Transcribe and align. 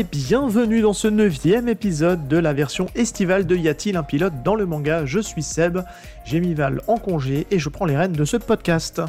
Bienvenue 0.00 0.80
dans 0.80 0.94
ce 0.94 1.06
neuvième 1.06 1.68
épisode 1.68 2.26
de 2.26 2.38
la 2.38 2.54
version 2.54 2.86
estivale 2.94 3.46
de 3.46 3.54
Y 3.54 3.94
un 3.94 4.02
pilote 4.02 4.32
dans 4.42 4.54
le 4.54 4.64
manga 4.64 5.04
Je 5.04 5.18
suis 5.18 5.42
Seb, 5.42 5.80
j'ai 6.24 6.40
mis 6.40 6.54
Val 6.54 6.80
en 6.86 6.96
congé 6.96 7.46
et 7.50 7.58
je 7.58 7.68
prends 7.68 7.84
les 7.84 7.94
rênes 7.94 8.14
de 8.14 8.24
ce 8.24 8.38
podcast. 8.38 9.02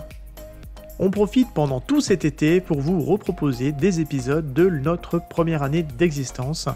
On 1.00 1.10
profite 1.10 1.48
pendant 1.54 1.80
tout 1.80 2.02
cet 2.02 2.26
été 2.26 2.60
pour 2.60 2.82
vous 2.82 3.00
reproposer 3.00 3.72
des 3.72 4.02
épisodes 4.02 4.52
de 4.52 4.68
notre 4.68 5.22
première 5.30 5.64
année 5.64 5.84
d'existence. 5.84 6.68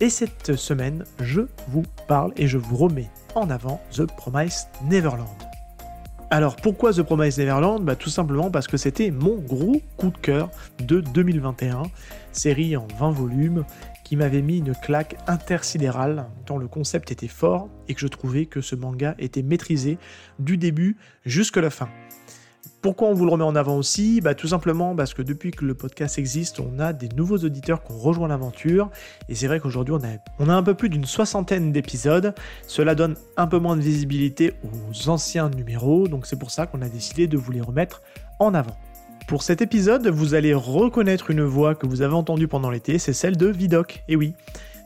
Et 0.00 0.10
cette 0.10 0.56
semaine, 0.56 1.04
je 1.20 1.42
vous 1.68 1.84
parle 2.08 2.32
et 2.36 2.48
je 2.48 2.58
vous 2.58 2.76
remets 2.76 3.10
en 3.36 3.48
avant 3.48 3.80
The 3.92 4.06
Promised 4.06 4.66
Neverland. 4.90 5.28
Alors 6.32 6.56
pourquoi 6.56 6.94
The 6.94 7.02
Promised 7.02 7.38
Neverland? 7.38 7.84
Bah, 7.84 7.94
Tout 7.94 8.10
simplement 8.10 8.50
parce 8.50 8.66
que 8.66 8.78
c'était 8.78 9.12
mon 9.12 9.36
gros 9.36 9.80
coup 9.98 10.10
de 10.10 10.16
cœur 10.16 10.50
de 10.80 11.00
2021, 11.00 11.82
série 12.36 12.76
en 12.76 12.86
20 12.98 13.10
volumes 13.10 13.64
qui 14.04 14.16
m'avait 14.16 14.42
mis 14.42 14.58
une 14.58 14.74
claque 14.74 15.16
intersidérale 15.26 16.26
tant 16.46 16.58
le 16.58 16.68
concept 16.68 17.10
était 17.12 17.28
fort 17.28 17.68
et 17.88 17.94
que 17.94 18.00
je 18.00 18.08
trouvais 18.08 18.46
que 18.46 18.60
ce 18.60 18.74
manga 18.74 19.14
était 19.18 19.42
maîtrisé 19.42 19.98
du 20.38 20.56
début 20.56 20.96
jusqu'à 21.24 21.60
la 21.60 21.70
fin. 21.70 21.88
Pourquoi 22.82 23.08
on 23.08 23.14
vous 23.14 23.24
le 23.24 23.30
remet 23.30 23.44
en 23.44 23.54
avant 23.54 23.76
aussi? 23.76 24.20
Bah, 24.20 24.34
Tout 24.34 24.48
simplement 24.48 24.96
parce 24.96 25.14
que 25.14 25.22
depuis 25.22 25.52
que 25.52 25.64
le 25.64 25.74
podcast 25.74 26.18
existe, 26.18 26.58
on 26.58 26.80
a 26.80 26.92
des 26.92 27.08
nouveaux 27.10 27.38
auditeurs 27.38 27.84
qui 27.84 27.92
ont 27.92 27.98
rejoint 27.98 28.26
l'aventure. 28.26 28.90
Et 29.28 29.36
c'est 29.36 29.46
vrai 29.46 29.60
qu'aujourd'hui, 29.60 29.94
on 29.94 30.04
a, 30.04 30.18
on 30.40 30.48
a 30.48 30.54
un 30.54 30.64
peu 30.64 30.74
plus 30.74 30.88
d'une 30.88 31.04
soixantaine 31.04 31.70
d'épisodes. 31.70 32.34
Cela 32.66 32.96
donne 32.96 33.14
un 33.36 33.46
peu 33.46 33.60
moins 33.60 33.76
de 33.76 33.82
visibilité 33.82 34.54
aux 34.64 35.08
anciens 35.08 35.48
numéros. 35.48 36.08
Donc 36.08 36.26
c'est 36.26 36.38
pour 36.38 36.50
ça 36.50 36.66
qu'on 36.66 36.82
a 36.82 36.88
décidé 36.88 37.28
de 37.28 37.36
vous 37.36 37.52
les 37.52 37.60
remettre 37.60 38.02
en 38.40 38.52
avant. 38.52 38.76
Pour 39.26 39.42
cet 39.42 39.62
épisode, 39.62 40.08
vous 40.08 40.34
allez 40.34 40.54
reconnaître 40.54 41.30
une 41.30 41.42
voix 41.42 41.74
que 41.74 41.86
vous 41.86 42.02
avez 42.02 42.14
entendue 42.14 42.48
pendant 42.48 42.70
l'été, 42.70 42.98
c'est 42.98 43.12
celle 43.12 43.36
de 43.36 43.46
Vidoc. 43.46 44.02
Et 44.08 44.16
oui, 44.16 44.34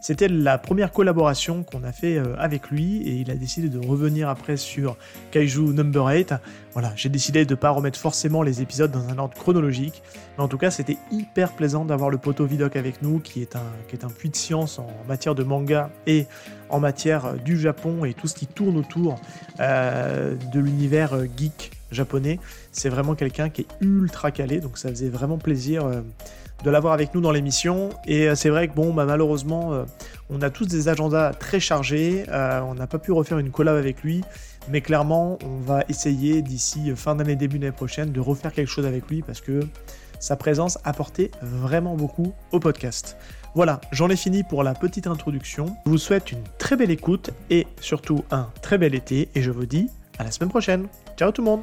c'était 0.01 0.29
la 0.29 0.59
première 0.59 0.93
collaboration 0.93 1.65
qu'on 1.65 1.83
a 1.83 1.91
fait 1.91 2.17
euh, 2.17 2.37
avec 2.39 2.71
lui 2.71 3.03
et 3.03 3.15
il 3.15 3.31
a 3.31 3.35
décidé 3.35 3.69
de 3.69 3.85
revenir 3.85 4.29
après 4.29 4.57
sur 4.57 4.97
Kaiju 5.33 5.73
Number 5.73 6.07
8. 6.07 6.35
Voilà, 6.75 6.93
j'ai 6.95 7.09
décidé 7.09 7.45
de 7.45 7.55
ne 7.55 7.57
pas 7.57 7.71
remettre 7.71 7.99
forcément 7.99 8.43
les 8.43 8.63
épisodes 8.63 8.93
dans 8.93 9.09
un 9.09 9.19
ordre 9.19 9.35
chronologique, 9.35 10.03
mais 10.37 10.45
en 10.45 10.49
tout 10.49 10.59
cas 10.59 10.71
c'était 10.71 10.99
hyper 11.11 11.53
plaisant 11.53 11.85
d'avoir 11.85 12.11
le 12.11 12.19
poteau 12.19 12.45
Vidoc 12.45 12.77
avec 12.77 13.03
nous 13.03 13.19
qui 13.19 13.43
est, 13.43 13.57
un, 13.57 14.09
puits 14.09 14.31
de 14.31 14.37
science 14.37 14.79
en 14.79 14.87
matière 15.09 15.35
de 15.35 15.43
manga 15.43 15.91
et 16.07 16.27
en 16.69 16.79
matière 16.79 17.35
du 17.35 17.59
Japon 17.59 18.05
et 18.05 18.15
tout 18.15 18.29
ce 18.29 18.35
qui 18.35 18.47
tourne 18.47 18.77
autour 18.77 19.19
euh, 19.59 20.37
de 20.53 20.61
l'univers 20.61 21.15
euh, 21.15 21.27
geek 21.37 21.76
japonais. 21.91 22.39
C'est 22.73 22.89
vraiment 22.89 23.15
quelqu'un 23.15 23.49
qui 23.49 23.63
est 23.63 23.69
ultra 23.81 24.31
calé, 24.31 24.61
donc 24.61 24.79
ça 24.79 24.89
faisait 24.89 25.09
vraiment 25.09 25.39
plaisir 25.39 25.91
de 26.65 26.71
l'avoir 26.71 26.95
avec 26.95 27.15
nous 27.15 27.21
dans 27.21 27.33
l'émission. 27.33 27.91
Et 28.07 28.29
euh, 28.29 28.35
c'est 28.35 28.49
vrai 28.49 28.69
que 28.69 28.75
bon, 28.75 28.93
bah, 28.93 29.05
malheureusement, 29.05 29.73
euh, 29.73 29.85
on 30.31 30.43
a 30.43 30.51
tous 30.51 30.67
des 30.67 30.89
agendas 30.89 31.33
très 31.35 31.61
chargés. 31.61 32.25
Euh, 32.29 32.61
on 32.61 32.75
n'a 32.75 32.87
pas 32.87 32.99
pu 32.99 33.13
refaire 33.13 33.39
une 33.39 33.51
collab 33.51 33.77
avec 33.77 34.03
lui. 34.03 34.23
Mais 34.69 34.81
clairement, 34.81 35.39
on 35.45 35.59
va 35.61 35.85
essayer 35.89 36.43
d'ici 36.43 36.93
fin 36.97 37.15
d'année, 37.15 37.37
début 37.37 37.59
d'année 37.59 37.73
prochaine, 37.73 38.11
de 38.11 38.21
refaire 38.21 38.53
quelque 38.53 38.69
chose 38.69 38.87
avec 38.87 39.09
lui 39.09 39.23
parce 39.23 39.41
que 39.41 39.61
sa 40.19 40.35
présence 40.35 40.79
apportait 40.83 41.31
vraiment 41.41 41.95
beaucoup 41.95 42.33
au 42.51 42.59
podcast. 42.59 43.17
Voilà, 43.55 43.81
j'en 43.93 44.09
ai 44.11 44.17
fini 44.17 44.43
pour 44.43 44.65
la 44.65 44.75
petite 44.75 45.07
introduction. 45.07 45.77
Je 45.85 45.91
vous 45.91 45.99
souhaite 45.99 46.33
une 46.33 46.43
très 46.59 46.75
belle 46.75 46.91
écoute 46.91 47.31
et 47.49 47.67
surtout 47.81 48.25
un 48.33 48.49
très 48.61 48.77
bel 48.77 48.95
été. 48.97 49.29
Et 49.37 49.43
je 49.43 49.53
vous 49.53 49.67
dis 49.67 49.89
à 50.19 50.25
la 50.25 50.33
semaine 50.33 50.51
prochaine. 50.51 50.89
Ciao 51.17 51.33
tout 51.33 51.41
le 51.41 51.47
monde. 51.47 51.63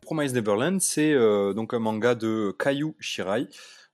Promise 0.00 0.32
Neverland, 0.32 0.80
c'est 0.80 1.12
euh, 1.12 1.52
donc 1.52 1.74
un 1.74 1.78
manga 1.78 2.14
de 2.14 2.54
Kayu 2.58 2.94
Shirai, 2.98 3.48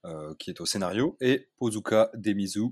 euh, 0.04 0.34
qui 0.38 0.50
est 0.50 0.60
au 0.60 0.66
scénario, 0.66 1.16
et 1.20 1.48
Pozuka 1.58 2.10
Demizu. 2.14 2.66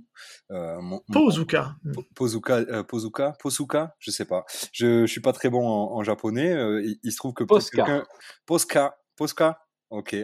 Euh, 0.51 0.81
Pozuka. 1.13 1.77
Pozuka, 2.15 2.85
Pozuka, 2.85 3.33
Posuka, 3.39 3.97
je 3.99 4.11
sais 4.11 4.25
pas. 4.25 4.45
Je, 4.73 5.07
je 5.07 5.11
suis 5.11 5.21
pas 5.21 5.33
très 5.33 5.51
bon 5.51 5.67
en, 5.67 6.03
japonais. 6.03 6.55
Il, 7.03 7.13
se 7.13 7.17
trouve 7.17 7.35
que 7.35 7.45
Posca. 7.45 8.05
Posca, 8.47 8.99
Posca, 9.17 9.61
ok. 9.91 10.17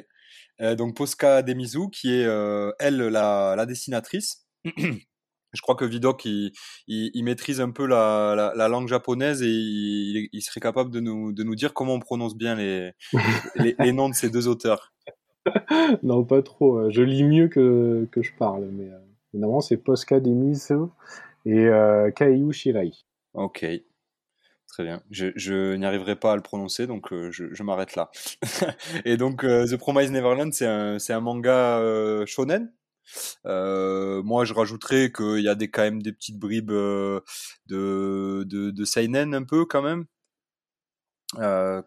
donc 0.77 0.97
Posca 0.97 1.43
Demizu, 1.43 1.91
qui 1.91 2.13
est 2.13 2.29
elle 2.79 2.99
la, 2.99 3.55
la 3.57 3.67
dessinatrice. 3.67 4.47
je 5.57 5.63
crois 5.63 5.75
que 5.75 5.85
Vidok 5.85 6.25
il, 6.25 6.53
il, 6.87 7.25
maîtrise 7.25 7.61
un 7.61 7.71
peu 7.71 7.87
la, 7.87 8.53
la, 8.55 8.69
langue 8.69 8.89
japonaise 8.89 9.43
et 9.43 9.49
il, 9.49 10.29
il, 10.33 10.43
serait 10.43 10.61
capable 10.61 10.91
de 10.91 11.01
nous, 11.01 11.33
de 11.33 11.43
nous 11.43 11.55
dire 11.55 11.75
comment 11.75 11.95
on 11.95 12.01
prononce 12.01 12.37
bien 12.37 12.55
les, 12.55 12.93
les, 13.79 13.93
noms 13.93 14.09
de 14.09 14.15
ces 14.15 14.31
deux 14.31 14.47
auteurs. 14.47 14.93
non, 16.03 16.25
pas 16.25 16.43
trop. 16.43 16.91
Je 16.91 17.03
lis 17.03 17.25
mieux 17.25 17.49
que, 17.49 18.07
que 18.11 18.23
je 18.23 18.33
parle, 18.39 18.69
mais 18.73 18.91
euh, 18.91 18.99
normalement 19.35 19.61
c'est 19.61 19.77
Posca 19.77 20.21
Demizu 20.21 20.87
et 21.45 21.67
euh, 21.67 22.11
Shirai. 22.53 22.93
Ok. 23.35 23.67
Très 24.69 24.83
bien. 24.83 25.03
Je, 25.11 25.75
n'y 25.75 25.87
arriverai 25.87 26.17
pas 26.17 26.33
à 26.33 26.37
le 26.37 26.43
prononcer, 26.43 26.87
donc 26.87 27.13
euh, 27.13 27.31
je, 27.31 27.63
m'arrête 27.63 27.97
là. 27.97 28.11
et 29.07 29.17
donc, 29.17 29.43
euh, 29.45 29.67
The 29.67 29.77
Promised 29.77 30.13
Neverland, 30.13 30.53
c'est 30.53 30.67
un, 30.67 30.99
un 31.09 31.21
manga 31.21 31.81
shonen, 32.27 32.73
moi, 33.45 34.45
je 34.45 34.53
rajouterais 34.53 35.13
qu'il 35.13 35.41
y 35.41 35.49
a 35.49 35.55
des, 35.55 35.71
quand 35.71 35.83
même 35.83 36.03
des 36.03 36.13
petites 36.13 36.39
bribes 36.39 36.73
de, 36.73 37.23
de, 37.67 38.45
de 38.71 38.85
seinen 38.85 39.35
un 39.35 39.45
peu 39.45 39.65
quand 39.65 39.83
même. 39.83 40.05
Euh, 41.39 41.83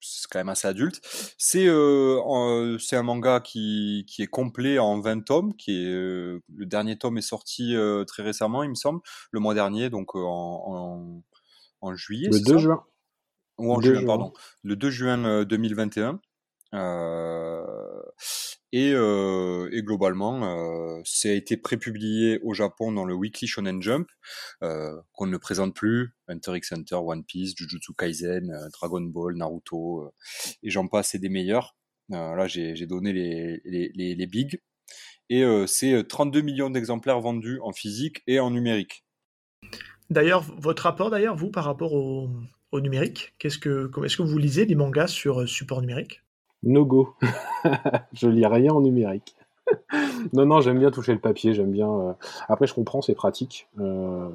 c'est 0.00 0.28
quand 0.30 0.38
même 0.38 0.48
assez 0.48 0.66
adulte. 0.66 1.00
C'est 1.38 1.66
euh, 1.66 2.78
c'est 2.78 2.96
un 2.96 3.02
manga 3.02 3.40
qui, 3.40 4.04
qui 4.08 4.22
est 4.22 4.26
complet 4.26 4.78
en 4.78 5.00
20 5.00 5.24
tomes. 5.24 5.54
Qui 5.54 5.72
est, 5.72 5.90
le 5.90 6.40
dernier 6.66 6.98
tome 6.98 7.18
est 7.18 7.22
sorti 7.22 7.74
très 8.06 8.22
récemment, 8.22 8.62
il 8.62 8.70
me 8.70 8.74
semble, 8.74 9.00
le 9.30 9.40
mois 9.40 9.54
dernier, 9.54 9.90
donc 9.90 10.14
en, 10.14 10.20
en, 10.22 11.22
en 11.80 11.94
juillet. 11.94 12.28
Le 12.32 12.40
2 12.40 12.58
juin. 12.58 12.84
Ou 13.58 13.72
en 13.72 13.80
juin, 13.80 14.04
pardon. 14.06 14.32
Le 14.62 14.76
2 14.76 14.90
juin 14.90 15.44
2021. 15.44 16.20
Euh, 16.74 18.00
et, 18.72 18.92
euh, 18.92 19.68
et, 19.72 19.82
globalement, 19.82 20.44
euh, 20.44 21.00
ça 21.04 21.28
a 21.28 21.32
été 21.32 21.56
prépublié 21.56 22.38
au 22.44 22.54
Japon 22.54 22.92
dans 22.92 23.04
le 23.04 23.14
Weekly 23.14 23.48
Shonen 23.48 23.82
Jump, 23.82 24.08
euh, 24.62 24.94
qu'on 25.12 25.26
ne 25.26 25.36
présente 25.38 25.74
plus, 25.74 26.14
Hunter 26.28 26.56
x 26.56 26.72
Hunter, 26.72 26.94
One 26.94 27.24
Piece, 27.24 27.54
Jujutsu 27.56 27.92
Kaisen, 27.94 28.68
Dragon 28.72 29.00
Ball, 29.00 29.34
Naruto, 29.36 30.12
et 30.62 30.70
j'en 30.70 30.86
passe, 30.86 31.16
et 31.16 31.18
des 31.18 31.28
meilleurs. 31.28 31.76
là, 32.10 32.46
j'ai 32.46 32.86
donné 32.86 33.12
les, 33.12 33.60
les, 33.64 33.90
les, 33.94 34.14
les 34.14 34.26
bigs. 34.26 34.60
Et 35.30 35.44
c'est 35.66 36.06
32 36.06 36.40
millions 36.40 36.70
d'exemplaires 36.70 37.20
vendus 37.20 37.58
en 37.62 37.72
physique 37.72 38.22
et 38.26 38.40
en 38.40 38.50
numérique. 38.50 39.04
D'ailleurs, 40.10 40.42
votre 40.58 40.84
rapport, 40.84 41.10
d'ailleurs, 41.10 41.36
vous, 41.36 41.50
par 41.50 41.64
rapport 41.64 41.92
au, 41.92 42.30
au 42.72 42.80
numérique, 42.80 43.34
qu'est-ce 43.38 43.58
que, 43.58 43.90
est-ce 44.04 44.16
que 44.16 44.22
vous 44.22 44.38
lisez 44.38 44.66
des 44.66 44.74
mangas 44.74 45.08
sur 45.08 45.48
support 45.48 45.80
numérique? 45.80 46.22
No 46.62 46.84
go. 46.84 47.14
je 48.12 48.28
lis 48.28 48.46
rien 48.46 48.72
en 48.72 48.80
numérique. 48.80 49.36
non, 50.32 50.46
non, 50.46 50.60
j'aime 50.60 50.78
bien 50.78 50.90
toucher 50.90 51.12
le 51.12 51.20
papier, 51.20 51.54
j'aime 51.54 51.70
bien. 51.70 51.90
Euh, 51.90 52.12
après, 52.48 52.66
je 52.66 52.74
comprends, 52.74 53.02
c'est 53.02 53.14
pratique. 53.14 53.68
Euh, 53.78 54.28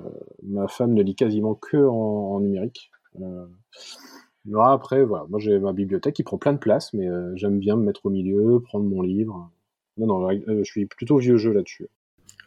ma 0.43 0.67
femme 0.67 0.93
ne 0.93 1.03
lit 1.03 1.15
quasiment 1.15 1.55
que 1.55 1.77
en, 1.77 2.39
numérique. 2.39 2.91
Euh... 3.21 3.45
après, 4.61 5.03
voilà, 5.03 5.25
moi 5.29 5.39
j'ai 5.39 5.57
ma 5.57 5.71
bibliothèque 5.71 6.15
qui 6.15 6.23
prend 6.23 6.37
plein 6.37 6.53
de 6.53 6.57
place, 6.57 6.93
mais 6.93 7.07
j'aime 7.35 7.59
bien 7.59 7.75
me 7.75 7.83
mettre 7.83 8.05
au 8.05 8.09
milieu, 8.09 8.59
prendre 8.59 8.85
mon 8.85 9.01
livre. 9.01 9.49
Non, 9.97 10.07
non, 10.07 10.29
je 10.29 10.63
suis 10.63 10.85
plutôt 10.85 11.17
vieux 11.17 11.37
jeu 11.37 11.53
là-dessus. 11.53 11.87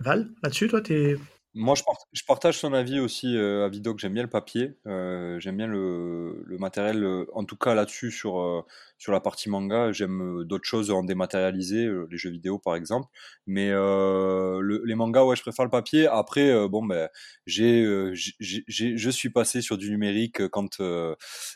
Val, 0.00 0.28
là-dessus, 0.42 0.68
toi, 0.68 0.80
t'es 0.80 1.16
moi, 1.54 1.74
je, 1.74 2.22
partage 2.26 2.58
son 2.58 2.74
avis 2.74 3.00
aussi 3.00 3.34
euh, 3.36 3.64
à 3.64 3.68
Vidoc. 3.68 3.98
J'aime 3.98 4.12
bien 4.12 4.22
le 4.22 4.28
papier, 4.28 4.76
euh, 4.86 5.40
j'aime 5.40 5.56
bien 5.56 5.66
le, 5.66 6.44
matériel, 6.58 7.02
euh, 7.02 7.24
en 7.32 7.44
tout 7.44 7.56
cas 7.56 7.74
là-dessus 7.74 8.10
sur, 8.10 8.64
sur 8.98 9.12
la 9.12 9.20
partie 9.20 9.48
manga. 9.48 9.90
J'aime 9.90 10.44
d'autres 10.44 10.68
choses 10.68 10.90
en 10.90 11.02
dématérialisé, 11.02 11.88
les 12.10 12.18
jeux 12.18 12.30
vidéo 12.30 12.58
par 12.58 12.76
exemple. 12.76 13.08
Mais 13.46 13.70
les 13.70 14.94
mangas, 14.94 15.24
ouais, 15.24 15.36
je 15.36 15.42
préfère 15.42 15.64
le 15.64 15.70
papier. 15.70 16.06
Après, 16.06 16.68
bon, 16.68 16.84
ben, 16.84 17.08
j'ai, 17.46 17.82
je 18.12 19.10
suis 19.10 19.30
passé 19.30 19.62
sur 19.62 19.78
du 19.78 19.90
numérique 19.90 20.46
quand, 20.48 20.78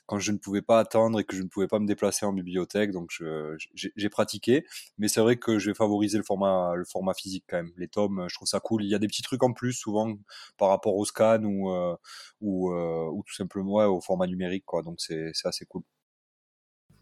quand 0.06 0.18
je 0.18 0.32
ne 0.32 0.38
pouvais 0.38 0.62
pas 0.62 0.78
attendre 0.78 1.20
et 1.20 1.24
que 1.24 1.36
je 1.36 1.42
ne 1.42 1.48
pouvais 1.48 1.68
pas 1.68 1.78
me 1.78 1.86
déplacer 1.86 2.24
en 2.24 2.32
bibliothèque. 2.32 2.92
Donc, 2.92 3.10
j'ai 3.66 4.08
pratiqué. 4.08 4.64
Mais 4.98 5.08
c'est 5.08 5.20
vrai 5.20 5.36
que 5.36 5.58
je 5.58 5.70
vais 5.70 5.74
favoriser 5.74 6.16
le 6.16 6.24
format, 6.24 6.74
le 6.76 6.84
format 6.84 7.14
physique 7.14 7.44
quand 7.46 7.58
même. 7.58 7.72
Les 7.76 7.88
tomes, 7.88 8.26
je 8.28 8.34
trouve 8.34 8.48
ça 8.48 8.60
cool. 8.60 8.84
Il 8.84 8.88
y 8.88 8.94
a 8.94 8.98
des 8.98 9.06
petits 9.06 9.22
trucs 9.22 9.42
en 9.42 9.52
plus 9.52 9.81
souvent 9.82 10.14
par 10.58 10.68
rapport 10.68 10.94
au 10.96 11.04
scan 11.04 11.42
ou, 11.44 11.70
euh, 11.70 11.96
ou, 12.40 12.72
euh, 12.72 13.10
ou 13.12 13.22
tout 13.26 13.34
simplement 13.34 13.84
au 13.86 14.00
format 14.00 14.26
numérique. 14.26 14.64
Quoi. 14.64 14.82
Donc 14.82 15.00
c'est 15.00 15.32
assez 15.44 15.66
cool. 15.66 15.82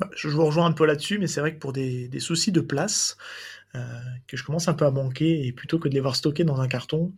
Bah, 0.00 0.09
je 0.17 0.29
vous 0.29 0.44
rejoins 0.44 0.65
un 0.65 0.73
peu 0.73 0.87
là-dessus, 0.87 1.19
mais 1.19 1.27
c'est 1.27 1.41
vrai 1.41 1.55
que 1.55 1.59
pour 1.59 1.75
des, 1.75 2.09
soucis 2.21 2.53
de 2.53 2.62
place, 2.62 3.19
euh, 3.75 4.00
que 4.27 4.37
je 4.38 4.44
commence 4.44 4.67
un 4.67 4.73
peu 4.73 4.87
à 4.87 4.91
manquer, 4.91 5.47
et 5.47 5.53
plutôt 5.53 5.79
que 5.79 5.88
de 5.88 5.94
les 5.94 6.00
voir 6.00 6.17
stockés 6.17 6.44
dans 6.44 6.61
un 6.61 6.69
carton, 6.69 7.12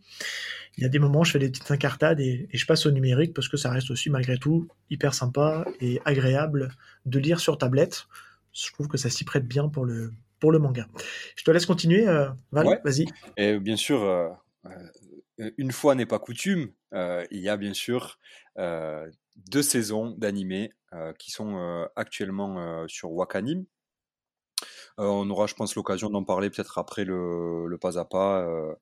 il 0.77 0.83
y 0.83 0.85
a 0.85 0.89
des 0.89 0.99
moments, 0.99 1.23
je 1.23 1.31
fais 1.31 1.39
des 1.39 1.49
petites 1.49 1.71
incartades 1.71 2.19
et, 2.19 2.49
je 2.51 2.65
passe 2.65 2.85
au 2.85 2.91
numérique 2.91 3.33
parce 3.33 3.47
que 3.47 3.55
ça 3.55 3.71
reste 3.71 3.89
aussi 3.89 4.09
malgré 4.09 4.37
tout 4.37 4.67
hyper 4.89 5.13
sympa 5.13 5.65
et 5.79 6.01
agréable 6.03 6.69
de 7.05 7.19
lire 7.19 7.39
sur 7.39 7.57
tablette. 7.57 8.07
Je 8.51 8.71
trouve 8.73 8.89
que 8.89 8.97
ça 8.97 9.09
s'y 9.09 9.23
prête 9.23 9.47
bien 9.47 9.69
pour 9.69 9.85
le, 9.85 10.11
pour 10.39 10.51
le 10.51 10.59
manga. 10.59 10.85
Je 11.37 11.43
te 11.43 11.51
laisse 11.51 11.65
continuer, 11.65 12.05
euh, 12.05 12.27
Val, 12.51 12.81
vas-y. 12.83 13.05
Et 13.37 13.59
bien 13.59 13.77
sûr, 13.77 14.03
euh, 14.03 14.29
une 15.37 15.71
fois 15.71 15.95
n'est 15.95 16.05
pas 16.05 16.19
coutume, 16.19 16.71
il 16.93 17.39
y 17.39 17.49
a 17.49 17.57
bien 17.57 17.73
sûr 17.73 18.19
deux 18.57 19.63
saisons 19.63 20.11
d'animés 20.11 20.71
qui 21.17 21.31
sont 21.31 21.87
actuellement 21.95 22.85
sur 22.87 23.11
Wakanim, 23.11 23.65
euh, 24.99 25.05
on 25.05 25.29
aura, 25.29 25.47
je 25.47 25.55
pense, 25.55 25.75
l'occasion 25.75 26.09
d'en 26.09 26.23
parler 26.23 26.49
peut-être 26.49 26.77
après 26.77 27.05
le, 27.05 27.77
pas 27.81 27.97
à 27.97 28.05
pas 28.05 28.41
euh, 28.41 28.75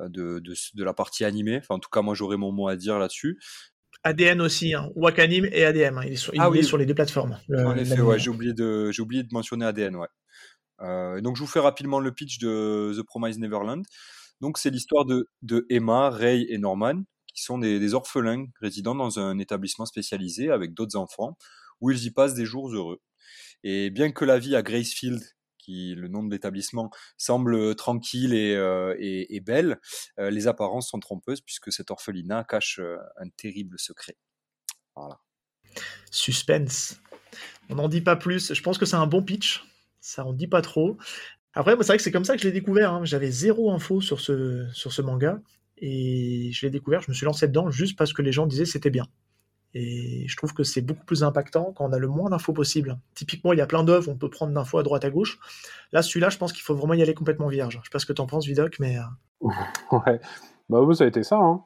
de, 0.00 0.38
de, 0.40 0.84
la 0.84 0.92
partie 0.92 1.24
animée. 1.24 1.58
Enfin, 1.58 1.76
en 1.76 1.78
tout 1.78 1.90
cas, 1.90 2.02
moi, 2.02 2.14
j'aurai 2.14 2.36
mon 2.36 2.52
mot 2.52 2.68
à 2.68 2.76
dire 2.76 2.98
là-dessus. 2.98 3.38
ADN 4.02 4.42
aussi, 4.42 4.74
hein. 4.74 4.90
Wakanim 4.96 5.46
et 5.46 5.64
ADM, 5.64 5.98
hein. 5.98 6.02
il 6.04 6.12
est, 6.12 6.16
sur, 6.16 6.34
ah 6.38 6.50
sur 6.62 6.76
les 6.76 6.84
deux 6.84 6.94
plateformes. 6.94 7.38
en 7.50 7.76
effet, 7.76 8.00
ouais, 8.00 8.18
j'ai 8.18 8.28
oublié, 8.28 8.52
de, 8.52 8.90
oublié 9.00 9.22
de 9.22 9.32
mentionner 9.32 9.64
ADN. 9.64 9.96
Ouais. 9.96 10.08
Euh, 10.80 11.20
donc, 11.22 11.36
je 11.36 11.40
vous 11.40 11.46
fais 11.46 11.60
rapidement 11.60 12.00
le 12.00 12.12
pitch 12.12 12.38
de 12.38 12.92
The 12.96 13.02
Promise 13.02 13.38
Neverland. 13.38 13.84
Donc, 14.40 14.58
c'est 14.58 14.70
l'histoire 14.70 15.04
de, 15.04 15.28
Emma, 15.70 16.10
Ray 16.10 16.46
et 16.48 16.58
Norman, 16.58 17.02
qui 17.34 17.42
sont 17.42 17.58
des, 17.58 17.94
orphelins 17.94 18.46
résidant 18.60 18.94
dans 18.94 19.18
un 19.18 19.38
établissement 19.38 19.86
spécialisé 19.86 20.50
avec 20.50 20.74
d'autres 20.74 20.96
enfants, 20.96 21.36
où 21.80 21.90
ils 21.90 22.04
y 22.04 22.10
passent 22.10 22.34
des 22.34 22.46
jours 22.46 22.72
heureux. 22.72 23.00
Et 23.62 23.90
bien 23.90 24.12
que 24.12 24.24
la 24.24 24.38
vie 24.38 24.54
à 24.54 24.62
Gracefield 24.62 25.22
qui, 25.64 25.94
le 25.94 26.08
nom 26.08 26.22
de 26.22 26.30
l'établissement, 26.30 26.90
semble 27.16 27.74
tranquille 27.74 28.34
et, 28.34 28.54
euh, 28.54 28.94
belle, 29.42 29.80
euh, 30.18 30.30
les 30.30 30.46
apparences 30.46 30.90
sont 30.90 31.00
trompeuses 31.00 31.40
puisque 31.40 31.72
cet 31.72 31.90
orphelinat 31.90 32.44
cache 32.44 32.78
euh, 32.80 32.98
un 33.16 33.28
terrible 33.30 33.78
secret. 33.78 34.16
Voilà. 34.94 35.18
Suspense. 36.10 37.00
On 37.70 37.76
n'en 37.76 37.88
dit 37.88 38.02
pas 38.02 38.16
plus. 38.16 38.52
Je 38.52 38.62
pense 38.62 38.78
que 38.78 38.86
c'est 38.86 38.96
un 38.96 39.06
bon 39.06 39.22
pitch. 39.22 39.64
Ça 40.00 40.24
en 40.24 40.34
dit 40.34 40.46
pas 40.46 40.62
trop. 40.62 40.98
Après, 41.54 41.76
c'est 41.78 41.86
vrai 41.86 41.96
que 41.96 42.02
c'est 42.02 42.10
comme 42.10 42.24
ça 42.24 42.34
que 42.34 42.42
je 42.42 42.46
l'ai 42.46 42.52
découvert. 42.52 42.92
Hein. 42.92 43.04
J'avais 43.04 43.30
zéro 43.30 43.70
info 43.70 44.00
sur 44.00 44.20
ce, 44.20 44.66
sur 44.72 44.92
ce 44.92 45.02
manga. 45.02 45.40
Et 45.78 46.50
je 46.52 46.64
l'ai 46.64 46.70
découvert, 46.70 47.02
je 47.02 47.10
me 47.10 47.14
suis 47.14 47.26
lancé 47.26 47.48
dedans 47.48 47.70
juste 47.70 47.98
parce 47.98 48.12
que 48.12 48.22
les 48.22 48.32
gens 48.32 48.46
disaient 48.46 48.64
c'était 48.64 48.90
bien. 48.90 49.06
Et 49.74 50.26
je 50.28 50.36
trouve 50.36 50.54
que 50.54 50.62
c'est 50.62 50.80
beaucoup 50.80 51.04
plus 51.04 51.24
impactant 51.24 51.72
quand 51.76 51.84
on 51.84 51.92
a 51.92 51.98
le 51.98 52.06
moins 52.06 52.30
d'infos 52.30 52.52
possible. 52.52 52.96
Typiquement, 53.14 53.52
il 53.52 53.58
y 53.58 53.62
a 53.62 53.66
plein 53.66 53.82
d'œuvres, 53.82 54.08
on 54.08 54.16
peut 54.16 54.30
prendre 54.30 54.52
d'infos 54.52 54.78
à 54.78 54.84
droite 54.84 55.04
à 55.04 55.10
gauche. 55.10 55.38
Là, 55.92 56.00
celui-là, 56.00 56.28
je 56.28 56.38
pense 56.38 56.52
qu'il 56.52 56.62
faut 56.62 56.76
vraiment 56.76 56.94
y 56.94 57.02
aller 57.02 57.14
complètement 57.14 57.48
vierge. 57.48 57.80
Je 57.80 57.88
sais 57.88 57.92
pas 57.92 57.98
ce 57.98 58.06
que 58.06 58.12
tu 58.12 58.22
en 58.22 58.26
penses, 58.26 58.46
Vidoc, 58.46 58.76
mais. 58.78 58.98
Euh, 58.98 59.48
ouais. 60.06 60.20
Bah, 60.68 60.80
vous, 60.80 60.94
ça 60.94 61.04
a 61.04 61.06
été 61.08 61.24
ça. 61.24 61.38
Hein. 61.38 61.64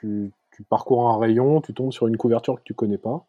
Tu, 0.00 0.32
parcours 0.70 1.10
un 1.10 1.18
rayon, 1.18 1.60
tu 1.60 1.74
tombes 1.74 1.92
sur 1.92 2.06
une 2.06 2.16
couverture 2.16 2.54
que 2.54 2.62
tu 2.64 2.72
connais 2.72 2.98
pas. 2.98 3.26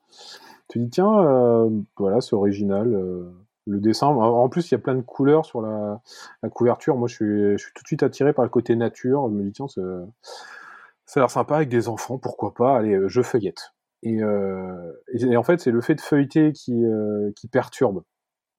Tu 0.70 0.80
dis, 0.80 0.90
tiens, 0.90 1.20
euh, 1.20 1.70
voilà, 1.98 2.22
c'est 2.22 2.36
original. 2.36 2.94
Euh, 2.94 3.32
le 3.68 3.80
dessin, 3.80 4.08
en 4.08 4.50
plus, 4.50 4.72
il 4.72 4.74
y 4.74 4.76
a 4.76 4.80
plein 4.80 4.96
de 4.96 5.02
couleurs 5.02 5.46
sur 5.46 5.62
la, 5.62 6.02
couverture. 6.50 6.96
Moi, 6.96 7.08
je 7.08 7.56
suis, 7.58 7.72
tout 7.76 7.84
de 7.84 7.88
suite 7.88 8.04
attiré 8.04 8.34
par 8.34 8.46
le 8.46 8.50
côté 8.50 8.76
nature. 8.76 9.28
Je 9.30 9.34
me 9.34 9.44
dis, 9.44 9.52
tiens, 9.52 9.68
ça 9.68 11.20
a 11.20 11.20
l'air 11.20 11.30
sympa 11.30 11.58
avec 11.58 11.70
des 11.70 11.90
enfants, 11.90 12.18
pourquoi 12.18 12.54
pas, 12.54 12.78
allez, 12.78 12.94
euh, 12.94 13.08
je 13.08 13.22
feuillette. 13.22 13.74
Et, 14.04 14.22
euh, 14.24 14.94
et, 15.14 15.36
en 15.36 15.44
fait, 15.44 15.60
c'est 15.60 15.72
le 15.72 15.82
fait 15.82 15.96
de 15.96 16.02
feuilleter 16.02 16.54
qui, 16.54 16.86
euh, 16.86 17.32
perturbe. 17.52 18.04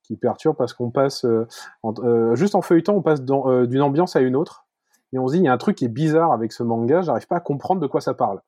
Qui 0.03 0.17
perturbe 0.17 0.57
parce 0.57 0.73
qu'on 0.73 0.91
passe, 0.91 1.27
juste 2.35 2.55
en 2.55 2.63
feuilletant, 2.63 2.95
on 2.95 3.03
passe 3.03 3.23
d'une 3.23 3.83
ambiance 3.83 4.17
à 4.17 4.21
une 4.21 4.37
autre. 4.37 4.67
Et 5.13 5.19
on 5.19 5.27
se 5.27 5.35
dit, 5.35 5.41
il 5.41 5.45
y 5.45 5.49
a 5.49 5.53
un 5.53 5.59
truc 5.59 5.77
qui 5.77 5.87
est 5.87 5.89
bizarre 5.89 6.33
avec 6.33 6.53
ce 6.53 6.63
manga, 6.63 7.03
j'arrive 7.03 7.27
pas 7.27 7.37
à 7.37 7.41
comprendre 7.41 7.81
de 7.81 7.87
quoi 7.87 8.01
ça 8.01 8.15
parle. 8.15 8.41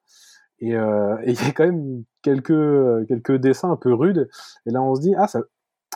Et 0.59 0.69
il 0.73 0.75
y 0.75 1.49
a 1.49 1.53
quand 1.55 1.67
même 1.67 2.05
quelques 2.23 3.37
dessins 3.37 3.71
un 3.71 3.77
peu 3.77 3.93
rudes. 3.93 4.29
Et 4.67 4.71
là, 4.71 4.83
on 4.83 4.95
se 4.95 5.01
dit, 5.03 5.15
ah, 5.17 5.27
ça, 5.27 5.41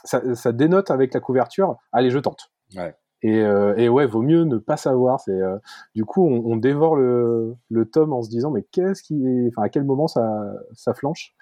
ça, 0.05 0.35
ça 0.35 0.53
dénote 0.53 0.91
avec 0.91 1.13
la 1.15 1.21
couverture, 1.21 1.77
allez, 1.93 2.11
je 2.11 2.19
tente. 2.19 2.53
Ouais. 2.77 2.95
Et, 3.23 3.41
euh, 3.41 3.75
et, 3.77 3.89
ouais, 3.89 4.07
vaut 4.07 4.21
mieux 4.21 4.45
ne 4.45 4.59
pas 4.59 4.77
savoir. 4.77 5.19
C'est 5.21 5.33
euh, 5.33 5.57
du 5.95 6.05
coup, 6.05 6.29
on, 6.29 6.45
on 6.45 6.57
dévore 6.57 6.95
le, 6.95 7.55
le, 7.71 7.87
tome 7.87 8.13
en 8.13 8.23
se 8.23 8.29
disant, 8.29 8.51
mais 8.51 8.67
qu'est-ce 8.71 9.03
qui, 9.03 9.15
est... 9.15 9.49
enfin, 9.49 9.63
à 9.63 9.69
quel 9.71 9.85
moment 9.85 10.09
ça, 10.09 10.53
ça 10.75 10.93
flanche? 10.93 11.35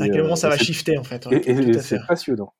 À 0.00 0.08
quel 0.08 0.22
moment 0.22 0.36
ça 0.36 0.48
va 0.48 0.56
shifter 0.56 0.96
en 0.96 1.04
fait. 1.04 1.26
et, 1.30 1.78
c'est 1.80 1.98
passionnant 2.06 2.54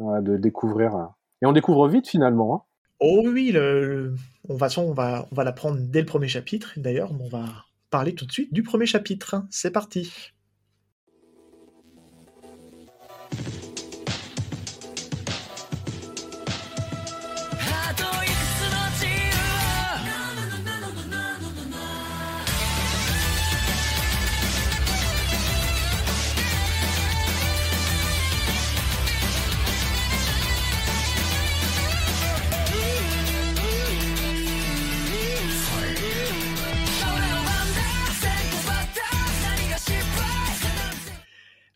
de 0.00 0.36
découvrir. 0.36 1.10
Et 1.42 1.46
on 1.46 1.52
découvre 1.52 1.88
vite 1.88 2.08
finalement. 2.08 2.54
Hein. 2.54 2.62
Oh 3.00 3.22
oui, 3.26 3.50
le, 3.52 4.14
on 4.48 4.56
va, 4.56 4.68
on 4.78 4.92
va, 4.92 5.26
on 5.30 5.34
va 5.34 5.44
l'apprendre 5.44 5.78
dès 5.80 6.00
le 6.00 6.06
premier 6.06 6.28
chapitre. 6.28 6.72
D'ailleurs, 6.76 7.12
on 7.18 7.28
va 7.28 7.44
parler 7.90 8.14
tout 8.14 8.26
de 8.26 8.32
suite 8.32 8.52
du 8.52 8.62
premier 8.62 8.86
chapitre. 8.86 9.44
C'est 9.50 9.70
parti. 9.70 10.12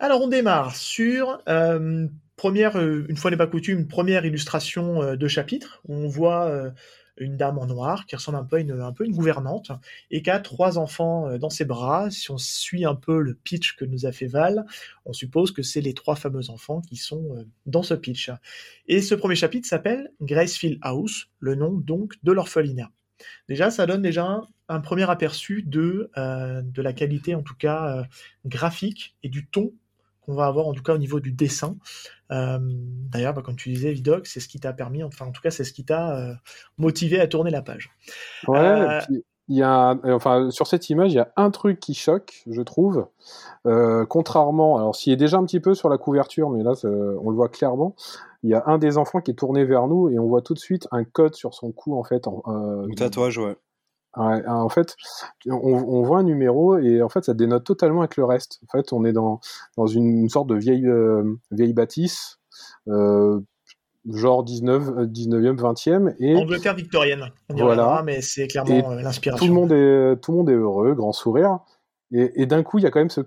'Alors 0.05 0.21
on 0.21 0.29
démarre 0.29 0.77
sur 0.77 1.41
euh, 1.49 2.07
première, 2.37 2.77
euh, 2.77 3.07
une 3.09 3.17
fois 3.17 3.31
n'est 3.31 3.39
pas 3.39 3.47
coutume, 3.47 3.89
première 3.89 4.27
illustration 4.27 5.03
euh, 5.03 5.17
de 5.17 5.29
chapitre 5.29 5.81
où 5.89 5.95
on 5.95 6.09
voit 6.09 6.53
une 7.17 7.39
dame 7.39 7.57
en 7.57 7.65
noir 7.65 8.05
qui 8.05 8.15
ressemble 8.15 8.37
un 8.37 8.45
peu 8.45 8.57
à 8.57 8.61
une, 8.61 8.83
un 8.83 8.93
peu 8.93 9.07
une 9.07 9.15
gouvernante 9.15 9.73
et 10.11 10.21
qui 10.21 10.29
a 10.29 10.41
trois 10.41 10.77
enfants 10.77 11.39
dans 11.39 11.49
ses 11.49 11.65
bras. 11.65 12.11
Si 12.11 12.31
on 12.31 12.37
suit 12.37 12.85
un 12.85 12.95
peu 12.95 13.19
le 13.19 13.33
pitch 13.33 13.77
que 13.77 13.87
nous 13.87 14.05
a 14.05 14.13
fait 14.13 14.27
Val, 14.27 14.67
on 15.07 15.15
suppose 15.15 15.53
que 15.53 15.63
c'est 15.63 15.81
les 15.81 15.95
trois 15.95 16.17
fameux 16.17 16.51
enfants 16.51 16.83
qui 16.83 16.97
sont 16.97 17.47
dans 17.65 17.83
ce 17.83 17.95
pitch. 17.95 18.31
Et 18.89 19.01
ce 19.01 19.15
premier 19.15 19.37
chapitre 19.37 19.67
s'appelle 19.67 20.13
Gracefield 20.21 20.79
House, 20.83 21.31
le 21.39 21.55
nom 21.55 21.73
donc 21.73 22.13
de 22.23 22.33
l'orphelinat. 22.33 22.91
Déjà, 23.49 23.71
ça 23.71 23.87
donne 23.87 24.03
déjà 24.03 24.43
un, 24.69 24.81
premier 24.81 25.09
aperçu 25.09 25.63
de, 25.63 26.11
de 26.15 26.83
la 26.83 26.93
qualité, 26.93 27.35
en 27.35 27.43
tout 27.43 27.57
cas 27.57 28.07
graphique, 28.45 29.17
et 29.23 29.31
du 29.31 29.47
ton 29.47 29.73
qu'on 30.25 30.35
va 30.35 30.47
avoir 30.47 30.67
en 30.67 30.73
tout 30.73 30.83
cas 30.83 30.95
au 30.95 30.99
niveau 30.99 31.21
du 31.21 31.33
dessin. 31.33 31.77
Euh, 32.31 32.59
d'ailleurs, 32.61 33.35
bah, 33.35 33.43
comme 33.43 33.57
tu 33.57 33.71
disais, 33.71 33.93
Vidoc, 33.93 34.27
c'est 34.27 34.41
ce 34.41 34.49
qui 34.49 34.59
t'a 34.59 34.73
permis, 34.73 35.03
enfin 35.03 35.27
en 35.27 35.33
tout 35.33 35.43
cas, 35.43 35.51
c'est 35.51 35.65
ce 35.65 35.73
qui 35.73 35.85
t'a 35.85 36.17
euh, 36.17 36.35
motivé 36.79 37.21
à 37.21 37.27
tourner 37.27 37.51
la 37.51 37.63
page. 37.63 37.91
Ouais. 38.49 38.59
Euh, 38.59 39.01
il 39.49 39.59
y 39.59 39.63
a, 39.63 39.95
enfin, 40.05 40.51
sur 40.51 40.67
cette 40.67 40.89
image, 40.89 41.13
il 41.13 41.17
y 41.17 41.21
a 41.21 41.31
un 41.37 41.51
truc 41.51 41.79
qui 41.79 41.93
choque, 41.93 42.43
je 42.51 42.63
trouve. 42.63 43.07
contrairement, 44.09 44.79
alors 44.79 44.97
s'il 44.97 45.13
est 45.13 45.17
déjà 45.17 45.37
un 45.37 45.45
petit 45.45 45.61
peu 45.61 45.75
sur 45.75 45.91
la 45.91 45.99
couverture, 45.99 46.49
mais 46.49 46.63
là, 46.63 46.73
on 46.85 47.29
le 47.29 47.37
voit 47.37 47.51
clairement. 47.51 47.95
Il 48.43 48.49
y 48.49 48.55
a 48.55 48.63
un 48.67 48.79
des 48.79 48.97
enfants 48.97 49.21
qui 49.21 49.33
est 49.33 49.35
tourné 49.35 49.67
vers 49.67 49.87
nous 49.87 50.09
et 50.09 50.19
on 50.19 50.27
voit 50.27 50.41
tout 50.41 50.55
de 50.55 50.59
suite 50.59 50.89
un 50.93 51.05
code 51.05 51.35
sur 51.35 51.53
son 51.53 51.73
cou, 51.73 51.99
en 51.99 52.05
fait. 52.05 52.27
En, 52.27 52.43
un 52.47 52.89
tatouage, 52.95 53.37
ouais. 53.37 53.57
Ouais, 54.17 54.47
en 54.47 54.69
fait, 54.69 54.97
on, 55.47 55.57
on, 55.57 56.03
voit 56.03 56.19
un 56.19 56.23
numéro 56.23 56.79
et 56.79 57.03
en 57.03 57.09
fait, 57.09 57.25
ça 57.25 57.35
dénote 57.35 57.65
totalement 57.65 58.01
avec 58.01 58.17
le 58.17 58.25
reste. 58.25 58.61
En 58.69 58.79
fait, 58.79 58.93
on 58.93 59.05
est 59.05 59.13
dans, 59.13 59.41
dans 59.77 59.89
une 59.89 60.29
sorte 60.29 60.47
de 60.47 60.55
vieille, 60.55 60.87
euh, 60.87 61.25
vieille 61.51 61.73
bâtisse, 61.73 62.39
euh, 62.87 63.41
genre 64.09 64.45
19, 64.45 65.07
19e, 65.09 65.57
20e. 65.57 66.15
Et, 66.21 66.37
Angleterre 66.37 66.75
victorienne, 66.75 67.33
on 67.51 67.57
voilà. 67.57 68.03
mais 68.05 68.21
c'est 68.21 68.47
clairement 68.47 68.93
euh, 68.93 69.03
l'inspiration. 69.03 69.45
Tout 69.45 69.53
le, 69.53 69.59
monde 69.59 69.73
est, 69.73 70.21
tout 70.21 70.31
le 70.31 70.37
monde 70.39 70.51
est 70.51 70.55
heureux, 70.55 70.95
grand 70.95 71.13
sourire. 71.13 71.59
Et, 72.13 72.47
d'un 72.47 72.63
coup, 72.63 72.79
il 72.79 72.85
y 72.85 72.87
a 72.87 72.91
quand 72.91 73.01
même 73.01 73.11
ce, 73.11 73.23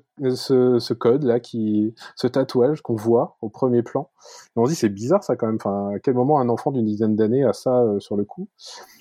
ce, 0.79 0.93
code 0.93 1.24
là, 1.24 1.39
qui, 1.41 1.93
ce 2.15 2.25
tatouage 2.25 2.81
qu'on 2.81 2.96
voit 2.96 3.36
au 3.41 3.50
premier 3.50 3.84
plan. 3.84 4.10
Et 4.55 4.60
on 4.60 4.65
se 4.65 4.72
dit 4.72 4.77
c'est 4.77 4.89
bizarre 4.89 5.24
ça 5.24 5.36
quand 5.36 5.48
même. 5.48 5.57
Enfin, 5.57 5.91
à 5.96 6.00
quel 6.00 6.13
moment 6.13 6.39
un 6.39 6.48
enfant 6.48 6.72
d'une 6.72 6.86
dizaine 6.86 7.15
d'années 7.15 7.43
a 7.43 7.51
ça 7.51 7.81
euh, 7.81 8.00
sur 8.00 8.15
le 8.15 8.24
coup? 8.24 8.48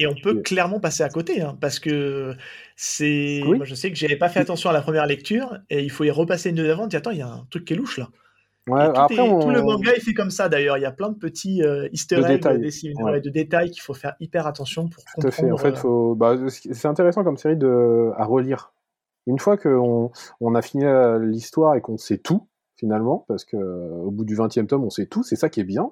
Et 0.01 0.09
on 0.09 0.15
peut 0.21 0.41
clairement 0.43 0.81
passer 0.81 1.05
à 1.05 1.09
côté, 1.09 1.41
hein, 1.41 1.57
parce 1.61 1.79
que 1.79 2.35
c'est. 2.75 3.43
Moi, 3.45 3.65
je 3.65 3.75
sais 3.77 3.91
que 3.91 3.97
j'avais 3.97 4.17
pas 4.17 4.29
fait 4.29 4.41
attention 4.41 4.71
à 4.71 4.73
la 4.73 4.81
première 4.81 5.07
lecture, 5.07 5.57
et 5.71 5.85
il 5.85 5.91
faut 5.91 6.05
y 6.05 6.11
repasser 6.11 6.51
une 6.51 6.57
deuxième 6.57 6.79
avant. 6.79 6.89
Attends, 6.89 7.13
il 7.13 7.19
y 7.19 7.23
a 7.23 7.29
un 7.29 7.47
truc 7.51 7.65
qui 7.65 7.75
est 7.75 7.77
louche 7.77 7.99
là. 7.99 8.09
Ouais, 8.69 8.81
après, 8.81 9.15
tout 9.15 9.51
le 9.51 9.63
manga 9.63 9.93
est 9.93 10.01
fait 10.01 10.15
comme 10.15 10.31
ça 10.31 10.49
d'ailleurs. 10.49 10.77
Il 10.77 10.81
y 10.81 10.87
a 10.87 10.91
plein 10.91 11.11
de 11.11 11.15
petits 11.15 11.63
euh, 11.63 11.89
easter 11.93 12.17
eggs, 12.17 12.43
de, 12.43 13.21
de 13.21 13.31
détails 13.31 13.71
qu'il 13.71 13.83
faut 13.83 13.95
faire 13.95 14.17
hyper 14.19 14.49
attention 14.49 14.89
pour 14.89 15.05
tout 15.05 15.13
comprendre. 15.15 15.29
À 15.29 15.31
fait. 15.31 15.53
En 15.53 15.57
fait, 15.57 15.69
euh, 15.69 15.81
faut... 15.81 16.15
bah, 16.17 16.35
c'est 16.49 16.89
intéressant 16.89 17.23
comme 17.23 17.37
série 17.37 17.57
de... 17.57 18.11
à 18.17 18.25
relire 18.25 18.73
une 19.27 19.39
fois 19.39 19.57
qu'on 19.57 20.11
on 20.41 20.55
a 20.55 20.63
fini 20.63 20.85
l'histoire 21.21 21.75
et 21.75 21.81
qu'on 21.81 21.97
sait 21.97 22.19
tout, 22.19 22.47
finalement, 22.77 23.25
parce 23.29 23.45
que 23.45 23.57
au 23.57 24.11
bout 24.11 24.25
du 24.25 24.37
20e 24.37 24.67
tome, 24.67 24.85
on 24.85 24.91
sait 24.91 25.07
tout, 25.07 25.23
c'est 25.23 25.37
ça 25.37 25.49
qui 25.49 25.61
est 25.61 25.65
bien. 25.65 25.91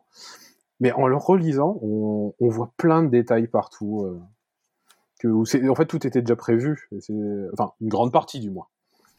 Mais 0.80 0.92
en 0.92 1.06
le 1.06 1.16
relisant, 1.16 1.78
on, 1.82 2.34
voit 2.40 2.72
plein 2.76 3.02
de 3.02 3.08
détails 3.08 3.46
partout. 3.46 4.06
que, 5.20 5.68
en 5.68 5.74
fait, 5.74 5.86
tout 5.86 6.06
était 6.06 6.20
déjà 6.20 6.36
prévu. 6.36 6.88
Enfin, 7.52 7.72
une 7.80 7.88
grande 7.88 8.12
partie 8.12 8.40
du 8.40 8.50
moins. 8.50 8.66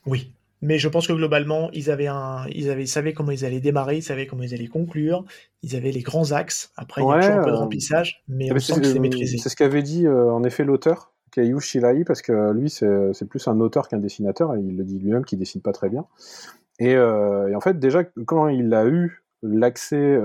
Oui, 0.06 0.34
mais 0.62 0.80
je 0.80 0.88
pense 0.88 1.08
que 1.08 1.14
globalement, 1.14 1.70
ils 1.74 1.90
avaient 1.90 2.08
un, 2.08 2.46
ils 2.48 2.70
avaient, 2.70 2.86
savaient 2.86 3.14
comment 3.14 3.32
ils 3.32 3.46
allaient 3.46 3.60
démarrer, 3.60 3.98
ils 3.98 4.04
savaient 4.04 4.28
comment 4.28 4.44
ils 4.44 4.54
allaient 4.54 4.68
conclure, 4.68 5.26
ils 5.64 5.76
avaient 5.76 5.92
les 5.92 6.02
grands 6.02 6.32
axes. 6.32 6.72
Après, 6.76 7.02
il 7.02 7.08
y 7.08 7.12
a 7.12 7.20
toujours 7.20 7.40
un 7.40 7.44
peu 7.44 7.52
de 7.52 7.56
remplissage, 7.56 8.24
mais 8.28 8.52
on 8.52 8.60
sent 8.60 8.82
que 8.82 8.88
c'est 8.88 9.00
maîtrisé. 9.00 9.38
C'est 9.38 9.50
ce 9.50 9.56
qu'avait 9.56 9.84
dit 9.84 10.08
en 10.08 10.44
effet 10.44 10.64
l'auteur, 10.64 11.14
Kayu 11.32 11.60
Shirai, 11.60 12.04
parce 12.06 12.22
que 12.22 12.52
lui, 12.52 12.70
c'est 12.70 13.28
plus 13.28 13.48
un 13.48 13.60
auteur 13.60 13.88
qu'un 13.88 13.98
dessinateur, 13.98 14.56
et 14.56 14.60
il 14.60 14.78
le 14.78 14.84
dit 14.84 15.00
lui-même 15.00 15.26
qu'il 15.26 15.40
dessine 15.40 15.62
pas 15.62 15.74
très 15.74 15.90
bien. 15.90 16.06
Et, 16.80 16.98
en 16.98 17.62
fait, 17.62 17.80
déjà, 17.80 18.04
quand 18.04 18.48
il 18.48 18.74
a 18.74 18.86
eu 18.88 19.24
l'accès 19.42 20.20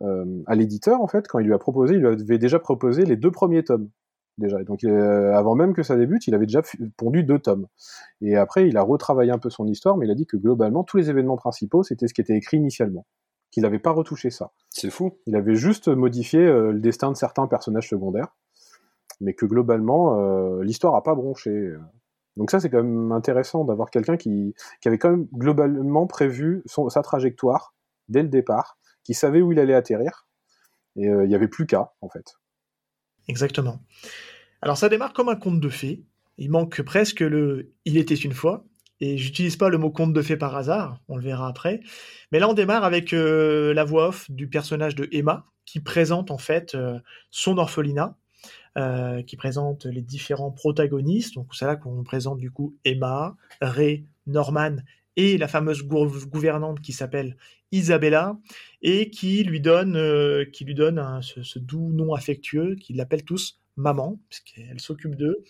à 0.00 0.54
l'éditeur, 0.54 1.00
en 1.00 1.08
fait, 1.08 1.28
quand 1.28 1.38
il 1.38 1.46
lui 1.46 1.54
a 1.54 1.58
proposé, 1.58 1.94
il 1.94 2.00
lui 2.00 2.08
avait 2.08 2.38
déjà 2.38 2.58
proposé 2.58 3.04
les 3.04 3.16
deux 3.16 3.30
premiers 3.30 3.64
tomes 3.64 3.88
déjà. 4.38 4.62
Donc 4.64 4.84
euh, 4.84 5.32
avant 5.32 5.54
même 5.54 5.74
que 5.74 5.82
ça 5.82 5.96
débute, 5.96 6.26
il 6.26 6.34
avait 6.34 6.46
déjà 6.46 6.62
pondu 6.96 7.22
deux 7.24 7.38
tomes. 7.38 7.66
Et 8.20 8.36
après, 8.36 8.68
il 8.68 8.76
a 8.76 8.82
retravaillé 8.82 9.30
un 9.30 9.38
peu 9.38 9.50
son 9.50 9.66
histoire, 9.66 9.96
mais 9.96 10.06
il 10.06 10.10
a 10.10 10.14
dit 10.14 10.26
que 10.26 10.36
globalement, 10.36 10.84
tous 10.84 10.96
les 10.96 11.10
événements 11.10 11.36
principaux, 11.36 11.82
c'était 11.82 12.08
ce 12.08 12.14
qui 12.14 12.20
était 12.20 12.36
écrit 12.36 12.56
initialement. 12.56 13.06
Qu'il 13.50 13.62
n'avait 13.62 13.78
pas 13.78 13.92
retouché 13.92 14.30
ça. 14.30 14.50
C'est 14.70 14.90
fou. 14.90 15.18
Il 15.26 15.36
avait 15.36 15.54
juste 15.54 15.88
modifié 15.88 16.40
euh, 16.40 16.72
le 16.72 16.80
destin 16.80 17.10
de 17.10 17.16
certains 17.16 17.46
personnages 17.46 17.88
secondaires, 17.88 18.36
mais 19.20 19.34
que 19.34 19.46
globalement, 19.46 20.20
euh, 20.20 20.62
l'histoire 20.62 20.94
a 20.94 21.02
pas 21.02 21.14
bronché. 21.14 21.74
Donc 22.36 22.50
ça, 22.50 22.60
c'est 22.60 22.70
quand 22.70 22.82
même 22.82 23.12
intéressant 23.12 23.64
d'avoir 23.64 23.90
quelqu'un 23.90 24.16
qui, 24.16 24.54
qui, 24.80 24.88
avait 24.88 24.98
quand 24.98 25.10
même 25.10 25.26
globalement 25.32 26.06
prévu 26.06 26.62
sa 26.66 27.02
trajectoire 27.02 27.74
dès 28.08 28.22
le 28.22 28.28
départ, 28.28 28.78
qui 29.04 29.14
savait 29.14 29.40
où 29.40 29.52
il 29.52 29.58
allait 29.58 29.74
atterrir, 29.74 30.26
et 30.96 31.06
il 31.06 31.28
n'y 31.28 31.34
avait 31.34 31.48
plus 31.48 31.66
qu'à, 31.66 31.92
en 32.00 32.08
fait. 32.08 32.34
Exactement. 33.28 33.80
Alors 34.62 34.76
ça 34.76 34.88
démarre 34.88 35.12
comme 35.12 35.28
un 35.28 35.36
conte 35.36 35.60
de 35.60 35.68
fées. 35.68 36.04
Il 36.38 36.50
manque 36.50 36.82
presque 36.82 37.20
le 37.20 37.72
Il 37.84 37.96
était 37.96 38.14
une 38.14 38.32
fois. 38.32 38.64
Et 39.00 39.18
j'utilise 39.18 39.56
pas 39.56 39.68
le 39.68 39.76
mot 39.76 39.90
conte 39.90 40.14
de 40.14 40.22
fées 40.22 40.38
par 40.38 40.56
hasard, 40.56 40.98
on 41.08 41.16
le 41.16 41.22
verra 41.22 41.48
après. 41.48 41.80
Mais 42.32 42.38
là, 42.38 42.48
on 42.48 42.54
démarre 42.54 42.82
avec 42.82 43.12
euh, 43.12 43.74
la 43.74 43.84
voix 43.84 44.08
off 44.08 44.30
du 44.30 44.48
personnage 44.48 44.94
de 44.94 45.06
Emma, 45.12 45.44
qui 45.66 45.80
présente 45.80 46.30
en 46.30 46.38
fait 46.38 46.74
euh, 46.74 46.98
son 47.30 47.58
orphelinat, 47.58 48.16
euh, 48.76 49.22
qui 49.22 49.36
présente 49.36 49.86
les 49.86 50.02
différents 50.02 50.50
protagonistes. 50.50 51.34
Donc 51.34 51.54
c'est 51.54 51.66
là 51.66 51.76
qu'on 51.76 52.02
présente 52.02 52.38
du 52.38 52.50
coup 52.50 52.76
Emma, 52.84 53.36
Ray, 53.60 54.04
Norman 54.26 54.76
et 55.16 55.38
la 55.38 55.48
fameuse 55.48 55.82
gouvernante 55.82 56.80
qui 56.80 56.92
s'appelle 56.92 57.36
Isabella 57.72 58.38
et 58.82 59.10
qui 59.10 59.44
lui 59.44 59.60
donne, 59.60 59.96
euh, 59.96 60.44
qui 60.52 60.64
lui 60.64 60.74
donne 60.74 61.20
ce, 61.22 61.58
doux 61.58 61.90
nom 61.92 62.14
affectueux 62.14 62.76
qu'ils 62.76 62.96
l'appellent 62.96 63.24
tous 63.24 63.60
maman, 63.76 64.18
puisqu'elle 64.28 64.80
s'occupe 64.80 65.16
d'eux. 65.16 65.44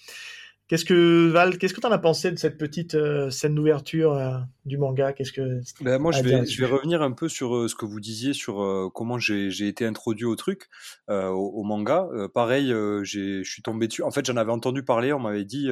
Qu'est-ce 0.68 0.84
que 0.84 1.30
Val, 1.30 1.58
qu'est-ce 1.58 1.74
que 1.74 1.80
tu 1.80 1.86
en 1.86 1.92
as 1.92 1.98
pensé 1.98 2.32
de 2.32 2.38
cette 2.38 2.58
petite 2.58 2.96
euh, 2.96 3.30
scène 3.30 3.54
d'ouverture 3.54 4.14
euh, 4.14 4.38
du 4.64 4.78
manga? 4.78 5.12
Qu'est-ce 5.12 5.30
que 5.30 5.60
ben, 5.80 5.98
moi 5.98 6.10
je 6.10 6.22
vais, 6.22 6.44
je 6.44 6.60
vais 6.60 6.66
revenir 6.66 7.02
un 7.02 7.12
peu 7.12 7.28
sur 7.28 7.70
ce 7.70 7.74
que 7.76 7.84
vous 7.84 8.00
disiez 8.00 8.32
sur 8.32 8.90
comment 8.92 9.16
j'ai 9.18 9.68
été 9.68 9.86
introduit 9.86 10.24
au 10.24 10.34
truc, 10.34 10.68
au, 11.08 11.62
manga. 11.62 12.08
pareil, 12.34 12.70
je 12.70 13.42
suis 13.44 13.62
tombé 13.62 13.86
dessus. 13.86 14.02
En 14.02 14.10
fait, 14.10 14.26
j'en 14.26 14.36
avais 14.36 14.50
entendu 14.50 14.82
parler. 14.82 15.12
On 15.12 15.20
m'avait 15.20 15.44
dit, 15.44 15.68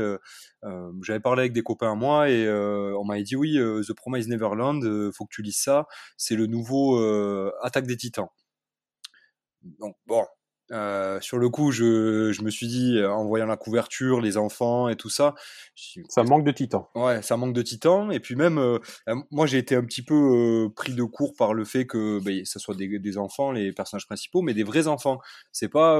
j'avais 1.02 1.20
parlé 1.20 1.40
avec 1.40 1.52
des 1.52 1.62
copains 1.62 1.92
à 1.92 1.94
moi 1.96 2.30
et 2.30 2.48
on 2.48 3.04
m'avait 3.04 3.24
dit 3.24 3.34
oui, 3.34 3.58
The 3.58 3.92
Promise 3.94 4.28
Neverland, 4.28 5.10
faut 5.12 5.24
que 5.24 5.34
tu 5.34 5.42
lises 5.42 5.58
ça. 5.58 5.86
C'est 6.16 6.36
le 6.36 6.46
nouveau 6.46 7.02
Attaque 7.62 7.86
des 7.86 7.96
Titans. 7.96 8.28
Donc 9.80 9.96
bon, 10.06 10.24
euh, 10.72 11.20
sur 11.20 11.38
le 11.38 11.50
coup, 11.50 11.72
je, 11.72 12.32
je, 12.32 12.42
me 12.42 12.50
suis 12.50 12.66
dit, 12.66 12.96
euh, 12.96 13.12
en 13.12 13.26
voyant 13.26 13.46
la 13.46 13.56
couverture, 13.56 14.20
les 14.20 14.38
enfants 14.38 14.88
et 14.88 14.96
tout 14.96 15.10
ça, 15.10 15.34
ça 16.08 16.22
manque 16.22 16.44
de 16.44 16.52
titan. 16.52 16.88
Ouais, 16.94 17.20
ça 17.20 17.36
manque 17.36 17.52
de 17.52 17.60
titan. 17.60 18.10
Et 18.10 18.18
puis 18.18 18.34
même, 18.34 18.58
euh, 18.58 18.78
moi, 19.30 19.46
j'ai 19.46 19.58
été 19.58 19.76
un 19.76 19.84
petit 19.84 20.02
peu 20.02 20.70
pris 20.74 20.94
de 20.94 21.02
court 21.02 21.34
par 21.36 21.52
le 21.52 21.64
fait 21.64 21.86
que 21.86 22.18
bah, 22.20 22.30
ça 22.44 22.58
soit 22.58 22.74
des, 22.74 22.98
des, 22.98 23.18
enfants, 23.18 23.52
les 23.52 23.72
personnages 23.72 24.06
principaux, 24.06 24.40
mais 24.40 24.54
des 24.54 24.62
vrais 24.64 24.86
enfants. 24.86 25.18
C'est 25.52 25.68
pas 25.68 25.98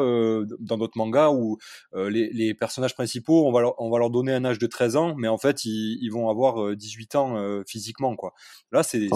dans 0.61 0.79
d'autres 0.79 0.97
mangas 0.97 1.31
où 1.31 1.59
les, 1.95 2.31
les, 2.33 2.55
personnages 2.55 2.95
principaux, 2.95 3.47
on 3.47 3.53
va, 3.53 3.61
leur, 3.61 3.81
on 3.81 3.91
va 3.91 3.99
leur 3.99 4.11
donner 4.11 4.33
un 4.33 4.45
âge 4.45 4.59
de 4.59 4.67
13 4.67 4.97
ans, 4.97 5.15
mais 5.17 5.29
en 5.29 5.39
fait, 5.39 5.65
ils, 5.65 5.99
ils 6.01 6.11
vont 6.11 6.31
avoir 6.31 6.75
18 6.75 7.15
ans 7.17 7.63
physiquement, 7.67 8.17
quoi. 8.17 8.33
Là, 8.73 8.83
c'est 8.83 9.09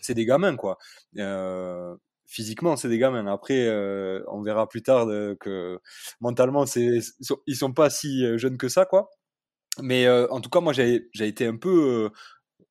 c'est 0.00 0.14
des 0.14 0.26
gamins, 0.26 0.56
quoi. 0.56 0.78
Euh, 2.26 2.32
physiquement 2.36 2.76
c'est 2.76 2.88
des 2.88 2.98
gamins. 2.98 3.26
Après 3.26 3.66
euh, 3.66 4.22
on 4.28 4.42
verra 4.42 4.68
plus 4.68 4.82
tard 4.82 5.08
euh, 5.08 5.36
que 5.40 5.80
mentalement 6.20 6.66
c'est 6.66 7.00
ils 7.46 7.56
sont 7.56 7.72
pas 7.72 7.90
si 7.90 8.24
euh, 8.24 8.38
jeunes 8.38 8.58
que 8.58 8.68
ça 8.68 8.84
quoi. 8.84 9.10
Mais 9.82 10.08
en 10.08 10.40
tout 10.40 10.50
cas 10.50 10.60
moi 10.60 10.72
j'ai 10.72 11.10
été 11.20 11.46
un 11.46 11.56
peu 11.56 12.10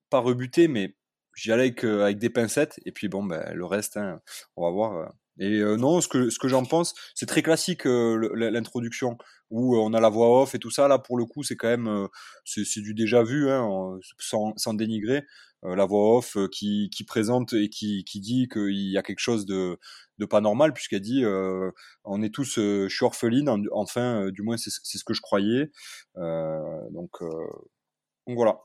pas 0.10 0.20
rebuté 0.20 0.68
mais 0.68 0.96
j'y 1.36 1.52
allais 1.52 1.64
avec, 1.66 1.84
avec 1.84 2.18
des 2.18 2.32
pincettes. 2.32 2.80
Et 2.86 2.92
puis 2.92 3.10
bon 3.10 3.24
ben 3.24 3.54
le 3.54 3.66
reste 3.66 3.98
hein, 3.98 4.22
on 4.56 4.64
va 4.64 4.72
voir 4.72 5.14
et 5.40 5.60
non 5.78 6.02
ce 6.02 6.08
que 6.08 6.30
ce 6.30 6.40
que 6.40 6.48
j'en 6.48 6.64
pense 6.64 6.94
c'est 7.14 7.26
très 7.26 7.42
classique 7.42 7.86
l'introduction 7.86 9.18
où 9.50 9.78
on 9.78 9.94
a 9.94 10.00
la 10.00 10.10
voix 10.10 10.42
off 10.42 10.56
et 10.56 10.60
tout 10.60 10.72
ça. 10.72 10.88
Là 10.88 11.00
pour 11.00 11.18
le 11.18 11.26
coup 11.26 11.44
c'est 11.44 11.56
quand 11.56 11.68
même 11.68 12.08
c'est 12.46 12.82
du 12.82 12.94
déjà 12.94 13.24
vu 13.24 13.50
hein, 13.50 13.98
sans, 14.20 14.54
sans 14.58 14.74
dénigrer. 14.74 15.24
Euh, 15.66 15.76
la 15.76 15.86
voix 15.86 16.18
off 16.18 16.38
euh, 16.38 16.48
qui, 16.48 16.90
qui, 16.96 17.04
présente 17.04 17.54
et 17.54 17.70
qui, 17.70 18.04
qui 18.04 18.20
dit 18.20 18.48
qu'il 18.48 18.92
y 18.92 18.98
a 18.98 19.04
quelque 19.04 19.20
chose 19.20 19.46
de, 19.46 19.80
de 20.20 20.26
pas 20.26 20.42
normal 20.42 20.74
puisqu'elle 20.74 21.02
dit 21.02 21.24
euh, 21.24 21.72
on 22.04 22.22
est 22.22 22.34
tous 22.34 22.56
je 22.56 22.88
suis 22.88 23.06
orpheline 23.06 23.50
enfin 23.72 24.30
du 24.32 24.42
moins 24.42 24.58
c'est 24.58 24.70
ce 24.70 25.04
que 25.04 25.14
je 25.14 25.22
croyais. 25.22 25.72
Donc, 26.16 27.12
donc 27.22 28.36
voilà. 28.36 28.60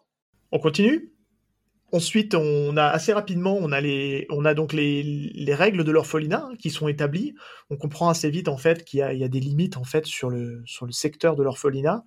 On 0.52 0.58
continue? 0.58 1.12
Ensuite, 1.92 2.34
on 2.34 2.76
a 2.76 2.84
assez 2.84 3.12
rapidement, 3.12 3.56
on 3.60 3.72
a 3.72 3.80
les, 3.80 4.26
on 4.30 4.44
a 4.44 4.54
donc 4.54 4.72
les, 4.72 5.02
les 5.02 5.54
règles 5.54 5.82
de 5.82 5.90
l'orphelinat 5.90 6.46
hein, 6.50 6.54
qui 6.56 6.70
sont 6.70 6.86
établies. 6.86 7.34
On 7.68 7.76
comprend 7.76 8.08
assez 8.08 8.30
vite 8.30 8.48
en 8.48 8.56
fait 8.56 8.84
qu'il 8.84 9.00
y, 9.00 9.02
a, 9.02 9.28
des 9.28 9.40
limites 9.40 9.76
en 9.76 9.84
fait 9.84 10.06
sur 10.06 10.30
le 10.30 10.62
sur 10.66 10.86
le 10.86 10.92
secteur 10.92 11.34
de 11.34 11.42
l'orphelinat. 11.42 12.04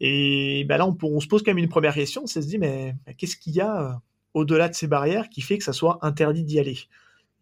Et 0.00 0.64
ben 0.68 0.78
là, 0.78 0.88
on, 0.88 1.20
se 1.20 1.28
pose 1.28 1.42
quand 1.44 1.52
même 1.52 1.58
une 1.58 1.68
première 1.68 1.94
question. 1.94 2.22
On 2.24 2.26
se 2.26 2.40
dit 2.40 2.58
mais 2.58 2.96
qu'est-ce 3.16 3.36
qu'il 3.36 3.54
y 3.54 3.60
a 3.60 4.00
au-delà 4.34 4.68
de 4.68 4.74
ces 4.74 4.88
barrières 4.88 5.28
qui 5.28 5.40
fait 5.40 5.58
que 5.58 5.64
ça 5.64 5.72
soit 5.72 5.98
interdit 6.02 6.42
d'y 6.42 6.58
aller? 6.58 6.78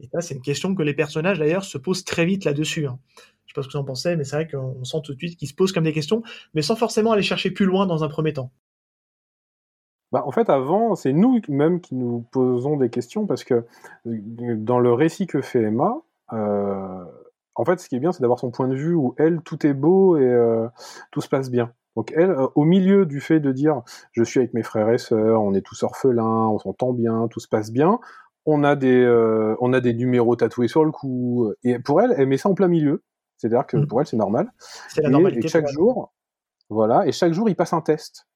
Et 0.01 0.09
ça, 0.13 0.21
c'est 0.21 0.35
une 0.35 0.43
question 0.43 0.75
que 0.75 0.83
les 0.83 0.95
personnages 0.95 1.39
d'ailleurs 1.39 1.65
se 1.65 1.79
posent 1.79 2.05
très 2.05 2.27
vite 2.27 2.45
là-dessus. 2.45 2.87
Hein. 2.87 2.99
Je 3.47 3.53
sais 3.53 3.55
pas 3.55 3.63
ce 3.63 3.69
que 3.69 3.73
vous 3.73 3.79
en 3.79 3.85
pensez, 3.85 4.17
mais 4.17 4.25
c'est 4.25 4.37
vrai 4.37 4.49
qu'on 4.49 4.85
sent 4.85 4.99
tout 5.05 5.15
de 5.15 5.19
suite 5.19 5.39
qu'ils 5.39 5.49
se 5.49 5.55
posent 5.55 5.73
comme 5.73 5.85
des 5.85 5.93
questions, 5.93 6.23
mais 6.55 6.63
sans 6.63 6.77
forcément 6.77 7.13
aller 7.13 7.23
chercher 7.23 7.51
plus 7.51 7.67
loin 7.67 7.87
dans 7.87 8.05
un 8.05 8.09
premier 8.09 8.33
temps. 8.33 8.53
Bah, 10.13 10.25
en 10.27 10.33
fait, 10.33 10.51
avant, 10.51 10.97
c'est 10.97 11.13
nous 11.13 11.41
même 11.49 11.81
qui 11.81 11.95
nous 11.95 12.27
posons 12.33 12.77
des 12.77 12.91
questions 12.91 13.27
parce 13.27 13.45
que 13.45 13.65
dans 14.05 14.79
le 14.79 14.93
récit 14.93 15.27
que 15.27 15.41
fait 15.41 15.63
Emma, 15.63 16.03
euh, 16.33 17.05
en 17.55 17.65
fait, 17.65 17.79
ce 17.81 17.89
qui 17.89 17.97
est 17.97 18.01
bien, 18.01 18.13
c'est 18.13 18.23
d'avoir 18.23 18.39
son 18.39 18.51
point 18.51 18.69
de 18.69 18.75
vue 18.75 18.95
où 18.95 19.15
elle, 19.19 19.41
tout 19.43 19.67
est 19.67 19.75
beau 19.75 20.17
et 20.17 20.23
euh, 20.23 20.67
tout 21.11 21.21
se 21.21 21.29
passe 21.29 21.51
bien. 21.51 21.73
Donc 21.97 22.13
elle, 22.17 22.31
euh, 22.31 22.47
au 22.55 22.65
milieu 22.65 23.05
du 23.05 23.21
fait 23.21 23.41
de 23.41 23.53
dire 23.53 23.83
je 24.13 24.23
suis 24.23 24.39
avec 24.41 24.55
mes 24.55 24.63
frères 24.63 24.89
et 24.91 24.99
sœurs, 24.99 25.43
on 25.43 25.55
est 25.55 25.61
tous 25.61 25.83
orphelins, 25.83 26.49
on 26.49 26.59
s'entend 26.59 26.93
bien, 26.93 27.29
tout 27.29 27.41
se 27.41 27.49
passe 27.49 27.73
bien, 27.73 27.99
on 28.47 28.65
a 28.65 28.77
des 28.77 29.03
euh, 29.03 29.57
on 29.61 29.73
a 29.73 29.81
des 29.81 29.93
numéros 29.95 30.37
tatoués 30.37 30.69
sur 30.69 30.85
le 30.85 30.93
cou 30.93 31.53
et 31.65 31.79
pour 31.79 32.01
elle, 32.01 32.15
elle 32.17 32.29
met 32.29 32.39
ça 32.39 32.49
en 32.49 32.55
plein 32.55 32.69
milieu. 32.69 33.03
C'est-à-dire 33.37 33.67
que 33.67 33.77
mmh. 33.77 33.87
pour 33.89 34.01
elle 34.01 34.07
c'est 34.07 34.17
normal. 34.17 34.53
C'est 34.89 35.03
la 35.03 35.11
normalité. 35.11 35.47
Et, 35.47 35.49
chaque 35.49 35.69
jour, 35.69 36.13
voilà, 36.69 37.07
et 37.07 37.13
chaque 37.13 37.33
jour 37.33 37.49
il 37.49 37.57
passe 37.57 37.73
un 37.73 37.81
test. 37.81 38.27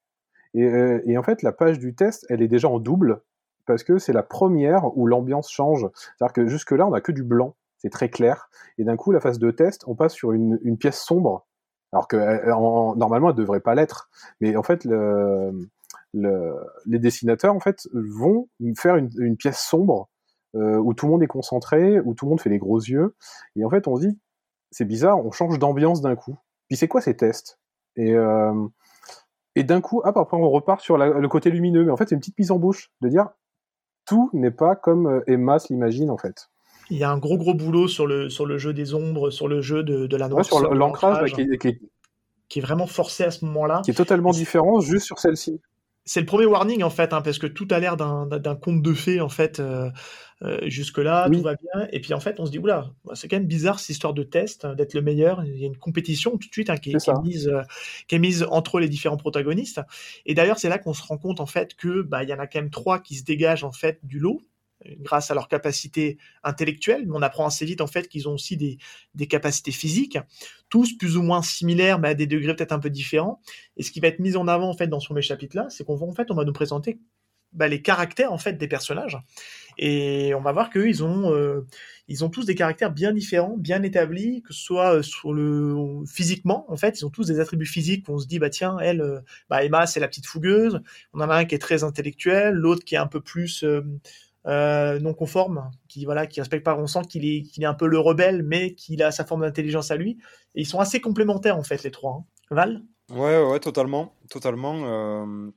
Et, 0.55 0.63
euh, 0.63 1.03
et 1.05 1.19
en 1.19 1.23
fait 1.23 1.43
la 1.43 1.53
page 1.53 1.79
du 1.79 1.95
test, 1.95 2.27
elle 2.29 2.43
est 2.43 2.49
déjà 2.49 2.69
en 2.69 2.79
double 2.79 3.23
parce 3.67 3.83
que 3.83 3.99
c'est 3.99 4.13
la 4.13 4.23
première 4.23 4.97
où 4.97 5.07
l'ambiance 5.07 5.51
change. 5.51 5.89
C'est-à-dire 5.95 6.33
que 6.33 6.47
jusque 6.47 6.73
là 6.73 6.87
on 6.87 6.93
a 6.93 7.01
que 7.01 7.13
du 7.13 7.23
blanc, 7.23 7.57
c'est 7.79 7.91
très 7.91 8.09
clair, 8.09 8.49
et 8.79 8.85
d'un 8.85 8.97
coup 8.97 9.13
la 9.13 9.21
phase 9.21 9.39
de 9.39 9.51
test, 9.51 9.85
on 9.87 9.95
passe 9.95 10.15
sur 10.15 10.33
une, 10.33 10.59
pièce 10.79 11.01
sombre 11.01 11.47
alors 11.93 12.09
que 12.09 12.17
normalement 12.97 13.31
elle 13.31 13.37
devrait 13.37 13.61
pas 13.61 13.75
l'être. 13.75 14.11
Mais 14.41 14.57
en 14.57 14.63
fait, 14.63 14.85
le, 14.85 15.69
les 16.15 16.99
dessinateurs 16.99 17.55
en 17.55 17.61
fait 17.61 17.89
vont 17.93 18.49
faire 18.77 18.97
une, 18.97 19.37
pièce 19.37 19.61
sombre 19.61 20.09
euh, 20.55 20.77
où 20.77 20.95
tout 20.95 21.07
le 21.07 21.13
monde 21.13 21.23
est 21.23 21.29
concentré, 21.29 22.01
où 22.01 22.15
tout 22.15 22.25
le 22.27 22.31
monde 22.31 22.41
fait 22.41 22.51
les 22.51 22.59
gros 22.59 22.79
yeux, 22.79 23.17
et 23.57 23.65
en 23.65 23.71
fait 23.71 23.89
on 23.89 23.97
se 23.97 24.07
dit 24.07 24.19
c'est 24.71 24.85
bizarre, 24.85 25.25
on 25.25 25.31
change 25.31 25.59
d'ambiance 25.59 26.01
d'un 26.01 26.17
coup. 26.17 26.37
Puis 26.69 26.77
c'est 26.77 26.89
quoi 26.89 27.01
ces 27.01 27.17
tests? 27.17 27.61
Euh, 27.99 28.67
et 29.57 29.65
d'un 29.65 29.81
coup, 29.81 30.01
hop, 30.05 30.17
après 30.17 30.37
on 30.37 30.51
repart 30.51 30.81
sur 30.81 30.99
le 30.99 31.29
côté 31.29 31.51
lumineux. 31.51 31.85
Mais 31.85 31.93
en 31.93 31.97
fait, 31.97 32.09
c'est 32.09 32.15
une 32.15 32.21
petite 32.21 32.39
mise 32.39 32.51
en 32.51 32.59
bouche 32.59 32.91
de 33.01 33.09
dire 33.09 33.29
tout 34.05 34.31
n'est 34.33 34.51
pas 34.51 34.77
comme 34.77 35.07
euh, 35.07 35.21
Emma 35.27 35.57
l'imagine 35.71 36.11
en 36.11 36.19
fait 36.19 36.51
il 36.91 36.99
y 36.99 37.05
a 37.05 37.11
un 37.11 37.19
gros 37.19 37.39
gros 37.39 37.55
boulot 37.55 37.89
sur 37.89 38.07
le, 38.07 38.29
sur 38.29 38.47
le 38.47 38.59
jeu 38.59 38.73
des 38.73 38.95
ombres, 38.95 39.31
sur 39.31 39.49
le 39.49 39.61
jeu 39.61 39.83
de, 39.83 40.07
de 40.07 40.17
la 40.17 40.29
noire. 40.29 40.45
sur 40.45 40.61
l'ancrage 40.75 41.33
qui, 41.33 41.49
qui, 42.49 42.59
est 42.59 42.63
vraiment 42.63 42.87
forcé 42.87 43.25
à 43.25 43.31
ce 43.31 43.45
moment-là. 43.47 43.83
Qui 43.85 43.91
est 43.91 43.95
totalement 43.95 44.31
différent 44.31 44.81
juste 44.81 45.07
sur 45.07 45.19
celle-ci. 45.19 45.61
C'est 46.05 46.21
le 46.21 46.27
premier 46.27 46.47
warning 46.47 46.83
en 46.83 46.91
fait, 46.91 47.13
hein, 47.13 47.23
parce 47.23 47.39
que 47.39 47.47
tout 47.47 47.69
a 47.71 47.79
l'air 47.79 47.97
d'un 47.97 48.57
conte 48.57 48.83
de 48.83 48.95
fées 48.95 49.21
en 49.21 49.29
fait. 49.29 49.61
Euh, 49.61 49.91
euh, 50.43 50.59
jusque-là, 50.67 51.31
tout 51.31 51.41
va 51.41 51.55
bien. 51.55 51.89
Et 51.93 52.01
puis 52.01 52.13
en 52.13 52.21
fait, 52.21 52.39
on 52.39 52.45
se 52.45 52.51
dit, 52.51 52.59
oula, 52.59 52.91
c'est 53.15 53.29
quand 53.29 53.37
même 53.37 53.47
bizarre 53.47 53.79
cette 53.79 53.91
histoire 53.91 54.13
de 54.13 54.23
test, 54.25 54.65
hein, 54.65 54.75
d'être 54.75 54.93
le 54.93 55.01
meilleur. 55.01 55.43
Il 55.45 55.57
y 55.57 55.65
a 55.65 55.67
une 55.67 55.77
compétition 55.77 56.33
tout 56.33 56.49
de 56.49 56.53
suite 56.53 56.69
hein, 56.69 56.77
qui, 56.77 56.91
est, 56.91 57.23
mise, 57.23 57.49
euh, 57.49 57.63
qui, 58.09 58.17
est, 58.17 58.19
mise, 58.19 58.45
entre 58.51 58.79
les 58.81 58.89
différents 58.89 59.17
protagonistes. 59.17 59.81
Et 60.27 60.35
d'ailleurs, 60.35 60.59
c'est 60.59 60.69
là 60.69 60.79
qu'on 60.79 60.93
se 60.93 61.03
rend 61.03 61.17
compte 61.17 61.41
en 61.41 61.47
fait 61.47 61.75
que 61.75 62.03
bah, 62.03 62.25
il 62.25 62.29
y 62.29 62.35
en 62.35 62.39
a 62.39 62.47
quand 62.47 62.61
même 62.61 62.71
trois 62.71 62.99
qui 62.99 63.15
se 63.15 63.25
dégagent 63.25 63.65
en 63.65 63.73
fait 63.73 64.01
du 64.03 64.19
lot 64.19 64.43
grâce 65.01 65.31
à 65.31 65.35
leur 65.35 65.49
capacité 65.49 66.19
intellectuelle, 66.43 67.05
mais 67.07 67.13
on 67.15 67.23
apprend 67.23 67.47
assez 67.47 67.65
vite 67.65 67.81
en 67.81 67.87
fait 67.87 68.09
qu'ils 68.09 68.29
ont 68.29 68.35
aussi 68.35 68.57
des, 68.57 68.79
capacités 69.27 69.73
physiques, 69.73 70.19
tous 70.69 70.97
plus 70.97 71.17
ou 71.17 71.23
moins 71.23 71.43
similaires, 71.43 71.99
mais 71.99 72.09
à 72.09 72.15
des 72.15 72.27
degrés 72.27 72.55
peut-être 72.55 72.73
un 72.73 72.79
peu 72.79 72.91
différents. 72.91 73.41
Et 73.77 73.83
ce 73.83 73.91
qui 73.91 74.01
va 74.01 74.09
être 74.09 74.19
mis 74.19 74.37
en 74.37 74.49
avant 74.49 74.69
en 74.69 74.75
fait 74.75 74.87
dans 74.87 75.01
ce 75.01 75.07
premier 75.07 75.23
chapitre-là, 75.23 75.67
c'est 75.71 75.85
qu'on 75.85 75.97
va 75.97 76.07
fait 76.15 76.31
on 76.31 76.35
va 76.35 76.45
nous 76.45 76.53
présenter 76.53 76.99
bah, 77.53 77.69
les 77.69 77.83
caractères 77.83 78.33
en 78.33 78.39
fait 78.39 78.55
des 78.55 78.67
personnages, 78.67 79.17
et 79.79 80.35
on 80.35 80.41
va 80.41 80.51
voir 80.51 80.71
qu'eux 80.71 80.89
ils 80.89 81.05
ont 81.05 81.33
euh, 81.33 81.61
ils 82.09 82.25
ont 82.25 82.29
tous 82.29 82.45
des 82.47 82.57
caractères 82.57 82.91
bien 82.91 83.13
différents, 83.13 83.57
bien 83.57 83.83
établis, 83.85 84.43
que 84.43 84.53
ce 84.53 84.61
soit 84.61 84.97
euh, 84.97 85.03
sur 85.03 85.33
le 85.33 86.03
physiquement 86.07 86.65
en 86.69 86.77
fait, 86.77 87.01
ils 87.01 87.07
ont 87.07 87.11
tous 87.11 87.29
des 87.29 87.39
attributs 87.39 87.65
physiques. 87.65 88.09
On 88.09 88.19
se 88.19 88.27
dit 88.27 88.41
bah 88.41 88.51
tiens 88.51 88.77
elle, 88.81 89.01
euh, 89.01 89.21
bah 89.49 89.65
Emma 89.65 89.87
c'est 89.87 90.01
la 90.01 90.09
petite 90.09 90.27
fougueuse, 90.27 90.81
on 91.13 91.21
en 91.21 91.31
a 91.31 91.37
un 91.37 91.45
qui 91.45 91.55
est 91.55 91.59
très 91.59 91.85
intellectuel, 91.85 92.55
l'autre 92.55 92.85
qui 92.85 92.97
est 92.97 92.99
un 92.99 93.07
peu 93.07 93.21
plus 93.21 93.65
non 94.47 95.15
conforme, 95.15 95.71
qui 95.89 96.05
voilà, 96.05 96.27
qui 96.27 96.41
respecte 96.41 96.65
pas. 96.65 96.77
On 96.77 96.87
sent 96.87 97.03
qu'il 97.09 97.25
est, 97.25 97.43
qu'il 97.43 97.63
est 97.63 97.67
un 97.67 97.75
peu 97.75 97.87
le 97.87 97.99
rebelle, 97.99 98.43
mais 98.43 98.75
qu'il 98.75 99.03
a 99.03 99.11
sa 99.11 99.25
forme 99.25 99.43
d'intelligence 99.43 99.91
à 99.91 99.97
lui. 99.97 100.19
Et 100.55 100.63
ils 100.63 100.67
sont 100.67 100.81
assez 100.81 101.01
complémentaires 101.01 101.57
en 101.57 101.63
fait 101.63 101.83
les 101.83 101.91
trois. 101.91 102.21
Hein. 102.21 102.25
Val? 102.51 102.83
Ouais, 103.11 103.43
ouais, 103.43 103.61
totalement, 103.61 104.15
totalement. 104.31 104.83
Euh, 104.85 105.51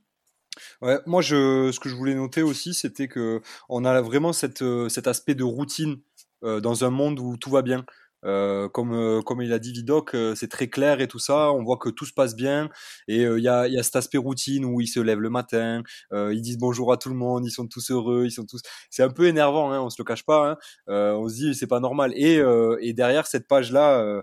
ouais, 0.82 1.00
moi, 1.06 1.22
je, 1.22 1.72
ce 1.72 1.80
que 1.80 1.90
je 1.90 1.96
voulais 1.96 2.16
noter 2.16 2.42
aussi, 2.42 2.74
c'était 2.74 3.08
que 3.08 3.42
on 3.70 3.86
a 3.86 4.02
vraiment 4.02 4.34
cette, 4.34 4.62
euh, 4.62 4.90
cet 4.90 5.08
aspect 5.08 5.36
de 5.36 5.44
routine 5.44 5.98
dans 6.44 6.86
un 6.86 6.92
monde 6.92 7.20
où 7.20 7.36
tout 7.36 7.50
va 7.50 7.64
bien. 7.64 7.84
Euh, 8.28 8.68
comme, 8.70 8.94
euh, 8.94 9.22
comme 9.22 9.42
il 9.42 9.54
a 9.54 9.60
dit 9.60 9.72
Vidoc, 9.72 10.14
euh, 10.14 10.36
c'est 10.36 10.50
très 10.50 10.68
clair 10.68 11.00
et 11.02 11.08
tout 11.08 11.20
ça. 11.20 11.52
On 11.54 11.64
voit 11.64 11.78
que 11.78 11.90
tout 11.90 12.06
se 12.06 12.14
passe 12.14 12.36
bien. 12.36 12.70
Et 13.08 13.24
il 13.24 13.40
y, 13.40 13.48
a, 13.48 13.68
y 13.68 13.78
a 13.80 13.84
cet 13.84 13.96
aspect 13.96 14.18
routine 14.18 14.66
où 14.66 14.82
ils 14.82 14.88
se 14.88 15.00
lèvent 15.00 15.20
le 15.20 15.30
matin, 15.30 15.84
ils 16.12 16.42
disent 16.42 16.58
bonjour 16.58 16.92
à 16.92 16.98
tout 16.98 17.10
le 17.10 17.16
monde, 17.16 17.46
ils 17.46 17.52
sont 17.52 17.68
tous 17.68 17.92
heureux, 17.92 18.26
ils 18.26 18.32
sont 18.32 18.46
tous. 18.46 18.62
C'est 18.90 19.04
un 19.04 19.10
peu 19.10 19.28
énervant, 19.28 19.72
hein, 19.72 19.82
on 19.82 19.90
se 19.90 19.96
le 20.00 20.04
cache 20.06 20.26
pas. 20.26 20.52
Hein. 20.52 20.58
on 20.88 21.28
se 21.30 21.36
dit 21.36 21.56
c'est 21.56 21.68
pas 21.68 21.80
normal. 21.80 22.14
Et, 22.16 22.42
et 22.82 22.94
derrière 22.94 23.28
cette 23.28 23.48
page 23.48 23.72
là, 23.72 24.22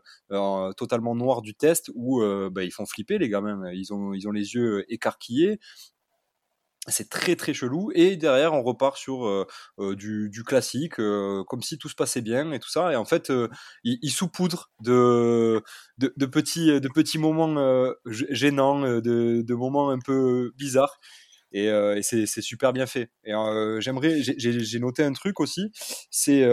totalement 0.76 1.14
noire 1.14 1.42
du 1.42 1.54
test, 1.54 1.90
où 1.94 2.22
bah, 2.50 2.64
ils 2.64 2.72
font 2.72 2.86
flipper 2.86 3.18
les 3.18 3.28
gamins. 3.28 3.70
Ils 3.72 3.92
ont, 3.92 4.12
ils 4.12 4.28
ont 4.28 4.32
les 4.32 4.54
yeux 4.54 4.84
écarquillés 4.92 5.58
c'est 6.88 7.08
très 7.08 7.36
très 7.36 7.54
chelou 7.54 7.90
et 7.94 8.16
derrière 8.16 8.52
on 8.52 8.62
repart 8.62 8.96
sur 8.96 9.26
euh, 9.26 9.46
euh, 9.78 9.96
du, 9.96 10.42
classique 10.44 11.00
euh, 11.00 11.42
comme 11.44 11.62
si 11.62 11.78
tout 11.78 11.88
se 11.88 11.94
passait 11.94 12.20
bien 12.20 12.52
et 12.52 12.58
tout 12.58 12.68
ça. 12.68 12.92
Et 12.92 12.96
en 12.96 13.04
fait 13.04 13.32
il, 13.84 13.98
il 14.02 14.10
saupoudre 14.10 14.70
de, 14.80 15.62
de, 15.98 16.12
de, 16.16 16.26
petits 16.26 16.80
de 16.80 16.88
petits 16.88 17.18
moments 17.18 17.94
gênants 18.06 18.80
de, 18.80 19.42
de, 19.42 19.54
moments 19.54 19.90
un 19.90 19.98
peu 19.98 20.52
bizarres. 20.56 20.98
Et, 21.52 21.66
et 21.66 22.02
c'est 22.02 22.26
super 22.26 22.72
bien 22.72 22.86
fait. 22.86 23.10
Et 23.24 23.32
j'aimerais 23.78 24.20
j'ai 24.20 24.78
noté 24.78 25.04
un 25.04 25.12
truc 25.12 25.40
aussi 25.40 25.70
c'est 26.10 26.44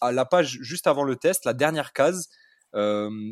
à 0.00 0.12
la 0.12 0.24
page 0.24 0.58
juste 0.62 0.86
avant 0.86 1.04
le 1.04 1.16
test 1.16 1.44
la 1.44 1.52
dernière 1.52 1.92
case 1.92 2.28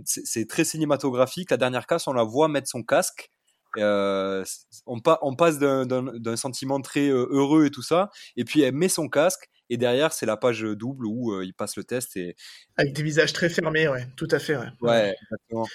c'est 0.05 0.47
très 0.49 0.65
cinématographique. 0.65 1.51
La 1.51 1.57
dernière 1.57 1.87
case 1.87 2.07
on 2.07 2.13
la 2.13 2.25
voit 2.25 2.49
mettre 2.49 2.69
son 2.69 2.83
casque 2.83 3.33
euh, 3.77 4.45
on, 4.87 5.01
on, 5.23 5.37
passe 5.37 5.59
d'un 5.59 6.37
sentiment 6.37 6.81
très 6.81 7.09
euh, 7.09 7.27
heureux 7.31 7.67
et 7.67 7.71
tout 7.71 7.83
ça, 7.83 8.11
et 8.37 8.45
puis 8.45 8.63
elle 8.63 8.75
met 8.75 8.89
son 8.89 9.09
casque, 9.09 9.49
et 9.71 9.77
derrière 9.77 10.13
c'est 10.13 10.27
la 10.27 10.37
page 10.37 10.63
double 10.63 11.07
où 11.07 11.33
euh, 11.33 11.45
il 11.45 11.55
passe 11.55 11.77
le 11.77 11.85
test. 11.85 12.17
Et... 12.17 12.37
Avec 12.77 12.95
des 12.95 13.03
visages 13.03 13.33
très 13.33 13.49
fermés, 13.49 13.89
ouais, 13.89 14.07
tout 14.17 14.29
à 14.31 14.39
fait. 14.39 14.57
Ouais, 14.57 14.69
ouais 14.81 15.17
exactement. 15.23 15.67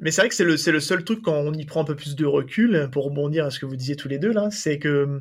Mais 0.00 0.10
c'est 0.10 0.22
vrai 0.22 0.28
que 0.30 0.34
c'est 0.34 0.44
le, 0.44 0.56
le 0.72 0.80
seul 0.80 1.04
truc 1.04 1.22
quand 1.22 1.34
on 1.34 1.52
y 1.52 1.66
prend 1.66 1.82
un 1.82 1.84
peu 1.84 1.96
plus 1.96 2.16
de 2.16 2.26
recul, 2.26 2.88
pour 2.90 3.04
rebondir 3.04 3.44
à 3.44 3.50
ce 3.50 3.58
que 3.58 3.66
vous 3.66 3.76
disiez 3.76 3.96
tous 3.96 4.08
les 4.08 4.18
deux 4.18 4.32
là, 4.32 4.50
c'est 4.50 4.78
que 4.78 5.20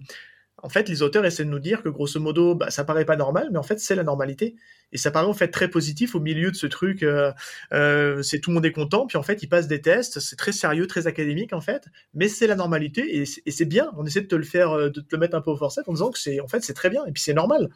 en 0.63 0.69
fait, 0.69 0.89
les 0.89 1.02
auteurs 1.02 1.26
essaient 1.26 1.45
de 1.45 1.50
nous 1.50 1.60
dire 1.60 1.82
que 1.84 1.89
grosso 1.89 2.19
modo, 2.19 2.56
bah, 2.56 2.69
ça 2.69 2.84
paraît 2.84 3.06
pas 3.06 3.15
normal, 3.15 3.50
mais 3.52 3.58
en 3.58 3.63
fait, 3.63 3.80
c'est 3.80 3.95
la 3.95 4.04
normalité. 4.04 4.56
Et 4.91 4.97
ça 4.97 5.12
paraît 5.12 5.28
en 5.28 5.34
fait 5.34 5.50
très 5.50 5.69
positif 5.69 6.15
au 6.15 6.19
milieu 6.19 6.52
de 6.52 6.56
ce 6.56 6.67
truc. 6.67 7.04
Euh, 7.04 7.32
euh, 7.74 8.21
c'est 8.21 8.39
tout 8.39 8.50
le 8.50 8.56
monde 8.56 8.65
est 8.65 8.71
content, 8.71 9.08
puis 9.08 9.17
en 9.17 9.24
fait, 9.24 9.41
ils 9.43 9.47
passent 9.47 9.67
des 9.67 9.82
tests. 9.82 10.19
C'est 10.19 10.36
très 10.36 10.52
sérieux, 10.52 10.88
très 10.88 11.08
académique 11.08 11.54
en 11.54 11.62
fait, 11.62 11.88
mais 12.13 12.28
c'est 12.28 12.47
la 12.47 12.56
normalité 12.56 13.21
et 13.21 13.26
c'est 13.26 13.65
bien. 13.65 13.91
On 13.97 14.06
essaie 14.06 14.21
de 14.21 14.28
te 14.28 14.36
le 14.36 14.43
faire, 14.43 14.71
euh, 14.71 14.89
de 14.89 15.02
te 15.02 15.15
le 15.15 15.19
mettre 15.19 15.36
un 15.36 15.41
peu 15.41 15.52
au 15.52 15.58
forceps 15.58 15.88
en 15.88 15.93
disant 15.93 16.12
que 16.12 16.19
c'est 16.19 16.39
en 16.39 16.47
fait 16.47 16.63
c'est 16.63 16.74
très 16.74 16.89
bien 16.89 17.06
et 17.06 17.12
puis 17.12 17.24
c'est 17.24 17.34
normal. 17.34 17.69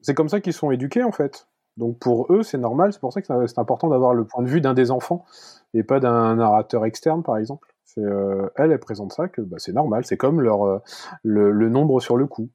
C'est 0.00 0.14
comme 0.14 0.28
ça 0.28 0.40
qu'ils 0.40 0.52
sont 0.52 0.70
éduqués 0.70 1.02
en 1.02 1.12
fait. 1.12 1.48
Donc 1.76 1.98
pour 1.98 2.32
eux, 2.32 2.42
c'est 2.42 2.58
normal. 2.58 2.92
C'est 2.92 3.00
pour 3.00 3.12
ça 3.12 3.22
que 3.22 3.46
c'est 3.46 3.58
important 3.58 3.88
d'avoir 3.88 4.14
le 4.14 4.24
point 4.24 4.42
de 4.42 4.48
vue 4.48 4.60
d'un 4.60 4.74
des 4.74 4.90
enfants 4.90 5.24
et 5.72 5.82
pas 5.82 6.00
d'un 6.00 6.36
narrateur 6.36 6.84
externe, 6.84 7.22
par 7.22 7.36
exemple. 7.36 7.73
Euh, 7.98 8.48
elle, 8.56 8.72
elle 8.72 8.80
présente 8.80 9.12
ça 9.12 9.28
que 9.28 9.40
bah, 9.40 9.56
c'est 9.58 9.72
normal, 9.72 10.04
c'est 10.04 10.16
comme 10.16 10.40
leur, 10.40 10.64
euh, 10.64 10.78
le, 11.22 11.68
nombre 11.68 12.00
sur 12.00 12.16
le 12.16 12.26
coup. 12.26 12.50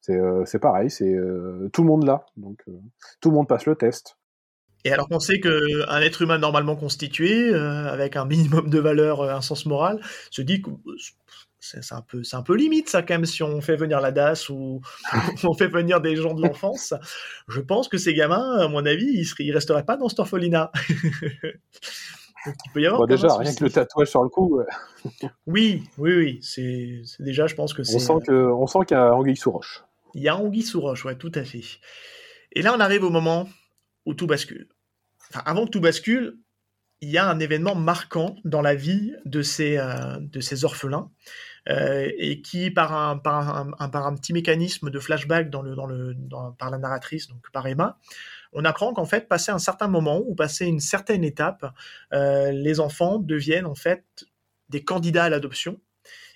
C'est 0.00 0.16
euh, 0.16 0.44
pareil, 0.60 0.90
c'est 0.90 1.16
tout 1.72 1.82
le 1.82 1.88
monde 1.88 2.04
là, 2.04 2.26
donc 2.36 2.62
tout 3.20 3.30
le 3.30 3.34
monde 3.34 3.48
passe 3.48 3.66
le 3.66 3.74
test. 3.74 4.18
Et 4.84 4.92
alors 4.92 5.08
qu'on 5.08 5.18
sait 5.18 5.40
qu'un 5.40 6.00
être 6.02 6.20
humain 6.20 6.36
normalement 6.36 6.76
constitué, 6.76 7.54
avec 7.54 8.16
un 8.16 8.26
minimum 8.26 8.68
de 8.68 8.78
valeur, 8.78 9.22
un 9.22 9.40
sens 9.40 9.64
moral, 9.64 10.00
se 10.30 10.42
dit 10.42 10.60
que 10.60 10.70
c'est 11.58 11.94
un 11.94 12.02
peu 12.02 12.20
un 12.30 12.42
peu 12.42 12.54
limite 12.54 12.90
ça 12.90 13.00
quand 13.00 13.14
même 13.14 13.24
si 13.24 13.42
on 13.42 13.62
fait 13.62 13.76
venir 13.76 14.02
la 14.02 14.12
DAS 14.12 14.50
ou 14.50 14.82
on 15.44 15.54
fait 15.54 15.68
venir 15.68 16.02
des 16.02 16.14
gens 16.14 16.34
de 16.34 16.42
l'enfance 16.42 16.92
je 17.48 17.60
pense 17.62 17.88
que 17.88 17.96
ces 17.96 18.12
gamins 18.12 18.58
à 18.58 18.68
mon 18.68 18.84
avis 18.84 19.06
ils, 19.06 19.26
ils 19.38 19.50
resteraient 19.50 19.86
pas 19.86 19.96
dans 19.96 20.10
cette 20.10 20.18
orphelinat 20.18 20.70
il 22.46 22.72
peut 22.72 22.80
y 22.80 22.86
avoir. 22.86 23.06
déjà, 23.06 23.36
rien 23.36 23.54
que 23.54 23.64
le 23.64 23.70
tatouage 23.70 24.08
sur 24.08 24.22
le 24.22 24.28
cou. 24.28 24.62
oui, 25.46 25.82
oui, 25.98 26.14
oui. 26.16 26.38
C'est 26.42 27.02
déjà, 27.20 27.46
je 27.46 27.54
pense 27.54 27.74
que 27.74 27.82
c'est. 27.82 27.96
On 27.96 27.98
sent 27.98 28.26
que, 28.26 28.32
on 28.32 28.66
sent 28.66 28.80
qu'il 28.86 28.96
y 28.96 29.00
a 29.00 29.14
anguille 29.14 29.36
sous 29.36 29.50
roche. 29.50 29.84
Il 30.14 30.22
y 30.22 30.28
a 30.28 30.36
anguille 30.36 30.62
sous 30.62 30.80
roche, 30.80 31.04
ouais, 31.04 31.16
tout 31.16 31.32
à 31.34 31.44
fait. 31.44 31.62
Et 32.52 32.62
là, 32.62 32.74
on 32.76 32.80
arrive 32.80 33.04
au 33.04 33.10
moment 33.10 33.48
où 34.06 34.14
tout 34.14 34.26
bascule. 34.26 34.68
Enfin, 35.30 35.42
avant 35.44 35.64
que 35.64 35.70
tout 35.70 35.80
bascule, 35.80 36.38
il 37.00 37.10
y 37.10 37.18
a 37.18 37.28
un 37.28 37.38
événement 37.40 37.74
marquant 37.74 38.36
dans 38.44 38.62
la 38.62 38.74
vie 38.74 39.12
de 39.24 39.42
ces, 39.42 39.76
euh, 39.78 40.18
de 40.20 40.40
ces 40.40 40.64
orphelins. 40.64 41.10
Euh, 41.70 42.10
et 42.18 42.42
qui, 42.42 42.70
par 42.70 42.92
un, 42.94 43.16
par, 43.16 43.56
un, 43.56 43.88
par 43.88 44.06
un, 44.06 44.14
petit 44.14 44.34
mécanisme 44.34 44.90
de 44.90 44.98
flashback 44.98 45.48
dans 45.48 45.62
le, 45.62 45.74
dans 45.74 45.86
le, 45.86 46.14
par 46.58 46.70
la 46.70 46.76
narratrice, 46.76 47.26
donc 47.28 47.38
par 47.52 47.66
Emma, 47.66 47.98
on 48.54 48.64
apprend 48.64 48.92
qu'en 48.94 49.04
fait, 49.04 49.28
passer 49.28 49.50
un 49.50 49.58
certain 49.58 49.88
moment 49.88 50.22
ou 50.26 50.34
passer 50.34 50.64
une 50.66 50.80
certaine 50.80 51.24
étape, 51.24 51.66
euh, 52.12 52.52
les 52.52 52.80
enfants 52.80 53.18
deviennent 53.18 53.66
en 53.66 53.74
fait 53.74 54.04
des 54.68 54.84
candidats 54.84 55.24
à 55.24 55.28
l'adoption. 55.28 55.80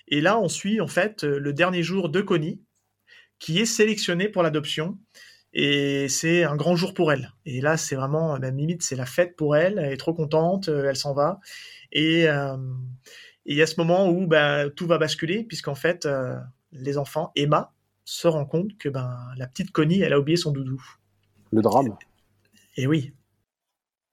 Et 0.09 0.21
là, 0.21 0.39
on 0.39 0.49
suit 0.49 0.81
en 0.81 0.87
fait 0.87 1.23
le 1.23 1.53
dernier 1.53 1.81
jour 1.81 2.09
de 2.09 2.21
Connie, 2.21 2.61
qui 3.39 3.59
est 3.59 3.65
sélectionnée 3.65 4.27
pour 4.27 4.43
l'adoption. 4.43 4.97
Et 5.53 6.09
c'est 6.09 6.43
un 6.43 6.55
grand 6.55 6.75
jour 6.75 6.93
pour 6.93 7.11
elle. 7.11 7.33
Et 7.45 7.61
là, 7.61 7.77
c'est 7.77 7.95
vraiment, 7.95 8.37
même 8.37 8.57
limite, 8.57 8.83
c'est 8.83 8.95
la 8.95 9.05
fête 9.05 9.35
pour 9.35 9.55
elle. 9.55 9.79
Elle 9.79 9.93
est 9.93 9.97
trop 9.97 10.13
contente, 10.13 10.67
euh, 10.67 10.89
elle 10.89 10.97
s'en 10.97 11.13
va. 11.13 11.39
Et 11.91 12.27
euh, 12.27 12.57
il 13.45 13.55
y 13.55 13.61
a 13.61 13.65
ce 13.65 13.75
moment 13.77 14.09
où 14.09 14.27
ben, 14.27 14.69
tout 14.69 14.85
va 14.85 14.97
basculer, 14.97 15.43
puisqu'en 15.43 15.73
fait, 15.73 16.07
les 16.71 16.97
enfants, 16.97 17.31
Emma, 17.35 17.73
se 18.03 18.27
rend 18.27 18.45
compte 18.45 18.77
que 18.77 18.89
ben, 18.89 19.17
la 19.37 19.47
petite 19.47 19.71
Connie, 19.71 20.01
elle 20.01 20.13
a 20.13 20.19
oublié 20.19 20.37
son 20.37 20.51
doudou. 20.51 20.83
Le 21.51 21.61
drame. 21.61 21.95
Et 22.79 22.87
oui. 22.87 23.13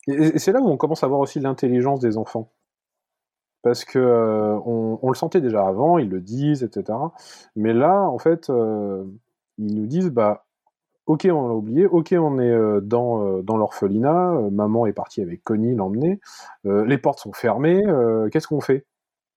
Et, 0.09 0.41
c'est 0.41 0.51
là 0.51 0.61
où 0.61 0.69
on 0.69 0.77
commence 0.77 1.05
à 1.05 1.07
voir 1.07 1.21
aussi 1.21 1.39
l'intelligence 1.39 2.01
des 2.01 2.17
enfants. 2.17 2.51
Parce 3.63 3.85
que 3.85 3.99
euh, 4.01 4.59
on, 4.65 5.09
le 5.09 5.15
sentait 5.15 5.41
déjà 5.41 5.65
avant, 5.65 5.99
ils 5.99 6.09
le 6.09 6.21
disent, 6.21 6.65
etc. 6.65 6.99
Mais 7.55 7.73
là, 7.73 8.03
en 8.03 8.19
fait, 8.19 8.51
euh, 8.51 9.05
ils 9.59 9.73
nous 9.75 9.87
disent, 9.87 10.11
bah, 10.11 10.47
ok, 11.07 11.29
on 11.31 11.47
l'a 11.47 11.55
oublié, 11.55 11.87
ok, 11.87 12.13
on 12.19 12.41
est 12.41 12.51
euh, 12.51 12.81
dans, 12.81 13.57
l'orphelinat, 13.57 14.33
maman 14.51 14.87
est 14.87 14.93
partie 14.93 15.23
avec 15.23 15.45
Connie 15.45 15.77
l'emmener, 15.77 16.21
les 16.65 16.99
portes 16.99 17.21
sont 17.21 17.33
fermées, 17.33 17.85
qu'est-ce 18.33 18.49
qu'on 18.49 18.61
fait? 18.61 18.85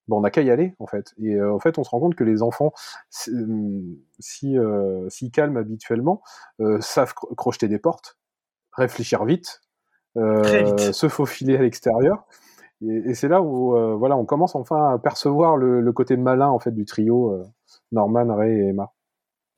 Bon, 0.07 0.17
on 0.17 0.21
n'a 0.21 0.31
qu'à 0.31 0.41
y 0.41 0.49
aller, 0.49 0.73
en 0.79 0.87
fait. 0.87 1.13
Et 1.21 1.39
en 1.39 1.59
fait, 1.59 1.77
on 1.77 1.83
se 1.83 1.91
rend 1.91 1.99
compte 1.99 2.15
que 2.15 2.23
les 2.23 2.41
enfants, 2.41 2.73
si, 3.09 4.57
calment 5.31 5.57
habituellement, 5.57 6.23
savent 6.79 7.13
crocheter 7.13 7.67
des 7.67 7.79
portes, 7.79 8.19
réfléchir 8.73 9.25
vite, 9.25 9.62
euh, 10.17 10.91
se 10.91 11.08
faufiler 11.08 11.58
à 11.58 11.62
l'extérieur. 11.62 12.25
Et, 12.82 13.13
c'est 13.13 13.27
là 13.27 13.41
où 13.41 13.75
euh, 13.75 13.95
voilà, 13.95 14.15
on 14.15 14.25
commence 14.25 14.55
enfin 14.55 14.93
à 14.93 14.97
percevoir 14.97 15.58
le, 15.58 15.91
côté 15.91 16.15
malin 16.17 16.47
en 16.47 16.60
fait 16.60 16.71
du 16.71 16.86
trio 16.86 17.34
euh, 17.34 17.43
Norman, 17.91 18.36
Ray 18.36 18.51
et 18.51 18.67
Emma. 18.69 18.91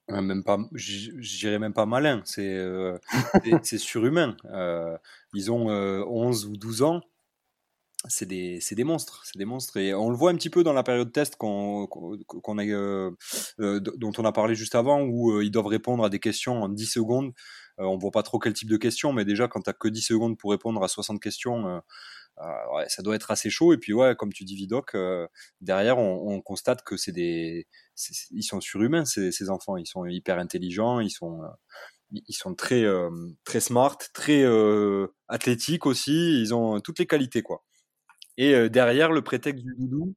même 0.10 0.44
pas, 0.44 0.58
j'irais 0.74 1.60
même 1.60 1.74
pas 1.74 1.86
malin, 1.86 2.22
c'est 2.26 2.60
c'est 3.64 3.78
surhumain. 3.78 4.36
ils 5.34 5.52
ont 5.52 5.68
11 5.68 6.46
ou 6.48 6.58
12 6.58 6.82
ans 6.82 7.02
c'est 8.08 8.26
des, 8.26 8.60
des, 8.72 8.84
monstres, 8.84 9.22
c'est 9.26 9.38
des 9.38 9.46
monstres. 9.46 9.78
Et 9.78 9.94
on 9.94 10.10
le 10.10 10.16
voit 10.16 10.32
un 10.32 10.36
petit 10.36 10.50
peu 10.50 10.64
dans 10.64 10.74
la 10.74 10.84
période 10.84 11.12
test 11.12 11.36
qu'on, 11.36 11.88
a, 11.88 12.64
euh, 12.64 13.12
euh, 13.60 13.80
dont 13.80 14.12
on 14.18 14.26
a 14.26 14.32
parlé 14.32 14.56
juste 14.56 14.76
avant, 14.76 15.02
où 15.02 15.32
euh, 15.32 15.44
ils 15.44 15.52
doivent 15.52 15.68
répondre 15.68 16.04
à 16.04 16.10
des 16.10 16.20
questions 16.20 16.64
en 16.64 16.70
10 16.70 16.86
secondes. 16.86 17.34
On 17.88 17.98
voit 17.98 18.12
pas 18.12 18.24
trop 18.24 18.40
quel 18.40 18.54
type 18.54 18.70
de 18.70 18.78
questions, 18.78 19.14
mais 19.14 19.26
déjà, 19.26 19.48
quand 19.48 19.62
tu 19.62 19.72
que 19.74 19.88
10 19.88 20.02
secondes 20.02 20.38
pour 20.38 20.52
répondre 20.52 20.84
à 20.84 20.88
60 20.88 21.20
questions, 21.22 21.82
ouais, 22.40 22.86
ça 22.88 23.02
doit 23.02 23.16
être 23.16 23.32
assez 23.32 23.50
chaud. 23.50 23.74
Et 23.74 23.78
puis, 23.78 23.94
ouais, 23.94 24.16
comme 24.16 24.34
tu 24.34 24.44
dis, 24.44 24.56
Vidoc, 24.56 24.96
derrière, 25.62 25.98
on, 25.98 26.42
constate 26.42 26.84
que 26.84 26.98
c'est 26.98 27.12
des, 27.12 27.68
ils 28.32 28.44
sont 28.44 28.62
surhumains, 28.62 29.06
ces, 29.06 29.32
ces, 29.32 29.50
enfants. 29.50 29.78
Ils 29.78 29.88
sont 29.88 30.06
hyper 30.06 30.40
intelligents, 30.40 31.00
ils 31.00 31.12
sont, 31.12 31.42
ils 32.12 32.34
sont 32.34 32.56
très, 32.56 32.86
très 33.44 33.60
smart, 33.60 33.98
très 34.14 34.46
athlétiques 35.28 35.86
aussi. 35.86 36.42
Ils 36.42 36.54
ont 36.54 36.80
toutes 36.82 37.00
les 37.00 37.08
qualités, 37.08 37.42
quoi. 37.42 37.64
Et 38.38 38.70
derrière, 38.70 39.12
le 39.12 39.22
prétexte 39.22 39.64
du 39.64 39.76
doudou, 39.78 40.16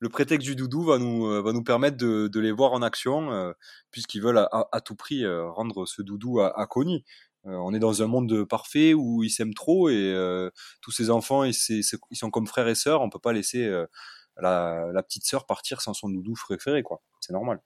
le 0.00 0.08
prétexte 0.08 0.46
du 0.46 0.56
doudou 0.56 0.82
va 0.82 0.98
nous, 0.98 1.42
va 1.42 1.52
nous 1.52 1.62
permettre 1.62 1.96
de, 1.96 2.28
de 2.28 2.40
les 2.40 2.52
voir 2.52 2.72
en 2.72 2.82
action, 2.82 3.54
puisqu'ils 3.90 4.22
veulent 4.22 4.48
à, 4.50 4.80
tout 4.80 4.96
prix 4.96 5.24
rendre 5.26 5.86
ce 5.86 6.02
doudou 6.02 6.40
à, 6.40 6.58
à 6.58 6.66
Connie. 6.66 7.04
on 7.44 7.72
est 7.74 7.78
dans 7.78 8.02
un 8.02 8.06
monde 8.06 8.44
parfait 8.44 8.94
où 8.94 9.22
ils 9.22 9.30
s'aiment 9.30 9.54
trop 9.54 9.88
et 9.88 10.14
tous 10.80 10.90
ces 10.90 11.10
enfants, 11.10 11.44
ils, 11.44 11.54
ils, 11.68 12.16
sont 12.16 12.30
comme 12.30 12.46
frères 12.46 12.68
et 12.68 12.74
sœurs. 12.74 13.02
On 13.02 13.10
peut 13.10 13.18
pas 13.18 13.32
laisser 13.32 13.70
la, 14.36 14.90
la, 14.92 15.02
petite 15.02 15.24
sœur 15.24 15.46
partir 15.46 15.82
sans 15.82 15.94
son 15.94 16.08
doudou 16.08 16.34
préféré, 16.34 16.82
quoi. 16.82 17.02
C'est 17.20 17.32
normal. 17.32 17.60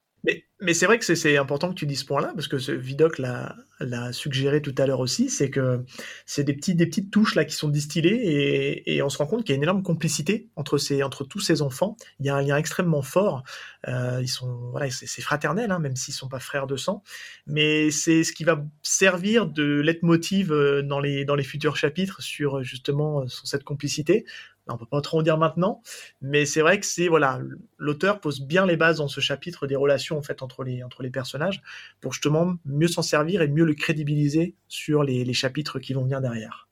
Mais, 0.60 0.72
c'est 0.72 0.86
vrai 0.86 0.98
que 0.98 1.04
c'est 1.04 1.36
important 1.36 1.68
que 1.68 1.74
tu 1.74 1.84
dises 1.84 2.00
ce 2.00 2.04
point-là, 2.06 2.32
parce 2.34 2.48
que 2.48 2.56
ce 2.56 2.72
Vidoc 2.72 3.18
l'a 3.18 4.12
suggéré 4.12 4.62
tout 4.62 4.74
à 4.78 4.86
l'heure 4.86 5.00
aussi, 5.00 5.28
c'est 5.28 5.50
que 5.50 5.84
c'est 6.24 6.44
des, 6.44 6.54
des 6.54 6.86
petites 6.86 7.10
touches 7.10 7.34
là 7.34 7.44
qui 7.44 7.54
sont 7.54 7.68
distillées 7.68 8.82
et, 8.86 9.02
on 9.02 9.10
se 9.10 9.18
rend 9.18 9.26
compte 9.26 9.44
qu'il 9.44 9.50
y 9.50 9.52
a 9.52 9.56
une 9.56 9.62
énorme 9.62 9.82
complicité 9.82 10.48
entre, 10.56 10.78
ces, 10.78 11.02
entre 11.02 11.24
tous 11.24 11.40
ces 11.40 11.60
enfants. 11.60 11.96
Il 12.20 12.26
y 12.26 12.30
a 12.30 12.36
un 12.36 12.40
lien 12.40 12.56
extrêmement 12.56 13.02
fort. 13.02 13.42
Euh, 13.88 14.20
ils 14.22 14.28
sont, 14.28 14.70
voilà, 14.70 14.90
c'est 14.90 15.20
fraternel, 15.20 15.70
hein, 15.70 15.78
même 15.78 15.96
s'ils 15.96 16.14
sont 16.14 16.28
pas 16.28 16.40
frères 16.40 16.66
de 16.66 16.76
sang. 16.76 17.02
Mais 17.46 17.90
c'est 17.90 18.24
ce 18.24 18.32
qui 18.32 18.44
va 18.44 18.64
servir 18.82 19.46
de 19.46 19.80
leitmotiv 19.80 20.50
euh, 20.52 20.82
dans 20.82 21.00
les, 21.00 21.26
dans 21.26 21.34
les 21.34 21.44
futurs 21.44 21.76
chapitres 21.76 22.22
sur 22.22 22.62
justement 22.62 23.28
sur 23.28 23.46
cette 23.46 23.64
complicité 23.64 24.24
on 24.68 24.78
peut 24.78 24.86
pas 24.86 25.00
trop 25.00 25.18
en 25.18 25.22
dire 25.22 25.36
maintenant, 25.36 25.82
mais 26.22 26.46
c'est 26.46 26.62
vrai 26.62 26.80
que 26.80 26.86
c'est 26.86 27.08
voilà, 27.08 27.40
l'auteur 27.78 28.20
pose 28.20 28.40
bien 28.40 28.66
les 28.66 28.76
bases 28.76 28.98
dans 28.98 29.08
ce 29.08 29.20
chapitre 29.20 29.66
des 29.66 29.76
relations 29.76 30.16
en 30.16 30.22
fait 30.22 30.42
entre 30.42 30.64
les 30.64 30.82
entre 30.82 31.02
les 31.02 31.10
personnages 31.10 31.62
pour 32.00 32.12
justement 32.12 32.54
mieux 32.64 32.88
s'en 32.88 33.02
servir 33.02 33.42
et 33.42 33.48
mieux 33.48 33.64
le 33.64 33.74
crédibiliser 33.74 34.54
sur 34.68 35.02
les, 35.02 35.32
chapitres 35.34 35.80
qui 35.80 35.94
vont 35.94 36.04
venir 36.04 36.20
derrière. 36.20 36.68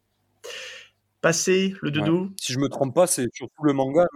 Passer 1.20 1.74
le 1.82 1.90
doudou. 1.90 2.32
Si 2.40 2.52
je 2.52 2.58
me 2.58 2.68
trompe 2.68 2.94
pas, 2.94 3.06
c'est 3.06 3.28
surtout 3.34 3.64
le 3.64 3.72
manga, 3.72 4.06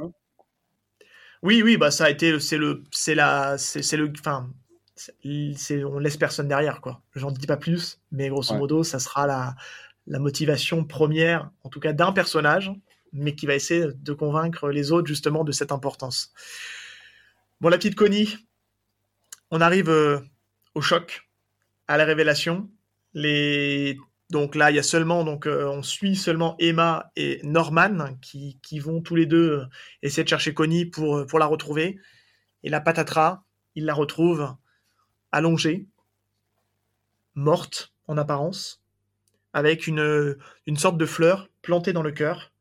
Oui, 1.43 1.63
oui, 1.63 1.77
bah 1.77 1.91
ça 1.91 2.05
a 2.05 2.11
été, 2.11 2.39
c'est 2.41 2.59
le, 2.59 2.85
c'est 2.93 3.15
la, 3.15 3.59
c'est 3.59 3.97
le, 3.97 4.13
enfin, 4.19 4.49
c'est, 4.95 5.85
on 5.85 5.99
laisse 5.99 6.17
personne 6.17 6.49
derrière 6.49 6.81
quoi. 6.81 7.03
J'en 7.15 7.31
dis 7.31 7.47
pas 7.47 7.57
plus, 7.57 8.01
mais 8.13 8.29
grosso 8.29 8.55
modo, 8.55 8.85
ça 8.85 8.99
sera 8.99 9.27
la, 9.27 9.55
la 10.07 10.19
motivation 10.19 10.85
première, 10.85 11.51
en 11.65 11.69
tout 11.69 11.81
cas 11.81 11.93
d'un 11.93 12.13
personnage 12.13 12.73
mais 13.13 13.35
qui 13.35 13.47
va 13.47 13.55
essayer 13.55 13.87
de 13.95 14.13
convaincre 14.13 14.71
les 14.71 14.93
autres 14.93 15.07
justement 15.07 15.45
de 15.45 15.53
cette 15.53 15.73
importance. 15.73 16.33
Bon, 17.61 17.69
la 17.69 17.79
petite 17.79 17.95
Connie, 17.95 18.37
on 19.51 19.61
arrive 19.61 19.89
euh, 19.89 20.21
au 20.75 20.81
choc, 20.81 21.29
à 21.89 21.97
la 21.97 22.05
révélation. 22.05 22.71
Donc 24.29 24.57
là, 24.57 24.71
il 24.71 24.77
y 24.77 24.79
a 24.79 24.83
seulement, 24.83 25.25
donc 25.25 25.47
euh, 25.47 25.67
on 25.69 25.83
suit 25.83 26.17
seulement 26.17 26.57
Emma 26.59 27.11
et 27.17 27.41
Norman 27.45 28.17
qui, 28.21 28.79
vont 28.79 29.01
tous 29.01 29.15
les 29.15 29.27
deux 29.27 29.61
euh, 29.61 29.65
essayer 30.03 30.25
de 30.25 30.29
chercher 30.29 30.53
Connie 30.53 30.85
pour, 30.85 31.39
la 31.39 31.47
retrouver. 31.47 31.99
Et 32.63 32.69
la 32.69 32.81
patatras, 32.81 33.45
il 33.75 33.85
la 33.85 33.95
retrouve 33.95 34.55
allongée, 35.33 35.87
morte 37.35 37.95
en 38.09 38.19
apparence, 38.19 38.83
avec 39.53 39.87
une 39.87 40.37
sorte 40.77 40.99
de 40.99 41.07
fleur 41.07 41.49
plantée 41.63 41.93
dans 41.93 42.03
le 42.03 42.13
cœur. 42.13 42.53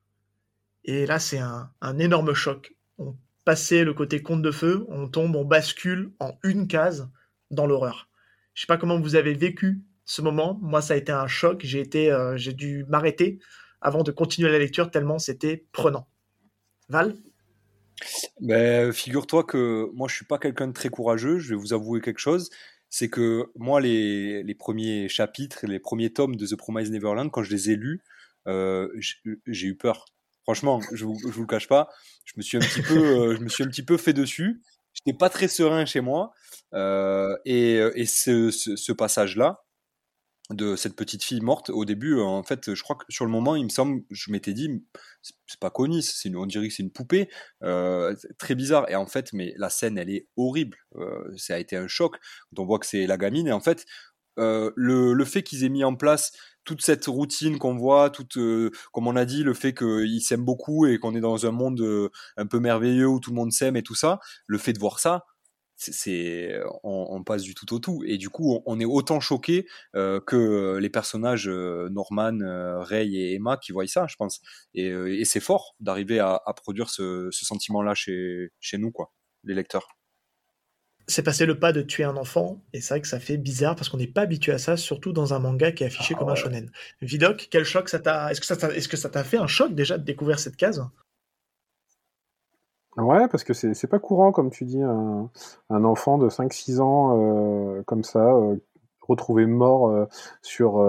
Et 0.88 1.08
là, 1.08 1.19
c'est 1.19 1.39
un, 1.39 2.00
énorme 2.00 2.34
choc. 2.34 2.76
On 3.00 3.15
passait 3.43 3.84
le 3.84 3.93
côté 3.93 4.21
conte 4.21 4.43
de 4.43 4.52
feu, 4.52 4.86
on 4.88 5.08
tombe, 5.08 5.36
on 5.36 5.43
bascule 5.43 6.12
en 6.19 6.38
une 6.43 6.67
case 6.67 7.10
dans 7.50 7.65
l'horreur. 7.65 8.08
Je 8.54 8.62
sais 8.62 8.67
pas 8.67 8.78
comment 8.78 9.00
vous 9.00 9.15
avez 9.15 9.34
vécu 9.34 9.82
ce 10.06 10.21
moment. 10.21 10.60
Moi, 10.62 10.82
ça 10.82 10.93
a 10.93 10.98
été 10.98 11.12
un 11.12 11.28
choc. 11.28 11.62
J'ai 11.63 11.80
été, 11.80 12.12
euh, 12.12 12.38
j'ai 12.38 12.54
dû 12.54 12.86
m'arrêter 12.88 13.39
avant 13.82 14.04
de 14.04 14.12
continuer 14.12 14.52
la 14.52 14.60
lecture 14.60 14.91
tellement 14.91 15.17
c'était 15.17 15.65
prenant. 15.71 16.08
Val? 16.88 17.15
Ben, 18.39 18.93
figure-toi 18.93 19.43
que 19.43 19.89
moi, 19.93 20.08
je 20.08 20.15
suis 20.15 20.26
pas 20.26 20.38
quelqu'un 20.38 20.67
de 20.67 20.74
très 20.74 20.89
courageux. 20.89 21.39
Je 21.39 21.50
vais 21.50 21.60
vous 21.60 21.74
avouer 21.74 22.00
quelque 22.00 22.19
chose. 22.19 22.52
C'est 22.89 23.10
que 23.10 23.45
moi, 23.56 23.82
les, 23.82 24.56
premiers 24.58 25.10
chapitres, 25.10 25.65
les 25.65 25.80
premiers 25.80 26.13
tomes 26.13 26.36
de 26.36 26.45
The 26.45 26.56
Promised 26.56 26.93
Neverland, 26.93 27.32
quand 27.32 27.41
je 27.41 27.52
les 27.52 27.71
ai 27.71 27.76
lus, 27.76 28.04
euh, 28.48 28.88
j'ai 29.48 29.67
eu 29.67 29.76
peur. 29.76 30.06
Franchement, 30.46 30.80
je 30.94 31.06
vous, 31.06 31.18
vous 31.24 31.42
le 31.42 31.48
cache 31.48 31.68
pas, 31.68 31.90
je 32.24 32.34
me 32.38 32.44
suis 32.44 32.58
un 32.58 32.62
petit 32.62 32.84
peu, 32.84 32.98
euh, 32.98 33.36
je 33.36 33.42
me 33.42 33.50
suis 33.50 33.64
un 33.64 33.68
petit 33.68 33.84
peu 33.84 33.98
fait 33.98 34.14
dessus. 34.14 34.62
J'étais 34.94 35.18
pas 35.18 35.30
très 35.30 35.48
serein 35.48 35.86
chez 35.86 36.02
moi, 36.02 36.34
euh, 36.74 37.36
et, 37.46 37.78
et 37.96 38.06
ce, 38.06 38.92
passage-là 38.92 39.64
de 40.52 40.76
cette 40.76 40.96
petite 40.96 41.24
fille 41.24 41.42
morte 41.42 41.72
au 41.72 41.84
début, 41.84 42.22
en 42.22 42.44
fait, 42.44 42.76
je 42.76 42.84
crois 42.84 42.96
que 42.96 43.06
sur 43.10 43.26
le 43.26 43.32
moment, 43.32 43.56
il 43.56 43.64
me 43.64 43.70
semble, 43.70 44.04
je 44.12 44.32
m'étais 44.32 44.54
dit, 44.54 44.86
c'est 45.24 45.60
pas 45.60 45.72
Connie, 45.72 46.04
c'est 46.04 46.34
on 46.36 46.46
dirait 46.46 46.68
que 46.68 46.74
c'est 46.74 46.84
une 46.84 46.92
poupée, 46.92 47.28
euh, 47.64 48.16
très 48.38 48.54
bizarre. 48.54 48.88
Et 48.90 48.96
en 48.96 49.08
fait, 49.08 49.34
mais 49.34 49.56
la 49.58 49.72
scène, 49.72 49.98
elle 49.98 50.12
est 50.12 50.28
horrible. 50.38 50.78
ça 51.38 51.56
a 51.56 51.58
été 51.58 51.76
un 51.76 51.88
choc. 51.88 52.18
On 52.56 52.66
voit 52.66 52.78
que 52.78 52.86
c'est 52.86 53.08
la 53.08 53.18
gamine, 53.18 53.48
et 53.48 53.52
en 53.52 53.60
fait, 53.60 53.86
le, 54.38 55.13
le 55.13 55.26
fait 55.26 55.43
qu'ils 55.43 55.63
aient 55.63 55.69
mis 55.69 55.84
en 55.84 55.95
place 55.95 56.32
toute 56.65 56.82
cette 56.82 57.06
routine 57.06 57.58
qu'on 57.60 57.76
voit, 57.78 58.10
toute, 58.10 58.38
euh, 58.38 58.71
comme 58.91 59.08
on 59.08 59.15
a 59.15 59.26
dit, 59.26 59.43
le 59.43 59.54
fait 59.54 59.74
qu'ils 59.74 60.21
s'aiment 60.21 60.43
beaucoup 60.43 60.86
et 60.88 60.98
qu'on 60.98 61.15
est 61.15 61.21
dans 61.21 61.45
un 61.45 61.52
monde 61.52 61.80
euh, 61.82 62.10
un 62.38 62.48
peu 62.48 62.60
merveilleux 62.60 63.08
où 63.08 63.19
tout 63.19 63.30
le 63.30 63.36
monde 63.36 63.52
s'aime 63.54 63.78
et 63.78 63.84
tout 63.84 63.95
ça, 63.95 64.19
le 64.48 64.58
fait 64.58 64.74
de 64.74 64.80
voir 64.80 65.00
ça, 65.00 65.26
c'est 65.78 66.58
on, 66.84 67.21
passe 67.26 67.41
du 67.43 67.54
tout 67.54 67.74
au 67.74 67.80
tout 67.80 68.02
et 68.06 68.17
du 68.17 68.30
coup 68.30 68.62
on, 68.65 68.80
est 68.80 68.86
autant 68.86 69.19
choqué 69.19 69.67
euh, 69.95 70.21
que 70.21 70.78
les 70.78 70.89
personnages 70.89 71.50
Norman, 71.50 72.38
Ray 72.82 73.17
et 73.17 73.34
Emma 73.36 73.58
qui 73.58 73.74
voient 73.74 73.86
ça, 73.88 74.08
je 74.08 74.15
pense. 74.15 74.41
Et, 74.74 75.26
c'est 75.26 75.41
fort 75.41 75.76
d'arriver 75.82 76.19
à, 76.19 76.41
produire 76.56 76.89
ce, 76.89 77.28
ce 77.32 77.45
sentiment-là 77.45 77.93
chez, 77.93 78.52
chez 78.62 78.78
nous, 78.78 78.91
quoi, 78.91 79.12
les 79.43 79.54
lecteurs 79.54 79.95
c'est 81.08 81.24
passé 81.24 81.46
le 81.46 81.60
pas 81.60 81.72
de 81.72 81.82
tuer 81.82 82.04
un 82.04 82.18
enfant, 82.18 82.62
et 82.74 82.82
c'est 82.82 82.96
vrai 82.96 83.02
que 83.02 83.08
ça 83.08 83.20
fait 83.20 83.38
bizarre 83.38 83.76
parce 83.76 83.89
qu'on 83.89 83.98
n'est 83.98 84.08
pas 84.08 84.22
habitué 84.22 84.52
à 84.52 84.58
ça, 84.58 84.78
surtout 84.78 85.13
dans 85.13 85.34
un 85.34 85.39
manga 85.39 85.72
qui 85.72 85.84
est 85.84 85.88
affiché 85.88 86.13
ah 86.15 86.20
comme 86.20 86.30
un 86.30 86.36
shonen. 86.36 86.72
Vidoc, 87.02 87.48
quel 87.52 87.63
choc 87.63 87.89
ça 87.89 88.00
t'a. 88.00 88.32
Est-ce 88.32 88.41
que 88.88 88.98
ça 88.98 89.10
t'a 89.10 89.24
fait 89.24 89.38
un 89.38 89.48
choc 89.48 89.74
déjà 89.74 89.98
de 89.98 90.04
découvrir 90.04 90.39
cette 90.39 90.56
case? 90.56 90.84
Ouais, 92.98 93.28
parce 93.28 93.44
que 93.44 93.54
c'est 93.54 93.88
pas 93.88 94.00
courant, 94.00 94.32
comme 94.32 94.50
tu 94.50 94.63
dis, 94.63 94.82
un, 94.82 95.30
enfant 95.70 96.18
de 96.18 96.30
5-6 96.30 96.80
ans 96.80 97.20
euh, 97.78 97.84
comme 97.84 98.04
ça, 98.04 98.34
euh, 98.34 98.56
retrouvé 99.02 99.46
mort 99.46 99.89
euh, 99.89 100.06
sur, 100.41 100.82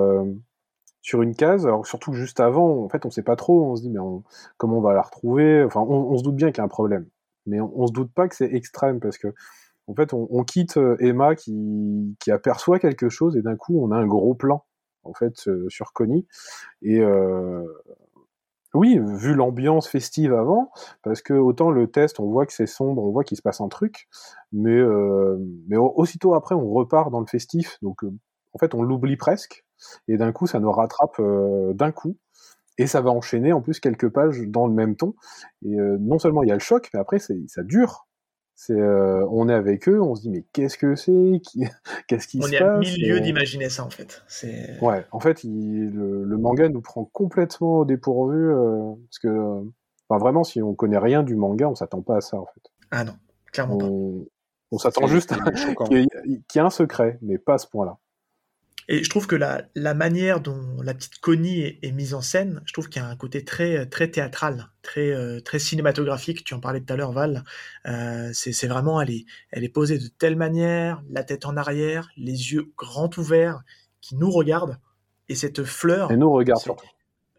sur 1.02 1.22
une 1.22 1.34
case. 1.34 1.66
Alors, 1.66 1.84
surtout 1.86 2.12
juste 2.12 2.38
avant, 2.38 2.84
en 2.84 2.88
fait, 2.88 3.04
on 3.06 3.10
sait 3.10 3.22
pas 3.22 3.34
trop, 3.34 3.72
on 3.72 3.76
se 3.76 3.82
dit, 3.82 3.90
mais 3.90 3.98
comment 4.56 4.78
on 4.78 4.80
va 4.80 4.94
la 4.94 5.02
retrouver? 5.02 5.64
Enfin, 5.64 5.80
on, 5.80 6.16
se 6.16 6.22
doute 6.22 6.36
bien 6.36 6.52
qu'il 6.52 6.58
y 6.58 6.60
a 6.60 6.64
un 6.64 6.68
problème. 6.68 7.06
Mais 7.44 7.60
on, 7.60 7.72
on 7.74 7.86
se 7.88 7.92
doute 7.92 8.12
pas 8.12 8.28
que 8.28 8.36
c'est 8.36 8.54
extrême, 8.54 9.00
parce 9.00 9.18
que 9.18 9.34
en 9.88 9.94
fait, 9.94 10.12
on, 10.12 10.44
quitte 10.44 10.76
euh, 10.78 10.96
Emma 10.98 11.34
qui, 11.36 12.16
aperçoit 12.30 12.78
quelque 12.78 13.08
chose 13.08 13.36
et 13.36 13.42
d'un 13.42 13.56
coup, 13.56 13.80
on 13.80 13.92
a 13.92 13.96
un 13.96 14.06
gros 14.06 14.34
plan 14.34 14.64
en 15.04 15.14
fait 15.14 15.46
euh, 15.46 15.66
sur 15.68 15.92
Connie. 15.92 16.26
Et 16.82 17.00
euh, 17.00 17.62
oui, 18.74 18.98
vu 19.00 19.34
l'ambiance 19.34 19.88
festive 19.88 20.34
avant, 20.34 20.72
parce 21.02 21.22
que 21.22 21.34
autant 21.34 21.70
le 21.70 21.86
test, 21.86 22.18
on 22.18 22.26
voit 22.26 22.46
que 22.46 22.52
c'est 22.52 22.66
sombre, 22.66 23.02
on 23.02 23.12
voit 23.12 23.22
qu'il 23.22 23.36
se 23.36 23.42
passe 23.42 23.60
un 23.60 23.68
truc, 23.68 24.08
mais 24.52 24.82
mais 25.68 25.76
aussitôt 25.76 26.34
après, 26.34 26.54
on 26.54 26.68
repart 26.68 27.10
dans 27.10 27.20
le 27.20 27.26
festif. 27.26 27.78
Donc 27.80 28.02
en 28.02 28.58
fait, 28.58 28.74
on 28.74 28.82
l'oublie 28.82 29.16
presque, 29.16 29.64
et 30.08 30.18
d'un 30.18 30.32
coup, 30.32 30.46
ça 30.46 30.60
nous 30.60 30.72
rattrape 30.72 31.20
d'un 31.74 31.92
coup. 31.92 32.16
Et 32.78 32.86
ça 32.86 33.00
va 33.00 33.10
enchaîner 33.10 33.54
en 33.54 33.62
plus 33.62 33.80
quelques 33.80 34.10
pages 34.10 34.42
dans 34.46 34.66
le 34.66 34.74
même 34.74 34.96
ton. 34.96 35.14
Et 35.64 35.76
non 35.76 36.18
seulement 36.18 36.42
il 36.42 36.48
y 36.48 36.52
a 36.52 36.56
le 36.56 36.60
choc, 36.60 36.90
mais 36.92 37.00
après 37.00 37.18
ça 37.18 37.62
dure 37.62 38.06
c'est, 38.58 38.72
euh, 38.72 39.26
on 39.30 39.50
est 39.50 39.54
avec 39.54 39.86
eux, 39.86 40.00
on 40.00 40.14
se 40.14 40.22
dit 40.22 40.30
mais 40.30 40.42
qu'est-ce 40.54 40.78
que 40.78 40.96
c'est, 40.96 41.42
qu'est-ce 42.08 42.26
qui 42.26 42.40
se 42.40 42.50
passe 42.50 42.50
On 42.50 42.54
est 42.54 42.62
à 42.62 42.78
mille 42.78 43.06
lieues 43.06 43.20
d'imaginer 43.20 43.68
ça 43.68 43.84
en 43.84 43.90
fait. 43.90 44.22
C'est... 44.26 44.80
Ouais, 44.80 45.04
en 45.12 45.20
fait, 45.20 45.44
le, 45.44 46.36
manga 46.38 46.66
nous 46.70 46.80
prend 46.80 47.04
complètement 47.04 47.80
au 47.80 47.84
dépourvu 47.84 48.50
euh, 48.50 48.94
parce 49.10 49.18
que, 49.18 49.62
enfin 50.08 50.18
vraiment, 50.18 50.42
si 50.42 50.62
on 50.62 50.74
connaît 50.74 50.98
rien 50.98 51.22
du 51.22 51.36
manga, 51.36 51.68
on 51.68 51.74
s'attend 51.74 52.00
pas 52.00 52.16
à 52.16 52.20
ça 52.22 52.38
en 52.38 52.46
fait. 52.46 52.62
Ah 52.90 53.04
non, 53.04 53.14
clairement 53.52 53.76
pas. 53.76 53.86
On 54.72 54.78
s'attend 54.78 55.06
juste 55.06 55.34
qu'il 55.86 56.06
y, 56.24 56.58
ait 56.58 56.60
un 56.60 56.70
secret, 56.70 57.18
mais 57.20 57.36
pas 57.36 57.54
à 57.54 57.58
ce 57.58 57.66
point-là. 57.68 57.98
Et 58.88 59.02
je 59.02 59.10
trouve 59.10 59.26
que 59.26 59.34
la, 59.34 59.64
la 59.74 59.94
manière 59.94 60.40
dont 60.40 60.80
la 60.80 60.94
petite 60.94 61.18
Connie 61.18 61.78
est, 61.82 61.92
mise 61.92 62.14
en 62.14 62.20
scène, 62.20 62.62
je 62.66 62.72
trouve 62.72 62.88
qu'il 62.88 63.02
y 63.02 63.04
a 63.04 63.08
un 63.08 63.16
côté 63.16 63.44
très, 63.44 63.86
très 63.86 64.08
théâtral, 64.08 64.70
très, 64.82 65.10
euh, 65.10 65.40
très 65.40 65.58
cinématographique. 65.58 66.44
Tu 66.44 66.54
en 66.54 66.60
parlais 66.60 66.80
tout 66.80 66.92
à 66.92 66.96
l'heure, 66.96 67.12
Val. 67.12 67.42
Euh, 67.86 68.30
c'est 68.32 68.68
vraiment, 68.68 69.00
elle 69.00 69.10
est, 69.10 69.26
elle 69.50 69.64
est 69.64 69.68
posée 69.68 69.98
de 69.98 70.06
telle 70.06 70.36
manière, 70.36 71.02
la 71.10 71.24
tête 71.24 71.46
en 71.46 71.56
arrière, 71.56 72.10
les 72.16 72.52
yeux 72.52 72.72
grands 72.76 73.10
ouverts, 73.16 73.62
qui 74.00 74.14
nous 74.14 74.30
regardent. 74.30 74.78
Et 75.28 75.34
cette 75.34 75.64
fleur. 75.64 76.12
Elle 76.12 76.20
nous 76.20 76.32
regarde 76.32 76.60
surtout. 76.60 76.86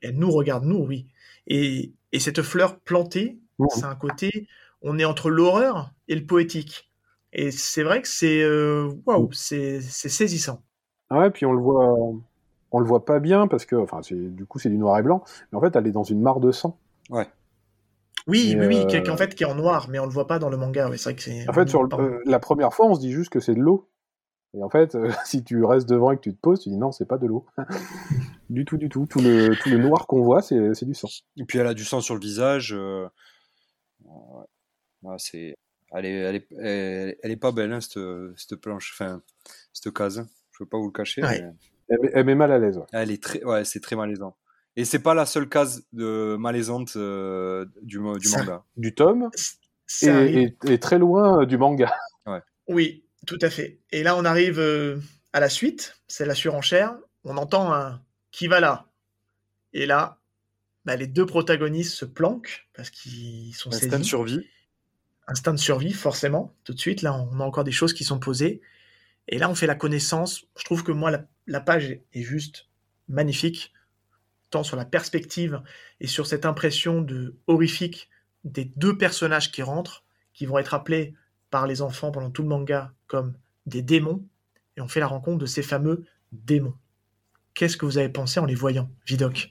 Elle 0.02 0.18
nous 0.18 0.32
regarde, 0.32 0.66
nous, 0.66 0.84
oui. 0.86 1.08
Et, 1.48 1.94
et 2.12 2.20
cette 2.20 2.42
fleur 2.42 2.82
plantée, 2.82 3.40
mmh. 3.60 3.66
c'est 3.70 3.86
un 3.86 3.96
côté, 3.96 4.50
on 4.82 5.00
est 5.00 5.06
entre 5.06 5.30
l'horreur 5.30 5.92
et 6.10 6.16
le 6.16 6.26
poétique. 6.26 6.92
Et 7.32 7.52
c'est 7.52 7.84
vrai 7.84 8.02
que 8.02 8.08
c'est 8.08 8.42
euh, 8.42 8.92
waouh, 9.06 9.32
c'est 9.32 9.80
saisissant. 9.80 10.64
Ah 11.10 11.20
ouais, 11.20 11.30
puis 11.30 11.46
on 11.46 11.54
le 11.54 11.62
voit, 11.62 11.98
on 12.72 12.80
le 12.80 12.86
voit 12.86 13.06
pas 13.06 13.20
bien 13.20 13.48
parce 13.48 13.66
que, 13.66 13.76
enfin, 13.76 14.02
du 14.10 14.46
coup, 14.46 14.60
c'est 14.60 14.70
du 14.70 14.78
noir 14.78 14.98
et 15.00 15.04
blanc, 15.04 15.24
mais 15.52 15.58
en 15.58 15.62
fait, 15.62 15.76
elle 15.76 15.88
est 15.88 15.92
dans 15.92 16.04
une 16.04 16.22
mare 16.22 16.40
de 16.40 16.52
sang. 16.52 16.78
Ouais. 17.10 17.28
Oui, 18.28 18.56
oui, 18.60 18.66
oui, 18.66 18.86
euh... 18.94 19.12
en 19.12 19.18
fait, 19.18 19.36
qui 19.36 19.44
est 19.44 19.48
en 19.48 19.56
noir, 19.56 19.88
mais 19.90 20.00
on 20.00 20.06
le 20.06 20.12
voit 20.12 20.28
pas 20.28 20.38
dans 20.38 20.50
le 20.50 20.58
manga. 20.58 20.90
c'est 20.98 21.04
vrai 21.04 21.16
que 21.16 21.22
c'est. 21.22 21.50
En 21.50 21.54
fait, 21.54 21.70
sur 21.70 21.82
euh, 21.82 22.22
la 22.26 22.40
première 22.40 22.74
fois, 22.74 22.88
on 22.88 22.96
se 22.96 23.00
dit 23.00 23.12
juste 23.12 23.30
que 23.30 23.40
c'est 23.40 23.56
de 23.56 23.62
l'eau. 23.62 23.90
Et 24.54 24.62
en 24.62 24.70
fait, 24.70 24.96
euh, 24.96 25.10
si 25.26 25.44
tu 25.44 25.64
restes 25.64 25.88
devant 25.88 26.12
et 26.12 26.18
que 26.18 26.22
tu 26.22 26.34
te 26.34 26.40
poses, 26.40 26.60
tu 26.60 26.70
dis 26.70 26.78
non, 26.78 26.92
c'est 26.92 27.08
pas 27.08 27.18
de 27.18 27.26
l'eau. 27.26 27.46
du 28.50 28.66
tout, 28.66 28.76
du 28.76 28.90
tout. 28.90 29.06
Tout 29.10 29.22
le, 29.22 29.56
tout 29.62 29.70
le 29.70 29.78
noir 29.78 30.08
qu'on 30.08 30.22
voit, 30.22 30.42
c'est 30.42 30.84
du 30.84 30.94
sang. 30.94 31.08
Et 31.38 31.46
puis 31.46 31.58
elle 31.58 31.68
a 31.68 31.74
du 31.74 31.86
sang 31.86 32.02
sur 32.02 32.16
le 32.16 32.20
visage. 32.20 32.74
Euh, 32.74 33.08
ouais. 35.04 35.16
c'est. 35.18 35.56
Elle 35.92 36.06
est, 36.06 36.16
elle, 36.16 36.36
est, 36.36 37.18
elle, 37.24 37.32
est 37.32 37.38
pas 37.38 37.54
belle, 37.54 37.72
hein, 37.72 37.80
cette, 37.80 37.98
cette 38.36 38.58
planche, 38.58 38.94
enfin, 38.94 39.22
cette 39.72 39.94
case. 39.94 40.28
Je 40.58 40.64
veux 40.64 40.68
pas 40.68 40.78
vous 40.78 40.88
le 40.88 40.92
cacher. 40.92 41.22
Elle, 41.90 42.26
met 42.26 42.36
mal 42.36 42.52
à 42.52 42.58
l'aise. 42.58 42.82
Elle 42.92 43.12
est 43.12 43.22
très, 43.22 43.44
ouais, 43.44 43.64
c'est 43.64 43.80
très 43.80 43.96
malaisant. 43.96 44.36
Et 44.76 44.86
c'est 44.86 45.00
pas 45.00 45.14
la 45.14 45.26
seule 45.26 45.48
case 45.48 45.84
de 45.94 46.36
malaisante 46.38 46.96
euh, 46.96 47.66
du, 47.82 47.98
du 47.98 48.30
manga. 48.30 48.64
Du 48.76 48.94
tome. 48.94 49.30
Et, 50.02 50.80
très 50.80 51.00
loin 51.00 51.42
euh, 51.42 51.46
du 51.46 51.58
manga. 51.58 51.94
Oui, 52.70 53.06
tout 53.26 53.40
à 53.42 53.50
fait. 53.50 53.80
Et 53.92 54.04
là, 54.04 54.18
on 54.18 54.26
arrive 54.26 54.60
euh, 54.60 54.98
à 55.32 55.40
la 55.40 55.48
suite. 55.48 55.96
C'est 56.10 56.26
la 56.26 56.36
surenchère. 56.36 56.98
On 57.24 57.38
entend 57.38 57.74
un 57.74 58.02
qui 58.32 58.50
va 58.50 58.60
là. 58.60 58.88
Et 59.72 59.86
là, 59.86 60.20
bah, 60.84 60.98
les 60.98 61.08
deux 61.08 61.26
protagonistes 61.26 61.94
se 61.94 62.04
planquent 62.04 62.68
parce 62.74 62.90
qu'ils 62.90 63.56
sont 63.56 63.72
saisis. 63.72 63.86
Instinct 63.86 64.00
de 64.00 64.04
survie. 64.04 64.48
Instinct 65.28 65.54
de 65.54 65.60
survie, 65.60 65.94
forcément. 65.94 66.54
Tout 66.66 66.74
de 66.74 66.80
suite, 66.80 67.04
là, 67.04 67.14
on 67.14 67.40
a 67.40 67.44
encore 67.46 67.64
des 67.64 67.72
choses 67.72 67.94
qui 67.94 68.04
sont 68.04 68.20
posées. 68.20 68.62
Et 69.28 69.38
là, 69.38 69.50
on 69.50 69.56
fait 69.56 69.68
la 69.68 69.76
connaissance. 69.76 70.46
Je 70.58 70.64
trouve 70.64 70.84
que 70.84 70.92
moi, 70.92 71.12
la, 71.48 71.60
page 71.60 72.00
est 72.14 72.22
juste 72.22 72.70
magnifique, 73.08 73.74
tant 74.50 74.64
sur 74.64 74.78
la 74.78 74.86
perspective 74.86 75.62
et 76.00 76.08
sur 76.08 76.28
cette 76.28 76.46
impression 76.46 77.02
de 77.02 77.36
horrifique 77.48 78.10
des 78.44 78.66
deux 78.66 78.98
personnages 78.98 79.52
qui 79.52 79.62
rentrent, 79.62 80.06
qui 80.34 80.46
vont 80.46 80.58
être 80.58 80.74
appelés 80.74 81.16
par 81.50 81.68
les 81.68 81.82
enfants 81.82 82.12
pendant 82.12 82.30
tout 82.30 82.44
le 82.44 82.50
manga 82.50 82.94
comme 83.08 83.34
des 83.66 83.82
démons. 83.82 84.26
Et 84.78 84.82
on 84.82 84.88
fait 84.88 85.00
la 85.00 85.08
rencontre 85.08 85.40
de 85.40 85.46
ces 85.46 85.64
fameux 85.64 86.06
démons. 86.32 86.76
Qu'est-ce 87.54 87.78
que 87.78 87.86
vous 87.86 87.98
avez 87.98 88.10
pensé 88.10 88.40
en 88.40 88.46
les 88.46 88.56
voyant, 88.56 88.90
Vidoc 89.08 89.50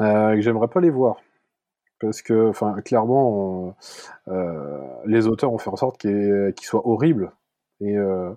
euh, 0.00 0.40
J'aimerais 0.40 0.68
pas 0.68 0.80
les 0.80 0.90
voir 0.90 1.16
parce 2.00 2.22
que, 2.22 2.48
enfin, 2.48 2.80
clairement, 2.82 3.76
euh, 4.28 4.78
les 5.06 5.26
auteurs 5.26 5.52
ont 5.52 5.58
fait 5.58 5.70
en 5.70 5.76
sorte 5.76 5.98
qu'ils 5.98 6.54
soient 6.62 6.86
horribles 6.86 7.32
euh, 7.82 8.34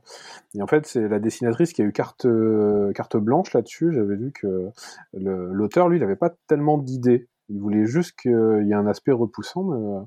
et, 0.55 0.61
en 0.61 0.67
fait, 0.67 0.85
c'est 0.85 1.07
la 1.07 1.19
dessinatrice 1.19 1.73
qui 1.73 1.81
a 1.81 1.85
eu 1.85 1.91
carte, 1.91 2.25
euh, 2.25 2.93
blanche 3.15 3.53
là-dessus. 3.53 3.93
J'avais 3.93 4.15
vu 4.15 4.31
que 4.31 4.69
l'auteur, 5.13 5.89
lui, 5.89 5.99
n'avait 5.99 6.15
pas 6.15 6.31
tellement 6.47 6.77
d'idées. 6.77 7.27
Il 7.49 7.59
voulait 7.59 7.85
juste 7.85 8.17
qu'il 8.21 8.65
y 8.65 8.71
ait 8.71 8.75
un 8.75 8.87
aspect 8.87 9.11
repoussant. 9.11 9.73
Euh, 9.73 10.01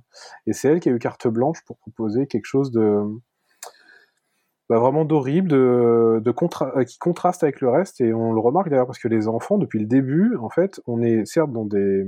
et 0.46 0.52
c'est 0.52 0.68
elle 0.68 0.80
qui 0.80 0.88
a 0.88 0.92
eu 0.92 0.98
carte 0.98 1.28
blanche 1.28 1.62
pour 1.66 1.76
proposer 1.78 2.26
quelque 2.26 2.46
chose 2.46 2.70
de 2.70 3.02
bah, 4.70 4.78
vraiment 4.78 5.04
d'horrible, 5.04 5.48
de, 5.48 6.22
de 6.24 6.84
qui 6.84 6.98
contraste 6.98 7.42
avec 7.42 7.60
le 7.60 7.68
reste. 7.68 8.00
Et 8.00 8.14
on 8.14 8.32
le 8.32 8.40
remarque 8.40 8.70
d'ailleurs 8.70 8.86
parce 8.86 8.98
que 8.98 9.08
les 9.08 9.28
enfants, 9.28 9.58
depuis 9.58 9.80
le 9.80 9.86
début, 9.86 10.36
en 10.36 10.48
fait, 10.48 10.80
on 10.86 11.02
est 11.02 11.26
certes 11.26 11.52
dans 11.52 11.66
des 11.66 12.06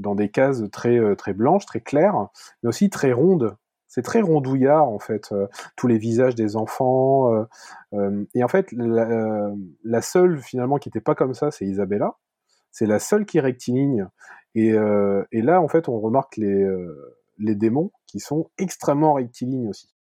dans 0.00 0.14
des 0.14 0.30
cases 0.30 0.62
très 0.72 1.14
très 1.16 1.32
blanches, 1.32 1.66
très 1.66 1.80
claires, 1.80 2.28
mais 2.62 2.68
aussi 2.68 2.90
très 2.90 3.12
rondes 3.12 3.56
c'est 3.90 4.02
très 4.02 4.20
rondouillard 4.20 4.88
en 4.88 5.00
fait, 5.00 5.32
euh, 5.32 5.48
tous 5.76 5.88
les 5.88 5.98
visages 5.98 6.36
des 6.36 6.56
enfants. 6.56 7.34
Euh, 7.34 7.44
euh, 7.92 8.24
et 8.34 8.44
en 8.44 8.48
fait, 8.48 8.68
la, 8.72 10.00
seule 10.00 10.40
finalement 10.40 10.78
qui 10.78 10.88
n'était 10.88 11.00
pas 11.00 11.16
comme 11.16 11.34
ça, 11.34 11.50
c'est 11.50 11.66
Isabella. 11.66 12.14
C'est 12.70 12.86
la 12.86 13.00
seule 13.00 13.26
qui 13.26 13.38
est 13.38 13.40
rectiligne. 13.40 14.06
Et, 14.54 14.72
là, 14.72 15.60
en 15.60 15.68
fait, 15.68 15.88
on 15.88 15.98
remarque 15.98 16.36
les, 16.36 16.68
les 17.38 17.56
démons 17.56 17.90
qui 18.06 18.20
sont 18.20 18.48
extrêmement 18.58 19.14
rectilignes 19.14 19.68
aussi. 19.68 19.92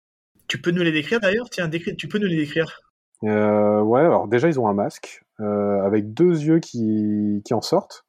Tu 0.47 0.62
peux 0.62 0.69
nous 0.69 0.83
les 0.83 0.91
décrire 0.91 1.19
d'ailleurs? 1.19 1.49
Tiens, 1.49 1.67
tu 1.69 2.07
peux 2.07 2.19
nous 2.19 2.27
les 2.27 2.38
décrire 2.38 2.81
Ouais, 3.23 4.01
alors 4.01 4.27
déjà, 4.27 4.47
ils 4.49 4.59
ont 4.59 4.67
un 4.67 4.73
masque 4.75 5.23
avec 5.39 6.13
deux 6.13 6.43
yeux 6.43 6.59
qui, 6.59 7.41
qui 7.43 7.55
en 7.55 7.62
sortent. 7.62 8.05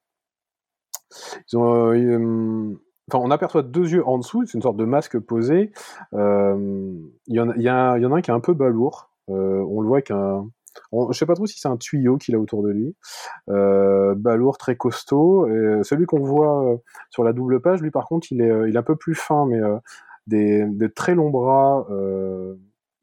Ils 1.52 1.56
ont, 1.56 2.78
on 3.12 3.30
aperçoit 3.30 3.62
deux 3.62 3.92
yeux 3.92 4.06
en 4.06 4.18
dessous, 4.18 4.44
c'est 4.46 4.54
une 4.54 4.62
sorte 4.62 4.76
de 4.76 4.84
masque 4.84 5.18
posé. 5.18 5.72
Euh, 6.14 6.94
il 7.26 7.34
y, 7.34 7.40
en, 7.40 7.52
y, 7.54 7.68
a, 7.68 7.98
y 7.98 8.06
en 8.06 8.12
a 8.12 8.16
un 8.16 8.20
qui 8.20 8.30
est 8.30 8.34
un 8.34 8.40
peu 8.40 8.54
balourd. 8.54 9.10
Euh, 9.28 9.64
on 9.68 9.80
le 9.80 9.88
voit 9.88 10.02
qu'un. 10.02 10.48
Je 10.92 11.18
sais 11.18 11.26
pas 11.26 11.34
trop 11.34 11.46
si 11.46 11.58
c'est 11.58 11.68
un 11.68 11.76
tuyau 11.76 12.16
qu'il 12.16 12.34
a 12.34 12.38
autour 12.38 12.62
de 12.62 12.70
lui. 12.70 12.94
Euh, 13.48 14.14
balourd, 14.14 14.56
très 14.56 14.76
costaud. 14.76 15.48
Et 15.48 15.80
celui 15.82 16.06
qu'on 16.06 16.20
voit 16.20 16.78
sur 17.10 17.24
la 17.24 17.32
double 17.32 17.60
page, 17.60 17.82
lui 17.82 17.90
par 17.90 18.06
contre, 18.06 18.28
il 18.30 18.40
est, 18.40 18.68
il 18.68 18.74
est 18.74 18.78
un 18.78 18.82
peu 18.82 18.96
plus 18.96 19.14
fin, 19.14 19.46
mais 19.46 19.58
des, 20.26 20.64
de 20.64 20.86
très 20.86 21.14
longs 21.14 21.30
bras, 21.30 21.86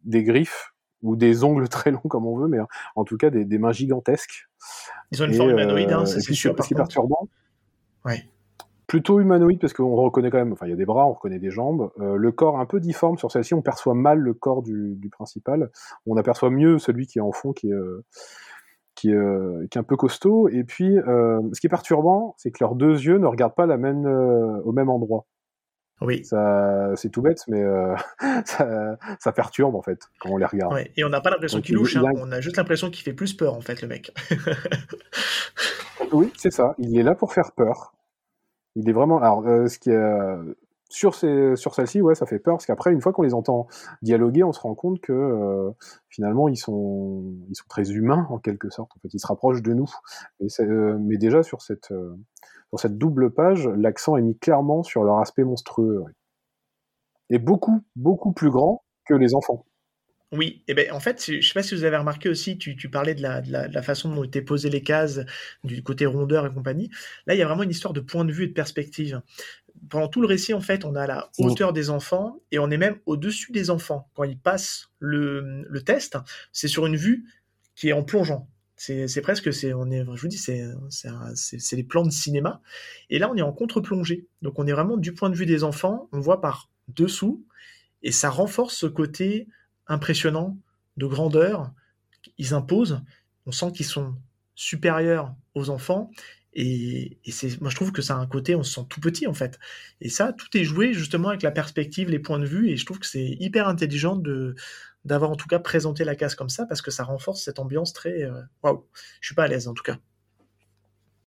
des 0.03 0.23
griffes 0.23 0.73
ou 1.03 1.15
des 1.15 1.43
ongles 1.43 1.67
très 1.69 1.91
longs 1.91 1.99
comme 2.07 2.25
on 2.25 2.37
veut, 2.37 2.47
mais 2.47 2.59
en 2.95 3.03
tout 3.03 3.17
cas 3.17 3.29
des, 3.29 3.57
mains 3.57 3.73
gigantesques. 3.73 4.47
Ils 5.11 5.21
ont 5.21 5.25
une 5.25 5.33
forme 5.33 5.51
humanoïde, 5.51 5.91
hein, 5.91 6.05
c'est 6.05 6.21
sûr. 6.21 6.55
Ce 6.57 6.67
qui 6.67 6.73
est 6.73 6.77
perturbant, 6.77 7.27
ouais 8.07 8.23
plutôt 8.87 9.19
humanoïde 9.19 9.59
parce 9.59 9.73
qu'on 9.73 9.95
reconnaît 9.95 10.31
quand 10.31 10.37
même, 10.37 10.53
enfin 10.53 10.65
il 10.65 10.69
y 10.69 10.73
a 10.73 10.77
des 10.77 10.85
bras, 10.85 11.05
on 11.05 11.13
reconnaît 11.13 11.39
des 11.39 11.51
jambes. 11.51 11.91
Euh, 11.99 12.15
le 12.15 12.31
corps 12.31 12.59
un 12.59 12.65
peu 12.65 12.79
difforme 12.79 13.17
sur 13.17 13.31
celle-ci, 13.31 13.53
on 13.53 13.61
perçoit 13.61 13.93
mal 13.93 14.17
le 14.19 14.33
corps 14.33 14.63
du, 14.63 14.97
principal. 15.11 15.69
On 16.05 16.17
aperçoit 16.17 16.49
mieux 16.49 16.79
celui 16.79 17.05
qui 17.05 17.19
est 17.19 17.21
en 17.21 17.33
fond, 17.33 17.51
qui 17.51 17.67
est, 17.67 17.73
euh, 17.73 18.03
qui, 18.95 19.13
euh, 19.13 19.67
qui 19.69 19.77
est 19.77 19.81
un 19.81 19.83
peu 19.83 19.97
costaud. 19.97 20.47
Et 20.49 20.63
puis, 20.63 20.95
ce 20.95 21.59
qui 21.59 21.67
est 21.67 21.69
perturbant, 21.69 22.33
c'est 22.37 22.51
que 22.51 22.57
leurs 22.61 22.75
deux 22.75 22.93
yeux 22.93 23.17
ne 23.17 23.27
regardent 23.27 23.55
pas 23.55 23.65
la 23.65 23.77
même, 23.77 24.05
au 24.05 24.71
même 24.71 24.89
endroit. 24.89 25.25
Oui. 25.99 26.23
Ça, 26.23 26.91
c'est 26.95 27.09
tout 27.09 27.21
bête, 27.21 27.43
mais 27.47 27.63
ça, 28.45 29.31
perturbe 29.35 29.75
en 29.75 29.81
fait 29.81 29.99
quand 30.19 30.29
on 30.29 30.37
les 30.37 30.45
regarde. 30.45 30.77
Et 30.95 31.03
on 31.03 31.09
n'a 31.09 31.21
pas 31.21 31.31
l'impression 31.31 31.59
qu'il 31.59 31.75
louche, 31.75 31.97
hein. 31.97 32.03
on 32.15 32.31
a 32.31 32.39
juste 32.39 32.57
l'impression 32.57 32.89
qu'il 32.89 33.03
fait 33.03 33.13
plus 33.13 33.33
peur 33.33 33.55
en 33.55 33.61
fait, 33.61 33.81
le 33.81 33.87
mec. 33.87 34.13
oui, 36.11 36.31
c'est 36.37 36.51
ça. 36.51 36.75
Il 36.77 36.97
est 36.97 37.03
là 37.03 37.15
pour 37.15 37.33
faire 37.33 37.51
peur. 37.53 37.96
Il 38.77 38.87
est 38.87 38.93
vraiment. 38.93 39.17
Alors, 39.17 39.45
euh, 39.47 39.67
ce 39.67 39.79
qui 39.79 39.89
est. 39.89 39.95
Euh, 39.95 40.55
sur, 40.89 41.15
sur 41.15 41.75
celle-ci, 41.75 42.01
ouais, 42.01 42.15
ça 42.15 42.25
fait 42.25 42.39
peur, 42.39 42.55
parce 42.55 42.65
qu'après, 42.65 42.93
une 42.93 43.01
fois 43.01 43.11
qu'on 43.11 43.23
les 43.23 43.33
entend 43.33 43.67
dialoguer, 44.01 44.45
on 44.45 44.53
se 44.53 44.61
rend 44.61 44.73
compte 44.73 45.01
que 45.01 45.11
euh, 45.11 45.69
finalement, 46.07 46.47
ils 46.47 46.55
sont, 46.55 47.25
ils 47.49 47.55
sont 47.55 47.65
très 47.67 47.91
humains, 47.91 48.25
en 48.29 48.37
quelque 48.37 48.69
sorte. 48.69 48.91
En 48.95 48.99
fait, 49.01 49.13
ils 49.13 49.19
se 49.19 49.27
rapprochent 49.27 49.61
de 49.61 49.73
nous. 49.73 49.89
mais 50.39 51.17
déjà, 51.17 51.43
sur 51.43 51.61
cette, 51.61 51.87
sur 51.87 52.79
cette 52.79 52.97
double 52.97 53.33
page, 53.33 53.67
l'accent 53.67 54.15
est 54.15 54.21
mis 54.21 54.37
clairement 54.37 54.81
sur 54.81 55.03
leur 55.03 55.19
aspect 55.19 55.43
monstrueux. 55.43 56.05
Et 57.29 57.39
beaucoup, 57.39 57.81
beaucoup 57.97 58.31
plus 58.31 58.49
grand 58.49 58.85
que 59.05 59.13
les 59.13 59.35
enfants. 59.35 59.65
Oui, 60.33 60.61
et 60.67 60.73
ben 60.73 60.91
en 60.91 60.99
fait, 60.99 61.23
je 61.25 61.37
ne 61.37 61.41
sais 61.41 61.53
pas 61.53 61.63
si 61.63 61.73
vous 61.73 61.85
avez 61.85 61.95
remarqué 61.95 62.27
aussi, 62.27 62.57
tu, 62.57 62.75
parlais 62.89 63.15
de 63.15 63.21
la, 63.21 63.41
de, 63.41 63.51
la, 63.51 63.81
façon 63.81 64.13
dont 64.13 64.23
étaient 64.25 64.41
posées 64.41 64.69
les 64.69 64.83
cases, 64.83 65.21
du 65.63 65.81
côté 65.81 66.05
rondeur 66.05 66.45
et 66.45 66.53
compagnie. 66.53 66.89
Là, 67.27 67.35
il 67.35 67.37
y 67.37 67.41
a 67.41 67.47
vraiment 67.47 67.63
une 67.63 67.69
histoire 67.69 67.93
de 67.93 68.01
point 68.01 68.25
de 68.25 68.33
vue 68.33 68.43
et 68.43 68.47
de 68.47 68.53
perspective. 68.53 69.21
Pendant 69.89 70.09
tout 70.09 70.19
le 70.19 70.27
récit, 70.27 70.53
en 70.53 70.59
fait, 70.59 70.83
on 70.83 70.95
a 70.95 71.07
la 71.07 71.29
hauteur 71.37 71.71
des 71.71 71.89
enfants 71.89 72.41
et 72.51 72.59
on 72.59 72.69
est 72.69 72.77
même 72.77 72.97
au-dessus 73.05 73.53
des 73.53 73.69
enfants. 73.69 74.09
Quand 74.15 74.25
ils 74.25 74.37
passent 74.37 74.89
le, 74.99 75.63
le 75.63 75.81
test, 75.81 76.17
c'est 76.51 76.67
sur 76.67 76.85
une 76.87 76.97
vue 76.97 77.25
qui 77.75 77.89
est 77.89 77.93
en 77.93 78.03
plongeant. 78.03 78.49
C'est 78.75 79.21
presque, 79.21 79.51
c'est, 79.53 79.73
on 79.73 79.89
est, 79.89 80.05
je 80.05 80.21
vous 80.21 80.27
dis, 80.27 80.37
c'est 80.37 81.75
les 81.75 81.83
plans 81.83 82.03
de 82.03 82.11
cinéma. 82.11 82.61
Et 83.09 83.17
là, 83.17 83.29
on 83.31 83.35
est 83.35 83.41
en 83.41 83.51
contre-plongée. 83.51 84.27
Donc, 84.41 84.59
on 84.59 84.67
est 84.67 84.71
vraiment 84.71 84.97
du 84.97 85.13
point 85.13 85.29
de 85.29 85.35
vue 85.35 85.47
des 85.47 85.63
enfants. 85.63 86.09
On 86.11 86.19
voit 86.19 86.41
par 86.41 86.69
dessous 86.89 87.43
et 88.03 88.11
ça 88.11 88.29
renforce 88.29 88.75
ce 88.75 88.85
côté 88.85 89.47
impressionnant, 89.87 90.57
de 90.97 91.05
grandeur. 91.05 91.71
Ils 92.37 92.53
imposent. 92.53 93.01
On 93.45 93.51
sent 93.51 93.71
qu'ils 93.71 93.85
sont 93.85 94.15
supérieurs 94.55 95.33
aux 95.55 95.69
enfants. 95.69 96.11
Et, 96.53 97.19
c'est, 97.29 97.61
moi, 97.61 97.69
je 97.69 97.75
trouve 97.75 97.91
que 97.91 98.01
ça 98.01 98.15
a 98.15 98.17
un 98.17 98.25
côté, 98.25 98.55
on 98.55 98.63
se 98.63 98.73
sent 98.73 98.87
tout 98.89 98.99
petit 98.99 99.27
en 99.27 99.33
fait. 99.33 99.59
Et 100.01 100.09
ça, 100.09 100.33
tout 100.33 100.57
est 100.57 100.63
joué 100.63 100.91
justement 100.91 101.29
avec 101.29 101.43
la 101.43 101.51
perspective, 101.51 102.09
les 102.09 102.19
points 102.19 102.39
de 102.39 102.47
vue. 102.47 102.69
Et 102.71 102.77
je 102.77 102.85
trouve 102.85 102.99
que 102.99 103.05
c'est 103.05 103.37
hyper 103.39 103.67
intelligent 103.67 104.15
de, 104.15 104.55
d'avoir 105.05 105.29
en 105.29 105.35
tout 105.35 105.47
cas 105.47 105.59
présenté 105.59 106.03
la 106.03 106.15
case 106.15 106.35
comme 106.35 106.49
ça 106.49 106.65
parce 106.65 106.81
que 106.81 106.89
ça 106.89 107.03
renforce 107.03 107.43
cette 107.43 107.59
ambiance 107.59 107.93
très 107.93 108.23
euh, 108.23 108.41
waouh. 108.63 108.87
Je 109.21 109.27
suis 109.27 109.35
pas 109.35 109.43
à 109.43 109.47
l'aise 109.47 109.67
en 109.67 109.73
tout 109.75 109.83
cas. 109.83 109.97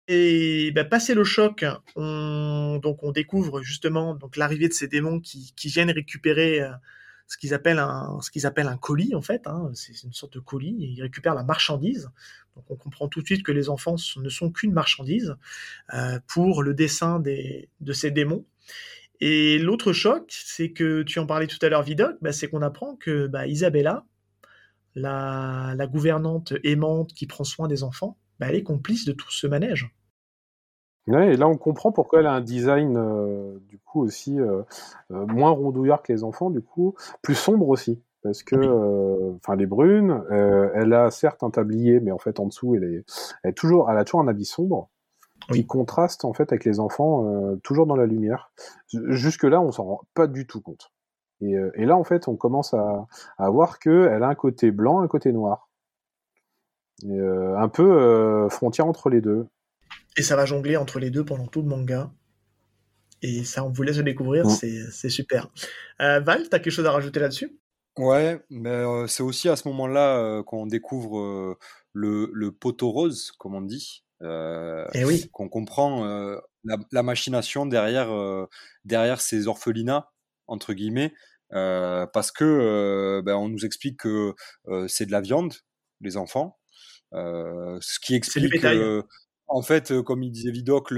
Et 0.09 0.71
bah, 0.71 0.85
passé 0.85 1.15
le 1.15 1.25
choc, 1.25 1.65
on, 1.97 2.79
donc 2.81 3.03
on 3.03 3.11
découvre 3.11 3.63
justement 3.63 4.15
donc 4.15 4.37
l'arrivée 4.37 4.69
de 4.69 4.73
ces 4.73 4.87
démons 4.87 5.19
qui, 5.19 5.53
qui 5.57 5.69
viennent 5.69 5.91
récupérer 5.91 6.61
euh, 6.61 6.71
ce 7.27 7.37
qu'ils 7.37 7.55
appellent 7.55 7.79
un 7.79 8.19
ce 8.21 8.31
qu'ils 8.31 8.47
appellent 8.47 8.69
un 8.69 8.77
colis 8.77 9.15
en 9.15 9.23
fait. 9.23 9.47
Hein, 9.47 9.71
c'est 9.75 10.03
une 10.03 10.13
sorte 10.13 10.35
de 10.35 10.41
colis. 10.41 10.85
Et 10.85 10.89
ils 10.89 11.03
récupèrent 11.03 11.35
la 11.35 11.45
marchandise. 11.45 12.11
Donc 12.55 12.71
on 12.71 12.77
comprend 12.77 13.09
tout 13.09 13.21
de 13.21 13.27
suite 13.27 13.43
que 13.43 13.53
les 13.53 13.69
enfants 13.69 13.97
ne 14.17 14.29
sont 14.29 14.51
qu'une 14.51 14.73
marchandise 14.73 15.37
euh, 15.95 16.19
pour 16.27 16.63
le 16.63 16.75
dessin 16.75 17.19
des, 17.21 17.69
de 17.81 17.93
ces 17.93 18.11
démons. 18.11 18.45
Et 19.21 19.59
l'autre 19.59 19.93
choc, 19.93 20.25
c'est 20.29 20.73
que 20.73 21.03
tu 21.03 21.19
en 21.19 21.27
parlais 21.27 21.47
tout 21.47 21.59
à 21.63 21.69
l'heure, 21.69 21.83
Vidocq, 21.83 22.17
bah, 22.21 22.33
c'est 22.33 22.49
qu'on 22.49 22.63
apprend 22.63 22.97
que 22.97 23.27
bah, 23.27 23.47
Isabella, 23.47 24.05
la, 24.95 25.75
la, 25.77 25.87
gouvernante 25.87 26.53
aimante 26.65 27.15
qui 27.15 27.27
prend 27.27 27.45
soin 27.45 27.69
des 27.69 27.83
enfants, 27.83 28.19
bah, 28.39 28.47
elle 28.49 28.57
est 28.57 28.63
complice 28.63 29.05
de 29.07 29.13
tout 29.13 29.31
ce 29.31 29.47
manège. 29.47 29.91
Ouais, 31.07 31.35
et 31.35 31.37
là 31.37 31.47
on 31.47 31.57
comprend 31.57 31.93
pourquoi 31.93 32.19
elle 32.19 32.27
a 32.27 32.33
un 32.33 32.41
design 32.41 32.97
euh, 32.97 33.59
du 33.69 33.79
coup 33.79 34.03
aussi 34.03 34.41
euh, 34.41 34.63
euh, 35.13 35.25
moins 35.27 35.51
rondouillard 35.51 36.03
que 36.03 36.13
les 36.13 36.25
enfants, 36.25 36.51
du 36.51 36.63
coup 36.63 36.97
plus 37.23 37.37
sombre 37.37 37.69
aussi, 37.69 38.03
parce 38.25 38.43
que 38.43 38.57
euh, 38.57 39.35
enfin 39.37 39.55
les 39.55 39.67
brunes, 39.67 40.25
euh, 40.33 40.69
elle 40.75 40.93
a 40.93 41.13
certes 41.13 41.45
un 41.45 41.51
tablier, 41.51 42.01
mais 42.01 42.11
en 42.11 42.19
fait 42.19 42.41
en 42.41 42.47
dessous 42.47 42.75
elle 42.75 42.85
est, 42.85 43.05
elle 43.45 43.51
est 43.51 43.55
toujours, 43.55 43.89
elle 43.89 43.99
a 43.99 44.05
toujours 44.05 44.21
un 44.21 44.27
habit 44.27 44.45
sombre 44.45 44.91
qui 45.53 45.65
contraste 45.65 46.25
en 46.25 46.33
fait 46.33 46.51
avec 46.51 46.65
les 46.65 46.81
enfants 46.81 47.25
euh, 47.27 47.57
toujours 47.63 47.87
dans 47.87 47.95
la 47.95 48.07
lumière. 48.07 48.51
Jusque 48.89 49.45
là 49.45 49.61
on 49.61 49.71
s'en 49.71 49.85
rend 49.85 50.01
pas 50.15 50.27
du 50.27 50.45
tout 50.47 50.61
compte. 50.61 50.93
Et, 51.41 51.53
et, 51.75 51.85
là 51.85 51.97
en 51.97 52.05
fait 52.05 52.29
on 52.29 52.35
commence 52.37 52.75
à, 52.75 53.07
à 53.39 53.51
voir 53.51 53.79
que 53.79 54.09
elle 54.11 54.23
a 54.25 54.29
un 54.29 54.35
côté 54.35 54.73
blanc, 54.73 55.01
un 55.01 55.07
côté 55.07 55.33
noir, 55.33 55.69
et, 57.05 57.21
un 57.21 57.69
peu 57.69 58.49
frontière 58.49 58.87
entre 58.87 59.09
les 59.09 59.21
deux. 59.21 59.47
Et 60.17 60.23
ça 60.23 60.37
va 60.37 60.47
jongler 60.47 60.77
entre 60.77 60.99
les 60.99 61.11
deux 61.11 61.25
pendant 61.25 61.47
tout 61.47 61.63
le 61.63 61.69
manga. 61.69 62.11
Et 63.23 63.45
ça, 63.45 63.65
on 63.65 63.71
vous 63.71 63.83
laisse 63.83 63.97
le 63.97 64.03
découvrir, 64.03 64.47
mmh. 64.47 64.89
c'est 64.91 65.09
super. 65.09 65.51
Euh, 66.01 66.21
Val, 66.21 66.49
t'as 66.49 66.59
quelque 66.59 66.73
chose 66.73 66.87
à 66.87 66.93
rajouter 66.93 67.21
là-dessus? 67.21 67.59
Ouais, 67.99 68.39
mais 68.51 68.69
euh, 68.71 69.07
c'est 69.07 69.23
aussi 69.23 69.49
à 69.49 69.57
ce 69.57 69.67
moment-là 69.69 70.19
euh, 70.19 70.43
qu'on 70.43 70.67
découvre 70.67 71.19
euh, 71.19 71.59
le, 71.95 72.31
le, 72.35 72.53
poteau 72.53 72.91
rose, 72.91 73.33
comme 73.39 73.55
on 73.55 73.63
dit. 73.63 74.05
Et 74.23 74.27
eh 74.95 75.05
oui. 75.05 75.29
Qu'on 75.33 75.49
comprend 75.49 76.05
la, 76.65 76.79
la, 76.91 77.03
machination 77.03 77.67
derrière, 77.67 78.09
derrière 78.87 79.21
ces 79.21 79.47
orphelinats, 79.47 80.11
entre 80.47 80.73
guillemets, 80.73 81.13
parce 81.51 82.33
que 82.33 83.21
ben, 83.23 83.35
on 83.37 83.49
nous 83.49 83.67
explique 83.67 83.99
que 84.01 84.35
c'est 84.89 85.05
de 85.05 85.13
la 85.13 85.21
viande, 85.21 85.53
les 86.01 86.17
enfants. 86.17 86.59
ce 87.13 88.01
qui 88.01 88.15
explique 88.15 88.65
en 89.49 89.63
fait, 89.63 89.93
euh, 89.93 90.03
comme 90.03 90.23
il 90.23 90.31
disait 90.31 90.51
Vidoc, 90.51 90.93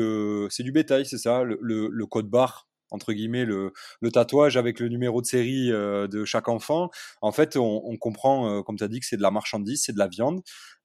c'est 0.51 0.63
du 0.63 0.73
bétail, 0.73 1.07
c'est 1.07 1.19
ça, 1.19 1.43
le, 1.45 1.59
le, 1.61 2.07
code 2.07 2.29
barre 2.29 2.69
entre 2.91 3.13
guillemets 3.13 3.45
le, 3.45 3.73
le, 4.01 4.11
tatouage 4.11 4.57
avec 4.57 4.81
le 4.81 4.89
numéro 4.89 5.21
de 5.21 5.27
série 5.27 5.71
euh, 5.71 6.09
de 6.09 6.25
chaque 6.25 6.49
enfant. 6.49 6.91
En 7.21 7.33
fait, 7.33 7.57
on, 7.57 7.83
on 7.85 7.97
comprend, 7.99 8.49
euh, 8.51 8.63
comme 8.63 8.77
tu 8.77 8.85
as 8.85 8.89
dit, 8.89 9.01
que 9.01 9.07
c'est 9.07 9.19
de 9.19 9.23
la 9.23 9.31
marchandise, 9.31 9.83
c'est 9.85 9.93
de 9.93 9.99
la 9.99 10.09
viande. 10.09 10.41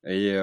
Et, 0.05 0.33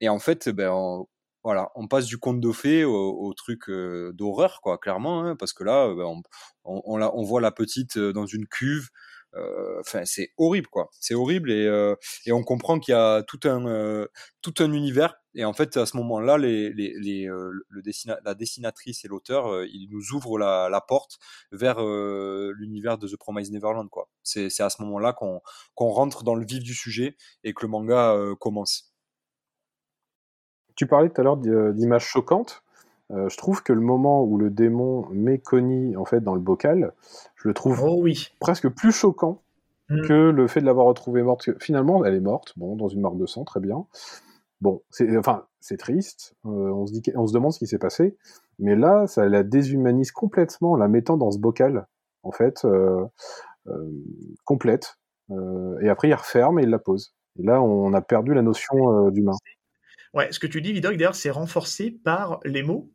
et 0.00 0.08
en 0.08 0.18
fait, 0.18 0.48
ben, 0.48 0.70
on, 0.72 1.06
voilà, 1.44 1.70
on 1.74 1.88
passe 1.88 2.06
du 2.06 2.16
conte 2.16 2.40
de 2.40 2.52
fées 2.52 2.84
au, 2.84 3.18
au 3.20 3.34
truc 3.34 3.70
d'horreur, 3.70 4.60
quoi, 4.62 4.78
clairement, 4.78 5.24
hein, 5.24 5.36
parce 5.36 5.52
que 5.52 5.62
là, 5.62 5.94
ben, 5.94 6.04
on, 6.04 6.22
on, 6.64 6.82
on, 6.86 7.02
on, 7.02 7.22
voit 7.22 7.42
la 7.42 7.50
petite 7.50 7.98
dans 7.98 8.24
une 8.24 8.46
cuve 8.46 8.88
euh, 8.88 9.07
enfin, 9.80 10.04
c'est 10.04 10.30
horrible, 10.36 10.68
quoi. 10.68 10.88
C'est 11.00 11.14
horrible 11.14 11.50
et, 11.50 11.66
euh, 11.66 11.94
et 12.26 12.32
on 12.32 12.42
comprend 12.42 12.78
qu'il 12.78 12.92
y 12.92 12.96
a 12.96 13.22
tout 13.22 13.40
un 13.44 13.66
euh, 13.66 14.06
tout 14.42 14.54
un 14.58 14.72
univers. 14.72 15.16
Et 15.34 15.44
en 15.44 15.52
fait, 15.52 15.76
à 15.76 15.86
ce 15.86 15.96
moment-là, 15.98 16.36
la 16.38 18.34
dessinatrice 18.34 19.04
et 19.04 19.08
l'auteur, 19.08 19.64
ils 19.66 19.88
nous 19.90 20.12
ouvrent 20.12 20.38
la, 20.38 20.84
porte 20.88 21.18
vers 21.52 21.80
l'univers 21.80 22.98
de 22.98 23.06
The 23.06 23.16
Promised 23.16 23.52
Neverland, 23.52 23.88
quoi. 23.88 24.08
C'est 24.24 24.60
à 24.60 24.70
ce 24.70 24.82
moment-là 24.82 25.12
qu'on 25.12 25.40
rentre 25.76 26.24
dans 26.24 26.34
le 26.34 26.44
vif 26.44 26.64
du 26.64 26.74
sujet 26.74 27.16
et 27.44 27.52
que 27.54 27.62
le 27.62 27.68
manga 27.68 28.16
commence. 28.40 28.92
Tu 30.74 30.86
parlais 30.86 31.08
tout 31.10 31.20
à 31.20 31.24
l'heure 31.24 31.36
d'images 31.36 32.06
choquantes. 32.06 32.64
Euh, 33.10 33.28
je 33.28 33.36
trouve 33.38 33.62
que 33.62 33.72
le 33.72 33.80
moment 33.80 34.22
où 34.22 34.36
le 34.36 34.50
démon 34.50 35.06
met 35.10 35.40
en 35.96 36.04
fait 36.04 36.20
dans 36.20 36.34
le 36.34 36.40
bocal, 36.40 36.92
je 37.38 37.48
le 37.48 37.54
trouve 37.54 37.82
oh, 37.84 37.98
oui. 38.00 38.28
presque 38.40 38.68
plus 38.68 38.92
choquant 38.92 39.42
mm. 39.88 40.06
que 40.06 40.30
le 40.30 40.48
fait 40.48 40.60
de 40.60 40.66
l'avoir 40.66 40.86
retrouvée 40.86 41.22
morte. 41.22 41.48
Finalement, 41.60 42.04
elle 42.04 42.14
est 42.14 42.20
morte, 42.20 42.52
bon, 42.56 42.76
dans 42.76 42.88
une 42.88 43.00
marque 43.00 43.16
de 43.16 43.26
sang, 43.26 43.44
très 43.44 43.60
bien. 43.60 43.86
Bon, 44.60 44.82
c'est 44.90 45.16
enfin 45.16 45.46
c'est 45.60 45.76
triste. 45.76 46.34
Euh, 46.46 46.48
on 46.48 46.86
se 46.86 46.92
dit, 46.92 47.02
on 47.14 47.26
se 47.26 47.32
demande 47.32 47.52
ce 47.52 47.58
qui 47.58 47.66
s'est 47.66 47.78
passé, 47.78 48.16
mais 48.58 48.74
là, 48.74 49.06
ça 49.06 49.28
la 49.28 49.42
déshumanise 49.42 50.10
complètement, 50.10 50.72
en 50.72 50.76
la 50.76 50.88
mettant 50.88 51.16
dans 51.16 51.30
ce 51.30 51.38
bocal, 51.38 51.86
en 52.22 52.32
fait, 52.32 52.64
euh, 52.64 53.04
euh 53.68 53.90
complète. 54.44 54.96
Et 55.82 55.90
après, 55.90 56.08
il 56.08 56.14
referme 56.14 56.58
et 56.58 56.62
il 56.62 56.70
la 56.70 56.78
pose. 56.78 57.14
Et 57.38 57.42
là, 57.42 57.60
on 57.60 57.92
a 57.92 58.00
perdu 58.00 58.32
la 58.32 58.40
notion 58.40 59.10
d'humain. 59.10 59.34
Ouais, 60.14 60.32
ce 60.32 60.38
que 60.38 60.46
tu 60.46 60.62
dis, 60.62 60.72
Vidoc, 60.72 60.96
d'ailleurs, 60.96 61.14
c'est 61.14 61.28
renforcé 61.28 61.90
par 61.90 62.40
les 62.44 62.62
mots 62.62 62.90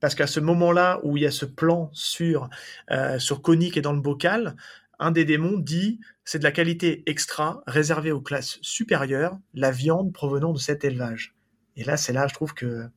parce 0.00 0.14
qu'à 0.14 0.26
ce 0.26 0.40
moment-là 0.40 1.00
où 1.02 1.16
il 1.16 1.22
y 1.22 1.26
a 1.26 1.30
ce 1.30 1.44
plan 1.44 1.90
sur, 1.92 2.48
euh, 2.90 3.18
sur 3.18 3.40
dans 3.40 3.92
le 3.92 4.00
bocal, 4.00 4.56
un 4.98 5.10
des 5.10 5.24
démons 5.24 5.58
dit 5.58 6.00
c'est 6.24 6.38
de 6.38 6.44
la 6.44 6.52
qualité 6.52 7.02
extra 7.06 7.62
réservée 7.66 8.12
aux 8.12 8.20
classes 8.20 8.58
supérieures, 8.62 9.38
la 9.54 9.70
viande 9.70 10.12
provenant 10.12 10.52
de 10.52 10.58
cet 10.58 10.84
élevage. 10.84 11.34
Et 11.76 11.84
là, 11.84 11.96
c'est 11.96 12.12
là, 12.12 12.26
je 12.26 12.34
trouve 12.34 12.54
que 12.54 12.88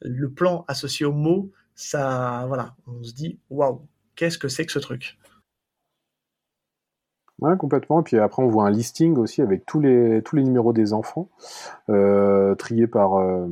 le 0.00 0.30
plan 0.30 0.64
associé 0.68 1.04
au 1.04 1.12
mot, 1.12 1.50
ça, 1.74 2.44
voilà, 2.46 2.74
on 2.86 3.02
se 3.02 3.12
dit 3.12 3.38
waouh, 3.50 3.86
qu'est-ce 4.14 4.38
que 4.38 4.48
c'est 4.48 4.64
que 4.64 4.72
ce 4.72 4.78
truc? 4.78 5.18
Ouais, 7.40 7.56
complètement. 7.58 8.00
Et 8.00 8.02
puis 8.02 8.18
après, 8.18 8.42
on 8.42 8.48
voit 8.48 8.66
un 8.66 8.70
listing 8.70 9.16
aussi 9.18 9.42
avec 9.42 9.66
tous 9.66 9.80
les, 9.80 10.22
tous 10.22 10.36
les 10.36 10.42
numéros 10.42 10.72
des 10.72 10.94
enfants, 10.94 11.28
euh, 11.90 12.54
triés 12.54 12.86
par, 12.86 13.16
euh, 13.16 13.46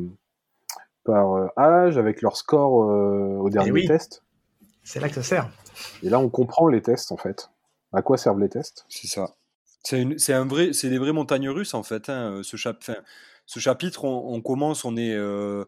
par 1.05 1.35
euh, 1.35 1.47
âge, 1.57 1.99
avec 1.99 2.23
leur 2.23 2.37
score 2.37 2.90
euh, 2.90 3.37
au 3.38 3.51
dernier 3.51 3.71
oui. 3.71 3.87
test. 3.87 4.23
C'est 4.83 5.01
là 5.01 5.09
que 5.09 5.14
ça 5.14 5.23
sert. 5.23 5.51
Et 6.03 6.11
là, 6.11 6.19
on 6.19 6.29
comprend 6.29 6.69
les 6.69 6.83
tests, 6.83 7.12
en 7.12 7.17
fait. 7.17 7.51
À 7.93 8.03
quoi 8.03 8.17
servent 8.17 8.40
les 8.40 8.49
tests? 8.49 8.85
C'est 8.88 9.07
ça. 9.07 9.35
C'est 9.85 10.33
un 10.33 10.47
vrai, 10.47 10.73
c'est 10.73 10.88
des 10.88 10.99
vraies 10.99 11.12
montagnes 11.12 11.49
russes, 11.49 11.75
en 11.75 11.83
fait. 11.83 12.09
Hein, 12.09 12.40
ce, 12.43 12.57
chap 12.57 12.79
enfin, 12.81 12.97
ce 13.47 13.61
chapitre, 13.61 14.05
on, 14.05 14.35
on, 14.35 14.40
commence, 14.40 14.85
on 14.85 14.97
est 14.97 15.14
euh, 15.14 15.64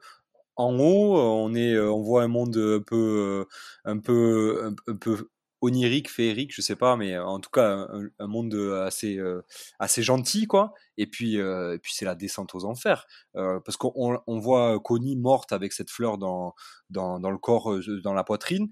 en 0.57 0.79
haut, 0.79 1.19
on, 1.19 1.55
est, 1.55 1.79
on 1.79 2.01
voit 2.01 2.23
un 2.23 2.29
monde 2.29 2.57
un 2.57 2.81
peu, 2.81 3.47
un 3.85 3.99
peu, 3.99 4.63
un, 4.65 4.93
un 4.93 4.97
peu 4.97 5.29
onirique, 5.67 6.11
féerique, 6.11 6.55
je 6.55 6.63
sais 6.63 6.77
pas, 6.77 6.97
mais 6.97 7.19
en 7.19 7.41
tout 7.41 7.51
cas 7.51 7.89
un, 8.19 8.27
monde 8.27 8.55
assez 8.85 9.19
euh, 9.19 9.43
assez 9.79 10.03
gentil 10.03 10.47
quoi. 10.47 10.75
Et 10.97 11.07
puis 11.07 11.39
euh, 11.39 11.75
et 11.75 11.79
puis 11.79 11.93
c'est 11.95 12.05
la 12.05 12.15
descente 12.15 12.55
aux 12.55 12.65
enfers 12.65 13.07
euh, 13.37 13.61
parce 13.61 13.77
qu'on 13.77 14.19
on 14.27 14.39
voit 14.39 14.79
Connie 14.81 15.17
morte 15.17 15.53
avec 15.53 15.73
cette 15.73 15.91
fleur 15.91 16.19
dans 16.19 16.55
dans, 16.91 17.19
le 17.19 17.39
corps, 17.39 17.79
dans 18.03 18.15
la 18.15 18.25
poitrine, 18.25 18.71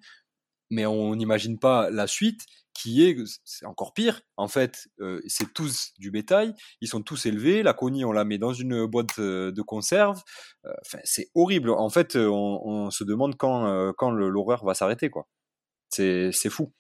mais 0.70 0.86
on 0.86 1.16
n'imagine 1.16 1.58
pas 1.58 1.90
la 1.90 2.06
suite 2.06 2.42
qui 2.74 3.04
est 3.04 3.16
c'est 3.44 3.66
encore 3.66 3.92
pire. 3.94 4.20
En 4.36 4.48
fait, 4.48 4.88
c'est 5.26 5.52
tous 5.52 5.92
du 5.98 6.10
bétail, 6.10 6.54
ils 6.80 6.88
sont 6.88 7.02
tous 7.02 7.26
élevés. 7.26 7.62
La 7.62 7.72
Connie 7.74 8.04
on 8.04 8.12
la 8.12 8.24
met 8.24 8.38
dans 8.38 8.52
une 8.52 8.86
boîte 8.86 9.20
de 9.20 9.62
conserve. 9.62 10.22
C'est 11.04 11.30
horrible. 11.34 11.70
En 11.70 11.90
fait, 11.90 12.16
on, 12.16 12.60
on, 12.64 12.90
se 12.90 13.04
demande 13.04 13.36
quand 13.36 13.92
quand 13.98 14.10
l'horreur 14.10 14.64
va 14.64 14.74
s'arrêter 14.74 15.10
quoi. 15.10 15.28
C'est 15.90 16.50
fou. 16.50 16.72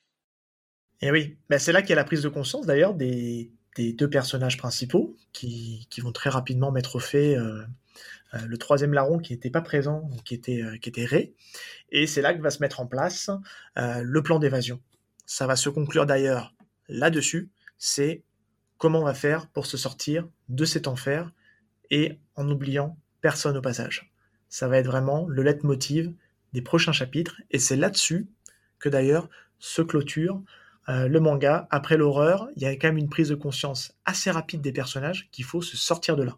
Et 1.00 1.10
oui, 1.10 1.36
ben, 1.48 1.58
c'est 1.58 1.72
là 1.72 1.82
qu'il 1.82 1.90
y 1.90 1.92
a 1.94 1.96
la 1.96 2.04
prise 2.04 2.22
de 2.22 2.28
conscience 2.28 2.66
d'ailleurs 2.66 2.94
des, 2.94 3.50
deux 3.76 4.08
personnages 4.08 4.56
principaux 4.56 5.16
qui, 5.32 5.86
vont 5.98 6.12
très 6.12 6.30
rapidement 6.30 6.70
mettre 6.70 6.96
au 6.96 7.00
fait 7.00 7.36
euh, 7.36 7.62
euh, 8.34 8.38
le 8.46 8.56
troisième 8.56 8.92
larron 8.92 9.18
qui 9.18 9.32
n'était 9.32 9.50
pas 9.50 9.60
présent, 9.60 10.08
qui 10.24 10.34
était, 10.34 10.62
euh, 10.62 10.76
qui 10.78 10.88
était 10.88 11.04
Ré. 11.04 11.34
Et 11.90 12.06
c'est 12.06 12.22
là 12.22 12.34
que 12.34 12.40
va 12.40 12.50
se 12.50 12.60
mettre 12.60 12.80
en 12.80 12.86
place 12.86 13.30
le 13.76 14.22
plan 14.22 14.38
d'évasion. 14.38 14.80
Ça 15.26 15.46
va 15.46 15.56
se 15.56 15.68
conclure 15.68 16.06
d'ailleurs 16.06 16.54
là-dessus, 16.88 17.50
c'est 17.78 18.22
comment 18.78 19.00
on 19.00 19.04
va 19.04 19.14
faire 19.14 19.46
pour 19.48 19.66
se 19.66 19.76
sortir 19.76 20.28
de 20.48 20.64
cet 20.64 20.86
enfer 20.86 21.32
et 21.90 22.18
en 22.36 22.48
oubliant 22.50 22.96
personne 23.20 23.56
au 23.56 23.62
passage. 23.62 24.12
Ça 24.48 24.68
va 24.68 24.78
être 24.78 24.86
vraiment 24.86 25.26
le 25.28 25.42
leitmotiv 25.42 26.12
des 26.52 26.62
prochains 26.62 26.92
chapitres 26.92 27.40
et 27.50 27.58
c'est 27.58 27.76
là-dessus 27.76 28.28
que 28.78 28.88
d'ailleurs 28.88 29.28
se 29.58 29.82
clôture 29.82 30.42
euh, 30.88 31.08
le 31.08 31.20
manga, 31.20 31.66
après 31.70 31.96
l'horreur, 31.96 32.48
il 32.56 32.62
y 32.62 32.66
a 32.66 32.72
quand 32.72 32.88
même 32.88 32.98
une 32.98 33.08
prise 33.08 33.30
de 33.30 33.34
conscience 33.34 33.96
assez 34.04 34.30
rapide 34.30 34.60
des 34.60 34.72
personnages 34.72 35.28
qu'il 35.30 35.44
faut 35.44 35.62
se 35.62 35.76
sortir 35.76 36.16
de 36.16 36.24
là. 36.24 36.36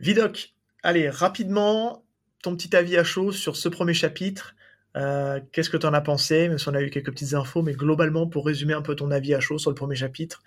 Vidoc, 0.00 0.54
allez, 0.82 1.08
rapidement, 1.08 2.04
ton 2.42 2.54
petit 2.56 2.74
avis 2.76 2.96
à 2.96 3.04
chaud 3.04 3.32
sur 3.32 3.56
ce 3.56 3.68
premier 3.68 3.94
chapitre. 3.94 4.54
Qu'est-ce 5.52 5.70
que 5.70 5.76
tu 5.76 5.86
en 5.86 5.94
as 5.94 6.00
pensé? 6.00 6.48
Même 6.48 6.58
si 6.58 6.68
on 6.68 6.74
a 6.74 6.82
eu 6.82 6.90
quelques 6.90 7.10
petites 7.10 7.34
infos, 7.34 7.62
mais 7.62 7.72
globalement, 7.72 8.26
pour 8.26 8.46
résumer 8.46 8.74
un 8.74 8.82
peu 8.82 8.94
ton 8.94 9.10
avis 9.10 9.34
à 9.34 9.40
chaud 9.40 9.58
sur 9.58 9.70
le 9.70 9.74
premier 9.74 9.96
chapitre, 9.96 10.42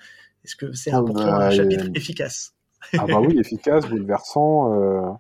est-ce 0.46 0.56
que 0.56 0.72
c'est 0.74 0.92
un, 0.92 1.02
bah, 1.02 1.48
un 1.48 1.50
chapitre 1.50 1.86
efficace? 1.96 2.54
Ah 2.98 3.06
bah 3.08 3.20
oui, 3.20 3.38
efficace, 3.40 3.88
bouleversant. 3.88 5.20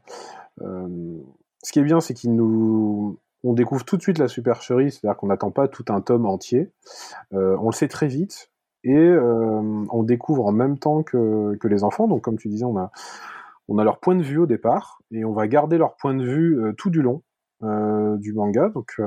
ce 0.59 1.71
qui 1.71 1.79
est 1.79 1.83
bien, 1.83 1.99
c'est 1.99 2.13
qu'il 2.13 2.35
nous 2.35 3.19
on 3.47 3.53
découvre 3.53 3.85
tout 3.85 3.97
de 3.97 4.01
suite 4.01 4.17
la 4.17 4.27
supercherie, 4.27 4.91
c'est-à-dire 4.91 5.17
qu'on 5.17 5.27
n'attend 5.27 5.51
pas 5.51 5.67
tout 5.67 5.85
un 5.89 6.01
tome 6.01 6.25
entier. 6.25 6.71
on 7.31 7.67
le 7.67 7.73
sait 7.73 7.87
très 7.87 8.07
vite 8.07 8.51
et 8.83 9.09
on 9.09 10.03
découvre 10.03 10.45
en 10.45 10.51
même 10.51 10.77
temps 10.77 11.03
que, 11.03 11.57
les 11.63 11.83
enfants. 11.83 12.07
Donc, 12.07 12.23
comme 12.23 12.37
tu 12.37 12.49
disais, 12.49 12.65
on 12.65 12.77
a, 12.77 12.91
on 13.67 13.77
a 13.77 13.83
leur 13.83 13.99
point 13.99 14.15
de 14.15 14.23
vue 14.23 14.37
au 14.37 14.45
départ 14.45 15.01
et 15.11 15.25
on 15.25 15.33
va 15.33 15.47
garder 15.47 15.77
leur 15.77 15.95
point 15.95 16.13
de 16.13 16.23
vue 16.23 16.73
tout 16.77 16.89
du 16.89 17.01
long 17.01 17.23
du 17.61 18.33
manga. 18.33 18.69
Donc, 18.69 19.01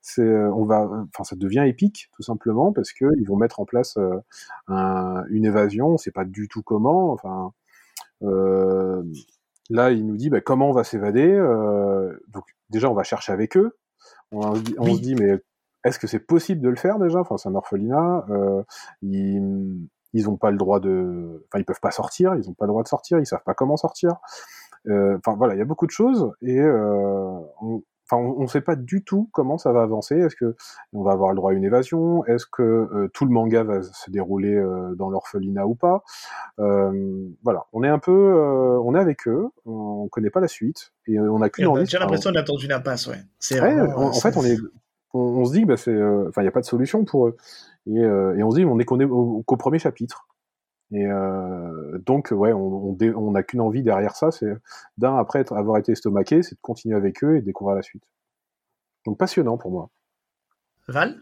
c'est, 0.00 0.26
on 0.26 0.64
va, 0.64 0.88
enfin, 1.14 1.24
ça 1.24 1.36
devient 1.36 1.64
épique 1.66 2.08
tout 2.14 2.22
simplement 2.22 2.72
parce 2.72 2.92
que 2.92 3.04
ils 3.18 3.26
vont 3.26 3.36
mettre 3.36 3.60
en 3.60 3.66
place 3.66 3.98
une 4.68 5.44
évasion. 5.44 5.88
On 5.88 5.92
ne 5.92 5.98
sait 5.98 6.12
pas 6.12 6.24
du 6.24 6.48
tout 6.48 6.62
comment. 6.62 7.12
Enfin, 7.12 7.52
là, 9.70 9.90
il 9.90 10.06
nous 10.06 10.16
dit 10.16 10.30
bah, 10.30 10.40
comment 10.40 10.70
on 10.70 10.72
va 10.72 10.84
s'évader. 10.84 11.36
donc, 12.28 12.44
déjà, 12.70 12.90
on 12.90 12.94
va 12.94 13.04
chercher 13.04 13.32
avec 13.32 13.56
eux. 13.56 13.76
On, 14.32 14.54
se 14.54 15.00
dit 15.00 15.14
mais 15.14 15.38
est-ce 15.84 15.98
que 15.98 16.06
c'est 16.06 16.20
possible 16.20 16.60
de 16.60 16.68
le 16.68 16.76
faire 16.76 16.98
déjà? 16.98 17.20
Enfin, 17.20 17.36
c'est 17.36 17.48
un 17.48 17.54
orphelinat. 17.54 18.24
Euh, 18.30 18.62
ils, 19.02 19.88
ils 20.12 20.28
ont 20.28 20.36
pas 20.36 20.50
le 20.50 20.56
droit 20.56 20.80
de, 20.80 21.44
enfin, 21.48 21.60
ils 21.60 21.64
peuvent 21.64 21.80
pas 21.80 21.90
sortir. 21.90 22.34
Ils 22.34 22.48
ont 22.48 22.54
pas 22.54 22.66
le 22.66 22.70
droit 22.70 22.82
de 22.82 22.88
sortir. 22.88 23.18
Ils 23.18 23.26
savent 23.26 23.42
pas 23.44 23.54
comment 23.54 23.76
sortir. 23.76 24.16
Euh, 24.88 25.16
enfin, 25.18 25.36
voilà, 25.36 25.54
il 25.54 25.58
y 25.58 25.62
a 25.62 25.66
beaucoup 25.66 25.86
de 25.86 25.92
choses 25.92 26.32
et 26.42 26.58
euh, 26.58 27.38
on, 27.60 27.82
Enfin, 28.12 28.22
on 28.22 28.42
ne 28.42 28.46
sait 28.46 28.60
pas 28.60 28.76
du 28.76 29.02
tout 29.02 29.30
comment 29.32 29.56
ça 29.56 29.72
va 29.72 29.82
avancer. 29.82 30.16
Est-ce 30.16 30.36
que 30.36 30.54
on 30.92 31.02
va 31.02 31.12
avoir 31.12 31.30
le 31.30 31.36
droit 31.36 31.52
à 31.52 31.54
une 31.54 31.64
évasion? 31.64 32.26
Est-ce 32.26 32.44
que 32.44 32.62
euh, 32.62 33.10
tout 33.14 33.24
le 33.24 33.30
manga 33.30 33.62
va 33.62 33.82
se 33.82 34.10
dérouler 34.10 34.54
euh, 34.54 34.94
dans 34.96 35.08
l'orphelinat 35.08 35.66
ou 35.66 35.74
pas? 35.74 36.04
Euh, 36.58 37.26
Voilà, 37.42 37.64
on 37.72 37.82
est 37.82 37.88
un 37.88 37.98
peu, 37.98 38.12
on 38.12 38.94
est 38.94 38.98
avec 38.98 39.26
eux, 39.26 39.48
on 39.64 40.08
connaît 40.08 40.30
pas 40.30 40.40
la 40.40 40.48
suite 40.48 40.92
et 41.06 41.18
on 41.18 41.40
a 41.40 41.48
qu'une 41.48 41.66
envie. 41.66 41.86
J'ai 41.86 41.98
l'impression 41.98 42.32
d'attendre 42.32 42.62
une 42.62 42.72
impasse, 42.72 43.06
ouais. 43.06 43.22
C'est 43.38 43.60
en, 43.60 44.12
fait, 44.12 44.36
on 44.36 44.44
est, 44.44 44.58
on, 45.14 45.44
se 45.46 45.52
dit, 45.52 45.64
bah 45.64 45.78
c'est, 45.78 45.96
enfin, 46.28 46.42
il 46.42 46.44
n'y 46.44 46.48
a 46.48 46.52
pas 46.52 46.60
de 46.60 46.66
solution 46.66 47.04
pour 47.04 47.28
eux. 47.28 47.36
Et, 47.86 47.96
et 47.96 48.42
on 48.42 48.50
se 48.50 48.56
dit, 48.56 48.64
on 48.66 48.78
est 48.78 48.84
qu'au 48.84 49.56
premier 49.56 49.78
chapitre. 49.78 50.26
Et 50.92 51.06
euh, 51.06 51.98
donc, 51.98 52.30
ouais, 52.32 52.52
on 52.52 53.30
n'a 53.30 53.42
qu'une 53.42 53.60
envie 53.60 53.82
derrière 53.82 54.14
ça, 54.14 54.30
c'est 54.30 54.52
d'un, 54.98 55.16
après 55.16 55.44
avoir 55.52 55.78
été 55.78 55.92
estomaqué, 55.92 56.42
c'est 56.42 56.56
de 56.56 56.60
continuer 56.60 56.96
avec 56.96 57.24
eux 57.24 57.36
et 57.36 57.42
découvrir 57.42 57.76
la 57.76 57.82
suite. 57.82 58.04
Donc 59.06 59.18
passionnant 59.18 59.56
pour 59.56 59.70
moi. 59.70 59.90
Val? 60.88 61.18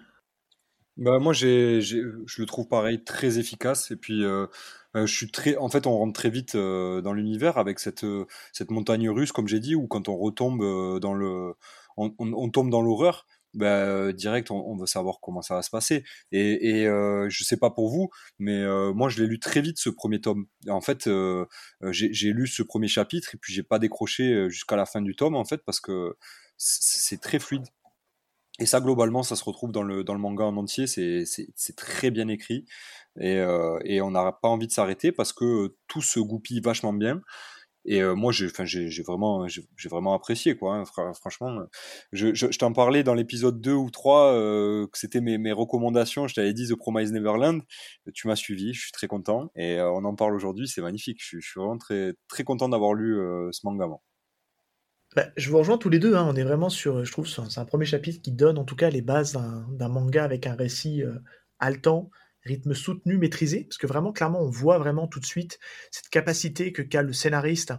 Bah, 0.97 1.19
moi, 1.21 1.33
j'ai, 1.33 1.81
je 1.81 2.01
le 2.39 2.47
trouve 2.47 2.67
pareil, 2.67 3.05
très 3.05 3.39
efficace. 3.39 3.93
Et 3.93 3.97
puis, 3.97 4.25
euh, 4.25 4.47
euh, 4.97 5.07
je 5.07 5.15
suis 5.15 5.31
très, 5.31 5.57
en 5.57 5.69
fait, 5.69 5.87
on 5.87 5.97
rentre 5.97 6.15
très 6.15 6.31
vite 6.31 6.57
dans 6.57 7.13
l'univers 7.13 7.57
avec 7.57 7.79
cette, 7.79 8.05
cette 8.53 8.71
montagne 8.73 9.09
russe, 9.09 9.31
comme 9.31 9.47
j'ai 9.47 9.61
dit, 9.61 9.77
ou 9.77 9.87
quand 9.87 10.09
on 10.09 10.17
retombe 10.17 10.99
dans 11.01 11.15
le, 11.15 11.55
on 11.97 12.51
tombe 12.51 12.71
dans 12.71 12.83
l'horreur 12.83 13.25
bah, 13.55 14.13
direct, 14.13 14.51
on, 14.51 14.77
veut 14.77 14.87
savoir 14.87 15.21
comment 15.21 15.43
ça 15.43 15.55
va 15.55 15.63
se 15.63 15.71
passer. 15.71 16.05
Et, 16.33 16.81
et 16.81 16.87
euh, 16.87 17.29
je 17.29 17.45
sais 17.45 17.57
pas 17.57 17.71
pour 17.71 17.89
vous, 17.91 18.11
mais 18.39 18.59
euh, 18.59 18.93
moi, 18.93 19.09
je 19.09 19.21
l'ai 19.21 19.27
lu 19.29 19.41
très 19.41 19.61
vite 19.61 19.79
ce 19.79 19.91
premier 19.91 20.21
tome. 20.21 20.47
En 20.69 20.81
fait, 20.81 21.07
euh, 21.07 21.47
j'ai 21.91 22.33
lu 22.33 22.47
ce 22.47 22.63
premier 22.63 22.89
chapitre 22.89 23.35
et 23.35 23.39
puis 23.39 23.53
j'ai 23.53 23.63
pas 23.63 23.79
décroché 23.79 24.49
jusqu'à 24.51 24.77
la 24.77 24.87
fin 24.87 25.01
du 25.01 25.17
tome, 25.17 25.35
en 25.35 25.45
fait, 25.45 25.63
parce 25.65 25.81
que 25.81 26.17
c'est 26.57 27.21
très 27.21 27.39
fluide. 27.39 27.67
Et 28.59 28.67
ça, 28.67 28.81
globalement, 28.81 29.23
ça 29.23 29.37
se 29.37 29.45
retrouve 29.45 29.73
dans 29.73 29.83
le, 29.83 30.05
dans 30.05 30.13
le 30.13 30.21
manga 30.21 30.45
en 30.45 30.57
entier. 30.57 30.87
C'est 30.87 31.77
très 31.77 32.11
bien 32.11 32.29
écrit. 32.29 32.67
Et, 33.19 33.43
et 33.85 34.01
on 34.03 34.11
n'a 34.11 34.33
pas 34.33 34.49
envie 34.49 34.67
de 34.67 34.73
s'arrêter 34.73 35.13
parce 35.13 35.33
que 35.33 35.75
tout 35.89 36.03
se 36.03 36.21
goupille 36.21 36.61
vachement 36.61 36.93
bien. 36.93 37.23
Et 37.87 38.03
euh, 38.03 38.15
moi, 38.15 38.31
j'ai, 38.33 38.47
vraiment, 39.03 39.47
vraiment 39.89 40.15
apprécié, 40.15 40.57
quoi. 40.57 40.77
Hein, 40.77 41.13
franchement, 41.15 41.61
je, 42.13 42.35
je, 42.35 42.47
t'en 42.59 42.73
parlais 42.73 43.03
dans 43.03 43.15
l'épisode 43.15 43.61
2 43.61 43.73
ou 43.73 43.91
3 43.91 44.35
euh, 44.35 44.87
que 44.87 44.99
c'était 44.99 45.21
mes, 45.21 45.53
recommandations. 45.53 46.29
Je 46.29 46.35
t'avais 46.35 46.53
dit 46.53 46.69
The 46.69 46.75
Promise 46.75 47.13
Neverland. 47.13 47.63
Tu 48.13 48.29
m'as 48.29 48.37
suivi, 48.37 48.75
je 48.75 48.83
suis 48.83 48.93
très 48.93 49.07
content. 49.07 49.51
Et 49.57 49.79
euh, 49.79 49.91
on 49.91 50.05
en 50.05 50.15
parle 50.15 50.35
aujourd'hui, 50.35 50.69
c'est 50.69 50.83
magnifique. 50.83 51.19
Je, 51.23 51.41
suis 51.41 51.59
vraiment 51.59 51.79
très, 51.79 52.15
très 52.29 52.45
content 52.45 52.69
d'avoir 52.69 52.93
lu 52.93 53.19
ce 53.53 53.61
manga. 53.65 53.87
Bah, 55.17 55.27
je 55.37 55.51
vous 55.51 55.59
rejoins 55.59 55.79
tous 55.79 55.89
les 55.89 55.99
deux. 55.99 56.15
Hein. 56.15 56.29
On 56.31 56.37
est 56.37 56.45
vraiment 56.45 56.69
sur, 56.69 57.05
je 57.05 57.11
trouve, 57.11 57.27
c'est 57.27 57.59
un 57.59 57.65
premier 57.65 57.87
chapitre 57.87 58.21
qui 58.21 58.33
donne 58.33 58.59
en 58.59 58.65
tout 58.65 58.77
cas 58.77 58.91
les 58.91 59.03
bases 59.03 59.33
d'un 59.33 59.89
manga 59.89 60.23
avec 60.23 60.47
un 60.47 60.55
récit 60.55 61.03
haletant 61.59 62.11
rythme 62.45 62.75
soutenu, 62.75 63.19
maîtrisé, 63.19 63.65
parce 63.65 63.79
que 63.79 63.87
vraiment, 63.87 64.13
clairement, 64.13 64.41
on 64.41 64.49
voit 64.49 64.79
vraiment 64.79 65.07
tout 65.07 65.21
de 65.21 65.27
suite 65.27 65.59
cette 65.91 66.09
capacité 66.09 66.73
que 66.73 66.83
qu'a 66.83 67.03
le 67.03 67.13
scénariste, 67.13 67.75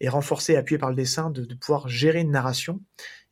et 0.00 0.08
renforcée, 0.08 0.56
appuyée 0.56 0.78
par 0.78 0.90
le 0.90 0.96
dessin, 0.96 1.30
de, 1.30 1.54
pouvoir 1.54 1.88
gérer 1.88 2.20
une 2.20 2.30
narration, 2.30 2.80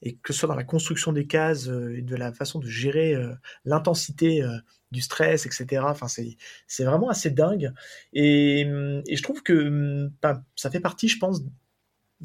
et 0.03 0.17
que 0.17 0.33
ce 0.33 0.41
soit 0.41 0.49
dans 0.49 0.55
la 0.55 0.65
construction 0.65 1.13
des 1.13 1.27
cases, 1.27 1.69
euh, 1.69 1.97
et 1.97 2.03
de 2.03 2.17
la 2.17 2.33
façon 2.33 2.59
de 2.59 2.67
gérer 2.67 3.15
euh, 3.15 3.35
l'intensité 3.65 4.43
euh, 4.43 4.57
du 4.91 5.03
stress, 5.03 5.47
etc. 5.47 5.83
Enfin, 5.87 6.09
c'est, 6.09 6.85
vraiment 6.85 7.11
assez 7.11 7.31
dingue. 7.31 7.73
Et, 8.13 8.63
et 8.63 9.17
je 9.17 9.23
trouve 9.23 9.43
que 9.43 10.09
ben, 10.23 10.43
ça 10.57 10.71
fait 10.71 10.81
partie, 10.81 11.09
je 11.09 11.19
pense, 11.19 11.43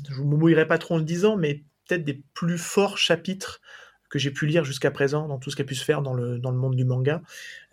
je 0.09 0.21
ne 0.21 0.27
me 0.27 0.35
mouillerai 0.35 0.67
pas 0.67 0.77
trop 0.77 0.95
en 0.95 0.97
le 0.97 1.03
disant, 1.03 1.37
mais 1.37 1.63
peut-être 1.87 2.03
des 2.03 2.23
plus 2.33 2.57
forts 2.57 2.97
chapitres 2.97 3.61
que 4.15 4.19
j'ai 4.19 4.31
pu 4.31 4.45
lire 4.45 4.63
jusqu'à 4.63 4.91
présent 4.91 5.27
dans 5.27 5.39
tout 5.39 5.51
ce 5.51 5.57
qui 5.57 5.61
a 5.61 5.65
pu 5.65 5.75
se 5.75 5.83
faire 5.83 6.01
dans 6.01 6.13
le, 6.13 6.39
dans 6.39 6.51
le 6.51 6.57
monde 6.57 6.77
du 6.77 6.85
manga. 6.85 7.21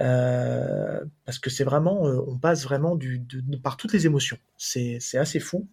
Euh, 0.01 1.01
parce 1.25 1.39
que 1.39 1.51
c'est 1.51 1.63
vraiment, 1.63 2.09
euh, 2.09 2.19
on 2.27 2.37
passe 2.37 2.65
vraiment 2.65 2.97
du, 2.97 3.25
par 3.63 3.77
toutes 3.77 3.93
les 3.93 4.07
émotions. 4.07 4.39
C'est 4.57 4.99
assez 5.15 5.39
fou. 5.39 5.69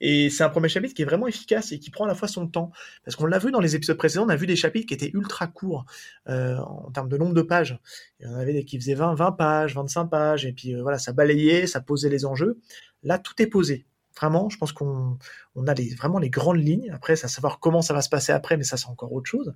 Et 0.00 0.30
c'est 0.30 0.44
un 0.44 0.50
premier 0.50 0.68
chapitre 0.68 0.94
qui 0.94 1.02
est 1.02 1.04
vraiment 1.04 1.26
efficace 1.26 1.72
et 1.72 1.80
qui 1.80 1.90
prend 1.90 2.04
à 2.04 2.06
la 2.06 2.14
fois 2.14 2.28
son 2.28 2.46
temps. 2.46 2.70
Parce 3.04 3.16
qu'on 3.16 3.26
l'a 3.26 3.40
vu 3.40 3.50
dans 3.50 3.58
les 3.58 3.74
épisodes 3.74 3.96
précédents, 3.96 4.24
on 4.24 4.28
a 4.28 4.36
vu 4.36 4.46
des 4.46 4.54
chapitres 4.54 4.86
qui 4.86 4.94
étaient 4.94 5.10
ultra 5.14 5.48
courts 5.48 5.84
euh, 6.28 6.58
en 6.58 6.92
termes 6.92 7.08
de 7.08 7.18
nombre 7.18 7.34
de 7.34 7.42
pages. 7.42 7.80
Il 8.20 8.28
y 8.28 8.30
en 8.30 8.36
avait 8.36 8.52
des 8.52 8.64
qui 8.64 8.78
faisaient 8.78 8.94
20, 8.94 9.14
20 9.14 9.32
pages, 9.32 9.74
25 9.74 10.04
pages, 10.06 10.46
et 10.46 10.52
puis 10.52 10.76
voilà, 10.76 10.98
ça 10.98 11.12
balayait, 11.12 11.66
ça 11.66 11.80
posait 11.80 12.08
les 12.08 12.24
enjeux. 12.24 12.60
Là, 13.02 13.18
tout 13.18 13.34
est 13.42 13.48
posé. 13.48 13.84
Vraiment, 14.16 14.48
je 14.48 14.58
pense 14.58 14.72
qu'on 14.72 15.18
on 15.54 15.66
a 15.66 15.74
les, 15.74 15.94
vraiment 15.94 16.18
les 16.18 16.30
grandes 16.30 16.62
lignes. 16.62 16.90
Après, 16.92 17.16
c'est 17.16 17.26
à 17.26 17.28
savoir 17.28 17.58
comment 17.58 17.82
ça 17.82 17.94
va 17.94 18.02
se 18.02 18.08
passer 18.08 18.32
après, 18.32 18.56
mais 18.56 18.64
ça, 18.64 18.76
c'est 18.76 18.88
encore 18.88 19.12
autre 19.12 19.28
chose. 19.28 19.54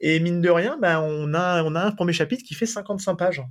Et 0.00 0.20
mine 0.20 0.40
de 0.40 0.50
rien, 0.50 0.78
ben, 0.80 1.00
on, 1.00 1.34
a, 1.34 1.62
un 1.62 1.92
premier 1.92 2.12
chapitre 2.12 2.44
qui 2.44 2.54
fait 2.54 2.66
55 2.66 3.16
pages. 3.16 3.42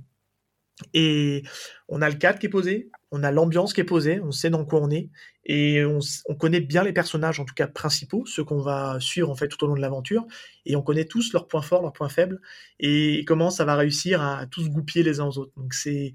Et 0.92 1.42
on 1.88 2.02
a 2.02 2.10
le 2.10 2.16
cadre 2.16 2.38
qui 2.38 2.46
est 2.46 2.50
posé, 2.50 2.90
on 3.10 3.22
a 3.22 3.30
l'ambiance 3.30 3.72
qui 3.72 3.80
est 3.80 3.84
posée, 3.84 4.20
on 4.20 4.30
sait 4.30 4.50
dans 4.50 4.66
quoi 4.66 4.82
on 4.82 4.90
est, 4.90 5.08
et 5.46 5.82
on, 5.86 6.00
connaît 6.34 6.60
bien 6.60 6.82
les 6.82 6.92
personnages, 6.92 7.40
en 7.40 7.46
tout 7.46 7.54
cas 7.54 7.66
principaux, 7.66 8.26
ceux 8.26 8.44
qu'on 8.44 8.60
va 8.60 8.98
suivre 9.00 9.30
en 9.30 9.34
fait 9.34 9.48
tout 9.48 9.64
au 9.64 9.68
long 9.68 9.74
de 9.74 9.80
l'aventure, 9.80 10.26
et 10.66 10.76
on 10.76 10.82
connaît 10.82 11.06
tous 11.06 11.32
leurs 11.32 11.48
points 11.48 11.62
forts, 11.62 11.80
leurs 11.80 11.94
points 11.94 12.10
faibles, 12.10 12.42
et 12.78 13.24
comment 13.26 13.48
ça 13.48 13.64
va 13.64 13.74
réussir 13.74 14.20
à, 14.20 14.44
tous 14.46 14.68
goupiller 14.68 15.02
les 15.02 15.18
uns 15.20 15.26
aux 15.26 15.38
autres. 15.38 15.52
Donc 15.56 15.72
c'est 15.72 16.12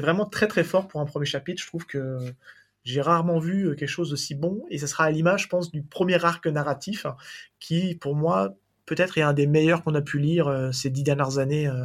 vraiment 0.00 0.26
très 0.26 0.48
très 0.48 0.64
fort 0.64 0.86
pour 0.86 1.00
un 1.00 1.06
premier 1.06 1.26
chapitre. 1.26 1.62
Je 1.62 1.66
trouve 1.66 1.86
que 1.86 2.18
j'ai 2.84 3.00
rarement 3.00 3.38
vu 3.38 3.74
quelque 3.76 3.88
chose 3.88 4.10
d'aussi 4.10 4.34
bon, 4.34 4.64
et 4.70 4.78
ça 4.78 4.86
sera 4.86 5.04
à 5.04 5.10
l'image, 5.10 5.44
je 5.44 5.48
pense, 5.48 5.70
du 5.70 5.82
premier 5.82 6.22
arc 6.24 6.46
narratif, 6.46 7.06
qui 7.58 7.94
pour 7.96 8.14
moi 8.14 8.54
peut-être 8.86 9.18
est 9.18 9.22
un 9.22 9.32
des 9.32 9.46
meilleurs 9.46 9.82
qu'on 9.82 9.94
a 9.94 10.02
pu 10.02 10.18
lire 10.18 10.48
euh, 10.48 10.72
ces 10.72 10.90
dix 10.90 11.02
dernières 11.02 11.38
années, 11.38 11.66
euh, 11.66 11.84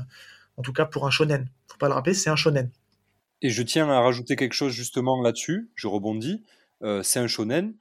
en 0.57 0.61
tout 0.61 0.73
cas 0.73 0.85
pour 0.85 1.07
un 1.07 1.11
shonen. 1.11 1.49
Faut 1.67 1.77
pas 1.77 1.87
le 1.87 1.93
rappeler, 1.93 2.13
c'est 2.13 2.29
un 2.29 2.35
shonen. 2.35 2.69
Et 3.41 3.49
je 3.49 3.63
tiens 3.63 3.89
à 3.89 4.01
rajouter 4.01 4.35
quelque 4.35 4.53
chose 4.53 4.73
justement 4.73 5.21
là-dessus, 5.21 5.71
je 5.75 5.87
rebondis, 5.87 6.43
euh, 6.83 7.01
c'est 7.03 7.19
un 7.19 7.27
shonen. 7.27 7.73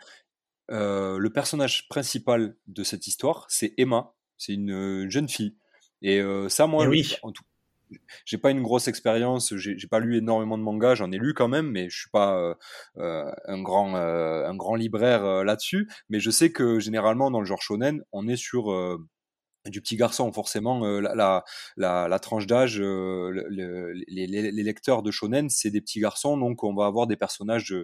le 0.69 1.29
personnage 1.29 1.89
principal 1.89 2.57
de 2.67 2.85
cette 2.85 3.07
histoire, 3.07 3.47
c'est 3.49 3.75
Emma, 3.77 4.15
c'est 4.37 4.55
une 4.55 5.11
jeune 5.11 5.29
fille. 5.29 5.57
Et 6.01 6.23
ça, 6.49 6.69
moi, 6.69 6.85
eh 6.85 6.89
oui. 6.89 7.17
en 7.23 7.33
tout, 7.33 7.43
j'ai 8.25 8.39
pas 8.39 8.51
une 8.51 8.63
grosse 8.63 8.89
expérience, 8.89 9.55
j'ai 9.57 9.87
pas 9.89 10.01
lu 10.01 10.17
énormément 10.17 10.59
de 10.59 10.63
mangas, 10.63 10.97
j'en 10.97 11.11
ai 11.13 11.19
lu 11.19 11.35
quand 11.35 11.49
même, 11.49 11.71
mais 11.71 11.89
je 11.91 11.99
suis 12.01 12.11
pas 12.11 12.57
un 12.97 13.63
grand 13.63 13.95
un 13.97 14.57
grand 14.57 14.75
libraire 14.75 15.45
là-dessus. 15.45 15.89
Mais 16.09 16.21
je 16.21 16.31
sais 16.31 16.51
que 16.53 16.81
généralement 16.81 17.31
dans 17.31 17.41
le 17.41 17.47
genre 17.47 17.63
shonen, 17.63 18.03
on 18.13 18.29
est 18.29 18.37
sur 18.37 18.73
du 19.67 19.81
petit 19.81 19.97
garçon, 19.97 20.33
forcément, 20.33 21.01
la, 21.01 21.45
la, 21.77 22.09
la, 22.09 22.19
tranche 22.19 22.47
d'âge, 22.47 22.81
les, 22.81 24.27
les, 24.27 24.63
lecteurs 24.63 25.03
de 25.03 25.11
shonen, 25.11 25.49
c'est 25.51 25.71
des 25.71 25.81
petits 25.81 26.01
garçons, 26.01 26.37
donc 26.37 26.65
on 26.65 26.75
va 26.75 26.87
avoir 26.87 27.07
des 27.07 27.17
personnages 27.17 27.75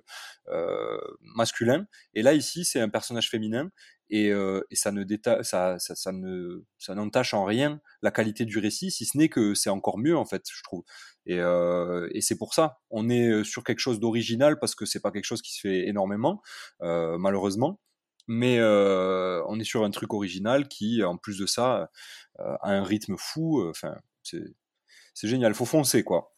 masculins. 1.20 1.86
Et 2.14 2.22
là, 2.22 2.34
ici, 2.34 2.64
c'est 2.64 2.80
un 2.80 2.88
personnage 2.88 3.30
féminin, 3.30 3.70
et, 4.10 4.28
et 4.28 4.76
ça 4.76 4.92
ne 4.92 5.04
ça, 5.42 5.78
ça, 5.78 5.78
ça, 5.78 6.12
ne 6.12 6.64
ça 6.78 6.94
n'entache 6.94 7.34
en 7.34 7.44
rien 7.44 7.80
la 8.02 8.10
qualité 8.10 8.44
du 8.44 8.58
récit, 8.58 8.90
si 8.90 9.06
ce 9.06 9.16
n'est 9.18 9.28
que 9.28 9.54
c'est 9.54 9.70
encore 9.70 9.98
mieux, 9.98 10.16
en 10.16 10.24
fait, 10.26 10.44
je 10.52 10.62
trouve. 10.62 10.84
Et, 11.26 11.38
et 11.38 12.20
c'est 12.20 12.36
pour 12.38 12.54
ça, 12.54 12.78
on 12.90 13.08
est 13.08 13.44
sur 13.44 13.64
quelque 13.64 13.80
chose 13.80 14.00
d'original, 14.00 14.58
parce 14.58 14.74
que 14.74 14.86
c'est 14.86 15.00
pas 15.00 15.10
quelque 15.10 15.24
chose 15.24 15.42
qui 15.42 15.52
se 15.54 15.60
fait 15.60 15.88
énormément, 15.88 16.42
malheureusement. 16.80 17.80
mais 18.28 18.60
on 18.62 19.58
est 19.60 19.64
sur 19.64 19.84
un 19.84 19.90
truc 19.90 20.12
original 20.14 20.68
qui, 20.68 21.02
en 21.04 21.16
plus 21.16 21.38
de 21.38 21.46
ça, 21.46 21.90
a 22.38 22.70
un 22.70 22.82
rythme 22.84 23.16
fou. 23.18 23.62
Enfin, 23.68 23.96
c'est 24.22 25.28
génial. 25.28 25.54
Faut 25.54 25.64
foncer, 25.66 26.04
quoi. 26.04 26.33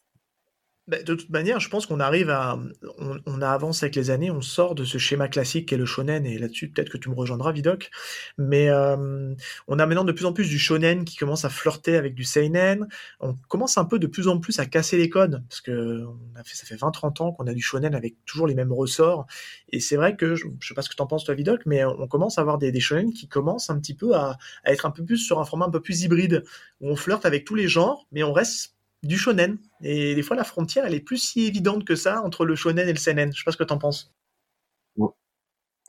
Bah, 0.87 1.03
de 1.03 1.15
toute 1.15 1.29
manière, 1.29 1.59
je 1.59 1.67
pense 1.67 1.85
qu'on 1.85 1.99
arrive 1.99 2.29
à. 2.29 2.57
On, 2.97 3.19
on, 3.25 3.41
avance 3.41 3.83
avec 3.83 3.95
les 3.95 4.09
années, 4.09 4.31
on 4.31 4.41
sort 4.41 4.73
de 4.73 4.85
ce 4.85 4.97
schéma 4.97 5.27
classique 5.27 5.67
qu'est 5.67 5.75
le 5.75 5.85
shonen, 5.85 6.25
et 6.25 6.37
là-dessus, 6.37 6.69
peut-être 6.69 6.89
que 6.89 6.97
tu 6.97 7.09
me 7.09 7.15
rejoindras, 7.15 7.51
Vidoc. 7.51 7.89
Mais 8.37 8.69
euh, 8.69 9.35
on 9.67 9.79
a 9.79 9.85
maintenant 9.85 10.05
de 10.05 10.13
plus 10.13 10.25
en 10.25 10.31
plus 10.31 10.47
du 10.47 10.57
shonen 10.57 11.03
qui 11.03 11.17
commence 11.17 11.43
à 11.43 11.49
flirter 11.49 11.97
avec 11.97 12.15
du 12.15 12.23
seinen. 12.23 12.87
On 13.19 13.35
commence 13.49 13.77
un 13.77 13.83
peu 13.83 13.99
de 13.99 14.07
plus 14.07 14.29
en 14.29 14.39
plus 14.39 14.59
à 14.59 14.65
casser 14.65 14.97
les 14.97 15.09
codes, 15.09 15.43
parce 15.49 15.59
que 15.59 16.05
ça 16.45 16.65
fait 16.65 16.75
20-30 16.75 17.21
ans 17.21 17.31
qu'on 17.33 17.47
a 17.47 17.53
du 17.53 17.61
shonen 17.61 17.93
avec 17.93 18.15
toujours 18.25 18.47
les 18.47 18.55
mêmes 18.55 18.71
ressorts. 18.71 19.27
Et 19.73 19.81
c'est 19.81 19.97
vrai 19.97 20.15
que, 20.15 20.35
je, 20.35 20.45
je 20.61 20.67
sais 20.69 20.73
pas 20.73 20.83
ce 20.83 20.89
que 20.89 20.95
tu 20.95 21.01
en 21.01 21.07
penses, 21.07 21.25
toi, 21.25 21.35
Vidoc, 21.35 21.63
mais 21.65 21.83
on 21.83 22.07
commence 22.07 22.37
à 22.37 22.41
avoir 22.41 22.57
des, 22.57 22.71
des 22.71 22.79
shonen 22.79 23.11
qui 23.11 23.27
commencent 23.27 23.69
un 23.69 23.77
petit 23.79 23.95
peu 23.95 24.15
à, 24.15 24.37
à 24.63 24.71
être 24.71 24.85
un 24.85 24.91
peu 24.91 25.03
plus 25.03 25.17
sur 25.17 25.39
un 25.39 25.45
format 25.45 25.65
un 25.65 25.71
peu 25.71 25.81
plus 25.81 26.03
hybride, 26.03 26.45
où 26.79 26.89
on 26.89 26.95
flirte 26.95 27.25
avec 27.25 27.43
tous 27.43 27.55
les 27.55 27.67
genres, 27.67 28.07
mais 28.13 28.23
on 28.23 28.31
reste 28.31 28.76
du 29.03 29.17
shonen. 29.17 29.57
Et 29.81 30.15
des 30.15 30.23
fois, 30.23 30.35
la 30.35 30.43
frontière, 30.43 30.85
elle 30.85 30.93
est 30.93 30.99
plus 30.99 31.17
si 31.17 31.45
évidente 31.45 31.85
que 31.85 31.95
ça 31.95 32.21
entre 32.23 32.45
le 32.45 32.55
shonen 32.55 32.87
et 32.87 32.93
le 32.93 32.99
seinen. 32.99 33.31
Je 33.33 33.39
sais 33.39 33.45
pas 33.45 33.51
ce 33.51 33.57
que 33.57 33.63
tu 33.63 33.73
en 33.73 33.77
penses. 33.77 34.13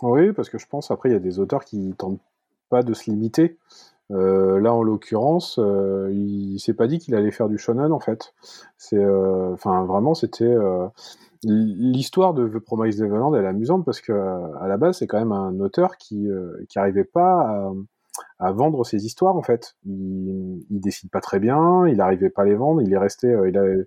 Oui, 0.02 0.32
parce 0.32 0.48
que 0.48 0.58
je 0.58 0.66
pense, 0.66 0.90
après, 0.90 1.08
il 1.08 1.12
y 1.12 1.16
a 1.16 1.20
des 1.20 1.40
auteurs 1.40 1.64
qui 1.64 1.92
tentent 1.98 2.20
pas 2.68 2.82
de 2.82 2.94
se 2.94 3.10
limiter. 3.10 3.58
Euh, 4.10 4.60
là, 4.60 4.72
en 4.72 4.82
l'occurrence, 4.82 5.58
euh, 5.58 6.10
il 6.12 6.58
s'est 6.60 6.74
pas 6.74 6.86
dit 6.86 6.98
qu'il 6.98 7.14
allait 7.14 7.30
faire 7.30 7.48
du 7.48 7.58
shonen, 7.58 7.92
en 7.92 8.00
fait. 8.00 8.34
C'est, 8.76 8.96
euh, 8.96 9.52
enfin, 9.52 9.84
vraiment, 9.84 10.14
c'était 10.14 10.54
l'histoire 11.42 12.34
de 12.34 12.48
The 12.48 12.58
Promised 12.58 13.00
Neverland. 13.00 13.34
Elle 13.34 13.44
est 13.44 13.48
amusante 13.48 13.84
parce 13.84 14.00
que 14.00 14.12
à 14.12 14.68
la 14.68 14.76
base, 14.76 14.98
c'est 14.98 15.06
quand 15.06 15.18
même 15.18 15.32
un 15.32 15.58
auteur 15.60 15.96
qui 15.96 16.28
qui 16.68 16.78
arrivait 16.78 17.04
pas 17.04 17.40
à 17.42 17.72
à 18.38 18.52
vendre 18.52 18.84
ses 18.84 19.04
histoires 19.04 19.36
en 19.36 19.42
fait. 19.42 19.76
Il, 19.84 20.64
il 20.70 20.80
décide 20.80 21.10
pas 21.10 21.20
très 21.20 21.38
bien, 21.38 21.86
il 21.86 21.96
n'arrivait 21.96 22.30
pas 22.30 22.42
à 22.42 22.44
les 22.44 22.54
vendre, 22.54 22.82
il 22.82 22.92
est 22.92 22.98
resté, 22.98 23.28
euh, 23.28 23.48
il 23.48 23.58
avait 23.58 23.86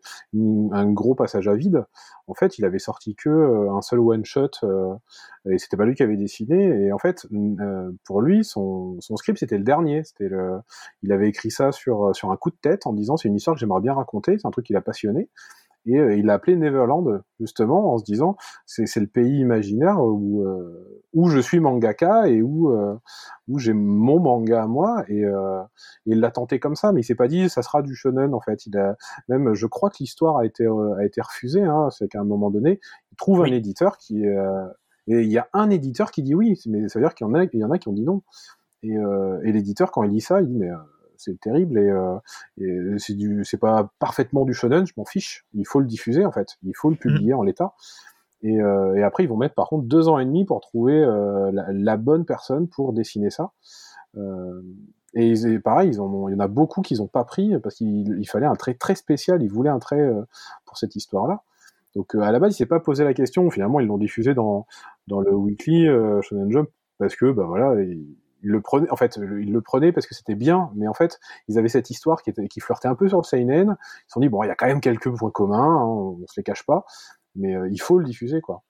un 0.71 0.91
gros 0.91 1.15
passage 1.15 1.47
à 1.47 1.55
vide. 1.55 1.85
En 2.27 2.33
fait, 2.33 2.57
il 2.57 2.65
avait 2.65 2.79
sorti 2.79 3.15
que 3.15 3.29
euh, 3.29 3.71
un 3.71 3.81
seul 3.81 3.99
one 3.99 4.23
shot 4.25 4.49
euh, 4.63 4.93
et 5.49 5.57
c'était 5.57 5.77
pas 5.77 5.85
lui 5.85 5.95
qui 5.95 6.03
avait 6.03 6.17
dessiné. 6.17 6.85
Et 6.85 6.91
en 6.91 6.97
fait, 6.97 7.27
pour 8.05 8.21
lui, 8.21 8.43
son, 8.43 8.97
son 8.99 9.15
script 9.17 9.39
c'était 9.39 9.57
le 9.57 9.63
dernier. 9.63 10.03
C'était 10.03 10.29
le, 10.29 10.59
il 11.03 11.11
avait 11.11 11.29
écrit 11.29 11.51
ça 11.51 11.71
sur 11.71 12.15
sur 12.15 12.31
un 12.31 12.37
coup 12.37 12.51
de 12.51 12.57
tête 12.61 12.85
en 12.87 12.93
disant 12.93 13.17
c'est 13.17 13.27
une 13.27 13.35
histoire 13.35 13.55
que 13.55 13.59
j'aimerais 13.59 13.81
bien 13.81 13.93
raconter, 13.93 14.37
c'est 14.37 14.47
un 14.47 14.51
truc 14.51 14.65
qui 14.65 14.73
l'a 14.73 14.81
passionné 14.81 15.29
et 15.85 15.97
euh, 15.97 16.15
il 16.15 16.25
l'a 16.25 16.35
appelé 16.35 16.55
Neverland 16.55 17.23
justement 17.39 17.93
en 17.93 17.97
se 17.97 18.03
disant 18.03 18.37
c'est 18.65 18.85
c'est 18.85 18.99
le 18.99 19.07
pays 19.07 19.39
imaginaire 19.39 19.99
où 19.99 20.43
euh, 20.43 21.01
où 21.13 21.29
je 21.29 21.39
suis 21.39 21.59
mangaka 21.59 22.27
et 22.27 22.41
où 22.41 22.71
euh, 22.71 22.95
où 23.47 23.57
j'ai 23.57 23.73
mon 23.73 24.19
manga 24.19 24.63
à 24.63 24.67
moi. 24.67 25.03
Et, 25.07 25.21
et 25.21 25.31
il 26.05 26.19
l'a 26.19 26.31
tenté 26.31 26.59
comme 26.59 26.75
ça 26.75 26.91
mais 26.91 27.01
il 27.01 27.03
s'est 27.03 27.15
pas 27.15 27.27
dit 27.27 27.49
ça 27.49 27.61
sera 27.63 27.81
du 27.81 27.95
shonen 27.95 28.33
en 28.33 28.41
fait. 28.41 28.65
Il 28.67 28.77
a 28.77 28.95
même 29.27 29.53
je 29.53 29.65
crois 29.65 29.89
que 29.89 29.97
l'histoire 29.99 30.37
a 30.37 30.45
été 30.45 30.67
a 30.67 31.03
été 31.03 31.21
refusée 31.21 31.63
hein, 31.63 31.89
c'est 31.89 32.07
qu'à 32.07 32.19
un 32.19 32.25
moment 32.25 32.51
donné 32.51 32.79
il 33.11 33.15
trouve 33.17 33.41
un 33.41 33.51
éditeur 33.51 33.97
qui 33.97 34.23
et 34.23 35.21
il 35.21 35.31
y 35.31 35.39
a 35.39 35.47
un 35.53 35.69
éditeur 35.71 36.11
qui 36.11 36.21
dit 36.21 36.35
oui 36.35 36.61
mais 36.67 36.89
ça 36.89 36.99
veut 36.99 37.05
dire 37.05 37.15
qu'il 37.15 37.25
y 37.25 37.29
en 37.29 37.33
a 37.33 37.43
il 37.43 37.59
y 37.59 37.63
en 37.63 37.71
a 37.71 37.79
qui 37.79 37.87
ont 37.87 37.93
dit 37.93 38.03
non. 38.03 38.21
Et, 38.83 38.93
et 38.93 39.51
l'éditeur 39.51 39.91
quand 39.91 40.03
il 40.03 40.11
lit 40.11 40.21
ça 40.21 40.41
il 40.41 40.47
dit 40.47 40.57
mais 40.57 40.69
c'est 41.21 41.39
terrible 41.39 41.77
et, 41.77 41.89
euh, 41.89 42.97
c'est 42.97 43.13
du, 43.13 43.43
c'est 43.45 43.57
pas 43.57 43.91
parfaitement 43.99 44.45
du 44.45 44.53
shonen, 44.53 44.85
je 44.85 44.93
m'en 44.97 45.05
fiche. 45.05 45.45
Il 45.53 45.65
faut 45.65 45.79
le 45.79 45.85
diffuser 45.85 46.25
en 46.25 46.31
fait, 46.31 46.57
il 46.63 46.75
faut 46.75 46.89
le 46.89 46.95
publier 46.95 47.33
en 47.33 47.43
l'état. 47.43 47.73
Et, 48.43 48.59
euh, 48.59 48.95
et, 48.95 49.03
après, 49.03 49.23
ils 49.23 49.27
vont 49.27 49.37
mettre 49.37 49.55
par 49.55 49.67
contre 49.67 49.85
deux 49.85 50.07
ans 50.09 50.17
et 50.17 50.25
demi 50.25 50.45
pour 50.45 50.61
trouver 50.61 51.03
euh, 51.03 51.51
la, 51.53 51.97
bonne 51.97 52.25
personne 52.25 52.67
pour 52.67 52.93
dessiner 52.93 53.29
ça. 53.29 53.51
Euh, 54.17 54.61
et, 55.13 55.59
pareil, 55.59 55.89
ils 55.89 56.01
ont, 56.01 56.27
il 56.29 56.33
y 56.33 56.35
en 56.35 56.39
a 56.39 56.47
beaucoup 56.47 56.81
qu'ils 56.81 56.97
n'ont 56.97 57.07
pas 57.07 57.23
pris 57.23 57.57
parce 57.59 57.75
qu'il 57.75 58.27
fallait 58.27 58.45
un 58.45 58.55
trait 58.55 58.73
très 58.73 58.95
spécial. 58.95 59.43
Ils 59.43 59.51
voulaient 59.51 59.69
un 59.69 59.79
trait 59.79 60.09
pour 60.65 60.77
cette 60.77 60.95
histoire-là. 60.95 61.43
Donc 61.95 62.15
à 62.15 62.31
la 62.31 62.39
base, 62.39 62.53
il 62.53 62.57
s'est 62.57 62.65
pas 62.65 62.79
posé 62.79 63.03
la 63.03 63.13
question. 63.13 63.49
Finalement, 63.51 63.79
ils 63.79 63.87
l'ont 63.87 63.97
diffusé 63.97 64.33
dans 64.33 64.65
dans 65.07 65.19
le 65.19 65.33
weekly 65.33 65.87
Shonen 66.21 66.49
Jump 66.49 66.69
parce 66.97 67.15
que 67.15 67.31
bah 67.31 67.43
voilà, 67.45 67.81
ils 67.81 68.15
le 68.41 68.61
prenaient, 68.61 68.89
en 68.91 68.95
fait, 68.95 69.17
ils 69.17 69.51
le 69.51 69.61
prenaient 69.61 69.91
parce 69.91 70.07
que 70.07 70.15
c'était 70.15 70.35
bien, 70.35 70.71
mais 70.75 70.87
en 70.87 70.93
fait, 70.93 71.19
ils 71.47 71.57
avaient 71.57 71.69
cette 71.69 71.89
histoire 71.89 72.21
qui, 72.21 72.59
flirtait 72.59 72.87
un 72.87 72.95
peu 72.95 73.07
sur 73.07 73.17
le 73.17 73.23
seinen. 73.23 73.77
Ils 73.79 74.07
se 74.07 74.13
sont 74.13 74.19
dit 74.19 74.29
bon, 74.29 74.43
il 74.43 74.47
y 74.47 74.51
a 74.51 74.55
quand 74.55 74.67
même 74.67 74.81
quelques 74.81 75.15
points 75.15 75.31
communs, 75.31 75.77
hein, 75.77 75.85
on, 75.85 76.25
se 76.27 76.33
les 76.37 76.43
cache 76.43 76.65
pas, 76.65 76.85
mais 77.35 77.55
euh, 77.55 77.69
il 77.69 77.79
faut 77.81 77.99
le 77.99 78.05
diffuser, 78.05 78.41
quoi. 78.41 78.63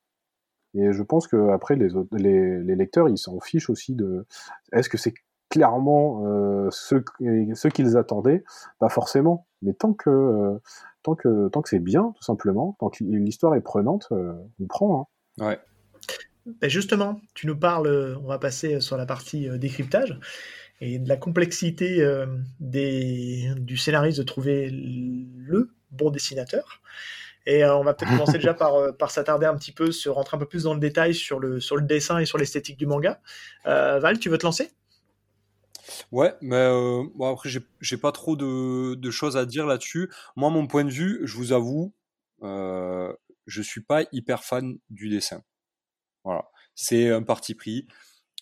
Et 0.73 0.93
je 0.93 1.03
pense 1.03 1.27
que 1.27 1.49
après 1.49 1.75
les, 1.75 2.75
lecteurs, 2.75 3.09
ils 3.09 3.17
s'en 3.17 3.39
fichent 3.39 3.69
aussi 3.69 3.93
de 3.93 4.25
est-ce 4.71 4.87
que 4.87 4.97
c'est 4.97 5.13
clairement 5.49 6.23
euh, 6.25 6.69
ce, 6.71 6.95
ce 7.19 7.67
qu'ils 7.67 7.97
attendaient? 7.97 8.43
Pas 8.79 8.87
forcément, 8.87 9.47
mais 9.61 9.73
tant 9.73 9.93
que 9.93 10.09
euh, 10.09 10.61
tant 11.03 11.15
que 11.15 11.49
tant 11.49 11.61
que 11.61 11.67
c'est 11.67 11.79
bien, 11.79 12.13
tout 12.15 12.23
simplement, 12.23 12.77
tant 12.79 12.89
que 12.89 13.03
l'histoire 13.03 13.55
est 13.55 13.61
prenante, 13.61 14.07
on 14.11 14.67
prend. 14.67 15.09
Hein. 15.39 15.45
Ouais. 15.45 15.59
Ben 16.45 16.69
justement, 16.69 17.21
tu 17.35 17.45
nous 17.45 17.55
parles, 17.55 18.17
on 18.21 18.27
va 18.27 18.39
passer 18.39 18.79
sur 18.81 18.97
la 18.97 19.05
partie 19.05 19.47
euh, 19.47 19.57
décryptage 19.57 20.19
et 20.79 20.97
de 20.97 21.07
la 21.07 21.15
complexité 21.15 22.01
euh, 22.01 22.25
du 22.59 23.77
scénariste 23.77 24.17
de 24.17 24.23
trouver 24.23 24.69
le 24.71 25.71
bon 25.91 26.09
dessinateur. 26.09 26.81
Et 27.45 27.63
euh, 27.63 27.75
on 27.75 27.83
va 27.83 27.93
peut-être 27.93 28.11
commencer 28.11 28.37
déjà 28.39 28.55
par, 28.55 29.11
s'attarder 29.11 29.45
un 29.45 29.55
petit 29.55 29.71
peu, 29.71 29.91
se 29.91 30.09
rentrer 30.09 30.37
un 30.37 30.39
peu 30.39 30.47
plus 30.47 30.63
dans 30.63 30.73
le 30.73 30.79
détail 30.79 31.13
sur 31.13 31.39
le, 31.39 31.59
sur 31.59 31.79
dessin 31.81 32.17
et 32.17 32.25
sur 32.25 32.39
l'esthétique 32.39 32.77
du 32.77 32.87
manga. 32.87 33.19
Val, 33.65 34.17
tu 34.17 34.29
veux 34.29 34.39
te 34.39 34.45
lancer? 34.45 34.71
Ouais, 36.11 36.33
mais 36.41 36.67
bon, 37.15 37.31
après, 37.31 37.49
j'ai 37.49 37.97
pas 37.97 38.11
trop 38.11 38.35
de, 38.35 38.95
de, 38.95 39.11
choses 39.11 39.37
à 39.37 39.45
dire 39.45 39.67
là-dessus. 39.67 40.09
Moi, 40.35 40.49
mon 40.49 40.65
point 40.65 40.83
de 40.83 40.91
vue, 40.91 41.21
je 41.23 41.35
vous 41.35 41.51
avoue, 41.51 41.93
je 42.41 43.61
suis 43.61 43.81
pas 43.81 44.03
hyper 44.11 44.43
fan 44.43 44.77
du 44.89 45.09
dessin. 45.09 45.43
Voilà, 46.23 46.45
c'est 46.75 47.09
un 47.09 47.23
parti 47.23 47.55
pris. 47.55 47.87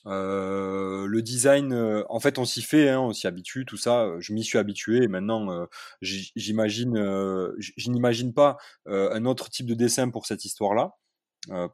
Euh, 0.05 1.05
le 1.07 1.21
design, 1.21 1.73
euh, 1.73 2.03
en 2.09 2.19
fait, 2.19 2.37
on 2.39 2.45
s'y 2.45 2.61
fait, 2.61 2.89
hein, 2.89 2.99
on 3.01 3.13
s'y 3.13 3.27
habitue, 3.27 3.65
tout 3.65 3.77
ça. 3.77 4.07
Je 4.19 4.33
m'y 4.33 4.43
suis 4.43 4.57
habitué 4.57 5.03
et 5.03 5.07
maintenant, 5.07 5.51
euh, 5.51 5.65
j'imagine, 6.01 6.95
je 7.59 7.89
n'imagine 7.89 8.33
pas 8.33 8.57
un 8.87 9.25
autre 9.25 9.49
type 9.49 9.65
de 9.67 9.73
dessin 9.73 10.09
pour 10.09 10.25
cette 10.25 10.45
histoire-là, 10.45 10.93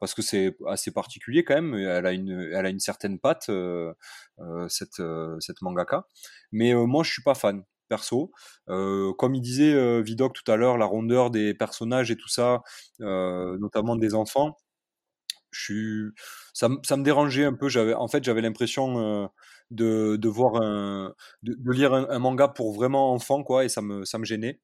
parce 0.00 0.14
que 0.14 0.22
c'est 0.22 0.56
assez 0.68 0.90
particulier 0.92 1.44
quand 1.44 1.54
même. 1.54 1.74
Elle 1.74 2.06
a 2.06 2.12
une, 2.12 2.50
elle 2.52 2.66
a 2.66 2.68
une 2.70 2.80
certaine 2.80 3.18
patte, 3.18 3.50
cette, 4.68 5.02
cette 5.40 5.62
mangaka. 5.62 6.06
Mais 6.52 6.74
moi, 6.74 7.04
je 7.04 7.12
suis 7.12 7.22
pas 7.22 7.34
fan 7.34 7.62
perso. 7.88 8.32
comme 8.66 9.34
il 9.34 9.40
disait 9.40 10.02
Vidocq 10.02 10.32
tout 10.34 10.50
à 10.50 10.56
l'heure, 10.56 10.78
la 10.78 10.86
rondeur 10.86 11.30
des 11.30 11.54
personnages 11.54 12.10
et 12.10 12.16
tout 12.16 12.28
ça, 12.28 12.62
notamment 13.00 13.96
des 13.96 14.14
enfants 14.14 14.56
je 15.50 16.10
ça, 16.52 16.68
ça 16.84 16.96
me 16.96 17.02
dérangeait 17.04 17.44
un 17.44 17.54
peu. 17.54 17.68
J'avais, 17.68 17.94
en 17.94 18.08
fait, 18.08 18.24
j'avais 18.24 18.42
l'impression 18.42 18.98
euh, 19.24 19.26
de, 19.70 20.16
de 20.16 20.28
voir 20.28 20.62
un, 20.62 21.14
de, 21.42 21.72
lire 21.72 21.94
un, 21.94 22.18
manga 22.18 22.48
pour 22.48 22.72
vraiment 22.74 23.12
enfants, 23.12 23.42
quoi, 23.42 23.64
et 23.64 23.68
ça 23.68 23.82
me, 23.82 24.04
ça 24.04 24.18
me 24.18 24.24
gênait. 24.24 24.60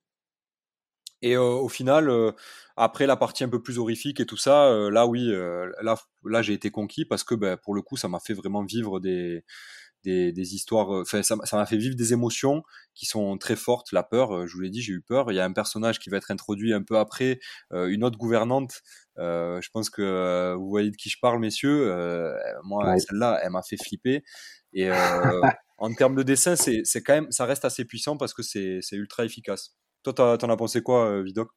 Et 1.24 1.36
au 1.36 1.68
final, 1.68 2.10
après 2.76 3.06
la 3.06 3.16
partie 3.16 3.44
un 3.44 3.48
peu 3.48 3.62
plus 3.62 3.78
horrifique 3.78 4.18
et 4.18 4.26
tout 4.26 4.36
ça, 4.36 4.68
là, 4.90 5.06
oui, 5.06 5.28
là, 5.80 5.96
là, 6.24 6.42
j'ai 6.42 6.52
été 6.52 6.72
conquis 6.72 7.04
parce 7.04 7.22
que, 7.22 7.36
ben, 7.36 7.56
pour 7.56 7.74
le 7.74 7.82
coup, 7.82 7.96
ça 7.96 8.08
m'a 8.08 8.18
fait 8.18 8.34
vraiment 8.34 8.64
vivre 8.64 8.98
des, 8.98 9.44
des, 10.04 10.32
des 10.32 10.54
histoires. 10.54 10.88
Enfin, 10.90 11.22
ça 11.22 11.36
m'a 11.36 11.66
fait 11.66 11.76
vivre 11.76 11.96
des 11.96 12.12
émotions 12.12 12.62
qui 12.94 13.06
sont 13.06 13.38
très 13.38 13.56
fortes. 13.56 13.92
La 13.92 14.02
peur, 14.02 14.46
je 14.46 14.54
vous 14.54 14.60
l'ai 14.60 14.70
dit, 14.70 14.82
j'ai 14.82 14.92
eu 14.92 15.00
peur. 15.02 15.30
Il 15.30 15.34
y 15.34 15.40
a 15.40 15.44
un 15.44 15.52
personnage 15.52 15.98
qui 15.98 16.10
va 16.10 16.16
être 16.16 16.30
introduit 16.30 16.72
un 16.72 16.82
peu 16.82 16.98
après, 16.98 17.38
une 17.72 18.04
autre 18.04 18.18
gouvernante 18.18 18.82
euh, 19.18 19.60
je 19.60 19.68
pense 19.70 19.90
que 19.90 20.02
euh, 20.02 20.54
vous 20.56 20.68
voyez 20.68 20.90
de 20.90 20.96
qui 20.96 21.10
je 21.10 21.18
parle, 21.20 21.38
messieurs. 21.38 21.90
Euh, 21.90 22.34
moi, 22.64 22.98
celle-là, 22.98 23.40
elle 23.42 23.50
m'a 23.50 23.62
fait 23.62 23.76
flipper. 23.76 24.22
Et 24.72 24.90
en 25.78 25.92
termes 25.92 26.14
de 26.14 26.22
dessin, 26.22 26.56
c'est 26.56 27.02
quand 27.02 27.14
même, 27.14 27.30
ça 27.30 27.44
reste 27.44 27.64
assez 27.64 27.84
puissant 27.84 28.16
parce 28.16 28.34
que 28.34 28.42
c'est 28.42 28.80
ultra 28.92 29.24
efficace. 29.24 29.76
Toi, 30.02 30.12
t'en 30.14 30.48
as 30.48 30.56
pensé 30.56 30.82
quoi, 30.82 31.22
Vidoc? 31.22 31.48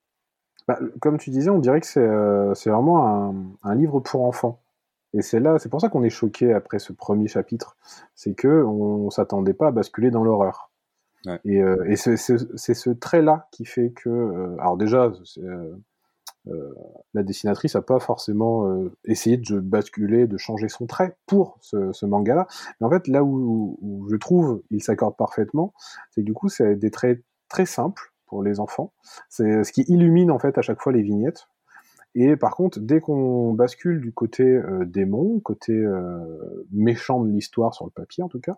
Bah, 0.68 0.80
Comme 1.00 1.18
tu 1.18 1.30
disais, 1.30 1.50
on 1.50 1.60
dirait 1.60 1.80
que 1.80 1.88
c'est 1.88 2.70
vraiment 2.70 3.08
un, 3.08 3.54
un, 3.64 3.76
livre 3.76 4.00
pour 4.00 4.24
enfants. 4.24 4.65
Et 5.18 5.22
c'est 5.22 5.40
là, 5.40 5.58
c'est 5.60 5.70
pour 5.70 5.82
ça 5.82 5.90
qu'on 5.90 6.04
est 6.04 6.10
choqué 6.10 6.54
après 6.54 6.80
ce 6.80 6.94
premier 6.94 7.28
chapitre, 7.28 7.78
c'est 8.14 8.36
que 8.36 8.64
on, 8.64 9.10
s'attendait 9.10 9.54
pas 9.54 9.68
à 9.68 9.72
basculer 9.72 10.12
dans 10.12 10.24
l'horreur. 10.24 10.72
Ouais. 11.26 11.40
Et, 11.46 11.62
et 11.88 11.96
c'est 11.96 12.18
ce 12.18 12.90
trait-là 12.90 13.48
qui 13.52 13.66
fait 13.66 13.92
que, 13.92 14.56
alors 14.60 14.78
déjà, 14.78 15.12
euh, 16.48 16.74
la 17.14 17.24
dessinatrice 17.24 17.76
n'a 17.76 17.82
pas 17.82 18.00
forcément 18.00 18.68
euh, 18.68 18.92
essayé 19.06 19.38
de 19.38 19.60
basculer, 19.60 20.28
de 20.28 20.38
changer 20.38 20.68
son 20.68 20.86
trait 20.86 21.18
pour 21.26 21.58
ce, 21.62 22.06
manga-là. 22.06 22.48
Mais 22.80 22.88
en 22.88 22.90
fait, 22.90 23.08
là 23.08 23.24
où, 23.24 24.08
je 24.10 24.16
trouve 24.16 24.62
il 24.70 24.84
s'accorde 24.84 25.16
parfaitement, 25.18 25.74
c'est 26.12 26.22
que 26.22 26.26
du 26.26 26.34
coup, 26.34 26.50
c'est 26.50 26.76
des 26.76 26.92
traits 26.92 27.24
très 27.50 27.66
simples 27.66 28.14
pour 28.28 28.44
les 28.44 28.60
enfants. 28.60 28.94
C'est 29.30 29.64
ce 29.64 29.72
qui 29.72 29.84
illumine 29.88 30.32
en 30.32 30.40
fait 30.40 30.58
à 30.58 30.62
chaque 30.62 30.82
fois 30.82 30.92
les 30.92 31.02
vignettes. 31.02 31.48
Et 32.18 32.38
par 32.38 32.56
contre, 32.56 32.80
dès 32.80 33.02
qu'on 33.02 33.54
bascule 33.54 34.00
du 34.00 34.14
côté 34.14 34.44
euh, 34.44 34.86
démon, 34.86 35.42
côté 35.42 35.74
euh, 35.74 36.18
méchant 36.72 37.22
de 37.22 37.30
l'histoire 37.30 37.74
sur 37.74 37.84
le 37.84 37.92
papier 37.92 38.24
en 38.24 38.30
tout 38.30 38.40
cas, 38.40 38.58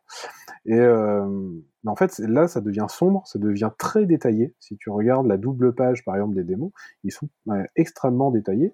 et 0.66 0.80
en 0.80 1.96
fait 1.96 2.20
là 2.20 2.48
ça 2.48 2.62
devient 2.62 2.86
sombre, 2.88 3.26
ça 3.26 3.40
devient 3.40 3.72
très 3.78 4.06
détaillé. 4.06 4.54
Si 4.60 4.78
tu 4.78 4.90
regardes 4.92 5.26
la 5.26 5.38
double 5.38 5.74
page 5.74 6.06
par 6.06 6.16
exemple 6.16 6.36
des 6.36 6.44
démons, 6.44 6.72
ils 7.04 7.12
sont 7.12 7.30
extrêmement 7.76 8.32
détaillés. 8.32 8.74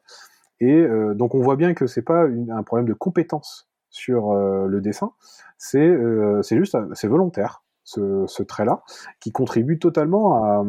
Et 0.60 0.86
donc 1.16 1.36
on 1.36 1.42
voit 1.42 1.56
bien 1.56 1.74
que 1.74 1.88
c'est 1.88 2.02
pas 2.02 2.26
un 2.26 2.64
problème 2.64 2.88
de 2.88 2.94
compétence 2.94 3.70
sur 3.90 4.34
le 4.34 4.82
dessin, 4.82 5.14
c'est 5.58 5.96
c'est 6.42 6.58
juste 6.58 6.76
c'est 6.94 7.08
volontaire 7.08 7.64
ce, 7.84 8.26
ce 8.28 8.44
trait-là 8.44 8.82
qui 9.20 9.32
contribue 9.32 9.78
totalement 9.78 10.44
à 10.44 10.66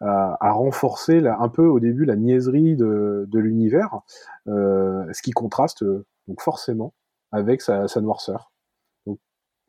à, 0.00 0.52
renforcer 0.52 1.26
un 1.26 1.48
peu 1.48 1.66
au 1.66 1.80
début 1.80 2.04
la 2.04 2.16
niaiserie 2.16 2.76
de, 2.76 3.26
de 3.28 3.38
l'univers, 3.38 4.00
euh, 4.46 5.04
ce 5.12 5.22
qui 5.22 5.32
contraste 5.32 5.84
donc 6.28 6.40
forcément 6.40 6.94
avec 7.32 7.62
sa, 7.62 7.88
sa 7.88 8.00
noirceur. 8.00 8.52
Donc, 9.06 9.18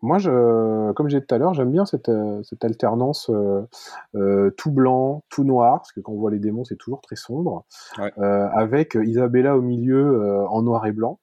moi, 0.02 0.18
je, 0.18 0.92
comme 0.94 1.10
j'ai 1.10 1.20
dit 1.20 1.26
tout 1.26 1.36
à 1.36 1.38
l'heure, 1.38 1.54
j'aime 1.54 1.72
bien 1.72 1.86
cette, 1.86 2.12
cette 2.44 2.64
alternance 2.64 3.30
euh, 3.30 3.68
euh, 4.16 4.50
tout 4.52 4.72
blanc, 4.72 5.24
tout 5.30 5.44
noir, 5.44 5.80
parce 5.80 5.92
que 5.92 6.00
quand 6.00 6.14
on 6.14 6.18
voit 6.18 6.32
les 6.32 6.40
démons, 6.40 6.64
c'est 6.64 6.78
toujours 6.78 7.02
très 7.02 7.16
sombre, 7.16 7.66
euh, 8.00 8.48
avec 8.54 8.96
Isabella 8.96 9.58
au 9.58 9.62
milieu 9.62 10.22
euh, 10.22 10.48
en 10.48 10.62
noir 10.62 10.86
et 10.86 10.92
blanc. 10.92 11.20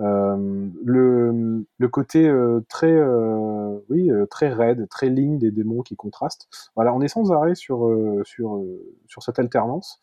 Euh, 0.00 0.68
le, 0.84 1.64
le, 1.78 1.88
côté 1.88 2.26
euh, 2.28 2.60
très, 2.68 2.92
euh, 2.92 3.78
oui, 3.88 4.10
très 4.28 4.52
raide, 4.52 4.88
très 4.88 5.08
ligne 5.08 5.38
des 5.38 5.50
démons 5.50 5.82
qui 5.82 5.94
contrastent. 5.94 6.48
Voilà, 6.74 6.92
on 6.94 7.00
est 7.00 7.08
sans 7.08 7.30
arrêt 7.32 7.54
sur, 7.54 7.88
sur, 8.24 8.62
sur 9.06 9.22
cette 9.22 9.38
alternance 9.38 10.00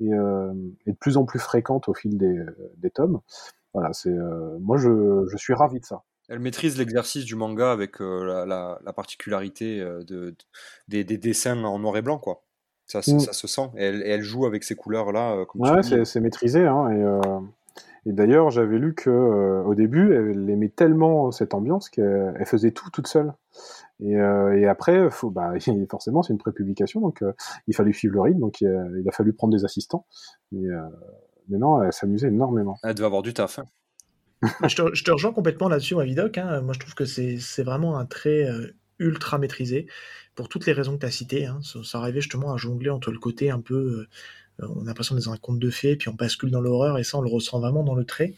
et, 0.00 0.10
et, 0.10 0.90
de 0.92 0.96
plus 0.98 1.16
en 1.16 1.24
plus 1.24 1.40
fréquente 1.40 1.88
au 1.88 1.94
fil 1.94 2.18
des, 2.18 2.40
des 2.76 2.90
tomes. 2.90 3.20
Voilà, 3.74 3.92
c'est 3.92 4.14
moi 4.60 4.76
je, 4.76 5.26
je 5.28 5.36
suis 5.36 5.54
ravi 5.54 5.80
de 5.80 5.84
ça. 5.84 6.02
Elle 6.28 6.38
maîtrise 6.38 6.78
l'exercice 6.78 7.24
du 7.24 7.34
manga 7.34 7.72
avec 7.72 7.98
la, 7.98 8.46
la, 8.46 8.78
la, 8.82 8.92
particularité 8.92 9.80
de, 9.80 10.02
de 10.02 10.34
des, 10.86 11.04
des, 11.04 11.18
dessins 11.18 11.62
en 11.64 11.78
noir 11.80 11.96
et 11.96 12.02
blanc, 12.02 12.18
quoi. 12.18 12.44
Ça, 12.86 13.00
mm. 13.00 13.20
ça 13.20 13.32
se 13.32 13.46
sent. 13.46 13.70
Et 13.76 13.84
elle, 13.84 14.02
et 14.02 14.10
elle, 14.10 14.22
joue 14.22 14.46
avec 14.46 14.62
ces 14.62 14.76
couleurs-là. 14.76 15.44
ouais, 15.54 16.04
c'est 16.04 16.20
maîtrisé. 16.20 16.64
Hein, 16.66 16.90
et, 16.90 17.02
et 18.04 18.12
d'ailleurs, 18.12 18.50
j'avais 18.50 18.78
lu 18.78 18.94
que 18.94 19.10
euh, 19.10 19.62
au 19.62 19.74
début, 19.74 20.12
elle 20.12 20.50
aimait 20.50 20.68
tellement 20.68 21.30
cette 21.30 21.54
ambiance 21.54 21.88
qu'elle 21.88 22.44
faisait 22.46 22.72
tout 22.72 22.90
toute 22.90 23.06
seule. 23.06 23.32
Et, 24.00 24.16
euh, 24.16 24.58
et 24.58 24.66
après, 24.66 25.08
faut, 25.10 25.30
bah, 25.30 25.52
forcément, 25.90 26.22
c'est 26.22 26.32
une 26.32 26.38
prépublication, 26.38 27.00
donc 27.00 27.22
euh, 27.22 27.32
il 27.68 27.76
fallait 27.76 27.92
suivre 27.92 28.14
le 28.14 28.20
rythme, 28.22 28.40
donc 28.40 28.60
il 28.60 29.04
a 29.06 29.12
fallu 29.12 29.32
prendre 29.32 29.56
des 29.56 29.64
assistants. 29.64 30.06
Mais, 30.50 30.66
mais 31.48 31.58
non, 31.58 31.82
elle 31.82 31.92
s'amusait 31.92 32.28
énormément. 32.28 32.76
Elle 32.82 32.94
devait 32.94 33.06
avoir 33.06 33.22
du 33.22 33.34
taf. 33.34 33.60
Hein. 33.60 33.68
je, 34.66 34.74
te, 34.74 34.94
je, 34.94 35.04
te, 35.04 35.10
rejoins 35.12 35.32
complètement 35.32 35.68
là-dessus, 35.68 35.94
ma 35.94 36.04
Vidoc. 36.04 36.38
Hein. 36.38 36.60
Moi, 36.62 36.74
je 36.74 36.80
trouve 36.80 36.94
que 36.94 37.04
c'est 37.04 37.62
vraiment 37.62 37.96
un 37.96 38.06
trait 38.06 38.48
ultra 38.98 39.38
maîtrisé 39.38 39.86
pour 40.34 40.48
toutes 40.48 40.66
les 40.66 40.72
raisons 40.72 40.94
que 40.94 41.00
tu 41.00 41.06
as 41.06 41.10
citées. 41.10 41.46
Hein. 41.46 41.60
Ça, 41.62 41.80
ça, 41.84 41.98
arrivait 41.98 42.20
justement 42.20 42.52
à 42.52 42.56
jongler 42.56 42.90
entre 42.90 43.10
le 43.10 43.18
côté 43.18 43.50
un 43.50 43.60
peu 43.60 43.74
euh, 43.74 44.08
on 44.68 44.82
a 44.82 44.84
l'impression 44.86 45.14
d'être 45.14 45.24
dans 45.24 45.32
un 45.32 45.36
conte 45.36 45.58
de 45.58 45.70
fées, 45.70 45.96
puis 45.96 46.08
on 46.08 46.14
bascule 46.14 46.50
dans 46.50 46.60
l'horreur, 46.60 46.98
et 46.98 47.04
ça, 47.04 47.18
on 47.18 47.20
le 47.20 47.30
ressent 47.30 47.60
vraiment 47.60 47.82
dans 47.82 47.94
le 47.94 48.04
trait. 48.04 48.34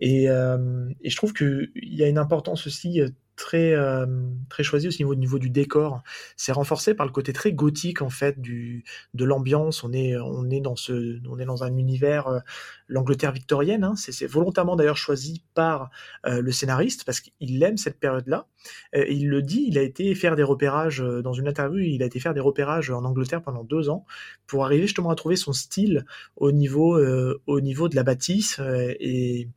Et, 0.00 0.28
euh, 0.28 0.88
et 1.02 1.10
je 1.10 1.16
trouve 1.16 1.32
qu'il 1.32 1.70
y 1.74 2.02
a 2.02 2.08
une 2.08 2.18
importance 2.18 2.66
aussi 2.66 3.00
euh, 3.00 3.08
très 3.38 3.72
euh, 3.72 4.04
très 4.50 4.62
choisi 4.62 4.88
aussi 4.88 5.04
au 5.04 5.14
niveau, 5.14 5.38
du 5.38 5.48
décor. 5.48 6.02
C'est 6.36 6.52
renforcé 6.52 6.92
par 6.94 7.06
le 7.06 7.12
côté 7.12 7.32
très 7.32 7.52
gothique 7.52 8.02
en 8.02 8.10
fait 8.10 8.40
du 8.40 8.84
de 9.14 9.24
l'ambiance. 9.24 9.84
On 9.84 9.92
est 9.92 10.16
on 10.16 10.50
est 10.50 10.60
dans 10.60 10.76
ce 10.76 11.20
on 11.26 11.38
est 11.38 11.44
dans 11.46 11.62
un 11.62 11.74
univers 11.76 12.26
euh, 12.26 12.40
l'Angleterre 12.88 13.32
victorienne. 13.32 13.84
Hein. 13.84 13.94
C'est 13.96 14.26
volontairement 14.26 14.76
d'ailleurs 14.76 14.96
choisi 14.96 15.44
par 15.54 15.90
euh, 16.26 16.42
le 16.42 16.52
scénariste 16.52 17.04
parce 17.04 17.20
qu'il 17.20 17.62
aime 17.62 17.78
cette 17.78 18.00
période-là. 18.00 18.46
il 18.94 19.28
le 19.28 19.40
dit. 19.40 19.64
Il 19.68 19.78
a 19.78 19.82
été 19.82 20.14
faire 20.14 20.34
des 20.34 20.42
repérages 20.42 20.98
dans 20.98 21.32
une 21.32 21.46
interview. 21.46 21.78
Il 21.78 22.02
a 22.02 22.06
été 22.06 22.18
faire 22.18 22.34
des 22.34 22.40
repérages 22.40 22.90
en 22.90 23.04
Angleterre 23.04 23.42
pendant 23.42 23.62
deux 23.62 23.88
ans 23.88 24.04
pour 24.46 24.64
arriver 24.64 24.82
justement 24.82 25.10
à 25.10 25.14
trouver 25.14 25.36
son 25.36 25.52
style 25.52 26.04
au 26.36 26.50
niveau 26.50 26.98
au 27.46 27.60
niveau 27.60 27.88
de 27.88 27.94
la 27.94 28.02
bâtisse 28.02 28.60
et 29.00 29.48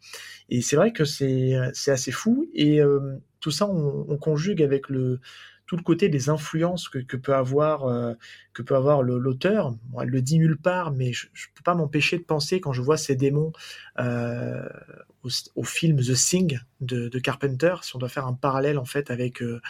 et 0.49 0.61
c'est 0.61 0.75
vrai 0.75 0.93
que 0.93 1.05
c'est 1.05 1.55
c'est 1.73 1.91
assez 1.91 2.11
fou 2.11 2.47
et 2.53 2.81
tout 3.41 3.51
ça, 3.51 3.67
on, 3.67 4.17
conjugue 4.17 4.61
avec 4.61 4.89
le, 4.89 5.19
tout 5.65 5.75
le 5.75 5.83
côté 5.83 6.09
des 6.09 6.29
influences 6.29 6.87
que, 6.87 7.17
peut 7.17 7.35
avoir 7.35 7.85
euh, 7.85 8.13
que 8.53 8.61
peut 8.61 8.75
avoir 8.75 9.01
l'auteur. 9.01 9.73
elle 10.01 10.09
le 10.09 10.21
dit 10.21 10.37
nulle 10.37 10.57
part, 10.57 10.91
mais 10.91 11.13
je, 11.13 11.27
ne 11.27 11.55
peux 11.55 11.63
pas 11.63 11.75
m'empêcher 11.75 12.17
de 12.17 12.23
penser 12.23 12.59
quand 12.59 12.73
je 12.73 12.81
vois 12.81 12.97
ces 12.97 13.15
démons 13.15 13.51
euh, 13.99 14.67
au, 15.55 15.63
film 15.63 15.97
The 15.97 16.13
Thing 16.13 16.59
de, 16.81 17.19
Carpenter, 17.19 17.75
si 17.83 17.95
on 17.95 17.99
doit 17.99 18.09
faire 18.09 18.25
un 18.25 18.33
parallèle 18.33 18.79
en 18.79 18.85
fait 18.85 19.11
avec 19.11 19.41
euh, 19.41 19.61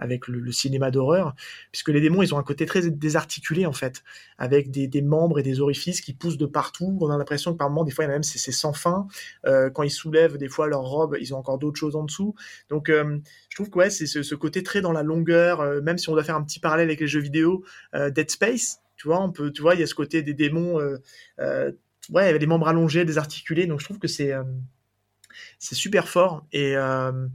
avec 0.00 0.28
le, 0.28 0.52
cinéma 0.52 0.92
d'horreur, 0.92 1.34
puisque 1.72 1.88
les 1.88 2.00
démons, 2.00 2.22
ils 2.22 2.32
ont 2.32 2.38
un 2.38 2.44
côté 2.44 2.66
très 2.66 2.88
désarticulé, 2.88 3.66
en 3.66 3.72
fait, 3.72 4.04
avec 4.38 4.70
des, 4.70 5.02
membres 5.02 5.40
et 5.40 5.42
des 5.42 5.58
orifices 5.58 6.00
qui 6.00 6.12
poussent 6.12 6.38
de 6.38 6.46
partout. 6.46 6.96
On 7.00 7.10
a 7.10 7.18
l'impression 7.18 7.52
que 7.52 7.58
par 7.58 7.68
moments, 7.68 7.82
des 7.82 7.90
fois, 7.90 8.04
il 8.04 8.06
y 8.06 8.10
en 8.10 8.12
a 8.12 8.14
même, 8.14 8.22
c'est 8.22 8.52
sans 8.52 8.72
fin. 8.72 9.08
Euh, 9.46 9.70
quand 9.70 9.82
ils 9.82 9.90
soulèvent, 9.90 10.38
des 10.38 10.46
fois, 10.46 10.68
leur 10.68 10.82
robe, 10.82 11.16
ils 11.20 11.34
ont 11.34 11.38
encore 11.38 11.58
d'autres 11.58 11.80
choses 11.80 11.96
en 11.96 12.04
dessous. 12.04 12.36
Donc, 12.68 12.88
je 12.88 13.56
trouve 13.56 13.70
que 13.70 13.78
ouais, 13.78 13.90
c'est 13.90 14.06
ce, 14.06 14.22
ce, 14.22 14.36
côté 14.36 14.62
très 14.62 14.80
dans 14.80 14.92
la 14.92 15.02
longueur, 15.02 15.82
même 15.82 15.98
si 15.98 16.08
on 16.08 16.12
doit 16.12 16.22
faire 16.22 16.36
un 16.36 16.44
petit 16.44 16.60
parallèle 16.60 16.86
avec 16.86 17.00
les 17.00 17.08
jeux 17.08 17.18
vidéo, 17.18 17.64
euh, 17.94 18.10
Space, 18.30 18.80
tu 18.96 19.08
vois, 19.08 19.20
on 19.22 19.30
peut, 19.30 19.52
tu 19.52 19.62
vois, 19.62 19.74
il 19.74 19.80
y 19.80 19.82
a 19.82 19.86
ce 19.86 19.94
côté 19.94 20.22
des 20.22 20.34
démons, 20.34 20.80
euh, 20.80 21.72
ouais, 22.10 22.24
avec 22.24 22.40
des 22.40 22.46
membres 22.46 22.68
allongés, 22.68 23.04
désarticulés. 23.04 23.66
Donc, 23.66 23.80
je 23.80 23.84
trouve 23.84 23.98
que 23.98 24.08
c'est 24.08 24.32
c'est 25.58 25.74
super 25.74 26.08
fort 26.08 26.46
et, 26.52 26.76
euh, 26.76 27.26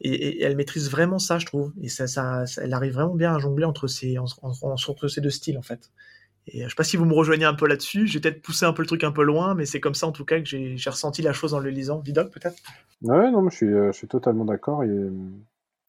et, 0.00 0.42
elle 0.42 0.56
maîtrise 0.56 0.90
vraiment 0.90 1.18
ça, 1.18 1.38
je 1.38 1.46
trouve. 1.46 1.72
Et 1.80 1.88
ça, 1.88 2.06
ça, 2.06 2.44
elle 2.60 2.72
arrive 2.72 2.94
vraiment 2.94 3.14
bien 3.14 3.34
à 3.34 3.38
jongler 3.38 3.64
entre 3.64 3.86
ces, 3.86 4.16
entre 4.18 5.08
ces 5.08 5.20
deux 5.20 5.30
styles, 5.30 5.58
en 5.58 5.62
fait. 5.62 5.90
Et 6.48 6.62
euh, 6.62 6.64
je 6.64 6.70
sais 6.70 6.74
pas 6.74 6.84
si 6.84 6.96
vous 6.96 7.04
me 7.04 7.14
rejoignez 7.14 7.44
un 7.44 7.54
peu 7.54 7.66
là-dessus. 7.66 8.06
J'ai 8.06 8.20
peut-être 8.20 8.42
poussé 8.42 8.66
un 8.66 8.72
peu 8.72 8.82
le 8.82 8.88
truc 8.88 9.04
un 9.04 9.12
peu 9.12 9.22
loin, 9.22 9.54
mais 9.54 9.64
c'est 9.64 9.80
comme 9.80 9.94
ça 9.94 10.06
en 10.06 10.12
tout 10.12 10.24
cas 10.24 10.40
que 10.40 10.46
j'ai 10.46 10.90
ressenti 10.90 11.22
la 11.22 11.32
chose 11.32 11.54
en 11.54 11.60
le 11.60 11.70
lisant. 11.70 12.00
Vidoc, 12.00 12.32
peut-être? 12.32 12.56
Ouais, 13.02 13.30
non, 13.30 13.46
euh, 13.46 13.92
je 13.92 13.96
suis 13.96 14.08
totalement 14.08 14.44
d'accord. 14.44 14.82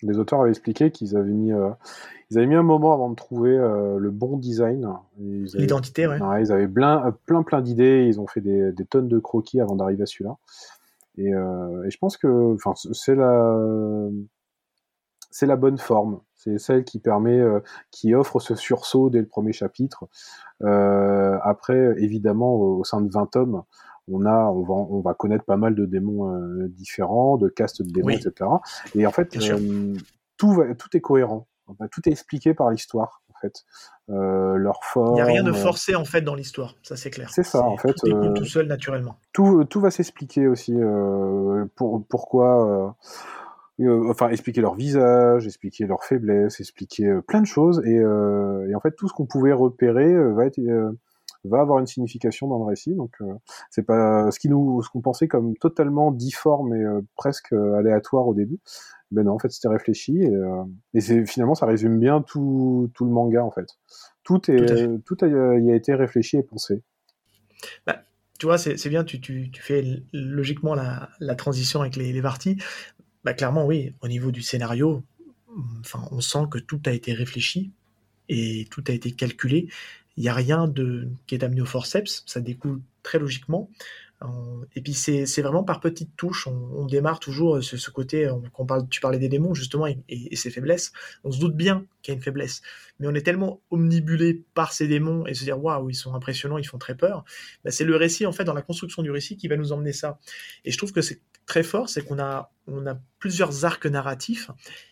Les 0.04 0.20
auteurs 0.20 0.42
avaient 0.42 0.50
expliqué 0.50 0.92
qu'ils 0.92 1.18
avaient 1.18 1.32
mis, 1.32 1.52
ils 2.30 2.38
avaient 2.38 2.48
mis 2.48 2.56
un 2.56 2.64
moment 2.64 2.94
avant 2.94 3.10
de 3.10 3.16
trouver 3.16 3.58
le 3.58 4.12
bon 4.12 4.38
design. 4.38 4.88
L'identité, 5.18 6.08
ouais. 6.08 6.20
Ils 6.42 6.52
avaient 6.52 6.68
plein, 6.68 7.16
plein, 7.26 7.44
plein 7.44 7.62
d'idées. 7.62 8.06
Ils 8.08 8.20
ont 8.20 8.28
fait 8.28 8.42
des, 8.42 8.72
des, 8.72 8.86
tonnes 8.86 9.08
de 9.08 9.20
croquis 9.20 9.62
avant 9.62 9.76
d'arriver 9.76 10.04
à 10.04 10.06
celui-là. 10.06 10.38
Et, 11.18 11.34
euh, 11.34 11.84
et, 11.86 11.92
je 11.92 11.98
pense 11.98 12.18
que, 12.18 12.54
enfin, 12.56 12.74
c'est 12.76 13.16
la, 13.16 13.58
c'est 15.32 15.46
la 15.46 15.56
bonne 15.56 15.78
forme. 15.78 16.22
C'est 16.36 16.58
celle 16.58 16.84
qui 16.84 17.00
permet, 17.00 17.40
euh, 17.40 17.60
qui 17.92 18.16
offre 18.16 18.40
ce 18.40 18.56
sursaut 18.56 19.10
dès 19.10 19.20
le 19.20 19.28
premier 19.28 19.54
chapitre. 19.54 20.08
Euh, 20.64 21.38
après, 21.44 21.96
évidemment, 21.98 22.56
au, 22.56 22.84
sein 22.84 23.02
de 23.02 23.12
20 23.12 23.28
tomes, 23.28 23.64
on 24.12 24.26
a, 24.26 24.46
on 24.50 24.64
va, 24.64 24.74
on 24.74 25.00
va 25.02 25.14
connaître 25.14 25.46
pas 25.46 25.58
mal 25.58 25.76
de 25.76 25.86
démons 25.86 26.34
euh, 26.34 26.68
différents, 26.68 27.38
de 27.38 27.48
castes 27.48 27.82
de 27.82 27.92
démons, 27.92 28.10
etc. 28.10 28.50
Et 28.96 29.06
en 29.06 29.12
fait, 29.12 29.36
euh, 29.38 29.94
tout, 30.38 30.54
va, 30.54 30.74
tout 30.76 30.96
est 30.96 31.02
cohérent. 31.02 31.48
tout 31.92 32.02
est 32.08 32.12
expliqué 32.12 32.54
par 32.54 32.70
l'histoire. 32.70 33.22
Euh, 34.10 34.56
leur 34.56 34.86
forme. 34.86 35.10
Il 35.10 35.14
n'y 35.16 35.22
a 35.22 35.26
rien 35.26 35.44
de 35.44 35.52
forcé 35.52 35.96
en 35.96 36.06
fait 36.06 36.22
dans 36.22 36.34
l'histoire, 36.34 36.76
ça 36.82 36.96
c'est 36.96 37.10
clair. 37.10 37.30
C'est 37.30 37.44
ça 37.44 37.62
en 37.62 37.76
fait. 37.76 37.94
Tout 37.94 38.34
tout 38.34 38.46
seul 38.46 38.68
naturellement. 38.68 39.18
Tout, 39.34 39.66
tout 39.66 39.82
va 39.82 39.92
s'expliquer 39.92 40.48
aussi 40.48 40.74
pour, 41.76 42.06
pourquoi. 42.08 42.96
enfin, 44.08 44.30
expliquer 44.30 44.62
leur 44.62 44.76
visage, 44.76 45.46
expliquer 45.46 45.88
leurs 45.88 46.06
faiblesses, 46.06 46.62
expliquer 46.62 47.20
plein 47.28 47.42
de 47.42 47.46
choses, 47.46 47.82
et, 47.86 47.96
et, 47.96 48.76
en 48.76 48.80
fait 48.80 48.96
tout 48.96 49.10
ce 49.10 49.14
qu'on 49.14 49.26
pouvait 49.26 49.52
repérer 49.52 50.16
va 50.32 50.46
être 50.46 50.58
va 51.46 51.60
avoir 51.60 51.80
une 51.80 51.88
signification 51.88 52.48
dans 52.48 52.58
le 52.58 52.66
récit. 52.66 52.94
Donc 52.96 53.18
c'est 53.70 53.84
pas 53.84 54.32
ce 54.32 54.40
qui 54.40 54.50
nous 54.50 54.82
ce 54.82 54.90
qu'on 54.90 55.02
pensait 55.02 55.28
comme 55.28 55.56
totalement 55.58 56.12
difforme 56.12 56.76
et 56.76 56.86
presque 57.16 57.54
aléatoire 57.54 58.28
au 58.28 58.34
début 58.34 58.60
ben 59.14 59.24
non, 59.24 59.34
en 59.34 59.40
fait, 59.40 59.52
c'était 59.52 59.68
réfléchi 59.68 60.18
et, 60.18 60.36
euh, 60.36 60.64
et 60.94 61.02
c'est 61.02 61.26
finalement 61.26 61.56
ça 61.56 61.66
résume 61.66 62.00
bien 62.00 62.22
tout, 62.22 62.92
tout, 62.94 63.06
le 63.06 63.12
manga 63.12 63.44
en 63.44 63.52
fait. 63.52 63.68
Tout 64.24 64.50
est 64.50 64.88
tout, 65.06 65.18
a, 65.22 65.28
y 65.28 65.72
a 65.72 65.76
été 65.76 65.94
réfléchi 65.94 66.38
et 66.38 66.44
pensé. 66.44 66.82
Bah, 67.86 68.04
tu 68.40 68.48
vois, 68.48 68.58
c'est 68.58 68.90
bien, 68.90 69.04
tu, 69.04 69.22
tu, 69.22 69.52
tu, 69.52 69.62
fais 69.62 70.04
logiquement 70.12 70.74
la, 70.74 71.10
la 71.20 71.36
transition 71.36 71.82
avec 71.82 71.96
les, 71.96 72.12
les 72.12 72.22
parties. 72.22 72.58
Bah, 73.24 73.34
clairement, 73.34 73.66
oui, 73.66 73.94
au 74.02 74.08
niveau 74.08 74.32
du 74.32 74.42
scénario, 74.42 75.04
enfin, 75.80 76.08
on 76.12 76.20
sent 76.20 76.46
que 76.50 76.58
tout 76.58 76.82
a 76.86 76.92
été 76.92 77.14
réfléchi 77.14 77.72
et 78.30 78.68
tout 78.72 78.84
a 78.88 78.92
été 78.92 79.12
calculé. 79.12 79.70
Il 80.18 80.24
n'y 80.24 80.30
a 80.30 80.34
rien 80.34 80.68
de 80.68 81.10
qui 81.28 81.36
est 81.36 81.44
amené 81.44 81.62
au 81.62 81.66
forceps, 81.66 82.24
ça 82.26 82.40
découle 82.40 82.82
très 83.02 83.20
logiquement. 83.20 83.70
Et 84.76 84.82
puis 84.82 84.94
c'est 84.94 85.42
vraiment 85.42 85.64
par 85.64 85.80
petites 85.80 86.16
touches. 86.16 86.48
On, 86.48 86.86
démarre 86.86 87.20
toujours 87.20 87.62
ce, 87.64 87.76
ce 87.76 87.92
côté. 87.92 88.30
On, 88.58 88.66
parle, 88.66 88.88
tu 88.88 89.02
parlais 89.02 89.20
des 89.20 89.28
démons 89.28 89.54
justement 89.54 89.86
et, 89.86 90.00
et, 90.08 90.36
ses 90.36 90.50
faiblesses. 90.50 90.94
On 91.24 91.32
se 91.32 91.40
doute 91.40 91.56
bien 91.56 91.86
qu'il 92.02 92.14
y 92.14 92.16
a 92.16 92.18
une 92.18 92.24
faiblesse, 92.24 92.62
mais 93.00 93.08
on 93.08 93.14
est 93.14 93.22
tellement 93.22 93.62
omnibulé 93.70 94.46
par 94.54 94.72
ces 94.72 94.88
démons 94.88 95.26
et 95.26 95.34
se 95.34 95.44
dire 95.44 95.62
waouh 95.62 95.90
ils 95.90 95.96
sont 95.96 96.14
impressionnants, 96.14 96.58
ils 96.58 96.68
font 96.68 96.78
très 96.78 96.96
peur. 96.96 97.26
Bah, 97.66 97.72
c'est 97.72 97.84
le 97.84 97.96
récit 97.96 98.26
en 98.26 98.32
fait 98.32 98.46
dans 98.46 98.54
la 98.54 98.62
construction 98.62 99.04
du 99.04 99.12
récit 99.12 99.36
qui 99.36 99.48
va 99.48 99.58
nous 99.58 99.74
emmener 99.74 99.94
ça. 99.94 100.20
Et 100.64 100.72
je 100.72 100.78
trouve 100.78 100.94
que 100.94 101.02
c'est 101.02 101.20
très 101.46 101.64
fort, 101.64 101.90
c'est 101.90 102.04
qu'on 102.04 102.20
a 102.20 102.52
on 102.68 102.88
a 102.88 102.98
plusieurs 103.20 103.66
arcs 103.66 103.86
narratifs 103.86 104.50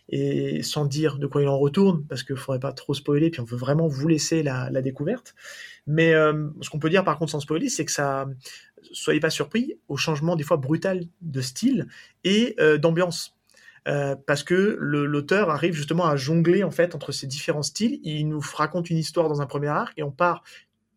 et 0.09 0.61
sans 0.61 0.85
dire 0.85 1.17
de 1.17 1.27
quoi 1.27 1.41
il 1.41 1.47
en 1.47 1.57
retourne 1.57 2.05
parce 2.05 2.21
qu'il 2.23 2.35
faudrait 2.35 2.59
pas 2.59 2.73
trop 2.73 2.93
spoiler 2.93 3.29
puis 3.29 3.39
on 3.39 3.45
veut 3.45 3.57
vraiment 3.57 3.87
vous 3.87 4.09
laisser 4.09 4.43
la, 4.43 4.69
la 4.69 4.81
découverte. 4.81 5.35
Mais 5.87 6.13
euh, 6.13 6.49
ce 6.61 6.69
qu'on 6.69 6.79
peut 6.79 6.89
dire 6.89 7.05
par 7.05 7.17
contre 7.17 7.31
sans 7.31 7.39
spoiler, 7.39 7.69
c'est 7.69 7.85
que 7.85 7.91
ça 7.91 8.27
soyez 8.91 9.19
pas 9.19 9.29
surpris 9.29 9.79
au 9.87 9.97
changement 9.97 10.35
des 10.35 10.43
fois 10.43 10.57
brutal 10.57 11.05
de 11.21 11.41
style 11.41 11.87
et 12.23 12.55
euh, 12.59 12.77
d'ambiance. 12.77 13.37
Euh, 13.87 14.15
parce 14.27 14.43
que 14.43 14.77
l'auteur 14.79 15.49
arrive 15.49 15.73
justement 15.73 16.05
à 16.05 16.15
jongler 16.15 16.63
en 16.63 16.69
fait 16.69 16.93
entre 16.93 17.11
ces 17.11 17.25
différents 17.25 17.63
styles. 17.63 17.99
Il 18.03 18.27
nous 18.27 18.41
raconte 18.55 18.89
une 18.89 18.97
histoire 18.97 19.27
dans 19.27 19.41
un 19.41 19.47
premier 19.47 19.69
arc 19.69 19.93
et 19.97 20.03
on 20.03 20.11
part. 20.11 20.43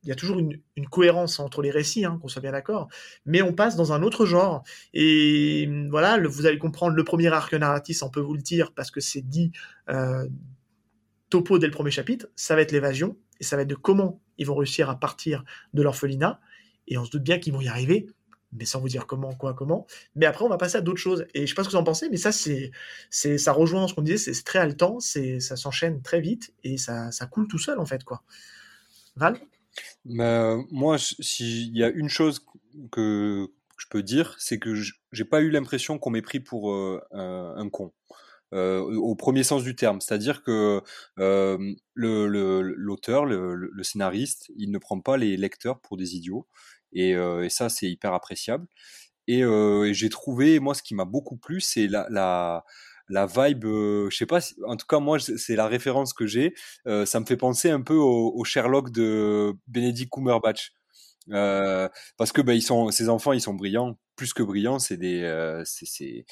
Il 0.04 0.08
y 0.08 0.12
a 0.12 0.14
toujours 0.14 0.38
une, 0.38 0.60
cohérence 0.90 1.40
entre 1.40 1.62
les 1.62 1.70
récits, 1.70 2.04
hein, 2.04 2.18
qu'on 2.20 2.28
soit 2.28 2.42
bien 2.42 2.52
d'accord, 2.52 2.88
mais 3.24 3.42
on 3.42 3.52
passe 3.52 3.74
dans 3.74 3.92
un 3.92 4.02
autre 4.02 4.26
genre. 4.26 4.62
Et 4.92 5.68
voilà, 5.88 6.18
vous 6.20 6.46
allez 6.46 6.58
comprendre 6.58 6.94
le 6.94 7.04
premier 7.04 7.28
arc 7.28 7.54
narratif, 7.54 8.02
on 8.02 8.10
peut 8.10 8.20
vous 8.20 8.34
le 8.34 8.42
dire, 8.42 8.72
parce 8.72 8.90
que 8.90 9.00
c'est 9.00 9.22
dit 9.22 9.50
euh, 9.88 10.28
topo 11.30 11.58
dès 11.58 11.66
le 11.66 11.72
premier 11.72 11.90
chapitre. 11.90 12.28
Ça 12.36 12.54
va 12.54 12.60
être 12.60 12.72
l'évasion 12.72 13.16
et 13.40 13.44
ça 13.44 13.56
va 13.56 13.62
être 13.62 13.68
de 13.68 13.74
comment 13.74 14.20
ils 14.38 14.46
vont 14.46 14.54
réussir 14.54 14.90
à 14.90 14.98
partir 14.98 15.44
de 15.72 15.82
l'orphelinat 15.82 16.40
et 16.86 16.98
on 16.98 17.04
se 17.04 17.10
doute 17.10 17.22
bien 17.22 17.38
qu'ils 17.38 17.52
vont 17.52 17.60
y 17.60 17.68
arriver, 17.68 18.06
mais 18.52 18.64
sans 18.64 18.80
vous 18.80 18.88
dire 18.88 19.06
comment, 19.06 19.34
quoi, 19.34 19.54
comment. 19.54 19.86
Mais 20.14 20.26
après, 20.26 20.44
on 20.44 20.48
va 20.48 20.58
passer 20.58 20.76
à 20.76 20.80
d'autres 20.80 21.00
choses. 21.00 21.26
Et 21.34 21.42
je 21.42 21.46
sais 21.46 21.54
pas 21.54 21.64
ce 21.64 21.68
que 21.68 21.72
vous 21.72 21.80
en 21.80 21.84
pensez, 21.84 22.08
mais 22.10 22.16
ça, 22.16 22.30
c'est, 22.30 22.70
ça 23.10 23.52
rejoint 23.52 23.88
ce 23.88 23.94
qu'on 23.94 24.02
disait, 24.02 24.18
c'est 24.18 24.44
très 24.44 24.58
haletant, 24.58 25.00
ça 25.00 25.56
s'enchaîne 25.56 26.02
très 26.02 26.20
vite 26.20 26.54
et 26.62 26.76
ça, 26.76 27.10
ça 27.10 27.26
coule 27.26 27.48
tout 27.48 27.58
seul, 27.58 27.78
en 27.78 27.86
fait, 27.86 28.04
quoi. 28.04 28.22
Val? 29.16 29.38
Mais, 30.04 30.56
Moi, 30.70 30.98
s'il 30.98 31.76
y 31.76 31.84
a 31.84 31.88
une 31.88 32.08
chose 32.08 32.44
que 32.92 33.48
je 33.78 33.86
peux 33.90 34.02
dire, 34.02 34.36
c'est 34.38 34.58
que 34.58 34.74
j'ai 35.12 35.24
pas 35.24 35.40
eu 35.40 35.50
l'impression 35.50 35.98
qu'on 35.98 36.10
m'ait 36.10 36.22
pris 36.22 36.40
pour 36.40 36.72
euh, 36.72 37.00
un 37.10 37.68
con. 37.68 37.92
Euh, 38.54 38.80
au 38.98 39.16
premier 39.16 39.42
sens 39.42 39.64
du 39.64 39.74
terme. 39.74 40.00
C'est-à-dire 40.00 40.42
que 40.44 40.80
euh, 41.18 41.74
l'auteur, 41.94 43.24
le, 43.24 43.82
scénariste, 43.82 44.52
il 44.56 44.70
ne 44.70 44.78
prend 44.78 45.00
pas 45.00 45.16
les 45.16 45.36
lecteurs 45.36 45.80
pour 45.80 45.96
des 45.96 46.14
idiots. 46.14 46.46
Et, 46.92 47.16
euh, 47.16 47.48
ça, 47.48 47.68
c'est 47.68 47.90
hyper 47.90 48.12
appréciable. 48.14 48.66
Et, 49.26 49.42
j'ai 49.92 50.08
trouvé, 50.08 50.60
moi, 50.60 50.74
ce 50.74 50.82
qui 50.82 50.94
m'a 50.94 51.04
beaucoup 51.04 51.36
plu, 51.36 51.60
c'est 51.60 51.88
la, 51.88 52.64
la 53.08 53.26
vibe, 53.26 53.64
euh, 53.66 54.08
je 54.10 54.16
sais 54.16 54.26
pas, 54.26 54.40
en 54.66 54.76
tout 54.76 54.86
cas 54.86 54.98
moi 54.98 55.18
c'est 55.18 55.56
la 55.56 55.66
référence 55.66 56.12
que 56.14 56.26
j'ai. 56.26 56.54
Euh, 56.86 57.06
ça 57.06 57.20
me 57.20 57.26
fait 57.26 57.36
penser 57.36 57.70
un 57.70 57.82
peu 57.82 57.94
au, 57.94 58.32
au 58.34 58.44
Sherlock 58.44 58.90
de 58.90 59.52
Benedict 59.68 60.10
Cumberbatch. 60.12 60.72
Euh, 61.30 61.88
parce 62.18 62.32
que 62.32 62.42
bah, 62.42 62.54
ils 62.54 62.62
sont, 62.62 62.90
ces 62.90 63.08
enfants, 63.08 63.32
ils 63.32 63.40
sont 63.40 63.54
brillants, 63.54 63.98
plus 64.16 64.34
que 64.34 64.42
brillants, 64.42 64.78
c'est 64.78 64.96
des, 64.98 65.22
euh, 65.22 65.62
c'est, 65.64 66.24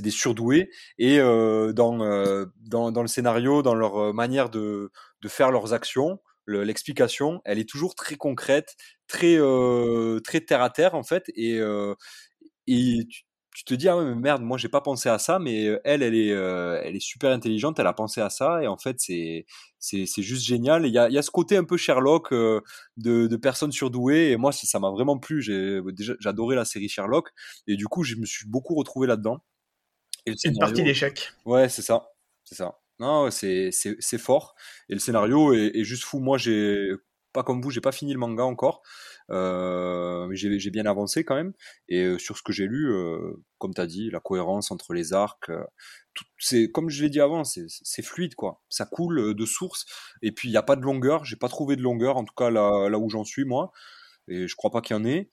des 0.00 0.10
surdoués. 0.10 0.70
Et 0.98 1.20
euh, 1.20 1.72
dans, 1.72 2.02
euh, 2.02 2.46
dans, 2.58 2.90
dans 2.90 3.02
le 3.02 3.08
scénario, 3.08 3.62
dans 3.62 3.74
leur 3.74 4.12
manière 4.12 4.50
de, 4.50 4.90
de 5.22 5.28
faire 5.28 5.50
leurs 5.50 5.72
actions, 5.72 6.18
l'explication, 6.46 7.40
elle 7.44 7.60
est 7.60 7.68
toujours 7.68 7.94
très 7.94 8.16
concrète, 8.16 8.74
très, 9.06 9.38
très 10.24 10.40
terre 10.40 10.62
à 10.62 10.70
terre 10.70 10.94
en 10.96 11.04
fait. 11.04 11.24
Et, 11.36 11.60
et 12.66 13.06
tu 13.54 13.64
te 13.64 13.74
dis 13.74 13.88
ah 13.88 13.96
ouais 13.96 14.04
mais 14.04 14.14
merde 14.14 14.42
moi 14.42 14.58
j'ai 14.58 14.68
pas 14.68 14.80
pensé 14.80 15.08
à 15.08 15.18
ça 15.18 15.38
mais 15.40 15.64
elle 15.84 16.02
elle 16.02 16.14
est 16.14 16.28
elle 16.28 16.94
est 16.94 17.00
super 17.00 17.32
intelligente 17.32 17.78
elle 17.80 17.86
a 17.88 17.92
pensé 17.92 18.20
à 18.20 18.30
ça 18.30 18.62
et 18.62 18.68
en 18.68 18.76
fait 18.76 19.00
c'est 19.00 19.44
c'est 19.80 20.06
c'est 20.06 20.22
juste 20.22 20.44
génial 20.44 20.86
il 20.86 20.92
y 20.92 20.98
a 20.98 21.08
il 21.08 21.14
y 21.14 21.18
a 21.18 21.22
ce 21.22 21.30
côté 21.32 21.56
un 21.56 21.64
peu 21.64 21.76
Sherlock 21.76 22.32
de 22.32 22.62
de 22.96 23.36
personnes 23.36 23.72
surdouées 23.72 24.30
et 24.30 24.36
moi 24.36 24.52
ça 24.52 24.78
m'a 24.78 24.90
vraiment 24.90 25.18
plu. 25.18 25.42
J'ai 25.42 25.80
déjà 25.92 26.14
j'adorais 26.20 26.56
la 26.56 26.64
série 26.64 26.88
Sherlock 26.88 27.30
et 27.66 27.76
du 27.76 27.86
coup 27.86 28.04
je 28.04 28.16
me 28.16 28.26
suis 28.26 28.46
beaucoup 28.46 28.74
retrouvé 28.74 29.06
là-dedans. 29.06 29.38
C'est 30.36 30.48
une 30.48 30.58
partie 30.58 30.82
d'échec. 30.84 31.32
Ouais 31.44 31.68
c'est 31.68 31.82
ça 31.82 32.10
c'est 32.44 32.54
ça. 32.54 32.78
Non 32.98 33.30
c'est 33.30 33.70
c'est 33.72 33.96
c'est 34.00 34.18
fort. 34.18 34.54
Et 34.88 34.94
le 34.94 35.00
scénario 35.00 35.54
est, 35.54 35.72
est 35.74 35.84
juste 35.84 36.04
fou. 36.04 36.20
Moi 36.20 36.38
j'ai 36.38 36.90
pas 37.32 37.42
comme 37.42 37.62
vous 37.62 37.70
j'ai 37.70 37.80
pas 37.80 37.92
fini 37.92 38.12
le 38.12 38.18
manga 38.18 38.44
encore 38.44 38.82
euh, 39.30 40.26
mais 40.26 40.36
j'ai 40.36 40.70
bien 40.70 40.86
avancé 40.86 41.24
quand 41.24 41.36
même. 41.36 41.52
Et 41.88 42.02
euh, 42.02 42.18
sur 42.18 42.36
ce 42.36 42.42
que 42.42 42.52
j'ai 42.52 42.66
lu, 42.66 42.92
euh, 42.92 43.32
comme 43.58 43.74
tu 43.74 43.80
as 43.80 43.86
dit, 43.86 44.10
la 44.10 44.20
cohérence 44.20 44.70
entre 44.70 44.92
les 44.92 45.12
arcs, 45.12 45.50
c'est 46.38 46.70
comme 46.70 46.90
je 46.90 47.02
l'ai 47.02 47.10
dit 47.10 47.20
avant, 47.20 47.44
c'est 47.44 48.02
fluide 48.02 48.34
quoi. 48.34 48.60
Ça 48.68 48.86
coule 48.86 49.34
de 49.34 49.44
source. 49.46 49.86
Et 50.22 50.32
puis 50.32 50.48
il 50.48 50.52
n'y 50.52 50.56
a 50.56 50.62
pas 50.62 50.76
de 50.76 50.82
longueur. 50.82 51.24
J'ai 51.24 51.36
pas 51.36 51.48
trouvé 51.48 51.76
de 51.76 51.82
longueur, 51.82 52.16
en 52.16 52.24
tout 52.24 52.34
cas 52.34 52.50
là, 52.50 52.88
là 52.88 52.98
où 52.98 53.08
j'en 53.08 53.24
suis 53.24 53.44
moi. 53.44 53.72
Et 54.28 54.48
je 54.48 54.56
crois 54.56 54.70
pas 54.70 54.80
qu'il 54.80 54.96
y 54.96 54.98
en 54.98 55.04
ait. 55.04 55.30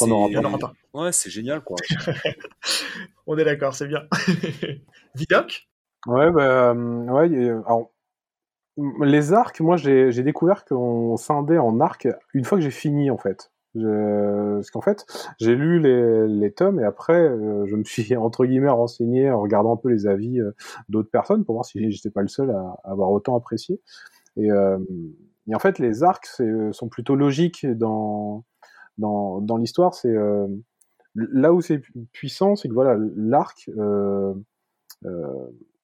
On 0.00 0.10
aura 0.10 0.58
pas. 0.58 0.72
Ouais, 0.94 1.12
c'est 1.12 1.30
génial 1.30 1.62
quoi. 1.62 1.76
On 3.28 3.38
est 3.38 3.44
d'accord, 3.44 3.74
c'est 3.74 3.86
bien. 3.86 4.02
Vidoc 5.14 5.68
Ouais, 6.06 6.30
bah, 6.30 6.72
ouais. 6.72 7.48
Alors, 7.66 7.92
les 9.02 9.32
arcs, 9.32 9.60
moi 9.60 9.76
j'ai 9.76 10.22
découvert 10.22 10.64
qu'on 10.64 11.16
scindait 11.16 11.58
en 11.58 11.80
arcs 11.80 12.08
une 12.34 12.44
fois 12.44 12.58
que 12.58 12.64
j'ai 12.64 12.70
fini 12.70 13.10
en 13.10 13.18
fait. 13.18 13.50
Parce 13.74 14.70
qu'en 14.70 14.80
fait, 14.80 15.04
j'ai 15.38 15.54
lu 15.54 15.80
les, 15.80 16.26
les, 16.28 16.52
tomes 16.52 16.80
et 16.80 16.84
après, 16.84 17.20
euh, 17.20 17.66
je 17.66 17.76
me 17.76 17.84
suis 17.84 18.16
entre 18.16 18.46
guillemets 18.46 18.70
renseigné 18.70 19.30
en 19.30 19.40
regardant 19.40 19.74
un 19.74 19.76
peu 19.76 19.90
les 19.90 20.06
avis 20.06 20.40
euh, 20.40 20.52
d'autres 20.88 21.10
personnes 21.10 21.44
pour 21.44 21.54
voir 21.54 21.64
si 21.64 21.90
j'étais 21.90 22.10
pas 22.10 22.22
le 22.22 22.28
seul 22.28 22.50
à, 22.50 22.76
avoir 22.84 23.10
autant 23.10 23.36
apprécié. 23.36 23.80
Et, 24.36 24.50
euh, 24.50 24.78
et, 25.48 25.54
en 25.54 25.58
fait, 25.58 25.78
les 25.78 26.02
arcs 26.02 26.40
sont 26.72 26.88
plutôt 26.88 27.16
logiques 27.16 27.66
dans 27.66 28.44
dans, 28.98 29.40
dans 29.40 29.58
l'histoire. 29.58 29.94
C'est 29.94 30.14
là 31.14 31.52
où 31.52 31.60
c'est 31.60 31.82
puissant, 32.12 32.56
c'est 32.56 32.68
que 32.68 32.74
voilà, 32.74 32.96
l'arc 33.16 33.70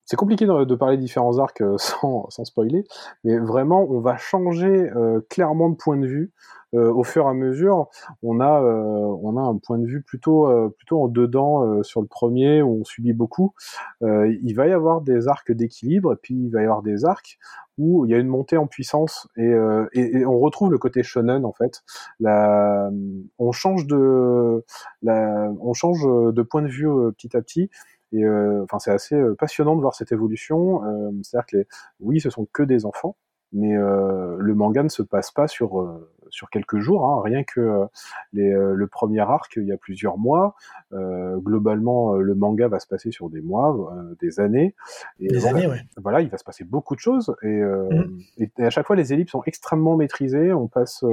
c'est 0.05 0.17
compliqué 0.17 0.47
de, 0.47 0.75
parler 0.75 0.97
de 0.97 1.03
différents 1.03 1.39
arcs 1.39 1.61
euh, 1.61 1.77
sans, 1.79 2.29
sans, 2.31 2.45
spoiler, 2.45 2.85
mais 3.25 3.39
vraiment, 3.39 3.87
on 3.89 4.01
va 4.01 4.17
changer 4.17 4.91
euh, 4.97 5.21
clairement 5.31 5.71
de 5.71 5.77
point 5.77 5.97
de 5.97 6.07
vue 6.07 6.33
euh, 6.75 6.91
au 6.93 7.05
fur 7.05 7.27
et 7.27 7.29
à 7.29 7.35
mesure. 7.35 7.89
On 8.23 8.41
a, 8.41 8.61
on 8.63 9.37
a 9.37 9.41
un 9.43 9.59
point 9.59 9.79
de 9.79 9.87
vue 9.87 10.03
plutôt, 10.03 10.49
plutôt 10.79 11.03
en 11.03 11.09
dedans 11.09 11.83
sur 11.83 12.01
le 12.01 12.07
premier, 12.07 12.63
où 12.63 12.81
on 12.81 12.85
subit 12.85 13.13
beaucoup. 13.13 13.53
il 14.01 14.55
va 14.55 14.67
y 14.67 14.73
avoir 14.73 15.03
des 15.03 15.29
arcs 15.29 15.53
d'équilibre, 15.53 16.15
et 16.15 16.17
puis 16.17 16.35
il 16.35 16.51
va 16.51 16.63
y 16.63 16.65
avoir 16.65 16.83
des 16.83 17.05
arcs 17.05 17.39
où 17.77 18.07
il 18.07 18.11
y 18.11 18.15
a 18.15 18.19
une 18.19 18.29
montée 18.29 18.57
en 18.57 18.67
puissance, 18.67 19.29
et, 19.37 19.53
et, 19.93 20.25
on 20.25 20.39
retrouve 20.39 20.71
le 20.71 20.79
côté 20.79 21.03
shonen, 21.03 21.45
en 21.45 21.53
fait. 21.53 21.83
La, 22.21 22.91
on, 23.39 23.53
change 23.53 23.87
de, 23.87 24.65
la, 25.03 25.53
on 25.61 25.75
change 25.75 26.03
de 26.03 26.43
point 26.43 26.63
de 26.63 26.69
vue 26.69 26.89
petit 27.19 27.37
à 27.37 27.43
petit, 27.43 27.69
et 28.13 28.25
euh, 28.25 28.63
enfin, 28.65 28.79
c'est 28.79 28.91
assez 28.91 29.15
euh, 29.15 29.35
passionnant 29.35 29.75
de 29.75 29.81
voir 29.81 29.95
cette 29.95 30.13
évolution. 30.13 30.85
Euh, 30.85 31.11
c'est-à-dire 31.23 31.47
que 31.47 31.57
les... 31.59 31.67
oui, 32.01 32.21
ce 32.21 32.31
sont 32.31 32.47
que 32.53 32.63
des 32.63 32.85
enfants, 32.85 33.17
mais 33.53 33.75
le 33.75 34.55
manga 34.55 34.83
ne 34.83 34.89
se 34.89 35.03
passe 35.03 35.31
pas 35.31 35.47
sur 35.47 36.01
sur 36.31 36.49
quelques 36.49 36.79
jours, 36.79 37.07
hein, 37.07 37.21
rien 37.23 37.45
que 37.45 37.87
les, 38.33 38.51
le 38.51 38.87
premier 38.87 39.21
arc, 39.21 39.53
il 39.57 39.67
y 39.67 39.73
a 39.73 39.77
plusieurs 39.77 40.17
mois. 40.17 40.55
Euh, 40.95 41.37
globalement, 41.37 42.15
le 42.15 42.35
manga 42.35 42.69
va 42.69 42.81
se 42.81 42.87
passer 42.87 43.11
sur 43.11 43.29
des 43.29 43.43
mois, 43.43 43.95
des 44.23 44.41
années. 44.41 44.75
Et 45.21 45.29
des 45.29 45.45
années, 45.45 45.67
ouais. 45.67 45.83
Voilà, 45.99 46.23
il 46.23 46.31
va 46.31 46.39
se 46.39 46.45
passer 46.45 46.65
beaucoup 46.65 46.95
de 46.95 47.01
choses, 47.01 47.37
et, 47.43 47.61
mmh. 47.61 48.21
et, 48.39 48.65
à 48.65 48.71
chaque 48.71 48.87
fois, 48.87 48.97
les 48.97 49.13
ellipses 49.13 49.33
sont 49.33 49.43
extrêmement 49.45 49.97
maîtrisées. 49.97 50.55
On 50.55 50.69
passe, 50.69 51.05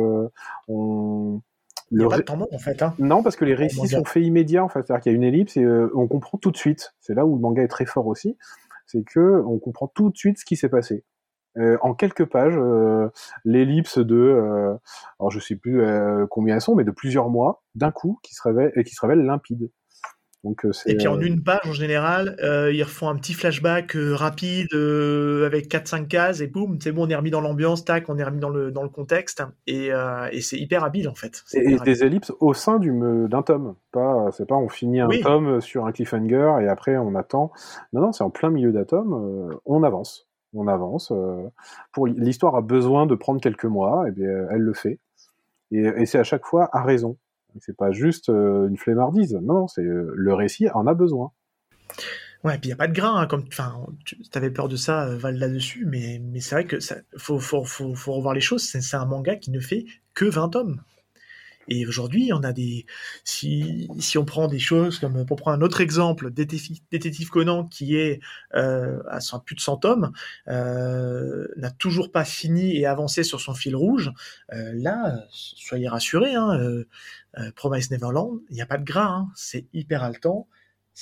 on, 0.69 1.41
il 1.91 1.97
n'y 1.97 2.03
a 2.03 2.07
pas 2.09 2.17
de 2.17 2.23
temps 2.23 2.37
mort 2.37 2.53
en 2.53 2.59
fait. 2.59 2.81
Hein. 2.81 2.93
Non, 2.99 3.23
parce 3.23 3.35
que 3.35 3.45
les 3.45 3.55
récits 3.55 3.87
sont 3.87 4.05
faits 4.05 4.23
immédiats 4.23 4.63
en 4.63 4.69
fait. 4.69 4.85
C'est-à-dire 4.85 5.03
qu'il 5.03 5.11
y 5.11 5.15
a 5.15 5.17
une 5.17 5.23
ellipse 5.23 5.57
et 5.57 5.63
euh, 5.63 5.91
on 5.95 6.07
comprend 6.07 6.37
tout 6.37 6.51
de 6.51 6.57
suite. 6.57 6.93
C'est 6.99 7.13
là 7.13 7.25
où 7.25 7.35
le 7.35 7.41
manga 7.41 7.63
est 7.63 7.67
très 7.67 7.85
fort 7.85 8.07
aussi. 8.07 8.37
C'est 8.85 9.03
que 9.03 9.43
on 9.45 9.59
comprend 9.59 9.87
tout 9.87 10.09
de 10.09 10.17
suite 10.17 10.39
ce 10.39 10.45
qui 10.45 10.55
s'est 10.55 10.69
passé. 10.69 11.03
Euh, 11.57 11.77
en 11.81 11.93
quelques 11.93 12.25
pages, 12.25 12.57
euh, 12.57 13.09
l'ellipse 13.43 13.97
de, 13.97 14.77
alors 15.19 15.31
je 15.31 15.39
sais 15.39 15.55
plus 15.55 15.81
combien 16.29 16.55
elles 16.55 16.61
sont, 16.61 16.75
mais 16.75 16.83
de 16.83 16.91
plusieurs 16.91 17.29
mois, 17.29 17.63
d'un 17.75 17.91
coup, 17.91 18.19
qui 18.23 18.33
se 18.33 18.41
révèle, 18.43 18.71
qui 18.83 18.93
se 18.93 19.01
révèle 19.01 19.25
limpide. 19.25 19.71
Euh, 20.45 20.71
et 20.85 20.95
puis 20.95 21.07
en 21.07 21.19
une 21.19 21.43
page 21.43 21.59
en 21.65 21.73
général, 21.73 22.37
euh, 22.41 22.71
ils 22.71 22.83
refont 22.83 23.09
un 23.09 23.15
petit 23.15 23.33
flashback 23.33 23.95
euh, 23.97 24.15
rapide 24.15 24.73
avec 24.73 25.69
4-5 25.69 26.07
cases 26.07 26.39
et 26.39 26.47
boum, 26.47 26.77
c'est 26.79 26.93
bon, 26.93 27.05
on 27.05 27.09
est 27.09 27.15
remis 27.15 27.29
dans 27.29 27.41
l'ambiance, 27.41 27.83
tac, 27.83 28.07
on 28.07 28.17
est 28.17 28.23
remis 28.23 28.39
dans 28.39 28.49
le, 28.49 28.71
dans 28.71 28.83
le 28.83 28.89
contexte 28.89 29.43
et, 29.67 29.89
et 30.31 30.41
c'est 30.41 30.57
hyper 30.57 30.83
habile 30.83 31.09
en 31.09 31.15
fait. 31.15 31.43
Et, 31.53 31.77
des 31.79 32.03
ellipses 32.03 32.31
au 32.39 32.53
sein 32.53 32.79
d'un 32.79 33.41
tome, 33.41 33.75
pas 33.91 34.29
c'est 34.31 34.47
pas 34.47 34.55
on 34.55 34.69
finit 34.69 35.01
un 35.01 35.09
tome 35.21 35.59
sur 35.59 35.85
un 35.85 35.91
cliffhanger 35.91 36.59
et 36.61 36.67
après 36.67 36.97
on 36.97 37.15
attend. 37.15 37.51
Non 37.91 38.01
non, 38.01 38.11
c'est 38.13 38.23
en 38.23 38.29
plein 38.29 38.49
milieu 38.49 38.71
d'un 38.71 38.85
tome, 38.85 39.59
on 39.65 39.83
avance, 39.83 40.29
on 40.53 40.67
avance. 40.67 41.11
pour 41.91 42.07
l'histoire 42.07 42.55
a 42.55 42.61
besoin 42.61 43.05
de 43.05 43.15
prendre 43.15 43.41
quelques 43.41 43.65
mois, 43.65 44.07
et 44.07 44.11
bien 44.11 44.47
elle 44.51 44.61
le 44.61 44.73
fait 44.73 44.99
et, 45.71 45.81
et 45.81 46.05
c'est 46.05 46.19
à 46.19 46.23
chaque 46.23 46.45
fois 46.45 46.69
à 46.71 46.81
raison. 46.81 47.17
C'est 47.59 47.75
pas 47.75 47.91
juste 47.91 48.29
une 48.29 48.77
flemmardise. 48.77 49.33
Non, 49.41 49.67
c'est 49.67 49.83
le 49.83 50.33
récit 50.33 50.69
en 50.69 50.87
a 50.87 50.93
besoin. 50.93 51.31
Ouais, 52.43 52.57
puis 52.57 52.65
il 52.65 52.67
n'y 52.67 52.73
a 52.73 52.77
pas 52.77 52.87
de 52.87 52.93
grain, 52.93 53.17
hein, 53.17 53.27
comme, 53.27 53.49
tu 53.49 54.51
peur 54.53 54.69
de 54.69 54.77
ça, 54.77 55.13
Val, 55.17 55.37
là-dessus, 55.37 55.85
mais, 55.85 56.21
mais 56.23 56.39
c'est 56.39 56.55
vrai 56.55 56.65
que 56.65 56.77
faut, 57.17 57.39
faut, 57.39 57.65
faut, 57.65 58.13
revoir 58.13 58.33
les 58.33 58.39
choses. 58.39 58.63
C'est 58.63 58.95
un 58.95 59.05
manga 59.05 59.35
qui 59.35 59.51
ne 59.51 59.59
fait 59.59 59.85
que 60.13 60.25
20 60.25 60.49
tomes. 60.49 60.81
Et 61.69 61.85
aujourd'hui, 61.85 62.31
on 62.33 62.43
a 62.43 62.51
des, 62.51 62.85
si, 63.23 63.87
si 63.99 64.17
on 64.17 64.25
prend 64.25 64.47
des 64.47 64.59
choses 64.59 64.99
comme, 64.99 65.25
pour 65.25 65.37
prendre 65.37 65.57
un 65.57 65.61
autre 65.61 65.81
exemple, 65.81 66.31
Détective, 66.31 67.29
Conan, 67.29 67.65
qui 67.65 67.95
est 67.95 68.19
euh, 68.55 69.01
à 69.07 69.19
plus 69.39 69.55
de 69.55 69.61
100 69.61 69.77
tomes, 69.77 70.11
euh, 70.47 71.47
n'a 71.57 71.71
toujours 71.71 72.11
pas 72.11 72.25
fini 72.25 72.75
et 72.77 72.85
avancé 72.85 73.23
sur 73.23 73.39
son 73.39 73.53
fil 73.53 73.75
rouge. 73.75 74.11
Euh, 74.53 74.71
là, 74.73 75.25
soyez 75.29 75.87
rassurés, 75.87 76.35
hein, 76.35 76.59
euh, 76.59 76.87
euh, 77.37 77.51
Promise 77.55 77.91
Neverland, 77.91 78.39
il 78.49 78.55
n'y 78.55 78.61
a 78.61 78.65
pas 78.65 78.77
de 78.77 78.85
gras, 78.85 79.07
hein, 79.07 79.29
c'est 79.35 79.67
hyper 79.73 80.03
haletant, 80.03 80.47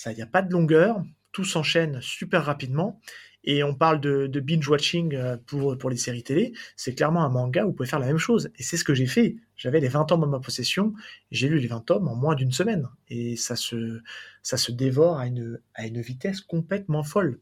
il 0.05 0.15
n'y 0.15 0.22
a 0.22 0.28
pas 0.28 0.41
de 0.41 0.51
longueur, 0.51 1.03
tout 1.32 1.45
s'enchaîne 1.45 2.01
super 2.01 2.45
rapidement 2.45 2.99
et 3.48 3.64
on 3.64 3.74
parle 3.74 4.02
de, 4.02 4.39
binge-watching 4.39 5.16
euh, 5.16 5.38
pour, 5.48 5.78
pour 5.78 5.89
les 5.89 5.95
séries 5.95 6.22
télé, 6.22 6.52
c'est 6.76 6.93
clairement 6.93 7.24
un 7.24 7.30
manga 7.30 7.64
où 7.64 7.68
vous 7.68 7.74
pouvez 7.74 7.88
faire 7.88 7.98
la 7.98 8.08
même 8.08 8.18
chose. 8.18 8.52
Et 8.58 8.64
c'est 8.64 8.76
ce 8.76 8.84
que 8.84 8.93
j'ai 8.93 9.06
fait. 9.08 9.38
J'avais 9.56 9.80
les 9.80 9.88
20 9.88 10.04
tomes 10.04 10.26
en 10.26 10.28
ma 10.28 10.41
possession, 10.41 10.93
j'ai 11.32 11.48
lu 11.48 11.58
les 11.58 11.68
20 11.68 11.86
tomes 11.86 12.10
en 12.10 12.16
moins 12.16 12.36
d'une 12.36 12.52
semaine. 12.52 12.89
Et 13.08 13.38
ça 13.38 13.56
se, 13.56 14.02
ça 14.43 14.58
se 14.58 14.74
dévore 14.74 15.18
à 15.18 15.28
une, 15.28 15.62
à 15.76 15.88
une 15.88 16.02
vitesse 16.02 16.41
complètement 16.41 17.04
folle. 17.04 17.39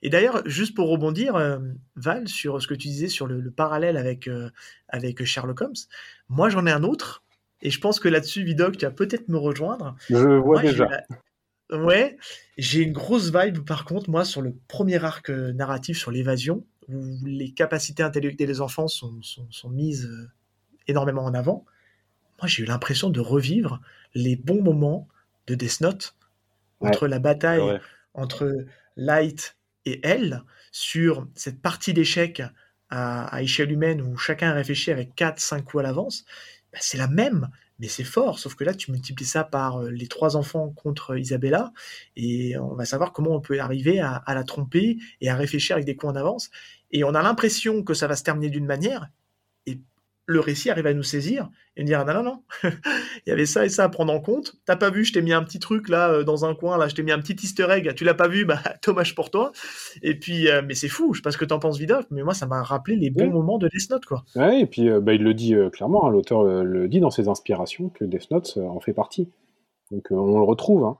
Et 0.00 0.08
d'ailleurs, 0.08 0.42
juste 0.46 0.74
pour 0.74 0.88
rebondir, 0.88 1.36
euh, 1.36 1.58
Val, 1.94 2.26
sur 2.26 2.62
ce 2.62 2.66
que 2.66 2.74
tu 2.74 2.88
disais 2.88 3.08
sur 3.08 3.26
le, 3.26 3.50
parallèle 3.50 3.98
avec, 3.98 4.28
euh, 4.28 4.48
avec 4.88 5.22
Sherlock 5.24 5.60
Holmes, 5.60 5.74
moi 6.30 6.48
j'en 6.48 6.64
ai 6.64 6.70
un 6.70 6.84
autre, 6.84 7.22
et 7.60 7.70
je 7.70 7.80
pense 7.80 8.00
que 8.00 8.08
là-dessus, 8.08 8.44
Vidoc, 8.44 8.78
tu 8.78 8.86
vas 8.86 8.92
peut-être 8.92 9.28
me 9.28 9.36
rejoindre. 9.36 9.94
Je 10.08 10.16
vois 10.16 10.62
déjà. 10.62 10.88
Ouais, 11.70 12.16
j'ai 12.56 12.80
une 12.80 12.92
grosse 12.92 13.30
vibe 13.32 13.64
par 13.64 13.84
contre, 13.84 14.08
moi, 14.08 14.24
sur 14.24 14.40
le 14.40 14.54
premier 14.68 15.02
arc 15.04 15.30
euh, 15.30 15.52
narratif 15.52 15.98
sur 15.98 16.10
l'évasion, 16.10 16.64
où 16.88 17.18
les 17.24 17.52
capacités 17.52 18.02
intellectuelles 18.02 18.48
des 18.48 18.60
enfants 18.60 18.88
sont, 18.88 19.20
sont, 19.22 19.68
mises 19.68 20.06
euh, 20.06 20.30
énormément 20.86 21.24
en 21.24 21.34
avant. 21.34 21.66
Moi, 22.40 22.48
j'ai 22.48 22.62
eu 22.62 22.66
l'impression 22.66 23.10
de 23.10 23.20
revivre 23.20 23.80
les 24.14 24.36
bons 24.36 24.62
moments 24.62 25.08
de 25.46 25.54
Death 25.54 25.80
Note, 25.82 26.14
entre 26.80 27.08
la 27.08 27.18
bataille 27.18 27.80
entre 28.14 28.52
Light 28.96 29.56
et 29.84 30.00
elle, 30.02 30.42
sur 30.72 31.28
cette 31.34 31.62
partie 31.62 31.94
d'échec 31.94 32.42
à, 32.90 33.42
échelle 33.42 33.72
humaine 33.72 34.00
où 34.02 34.16
chacun 34.16 34.52
réfléchit 34.52 34.90
avec 34.90 35.14
4-5 35.14 35.62
coups 35.62 35.80
à 35.80 35.86
l'avance. 35.86 36.24
Bah, 36.72 36.78
c'est 36.80 36.98
la 36.98 37.08
même, 37.08 37.48
mais 37.78 37.88
c'est 37.88 38.04
fort, 38.04 38.38
sauf 38.38 38.54
que 38.54 38.64
là, 38.64 38.74
tu 38.74 38.90
multiplies 38.90 39.26
ça 39.26 39.44
par 39.44 39.82
euh, 39.82 39.90
les 39.90 40.08
trois 40.08 40.36
enfants 40.36 40.70
contre 40.70 41.16
Isabella, 41.16 41.72
et 42.16 42.58
on 42.58 42.74
va 42.74 42.84
savoir 42.84 43.12
comment 43.12 43.30
on 43.30 43.40
peut 43.40 43.60
arriver 43.60 44.00
à, 44.00 44.22
la 44.26 44.44
tromper 44.44 44.98
et 45.20 45.30
à 45.30 45.36
réfléchir 45.36 45.76
avec 45.76 45.86
des 45.86 45.96
coups 45.96 46.12
en 46.12 46.16
avance. 46.16 46.50
Et 46.90 47.04
on 47.04 47.14
a 47.14 47.22
l'impression 47.22 47.82
que 47.82 47.94
ça 47.94 48.06
va 48.06 48.16
se 48.16 48.24
terminer 48.24 48.50
d'une 48.50 48.66
manière, 48.66 49.08
et 49.66 49.80
le 50.28 50.40
récit 50.40 50.70
arrive 50.70 50.86
à 50.86 50.92
nous 50.92 51.02
saisir 51.02 51.48
et 51.76 51.80
nous 51.80 51.86
dire 51.86 52.04
non 52.04 52.12
non 52.12 52.22
non 52.22 52.42
il 52.64 53.28
y 53.28 53.32
avait 53.32 53.46
ça 53.46 53.64
et 53.64 53.70
ça 53.70 53.84
à 53.84 53.88
prendre 53.88 54.12
en 54.12 54.20
compte 54.20 54.56
t'as 54.66 54.76
pas 54.76 54.90
vu 54.90 55.02
je 55.02 55.12
t'ai 55.14 55.22
mis 55.22 55.32
un 55.32 55.42
petit 55.42 55.58
truc 55.58 55.88
là 55.88 56.10
euh, 56.10 56.22
dans 56.22 56.44
un 56.44 56.54
coin 56.54 56.76
là 56.76 56.86
je 56.86 56.94
t'ai 56.94 57.02
mis 57.02 57.12
un 57.12 57.18
petit 57.18 57.34
Easter 57.42 57.66
egg 57.70 57.94
tu 57.94 58.04
l'as 58.04 58.14
pas 58.14 58.28
vu 58.28 58.44
bah 58.44 58.60
dommage 58.86 59.14
pour 59.14 59.30
toi 59.30 59.52
et 60.02 60.14
puis 60.14 60.48
euh, 60.48 60.60
mais 60.64 60.74
c'est 60.74 60.88
fou 60.88 61.14
je 61.14 61.18
sais 61.18 61.22
pas 61.22 61.30
ce 61.30 61.38
que 61.38 61.46
t'en 61.46 61.58
penses 61.58 61.78
Vidal 61.78 62.04
mais 62.10 62.22
moi 62.22 62.34
ça 62.34 62.46
m'a 62.46 62.62
rappelé 62.62 62.96
les 62.96 63.10
bons 63.10 63.30
moments 63.30 63.58
de 63.58 63.68
Death 63.68 63.90
Note 63.90 64.04
quoi 64.04 64.24
ouais 64.36 64.60
et 64.60 64.66
puis 64.66 64.90
euh, 64.90 65.00
bah, 65.00 65.14
il 65.14 65.22
le 65.22 65.32
dit 65.32 65.54
clairement 65.72 66.06
hein, 66.06 66.10
l'auteur 66.10 66.44
le 66.44 66.88
dit 66.88 67.00
dans 67.00 67.10
ses 67.10 67.28
inspirations 67.28 67.88
que 67.88 68.04
Death 68.04 68.30
Note 68.30 68.58
en 68.58 68.80
fait 68.80 68.92
partie 68.92 69.30
donc 69.90 70.08
on 70.10 70.36
le 70.36 70.44
retrouve. 70.44 70.84
Hein. 70.84 70.98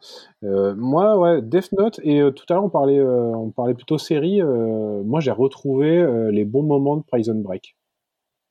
moi, 0.79 1.19
ouais, 1.19 1.43
Death 1.43 1.73
Note, 1.73 2.01
et 2.05 2.23
tout 2.35 2.47
à 2.49 2.55
l'heure 2.55 2.65
on 2.65 2.71
parlait, 2.71 2.99
on 2.99 3.51
parlait 3.51 3.75
plutôt 3.75 3.99
série, 3.99 4.41
moi 4.43 5.21
j'ai 5.21 5.31
retrouvé 5.31 6.31
les 6.33 6.47
bons 6.47 6.63
moments 6.63 6.97
de 6.97 7.03
Prison 7.03 7.35
Break. 7.35 7.77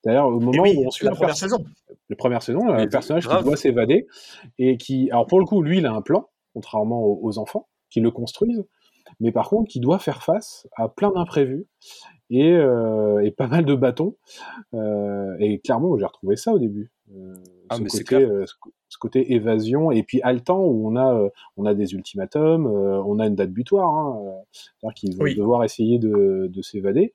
D'ailleurs, 0.07 0.27
au 0.27 0.39
moment 0.39 0.63
où 0.63 0.85
on 0.85 0.89
suit 0.89 1.05
la, 1.05 1.11
première 1.11 1.35
saison, 1.35 1.65
la 2.07 2.15
première 2.15 2.41
saison, 2.41 2.65
un 2.69 2.87
personnage 2.87 3.27
qui 3.27 3.43
doit 3.43 3.57
s'évader 3.57 4.07
et 4.57 4.77
qui, 4.77 5.11
alors 5.11 5.27
pour 5.27 5.37
le 5.37 5.45
coup, 5.45 5.61
lui, 5.61 5.79
il 5.79 5.85
a 5.85 5.91
un 5.91 6.01
plan, 6.01 6.29
contrairement 6.53 7.03
aux, 7.03 7.37
enfants 7.39 7.67
qui 7.89 7.99
le 7.99 8.09
construisent, 8.09 8.63
mais 9.19 9.33
par 9.33 9.49
contre, 9.49 9.69
qui 9.69 9.81
doit 9.81 9.99
faire 9.99 10.23
face 10.23 10.65
à 10.77 10.87
plein 10.87 11.11
d'imprévus 11.11 11.67
et, 12.29 12.53
euh, 12.53 13.29
pas 13.35 13.47
mal 13.47 13.65
de 13.65 13.75
bâtons. 13.75 14.15
Euh, 14.73 15.35
et 15.39 15.59
clairement, 15.59 15.97
j'ai 15.97 16.05
retrouvé 16.05 16.37
ça 16.37 16.53
au 16.53 16.59
début. 16.59 16.89
Euh, 17.13 17.33
ah, 17.67 17.75
ce, 17.75 17.97
côté, 17.97 18.45
ce, 18.87 18.97
côté, 18.97 19.33
évasion 19.33 19.91
et 19.91 20.03
puis 20.03 20.21
haletant 20.21 20.63
où 20.63 20.87
on 20.87 20.95
a, 20.95 21.29
on 21.57 21.65
a 21.65 21.73
des 21.73 21.95
ultimatums, 21.95 22.65
on 22.65 23.19
a 23.19 23.27
une 23.27 23.35
date 23.35 23.51
butoir, 23.51 23.93
hein, 23.93 24.21
c'est-à-dire 24.53 24.93
qu'ils 24.93 25.17
vont 25.17 25.25
devoir 25.25 25.65
essayer 25.65 25.99
de, 25.99 26.49
de 26.49 26.61
s'évader, 26.61 27.13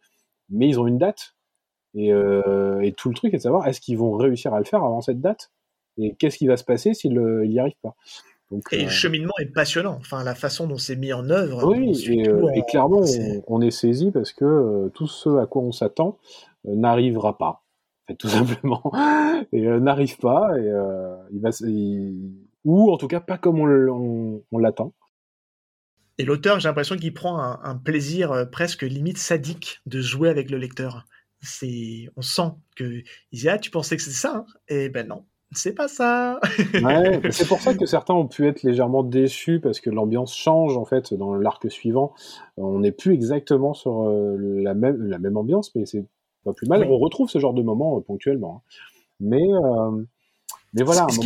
mais 0.50 0.68
ils 0.68 0.78
ont 0.78 0.86
une 0.86 0.98
date 0.98 1.34
euh, 1.96 2.80
et, 2.80 2.92
tout 2.92 3.08
le 3.08 3.14
truc 3.14 3.34
est 3.34 3.38
de 3.38 3.42
savoir 3.42 3.66
est-ce 3.66 3.80
qu'ils 3.80 3.98
vont 3.98 4.12
réussir 4.12 4.54
à 4.54 4.58
le 4.58 4.64
faire 4.64 4.82
avant 4.82 5.00
cette 5.00 5.20
date? 5.20 5.50
Et 5.98 6.14
qu'est-ce 6.14 6.38
qui 6.38 6.46
va 6.46 6.56
se 6.56 6.64
passer 6.64 6.94
s'ils 6.94 7.20
n'y 7.20 7.58
arrivent 7.58 7.74
pas? 7.82 7.94
Et 8.70 8.82
le 8.82 8.86
euh, 8.86 8.90
cheminement 8.90 9.32
est 9.40 9.46
passionnant. 9.46 9.96
Enfin, 9.98 10.24
la 10.24 10.34
façon 10.34 10.66
dont 10.66 10.76
c'est 10.76 10.96
mis 10.96 11.12
en 11.12 11.30
œuvre. 11.30 11.66
Oui, 11.66 11.92
et, 12.06 12.28
euh, 12.28 12.50
clairement, 12.68 13.02
on, 13.46 13.60
est 13.62 13.70
saisi 13.70 14.10
parce 14.10 14.32
que 14.32 14.90
tout 14.94 15.06
ce 15.06 15.38
à 15.38 15.46
quoi 15.46 15.62
on 15.62 15.72
s'attend 15.72 16.18
n'arrivera 16.64 17.38
pas. 17.38 17.62
tout 18.18 18.28
simplement. 18.28 18.92
et 19.52 19.62
n'arrive 19.62 20.18
pas. 20.18 20.50
Et, 20.58 20.70
il 21.32 21.40
va, 21.40 21.50
ou 22.64 22.90
en 22.92 22.96
tout 22.98 23.08
cas, 23.08 23.20
pas 23.20 23.38
comme 23.38 23.60
on, 23.60 24.58
l'attend. 24.58 24.92
Et 26.18 26.24
l'auteur, 26.24 26.60
j'ai 26.60 26.68
l'impression 26.68 26.96
qu'il 26.96 27.14
prend 27.14 27.38
un, 27.38 27.58
un, 27.62 27.76
plaisir 27.76 28.48
presque 28.52 28.82
limite 28.82 29.16
sadique 29.16 29.80
de 29.86 30.02
jouer 30.02 30.28
avec 30.28 30.50
le 30.50 30.58
lecteur 30.58 31.06
c'est, 31.42 32.08
on 32.16 32.22
sent 32.22 32.52
que 32.76 33.02
il 33.32 33.38
dit 33.38 33.48
ah 33.48 33.58
tu 33.58 33.70
pensais 33.70 33.96
que 33.96 34.02
c'était 34.02 34.16
ça, 34.16 34.36
hein? 34.36 34.46
Et 34.68 34.88
ben 34.88 35.06
non, 35.06 35.24
c'est 35.52 35.74
pas 35.74 35.88
ça. 35.88 36.40
c'est 37.30 37.48
pour 37.48 37.60
ça 37.60 37.74
que 37.74 37.84
certains 37.84 38.14
ont 38.14 38.26
pu 38.26 38.46
être 38.46 38.62
légèrement 38.62 39.02
déçus 39.02 39.60
parce 39.60 39.80
que 39.80 39.90
l'ambiance 39.90 40.34
change 40.36 40.76
en 40.76 40.84
fait 40.84 41.12
dans 41.14 41.34
l'arc 41.34 41.70
suivant. 41.70 42.14
On 42.56 42.78
n'est 42.78 42.92
plus 42.92 43.12
exactement 43.12 43.74
sur 43.74 44.04
euh, 44.04 44.36
la 44.38 44.74
même 44.74 45.02
la 45.02 45.18
même 45.18 45.36
ambiance, 45.36 45.74
mais 45.74 45.84
c'est 45.84 46.06
pas 46.44 46.52
plus 46.52 46.68
mal. 46.68 46.84
On 46.84 46.98
retrouve 46.98 47.28
ce 47.28 47.38
genre 47.38 47.54
de 47.54 47.62
moments 47.62 47.98
euh, 47.98 48.00
ponctuellement, 48.00 48.62
hein. 48.64 48.74
mais 49.20 49.42
euh, 49.42 50.02
mais 50.74 50.84
voilà, 50.84 51.06
ce, 51.10 51.18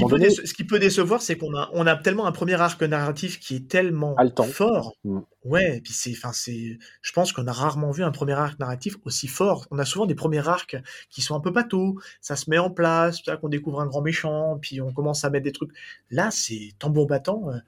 qui 0.55 0.65
peut 0.65 0.79
décevoir, 0.81 1.23
c'est 1.23 1.37
qu'on 1.37 1.55
a, 1.57 1.71
on 1.73 1.87
a 1.87 1.95
tellement 1.95 2.27
un 2.27 2.33
premier 2.33 2.55
arc 2.55 2.83
narratif 2.83 3.39
qui 3.39 3.57
est 3.57 3.69
tellement 3.69 4.17
fort. 4.51 4.97
Mm. 5.05 5.21
Ouais, 5.45 5.77
et 5.77 5.81
puis 5.81 5.93
c'est, 5.93 6.11
enfin, 6.11 6.33
c'est, 6.33 6.79
je 7.01 7.13
pense 7.13 7.33
qu'on 7.33 7.47
a 7.47 7.53
rarement 7.53 7.93
vu 7.93 8.03
un 8.03 8.11
premier 8.11 8.33
arc 8.33 8.59
narratif 8.59 8.97
aussi 9.05 9.29
fort. 9.29 9.69
On 9.71 9.79
a 9.79 9.85
souvent 9.85 10.07
des 10.07 10.17
premiers 10.17 10.49
arcs 10.49 10.77
qui 11.11 11.23
sont 11.23 11.37
un 11.37 11.41
peu 11.41 11.53
bateaux. 11.53 11.97
Ça 12.21 12.35
se 12.35 12.51
met 12.51 12.59
en 12.59 12.71
place, 12.71 13.23
qu'on 13.41 13.49
découvre 13.49 13.81
un 13.81 13.87
grand 13.87 14.03
méchant, 14.03 14.59
puis 14.61 14.81
on 14.81 14.93
commence 14.93 15.25
à 15.25 15.31
mettre 15.31 15.45
des 15.45 15.53
trucs. 15.53 15.71
Là, 16.11 16.31
c'est 16.33 16.73
tambour 16.81 17.07
battant. 17.07 17.49
Euh, 17.49 17.59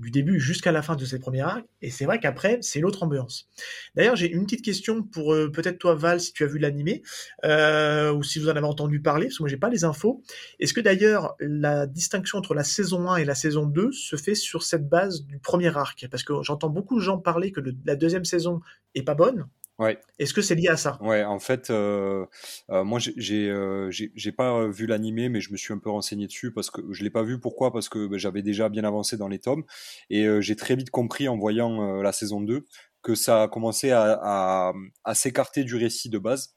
du 0.00 0.10
début 0.10 0.38
jusqu'à 0.38 0.72
la 0.72 0.82
fin 0.82 0.96
de 0.96 1.04
ces 1.04 1.18
premiers 1.18 1.40
arcs. 1.40 1.64
Et 1.82 1.90
c'est 1.90 2.04
vrai 2.04 2.20
qu'après, 2.20 2.58
c'est 2.62 2.80
l'autre 2.80 3.02
ambiance. 3.02 3.48
D'ailleurs, 3.94 4.16
j'ai 4.16 4.30
une 4.30 4.44
petite 4.44 4.64
question 4.64 5.02
pour 5.02 5.34
euh, 5.34 5.50
peut-être 5.50 5.78
toi, 5.78 5.94
Val, 5.94 6.20
si 6.20 6.32
tu 6.32 6.44
as 6.44 6.46
vu 6.46 6.58
l'animé, 6.58 7.02
euh, 7.44 8.12
ou 8.12 8.22
si 8.22 8.38
vous 8.38 8.48
en 8.48 8.56
avez 8.56 8.66
entendu 8.66 9.00
parler, 9.00 9.26
parce 9.26 9.38
que 9.38 9.42
moi, 9.42 9.48
j'ai 9.48 9.56
pas 9.56 9.70
les 9.70 9.84
infos. 9.84 10.22
Est-ce 10.60 10.72
que 10.72 10.80
d'ailleurs, 10.80 11.34
la 11.40 11.86
distinction 11.86 12.38
entre 12.38 12.54
la 12.54 12.64
saison 12.64 13.10
1 13.10 13.16
et 13.16 13.24
la 13.24 13.34
saison 13.34 13.66
2 13.66 13.90
se 13.92 14.16
fait 14.16 14.34
sur 14.34 14.62
cette 14.62 14.88
base 14.88 15.24
du 15.24 15.38
premier 15.38 15.76
arc? 15.76 16.06
Parce 16.10 16.22
que 16.22 16.34
j'entends 16.42 16.70
beaucoup 16.70 16.96
de 16.96 17.02
gens 17.02 17.18
parler 17.18 17.50
que 17.52 17.60
la 17.84 17.96
deuxième 17.96 18.24
saison 18.24 18.60
est 18.94 19.02
pas 19.02 19.14
bonne, 19.14 19.46
Ouais. 19.78 19.96
Est-ce 20.18 20.34
que 20.34 20.42
c'est 20.42 20.56
lié 20.56 20.68
à 20.68 20.76
ça? 20.76 20.98
Ouais, 21.00 21.22
en 21.22 21.38
fait, 21.38 21.70
euh, 21.70 22.26
euh, 22.70 22.82
moi 22.82 22.98
j'ai 22.98 23.48
euh, 23.48 23.90
pas 24.36 24.66
vu 24.66 24.86
l'animé, 24.86 25.28
mais 25.28 25.40
je 25.40 25.52
me 25.52 25.56
suis 25.56 25.72
un 25.72 25.78
peu 25.78 25.88
renseigné 25.88 26.26
dessus 26.26 26.52
parce 26.52 26.68
que 26.68 26.80
je 26.90 27.04
l'ai 27.04 27.10
pas 27.10 27.22
vu. 27.22 27.38
Pourquoi? 27.38 27.72
Parce 27.72 27.88
que 27.88 28.08
bah, 28.08 28.18
j'avais 28.18 28.42
déjà 28.42 28.68
bien 28.68 28.82
avancé 28.82 29.16
dans 29.16 29.28
les 29.28 29.38
tomes 29.38 29.64
et 30.10 30.26
j'ai 30.40 30.56
très 30.56 30.74
vite 30.74 30.90
compris 30.90 31.28
en 31.28 31.38
voyant 31.38 32.02
la 32.02 32.12
saison 32.12 32.40
2 32.40 32.64
que 33.02 33.14
ça 33.14 33.44
a 33.44 33.48
commencé 33.48 33.92
à, 33.92 34.18
à, 34.20 34.72
à 35.04 35.14
s'écarter 35.14 35.62
du 35.62 35.76
récit 35.76 36.10
de 36.10 36.18
base. 36.18 36.56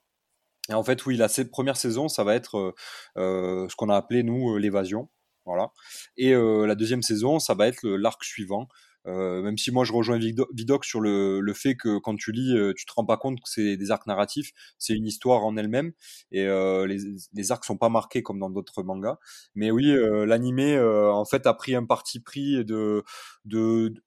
Et 0.69 0.73
en 0.73 0.83
fait, 0.83 1.05
oui, 1.05 1.15
la 1.15 1.27
première 1.51 1.77
saison, 1.77 2.07
ça 2.07 2.23
va 2.23 2.33
être 2.33 2.73
ce 3.15 3.75
qu'on 3.75 3.89
a 3.89 3.97
appelé 3.97 4.23
nous 4.23 4.57
l'évasion, 4.57 5.09
voilà. 5.45 5.71
Et 6.17 6.33
la 6.33 6.73
deuxième 6.73 7.03
saison, 7.03 7.37
ça 7.37 7.53
va 7.53 7.67
être 7.67 7.87
l'arc 7.87 8.23
suivant. 8.23 8.67
Euh, 9.07 9.41
même 9.41 9.57
si 9.57 9.71
moi 9.71 9.83
je 9.83 9.93
rejoins 9.93 10.19
Vidoc 10.19 10.85
sur 10.85 11.01
le, 11.01 11.39
le, 11.39 11.53
fait 11.53 11.75
que 11.75 11.97
quand 11.97 12.15
tu 12.15 12.31
lis, 12.31 12.55
euh, 12.55 12.73
tu 12.75 12.85
te 12.85 12.93
rends 12.93 13.05
pas 13.05 13.17
compte 13.17 13.39
que 13.39 13.49
c'est 13.49 13.75
des 13.75 13.91
arcs 13.91 14.05
narratifs, 14.05 14.51
c'est 14.77 14.93
une 14.93 15.07
histoire 15.07 15.43
en 15.43 15.57
elle-même 15.57 15.91
et 16.31 16.45
euh, 16.45 16.85
les, 16.85 16.97
les, 17.33 17.51
arcs 17.51 17.65
sont 17.65 17.77
pas 17.77 17.89
marqués 17.89 18.21
comme 18.21 18.39
dans 18.39 18.51
d'autres 18.51 18.83
mangas. 18.83 19.17
Mais 19.55 19.71
oui, 19.71 19.89
euh, 19.91 20.25
l'animé 20.25 20.79
en 20.79 21.25
fait 21.25 21.47
a 21.47 21.53
pris 21.53 21.75
un 21.75 21.85
parti 21.85 22.19
pris 22.19 22.63
de 22.63 23.03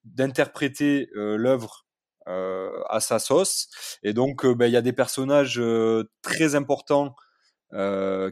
d'interpréter 0.05 1.09
l'œuvre 1.14 1.86
à 2.26 3.01
sa 3.01 3.18
sauce 3.18 3.68
et 4.03 4.12
donc 4.12 4.47
ben, 4.47 4.66
il 4.66 4.72
y 4.72 4.76
a 4.76 4.82
des 4.82 4.92
personnages 4.92 5.61
très 6.22 6.55
importants 6.55 7.14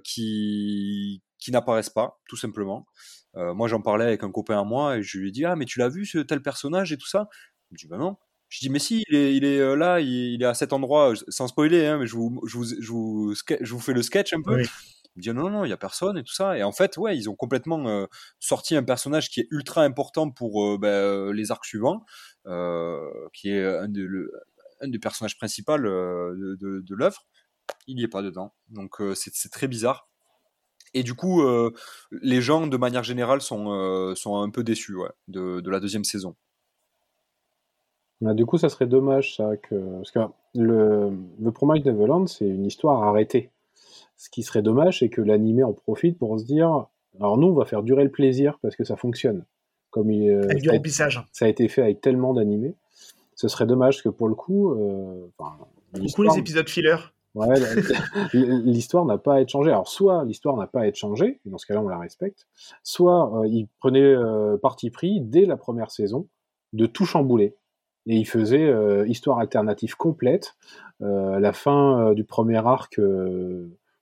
qui 0.05 1.23
qui 1.43 1.51
n'apparaissent 1.53 1.91
pas, 1.91 2.21
tout 2.29 2.37
simplement. 2.37 2.87
moi, 3.35 3.69
j'en 3.69 3.81
parlais 3.81 4.05
avec 4.05 4.23
un 4.25 4.31
copain 4.31 4.61
à 4.61 4.65
moi 4.65 4.99
et 4.99 5.03
je 5.03 5.19
lui 5.19 5.29
ai 5.29 5.33
dit 5.33 5.45
Ah, 5.45 5.57
mais 5.57 5.65
tu 5.65 5.79
l'as 5.79 5.89
vu 5.89 6.07
ce 6.07 6.19
tel 6.19 6.43
personnage 6.43 6.93
et 6.93 6.99
tout 6.99 7.09
ça? 7.09 7.29
Il 7.71 7.75
me 7.75 7.79
dit 7.79 7.87
Bah 7.87 7.99
non. 7.99 8.17
Je 8.53 8.59
dis, 8.61 8.69
mais 8.69 8.81
si, 8.81 9.03
il 9.09 9.17
est, 9.17 9.35
il 9.35 9.47
est 9.47 9.77
là, 9.77 9.99
il, 10.01 10.43
est 10.43 10.45
à 10.45 10.53
cet 10.53 10.75
endroit, 10.75 11.15
sans 11.29 11.49
spoiler, 11.49 11.87
hein, 11.87 11.97
mais 11.97 12.07
je 12.07 12.15
vous, 12.17 12.39
je, 12.47 12.59
vous, 12.59 12.65
je, 12.65 12.93
vous, 12.93 13.35
je 13.63 13.73
vous 13.73 13.81
fais 13.81 13.95
le 13.95 14.03
sketch 14.03 14.35
un 14.35 14.43
peu. 14.43 14.61
Il 14.61 14.67
me 15.17 15.23
dit, 15.23 15.31
non, 15.31 15.49
non, 15.49 15.65
il 15.65 15.69
n'y 15.69 15.73
a 15.73 15.79
personne 15.79 16.19
et 16.19 16.23
tout 16.23 16.35
ça. 16.35 16.59
Et 16.59 16.63
en 16.63 16.71
fait, 16.71 16.99
ouais, 16.99 17.17
ils 17.17 17.31
ont 17.31 17.35
complètement 17.35 18.07
sorti 18.41 18.77
un 18.77 18.83
personnage 18.83 19.31
qui 19.31 19.41
est 19.41 19.47
ultra 19.51 19.85
important 19.85 20.31
pour 20.31 20.79
ben, 20.79 21.33
les 21.33 21.51
arcs 21.51 21.65
suivants, 21.65 22.05
qui 23.33 23.49
est 23.49 23.65
un, 23.65 23.89
de, 23.89 24.03
le, 24.03 24.31
un 24.83 24.89
des 24.89 24.99
personnages 24.99 25.39
principaux 25.39 25.79
de, 25.79 26.57
de, 26.61 26.81
de 26.81 26.95
l'œuvre. 26.95 27.25
Il 27.87 27.97
n'y 27.97 28.03
est 28.03 28.09
pas 28.09 28.21
dedans. 28.21 28.55
Donc, 28.69 28.97
c'est 29.15 29.51
très 29.51 29.67
bizarre. 29.67 30.11
Et 30.95 31.03
du 31.03 31.15
coup, 31.15 31.43
les 32.11 32.41
gens, 32.43 32.67
de 32.67 32.77
manière 32.77 33.03
générale, 33.03 33.41
sont, 33.41 34.15
sont 34.15 34.37
un 34.37 34.51
peu 34.51 34.63
déçus 34.63 34.95
ouais, 34.95 35.11
de, 35.29 35.61
de 35.61 35.71
la 35.71 35.81
deuxième 35.81 36.05
saison. 36.05 36.35
Bah, 38.21 38.35
du 38.35 38.47
coup, 38.47 38.59
ça 38.59 38.69
serait 38.69 38.87
dommage, 38.87 39.37
ça, 39.37 39.57
que. 39.57 39.75
Parce 39.75 40.11
que 40.11 40.21
le, 40.55 41.11
le 41.41 41.51
Promise 41.51 41.85
Neverland, 41.85 42.29
c'est 42.29 42.47
une 42.47 42.67
histoire 42.67 43.03
arrêtée. 43.03 43.51
Ce 44.17 44.31
qui 44.31 44.43
serait 44.43 44.63
dommage, 44.63 45.01
c'est 45.01 45.09
que 45.09 45.21
l'animé 45.21 45.65
en 45.65 45.73
profite 45.73 46.19
pour 46.19 46.39
se 46.39 46.45
dire 46.45 46.87
alors 47.21 47.37
nous, 47.37 47.49
on 47.49 47.55
va 47.55 47.65
faire 47.65 47.83
durer 47.83 48.05
le 48.05 48.11
plaisir 48.11 48.59
parce 48.63 48.77
que 48.77 48.85
ça 48.85 48.97
fonctionne. 48.97 49.45
Comme 49.91 50.11
il, 50.11 50.31
euh, 50.31 50.45
avec 50.45 50.63
du 50.63 50.71
remplissage. 50.71 51.23
Ça 51.33 51.45
a 51.45 51.49
été 51.49 51.69
fait 51.69 51.83
avec 51.83 52.01
tellement 52.01 52.33
d'animés. 52.33 52.75
Ce 53.35 53.49
serait 53.49 53.67
dommage 53.67 54.03
que 54.03 54.09
pour 54.09 54.29
le 54.29 54.35
coup. 54.35 54.71
Euh, 54.73 55.27
Beaucoup 55.93 56.23
les 56.23 56.39
épisodes 56.39 56.69
filler. 56.69 56.97
Ouais, 57.35 57.55
l'histoire 58.35 59.07
n'a 59.07 59.19
pas 59.19 59.35
à 59.37 59.41
être 59.41 59.49
changée. 59.49 59.71
Alors, 59.71 59.89
soit 59.89 60.25
l'histoire 60.25 60.57
n'a 60.57 60.67
pas 60.67 60.81
à 60.83 60.87
être 60.87 60.97
changée, 60.97 61.41
et 61.47 61.51
dans 61.51 61.59
ce 61.59 61.67
cas-là, 61.67 61.81
on 61.81 61.89
la 61.89 61.99
respecte, 61.99 62.47
soit 62.83 63.41
euh, 63.41 63.47
il 63.47 63.69
prenait 63.79 64.03
euh, 64.03 64.59
parti 64.59 64.91
pris 64.91 65.21
dès 65.21 65.47
la 65.47 65.57
première 65.57 65.91
saison 65.91 66.29
de 66.75 66.87
tout 66.87 67.07
chambouler 67.07 67.57
et 68.07 68.17
il 68.17 68.27
faisait 68.27 68.67
euh, 68.67 69.07
histoire 69.07 69.39
alternative 69.39 69.97
complète. 69.97 70.57
Euh, 71.03 71.41
la 71.41 71.53
fin 71.53 72.11
euh, 72.11 72.15
du 72.15 72.25
premier 72.25 72.59
arc, 72.59 73.01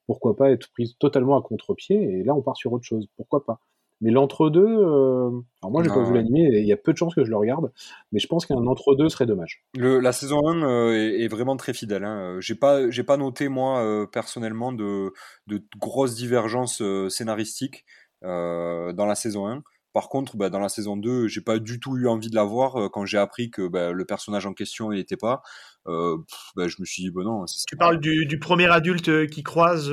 pourquoi 0.07 0.37
pas 0.37 0.51
être 0.51 0.71
prise 0.73 0.97
totalement 0.99 1.39
à 1.39 1.43
contre-pied, 1.43 1.97
et 1.97 2.25
là 2.25 2.35
on 2.35 2.43
part 2.43 2.57
sur 2.57 2.73
autre 2.73 2.85
chose, 2.85 3.07
pourquoi 3.17 3.45
pas? 3.45 3.61
Mais 4.01 4.11
l'entre-deux, 4.11 4.67
alors 4.67 5.71
moi 5.71 5.83
j'ai 5.83 5.91
pas 5.91 6.03
vu 6.03 6.15
l'animé, 6.15 6.49
il 6.53 6.67
y 6.67 6.73
a 6.73 6.77
peu 6.77 6.93
de 6.93 6.97
chances 6.97 7.15
que 7.15 7.23
je 7.23 7.31
le 7.31 7.37
regarde, 7.37 7.71
mais 8.13 8.19
je 8.19 8.27
pense 8.27 8.47
qu'un 8.47 8.67
entre-deux 8.67 9.11
serait 9.11 9.27
dommage. 9.27 9.63
Le, 9.77 10.01
la 10.01 10.13
saison 10.13 10.47
1 10.49 10.93
est, 10.93 11.29
vraiment 11.29 11.57
très 11.57 11.75
fidèle. 11.75 12.05
Hein. 12.05 12.39
J'ai 12.41 12.55
pas, 12.55 12.91
j'ai 12.91 13.05
pas 13.05 13.19
noté 13.19 13.49
moi 13.49 14.09
personnellement 14.11 14.73
de, 14.73 15.13
de 15.49 15.63
grosses 15.79 16.15
divergences 16.15 16.83
scénaristiques 17.09 17.85
dans 18.23 19.07
la 19.07 19.15
saison 19.15 19.47
1. 19.47 19.63
Par 19.93 20.09
contre, 20.09 20.37
bah, 20.37 20.51
dans 20.51 20.61
la 20.61 20.69
saison 20.69 20.97
2, 20.97 21.27
j'ai 21.27 21.41
pas 21.41 21.59
du 21.59 21.81
tout 21.81 21.97
eu 21.97 22.07
envie 22.07 22.31
de 22.31 22.35
la 22.37 22.45
voir. 22.45 22.77
Euh, 22.77 22.89
quand 22.89 23.05
j'ai 23.07 23.19
appris 23.19 23.51
que 23.51 23.67
bah, 23.67 23.93
le 23.93 24.05
personnage 24.05 24.47
en 24.47 24.55
question 24.55 24.93
n'y 24.93 25.01
était 25.01 25.17
pas, 25.17 25.43
euh, 25.89 26.17
bah, 26.55 26.69
je 26.69 26.77
me 26.79 26.85
suis 26.85 27.03
dit, 27.03 27.11
bon 27.11 27.25
non. 27.25 27.45
Tu 27.67 27.77
parles 27.77 27.99
du, 27.99 28.39
premier 28.39 28.71
adulte 28.71 29.09
euh, 29.09 29.27
qui 29.27 29.43
croise 29.43 29.93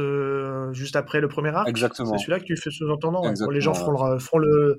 juste 0.73 0.95
après 0.95 1.19
le 1.19 1.27
premier 1.27 1.49
arc? 1.49 1.67
Exactement. 1.67 2.11
C'est 2.11 2.19
celui-là 2.19 2.39
que 2.39 2.45
tu 2.45 2.57
fais 2.57 2.69
sous-entendant. 2.69 3.23
Les 3.49 3.61
gens 3.61 3.73
feront 3.73 3.91
le, 3.91 4.19
feront 4.19 4.37
le, 4.37 4.77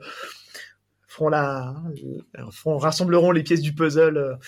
feront 1.09 1.29
la, 1.29 1.75
feront, 2.53 2.79
rassembleront 2.79 3.33
les 3.33 3.43
pièces 3.43 3.63
du 3.63 3.75
puzzle. 3.75 4.39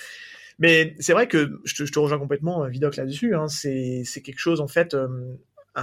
Mais 0.61 0.95
c'est 1.01 1.15
vrai 1.15 1.27
que 1.27 1.59
je 1.65 1.85
te, 1.85 1.99
rejoins 1.99 2.19
complètement, 2.19 2.69
Vidoc, 2.69 2.97
là-dessus. 2.97 3.35
Hein. 3.35 3.49
C'est 3.49 4.23
quelque 4.23 4.39
chose, 4.39 4.61
en 4.61 4.69
fait, 4.69 4.95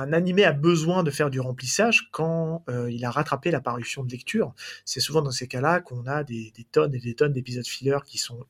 un 0.01 0.13
animé 0.13 0.43
a 0.43 0.53
besoin 0.53 1.03
de 1.03 1.11
faire 1.11 1.29
du 1.29 1.39
remplissage 1.39 2.09
quand 2.11 2.63
euh, 2.69 2.91
il 2.91 3.03
a 3.05 3.11
rattrapé 3.11 3.51
la 3.51 3.61
parution 3.61 4.03
de 4.03 4.11
lecture. 4.11 4.53
C'est 4.85 4.99
souvent 4.99 5.21
dans 5.21 5.31
ces 5.31 5.47
cas-là 5.47 5.81
qu'on 5.81 6.05
a 6.05 6.23
des, 6.23 6.51
tonnes 6.71 6.95
et 6.95 6.99
des 6.99 7.13
tonnes 7.13 7.33
d'épisodes 7.33 7.65
filler 7.65 7.97
qui 8.05 8.17
sont, 8.17 8.45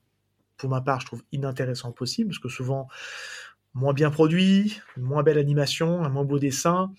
pour 0.57 0.69
ma 0.69 0.81
part, 0.81 1.01
je 1.01 1.05
trouve 1.05 1.23
inintéressants 1.31 1.91
possible, 1.91 2.29
parce 2.29 2.39
que 2.39 2.49
souvent 2.49 2.87
moins 3.73 3.93
bien 3.93 4.09
produits, 4.09 4.79
moins 4.97 5.23
belle 5.23 5.37
animation, 5.37 6.03
un 6.03 6.09
moins 6.09 6.25
beau 6.25 6.39
dessin. 6.39 6.91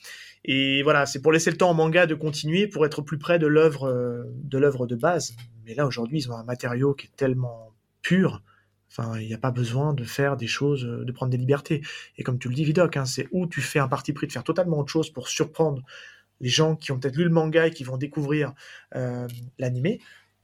Et 0.45 0.83
voilà, 0.83 1.07
c'est 1.07 1.21
pour 1.21 1.33
laisser 1.33 1.51
le 1.51 1.57
temps 1.57 1.71
au 1.71 1.75
manga 1.75 2.07
de 2.07 2.15
continuer, 2.15 2.69
pour 2.69 2.87
être 2.87 3.03
plus 3.03 3.19
près 3.19 3.39
de 3.39 3.47
l'œuvre 3.47 3.89
euh, 3.89 4.25
de 4.45 4.59
l'œuvre 4.59 4.87
de 4.87 4.95
base. 4.95 5.35
Mais 5.65 5.75
là, 5.75 5.87
aujourd'hui, 5.87 6.21
ils 6.21 6.31
ont 6.31 6.37
un 6.37 6.45
matériau 6.45 6.95
qui 6.95 7.07
est 7.07 7.17
tellement 7.17 7.75
pur 8.03 8.43
Enfin, 8.91 9.19
il 9.19 9.27
n'y 9.27 9.35
a 9.35 9.39
pas 9.39 9.51
besoin 9.51 9.93
de 9.93 10.05
faire 10.05 10.37
des 10.37 10.47
choses, 10.47 10.85
euh, 10.85 11.05
de 11.05 11.13
prendre 11.13 11.31
des 11.31 11.37
libertés. 11.37 11.83
Et 12.17 12.23
comme 12.23 12.39
tu 12.39 12.49
le 12.49 12.55
dis, 12.55 12.65
Vidoc, 12.65 12.97
hein, 12.97 13.05
c'est 13.05 13.29
où 13.33 13.47
tu 13.47 13.61
fais 13.61 13.79
un 13.79 13.89
parti 13.89 14.13
pris 14.13 14.27
de 14.27 14.33
faire 14.33 14.45
totalement 14.45 14.79
autre 14.79 14.91
chose 14.91 15.11
pour 15.11 15.29
surprendre 15.29 15.83
les 16.41 16.49
gens 16.49 16.77
qui 16.77 16.93
ont 16.93 16.99
peut-être 16.99 17.17
lu 17.17 17.25
le 17.25 17.31
manga 17.31 17.67
et 17.67 17.71
qui 17.71 17.85
vont 17.85 17.97
découvrir 17.97 18.55
euh, 18.95 19.27
l'animé, 19.59 20.01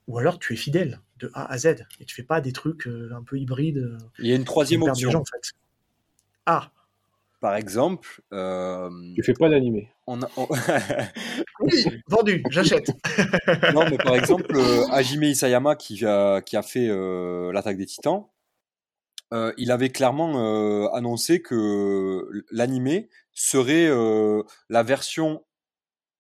ou 0.09 0.19
alors 0.19 0.39
tu 0.39 0.53
es 0.53 0.57
fidèle 0.57 1.01
de 1.19 1.31
A 1.35 1.51
à 1.51 1.57
Z 1.57 1.87
et 2.01 2.05
tu 2.05 2.15
fais 2.15 2.25
pas 2.25 2.41
des 2.41 2.53
trucs 2.53 2.87
euh, 2.87 3.11
un 3.15 3.23
peu 3.23 3.39
hybrides. 3.39 3.97
Il 4.19 4.27
y 4.27 4.33
a 4.33 4.37
une 4.37 4.45
troisième 4.45 4.83
option. 4.83 5.11
en 5.11 5.25
fait. 5.25 5.53
Ah. 6.47 6.71
Par 7.41 7.57
exemple, 7.57 8.23
tu 8.31 9.23
fais 9.23 9.35
pas 9.35 9.51
d'animé. 9.51 9.91
On 10.07 10.19
oui, 11.61 11.85
vendu, 12.09 12.43
j'achète. 12.51 12.91
non, 13.75 13.85
mais 13.91 13.99
par 13.99 14.17
exemple, 14.17 14.57
Hajime 14.91 15.25
Isayama 15.25 15.77
qui 15.77 16.05
a, 16.07 16.41
qui 16.41 16.57
a 16.57 16.63
fait 16.63 16.89
l'attaque 17.53 17.77
des 17.77 17.87
Titans, 17.87 18.27
euh, 19.33 19.53
il 19.57 19.71
avait 19.71 19.91
clairement 19.91 20.39
euh, 20.39 20.89
annoncé 20.93 21.43
que 21.43 22.29
l'animé 22.51 23.09
serait 23.33 23.87
euh, 23.89 24.43
la 24.69 24.83
version 24.83 25.45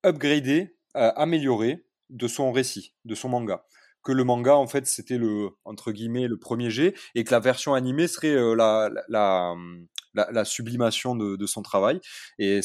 upgradée, 0.04 0.76
améliorée 0.94 1.86
de 2.10 2.28
son 2.28 2.52
récit, 2.52 2.94
de 3.04 3.14
son 3.14 3.28
manga. 3.28 3.64
Que 4.04 4.12
le 4.12 4.22
manga, 4.22 4.54
en 4.54 4.66
fait, 4.66 4.86
c'était 4.86 5.18
le 5.18 5.48
entre 5.64 5.90
guillemets 5.90 6.28
le 6.28 6.38
premier 6.38 6.70
G, 6.70 6.94
et 7.14 7.24
que 7.24 7.32
la 7.32 7.40
version 7.40 7.74
animée 7.74 8.06
serait 8.06 8.34
la, 8.54 8.90
la, 9.08 9.54
la, 10.14 10.44
sublimation 10.44 11.16
de, 11.16 11.34
de, 11.36 11.46
son 11.46 11.62
travail. 11.62 12.00
Et 12.38 12.60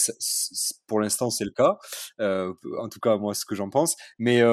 pour 0.85 0.99
l'instant, 0.99 1.31
c'est 1.31 1.45
le 1.45 1.51
cas. 1.51 1.77
en 2.19 2.89
tout 2.89 2.99
cas, 2.99 3.17
moi, 3.17 3.33
ce 3.33 3.45
que 3.45 3.55
j'en 3.55 3.69
pense. 3.69 3.95
Mais 4.19 4.43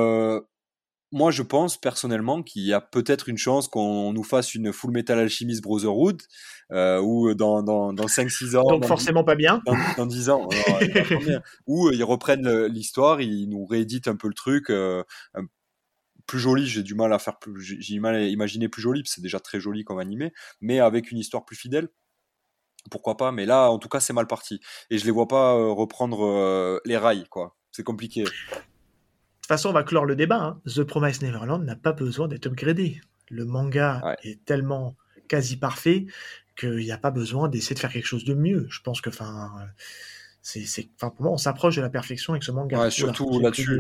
moi, 1.12 1.30
je 1.30 1.42
pense 1.42 1.76
personnellement 1.76 2.42
qu'il 2.42 2.62
y 2.62 2.72
a 2.72 2.80
peut-être 2.80 3.28
une 3.28 3.38
chance 3.38 3.68
qu'on 3.68 4.12
nous 4.12 4.24
fasse 4.24 4.54
une 4.54 4.72
Full 4.72 4.90
Metal 4.90 5.18
Alchemist 5.18 5.62
Brotherhood, 5.62 6.22
euh, 6.72 7.00
ou 7.00 7.32
dans, 7.34 7.62
dans, 7.62 7.92
dans 7.92 8.06
5-6 8.06 8.56
ans. 8.56 8.64
Donc 8.68 8.86
forcément 8.86 9.22
pas 9.22 9.36
bien. 9.36 9.62
Dans, 9.96 10.06
10 10.06 10.30
ans. 10.30 10.48
Ou 11.66 11.90
ils 11.92 12.02
reprennent 12.02 12.66
l'histoire, 12.66 13.20
ils 13.20 13.48
nous 13.48 13.64
rééditent 13.64 14.08
un 14.08 14.16
peu 14.16 14.26
le 14.26 14.34
truc. 14.34 14.70
Euh, 14.70 15.04
plus 16.26 16.40
joli, 16.40 16.66
j'ai 16.66 16.82
du 16.82 16.96
mal 16.96 17.12
à 17.12 17.20
faire 17.20 17.38
plus, 17.38 17.62
j'ai 17.62 17.94
du 17.94 18.00
mal 18.00 18.16
à 18.16 18.22
imaginer 18.22 18.68
plus 18.68 18.82
joli, 18.82 19.02
c'est 19.04 19.20
déjà 19.20 19.38
très 19.38 19.60
joli 19.60 19.84
comme 19.84 20.00
animé, 20.00 20.32
mais 20.60 20.80
avec 20.80 21.12
une 21.12 21.18
histoire 21.18 21.44
plus 21.44 21.56
fidèle. 21.56 21.88
Pourquoi 22.90 23.16
pas 23.16 23.30
Mais 23.30 23.46
là, 23.46 23.70
en 23.70 23.78
tout 23.78 23.88
cas, 23.88 24.00
c'est 24.00 24.12
mal 24.12 24.26
parti. 24.26 24.60
Et 24.90 24.98
je 24.98 25.04
les 25.04 25.12
vois 25.12 25.28
pas 25.28 25.54
euh, 25.54 25.72
reprendre 25.72 26.80
les 26.84 26.96
rails, 26.96 27.26
quoi. 27.28 27.56
C'est 27.70 27.84
compliqué. 27.84 28.24
De 29.46 29.48
toute 29.48 29.58
façon, 29.58 29.68
on 29.68 29.74
va 29.74 29.84
clore 29.84 30.06
le 30.06 30.16
débat. 30.16 30.42
Hein. 30.42 30.60
The 30.66 30.82
Promise 30.82 31.22
Neverland 31.22 31.64
n'a 31.64 31.76
pas 31.76 31.92
besoin 31.92 32.26
d'être 32.26 32.48
upgradé. 32.48 33.00
Le 33.30 33.44
manga 33.44 34.16
est 34.24 34.44
tellement 34.44 34.96
quasi 35.28 35.56
parfait 35.56 36.06
qu'il 36.58 36.78
n'y 36.78 36.90
a 36.90 36.98
pas 36.98 37.12
besoin 37.12 37.48
d'essayer 37.48 37.74
de 37.74 37.78
faire 37.78 37.92
quelque 37.92 38.08
chose 38.08 38.24
de 38.24 38.34
mieux. 38.34 38.66
Je 38.70 38.80
pense 38.80 39.00
que, 39.00 39.08
enfin, 39.08 39.52
c'est, 40.42 40.88
enfin, 40.96 41.10
pour 41.10 41.22
moi, 41.22 41.30
on 41.30 41.36
s'approche 41.36 41.76
de 41.76 41.80
la 41.80 41.90
perfection 41.90 42.32
avec 42.32 42.42
ce 42.42 42.50
manga. 42.50 42.76
Ouais, 42.76 42.90
surtout 42.90 43.38
là-dessus. 43.38 43.78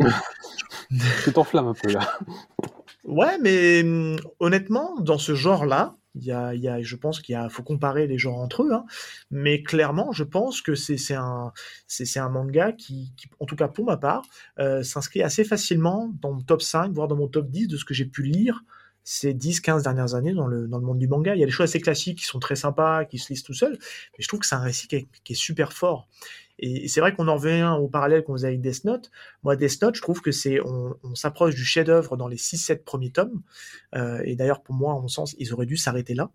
tu 1.24 1.32
t'enflammes 1.32 1.66
un 1.66 1.74
peu 1.74 1.90
là. 1.90 2.16
Ouais, 3.02 3.36
mais 3.38 3.82
hum, 3.82 4.16
honnêtement, 4.38 5.00
dans 5.00 5.18
ce 5.18 5.34
genre-là, 5.34 5.96
il 6.16 6.24
y 6.24 6.32
a, 6.32 6.54
y 6.54 6.68
a, 6.68 6.82
je 6.82 6.96
pense 6.96 7.20
qu'il 7.20 7.38
faut 7.50 7.62
comparer 7.62 8.06
les 8.06 8.18
genres 8.18 8.38
entre 8.38 8.62
eux, 8.62 8.72
hein. 8.72 8.84
mais 9.30 9.62
clairement, 9.62 10.12
je 10.12 10.24
pense 10.24 10.62
que 10.62 10.74
c'est 10.74 11.14
un, 11.14 11.52
un 12.16 12.28
manga 12.28 12.72
qui, 12.72 13.12
en 13.40 13.46
tout 13.46 13.56
cas 13.56 13.68
pour 13.68 13.84
ma 13.84 13.96
part, 13.96 14.24
euh, 14.58 14.82
s'inscrit 14.82 15.22
assez 15.22 15.44
facilement 15.44 16.12
dans 16.20 16.32
mon 16.32 16.42
top 16.42 16.62
5, 16.62 16.92
voire 16.92 17.08
dans 17.08 17.16
mon 17.16 17.28
top 17.28 17.50
10 17.50 17.68
de 17.68 17.76
ce 17.76 17.84
que 17.84 17.94
j'ai 17.94 18.06
pu 18.06 18.22
lire 18.22 18.62
ces 19.04 19.34
10-15 19.34 19.84
dernières 19.84 20.14
années 20.14 20.34
dans 20.34 20.48
le, 20.48 20.66
dans 20.66 20.78
le 20.78 20.84
monde 20.84 20.98
du 20.98 21.06
manga. 21.06 21.36
Il 21.36 21.38
y 21.38 21.44
a 21.44 21.46
des 21.46 21.52
choses 21.52 21.70
assez 21.70 21.80
classiques 21.80 22.18
qui 22.18 22.24
sont 22.24 22.40
très 22.40 22.56
sympas, 22.56 23.04
qui 23.04 23.18
se 23.18 23.32
lisent 23.32 23.44
tout 23.44 23.54
seuls, 23.54 23.78
mais 23.78 24.18
je 24.18 24.26
trouve 24.26 24.40
que 24.40 24.46
c'est 24.46 24.56
un 24.56 24.60
récit 24.60 24.88
qui 24.88 25.32
est 25.32 25.34
super 25.34 25.72
fort. 25.72 26.08
Et, 26.58 26.88
c'est 26.88 27.00
vrai 27.00 27.14
qu'on 27.14 27.28
en 27.28 27.36
revient 27.36 27.76
au 27.78 27.88
parallèle 27.88 28.24
qu'on 28.24 28.34
faisait 28.34 28.48
avec 28.48 28.60
Death 28.60 28.84
Note. 28.84 29.10
Moi, 29.42 29.56
Death 29.56 29.82
Note, 29.82 29.96
je 29.96 30.02
trouve 30.02 30.20
que 30.20 30.32
c'est, 30.32 30.60
on, 30.60 30.96
on 31.02 31.14
s'approche 31.14 31.54
du 31.54 31.64
chef-d'œuvre 31.64 32.16
dans 32.16 32.28
les 32.28 32.36
6-7 32.36 32.84
premiers 32.84 33.10
tomes. 33.10 33.42
Euh, 33.94 34.20
et 34.24 34.36
d'ailleurs, 34.36 34.62
pour 34.62 34.74
moi, 34.74 34.94
en 34.94 35.02
mon 35.02 35.08
sens, 35.08 35.34
ils 35.38 35.52
auraient 35.52 35.66
dû 35.66 35.76
s'arrêter 35.76 36.14
là. 36.14 36.30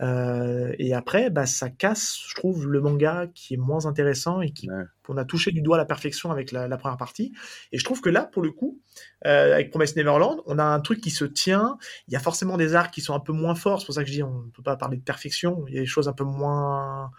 Euh, 0.00 0.72
et 0.78 0.94
après, 0.94 1.30
bah, 1.30 1.46
ça 1.46 1.70
casse, 1.70 2.18
je 2.28 2.34
trouve, 2.34 2.68
le 2.68 2.80
manga 2.80 3.26
qui 3.34 3.54
est 3.54 3.58
moins 3.58 3.86
intéressant 3.86 4.40
et 4.40 4.52
qui, 4.52 4.68
qu'on 5.02 5.16
a 5.16 5.24
touché 5.24 5.50
du 5.50 5.60
doigt 5.60 5.76
à 5.76 5.78
la 5.78 5.84
perfection 5.84 6.30
avec 6.30 6.52
la, 6.52 6.68
la, 6.68 6.76
première 6.76 6.96
partie. 6.96 7.32
Et 7.72 7.78
je 7.78 7.84
trouve 7.84 8.00
que 8.00 8.08
là, 8.08 8.24
pour 8.24 8.42
le 8.42 8.50
coup, 8.50 8.80
euh, 9.26 9.54
avec 9.54 9.70
Promise 9.70 9.96
Neverland, 9.96 10.42
on 10.46 10.58
a 10.58 10.64
un 10.64 10.80
truc 10.80 11.00
qui 11.00 11.10
se 11.10 11.24
tient. 11.24 11.78
Il 12.08 12.14
y 12.14 12.16
a 12.16 12.20
forcément 12.20 12.56
des 12.56 12.74
arcs 12.74 12.92
qui 12.92 13.00
sont 13.00 13.14
un 13.14 13.20
peu 13.20 13.32
moins 13.32 13.54
forts. 13.54 13.80
C'est 13.80 13.86
pour 13.86 13.94
ça 13.94 14.02
que 14.02 14.08
je 14.08 14.14
dis, 14.14 14.22
on 14.22 14.42
ne 14.42 14.50
peut 14.50 14.62
pas 14.62 14.76
parler 14.76 14.96
de 14.96 15.02
perfection. 15.02 15.64
Il 15.68 15.74
y 15.74 15.78
a 15.78 15.80
des 15.80 15.86
choses 15.86 16.08
un 16.08 16.12
peu 16.12 16.24
moins 16.24 17.10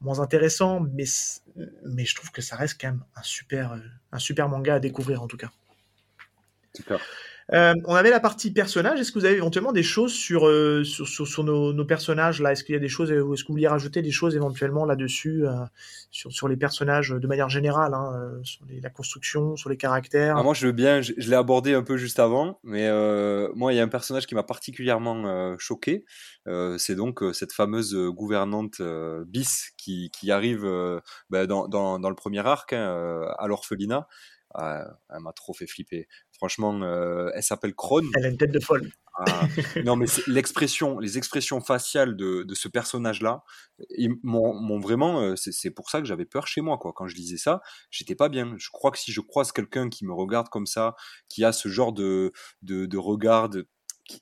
moins 0.00 0.20
intéressant, 0.20 0.80
mais, 0.80 1.04
mais 1.84 2.04
je 2.04 2.14
trouve 2.14 2.30
que 2.30 2.42
ça 2.42 2.56
reste 2.56 2.80
quand 2.80 2.88
même 2.88 3.04
un 3.16 3.22
super, 3.22 3.78
un 4.12 4.18
super 4.18 4.48
manga 4.48 4.74
à 4.76 4.80
découvrir 4.80 5.22
en 5.22 5.26
tout 5.26 5.36
cas. 5.36 5.50
Super. 6.74 7.00
Euh, 7.52 7.74
on 7.86 7.94
avait 7.94 8.10
la 8.10 8.20
partie 8.20 8.52
personnage. 8.52 9.00
Est-ce 9.00 9.10
que 9.10 9.18
vous 9.18 9.24
avez 9.24 9.36
éventuellement 9.36 9.72
des 9.72 9.82
choses 9.82 10.12
sur, 10.12 10.46
euh, 10.46 10.84
sur, 10.84 11.44
nos, 11.44 11.84
personnages 11.84 12.40
là? 12.40 12.52
Est-ce 12.52 12.62
qu'il 12.62 12.74
y 12.74 12.76
a 12.76 12.80
des 12.80 12.88
choses, 12.88 13.10
est-ce 13.10 13.20
que 13.20 13.48
vous 13.48 13.54
vouliez 13.54 13.66
rajouter 13.66 14.02
des 14.02 14.12
choses 14.12 14.36
éventuellement 14.36 14.84
là-dessus 14.84 15.46
euh, 15.46 15.52
sur, 16.10 16.30
sur 16.30 16.46
les 16.46 16.56
personnages 16.56 17.10
de 17.10 17.26
manière 17.26 17.48
générale, 17.48 17.94
hein, 17.94 18.40
sur 18.44 18.64
la 18.68 18.90
construction, 18.90 19.56
sur 19.56 19.68
les 19.68 19.76
caractères? 19.76 20.36
Ah, 20.36 20.42
Moi, 20.42 20.54
je 20.54 20.66
veux 20.66 20.72
bien. 20.72 21.00
Je, 21.00 21.12
l'ai 21.16 21.36
abordé 21.36 21.74
un 21.74 21.82
peu 21.82 21.96
juste 21.96 22.20
avant, 22.20 22.60
mais 22.62 22.88
moi, 23.54 23.72
il 23.72 23.76
y 23.76 23.80
a 23.80 23.82
un 23.82 23.88
personnage 23.88 24.26
qui 24.26 24.34
m'a 24.34 24.42
particulièrement 24.42 25.56
choqué. 25.58 26.04
c'est 26.78 26.94
donc 26.94 27.22
cette 27.32 27.52
fameuse 27.52 27.96
gouvernante 27.96 28.80
bis 29.26 29.72
qui, 29.76 30.10
qui 30.10 30.30
arrive 30.30 30.62
ben, 31.30 31.46
dans, 31.46 31.66
dans, 31.68 31.98
dans, 31.98 32.08
le 32.08 32.14
premier 32.14 32.46
arc 32.46 32.72
hein, 32.72 33.26
à 33.38 33.46
l'orphelinat. 33.48 34.06
Ah, 34.54 34.84
elle 35.10 35.20
m'a 35.20 35.32
trop 35.32 35.52
fait 35.52 35.66
flipper. 35.66 36.08
Franchement, 36.40 36.80
euh, 36.80 37.30
elle 37.34 37.42
s'appelle 37.42 37.74
Krone. 37.74 38.08
Elle 38.16 38.24
a 38.24 38.28
une 38.28 38.38
tête 38.38 38.50
de 38.50 38.60
folle. 38.60 38.90
Ah, 39.18 39.46
non, 39.84 39.94
mais 39.94 40.06
l'expression, 40.26 40.98
les 40.98 41.18
expressions 41.18 41.60
faciales 41.60 42.16
de, 42.16 42.44
de 42.44 42.54
ce 42.54 42.66
personnage-là, 42.66 43.42
m'ont 44.22 44.80
vraiment. 44.80 45.20
Euh, 45.20 45.34
c'est 45.36 45.70
pour 45.70 45.90
ça 45.90 46.00
que 46.00 46.06
j'avais 46.06 46.24
peur 46.24 46.46
chez 46.46 46.62
moi, 46.62 46.78
quoi. 46.78 46.94
Quand 46.94 47.08
je 47.08 47.14
disais 47.14 47.36
ça, 47.36 47.60
j'étais 47.90 48.14
pas 48.14 48.30
bien. 48.30 48.54
Je 48.56 48.70
crois 48.72 48.90
que 48.90 48.98
si 48.98 49.12
je 49.12 49.20
croise 49.20 49.52
quelqu'un 49.52 49.90
qui 49.90 50.06
me 50.06 50.14
regarde 50.14 50.48
comme 50.48 50.64
ça, 50.64 50.96
qui 51.28 51.44
a 51.44 51.52
ce 51.52 51.68
genre 51.68 51.92
de, 51.92 52.32
de, 52.62 52.86
de 52.86 52.96
regard, 52.96 53.50
de, 53.50 53.68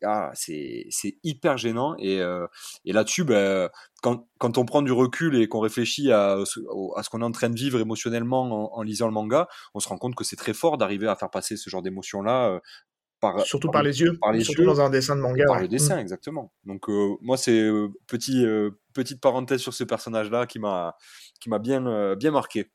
ah, 0.02 0.30
c'est 0.34 0.88
hyper 1.22 1.56
gênant. 1.56 1.94
Et, 1.98 2.20
euh, 2.20 2.46
et 2.84 2.92
là-dessus, 2.92 3.24
ben, 3.24 3.68
quand, 4.02 4.26
quand, 4.38 4.58
on 4.58 4.64
prend 4.64 4.82
du 4.82 4.92
recul 4.92 5.40
et 5.40 5.48
qu'on 5.48 5.60
réfléchit 5.60 6.12
à, 6.12 6.32
à 6.32 6.44
ce 7.02 7.10
qu'on 7.10 7.20
est 7.20 7.24
en 7.24 7.32
train 7.32 7.50
de 7.50 7.56
vivre 7.56 7.80
émotionnellement 7.80 8.76
en, 8.76 8.82
lisant 8.82 9.06
le 9.06 9.12
manga, 9.12 9.48
on 9.74 9.80
se 9.80 9.88
rend 9.88 9.98
compte 9.98 10.14
que 10.14 10.24
c'est 10.24 10.36
très 10.36 10.54
fort 10.54 10.78
d'arriver 10.78 11.08
à 11.08 11.16
faire 11.16 11.30
passer 11.30 11.56
ce 11.56 11.70
genre 11.70 11.82
d'émotion-là. 11.82 12.50
Euh, 12.50 12.60
par, 13.20 13.40
surtout 13.40 13.72
par, 13.72 13.82
les 13.82 14.00
yeux, 14.00 14.16
par 14.20 14.30
les 14.30 14.44
surtout 14.44 14.64
dans 14.64 14.80
un 14.80 14.90
dessin 14.90 15.16
de 15.16 15.20
manga. 15.20 15.44
Par 15.46 15.60
le 15.60 15.66
dessin, 15.66 15.96
mm. 15.96 16.00
exactement. 16.00 16.52
Donc 16.64 16.88
euh, 16.88 17.16
moi, 17.20 17.36
c'est 17.36 17.68
petit, 18.06 18.44
petite 18.94 19.20
parenthèse 19.20 19.60
sur 19.60 19.74
ce 19.74 19.82
personnage-là 19.82 20.46
qui 20.46 20.60
m'a 20.60 20.94
qui 21.40 21.50
m'a 21.50 21.58
bien, 21.58 22.14
bien 22.14 22.30
marqué. 22.30 22.70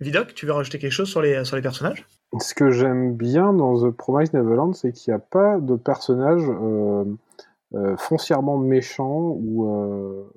Vidoc, 0.00 0.32
tu 0.34 0.46
veux 0.46 0.52
rajouter 0.52 0.78
quelque 0.78 0.92
chose 0.92 1.10
sur 1.10 1.20
les, 1.20 1.44
sur 1.44 1.56
les 1.56 1.62
personnages? 1.62 2.06
Ce 2.38 2.54
que 2.54 2.70
j'aime 2.70 3.14
bien 3.14 3.52
dans 3.52 3.78
The 3.82 3.90
Promised 3.90 4.32
Neverland, 4.32 4.74
c'est 4.74 4.92
qu'il 4.92 5.12
n'y 5.12 5.16
a 5.16 5.20
pas 5.20 5.58
de 5.58 5.76
personnage 5.76 6.42
euh, 6.48 7.04
euh, 7.74 7.96
foncièrement 7.98 8.56
méchant 8.56 9.36
ou, 9.36 9.66
euh, 9.66 10.32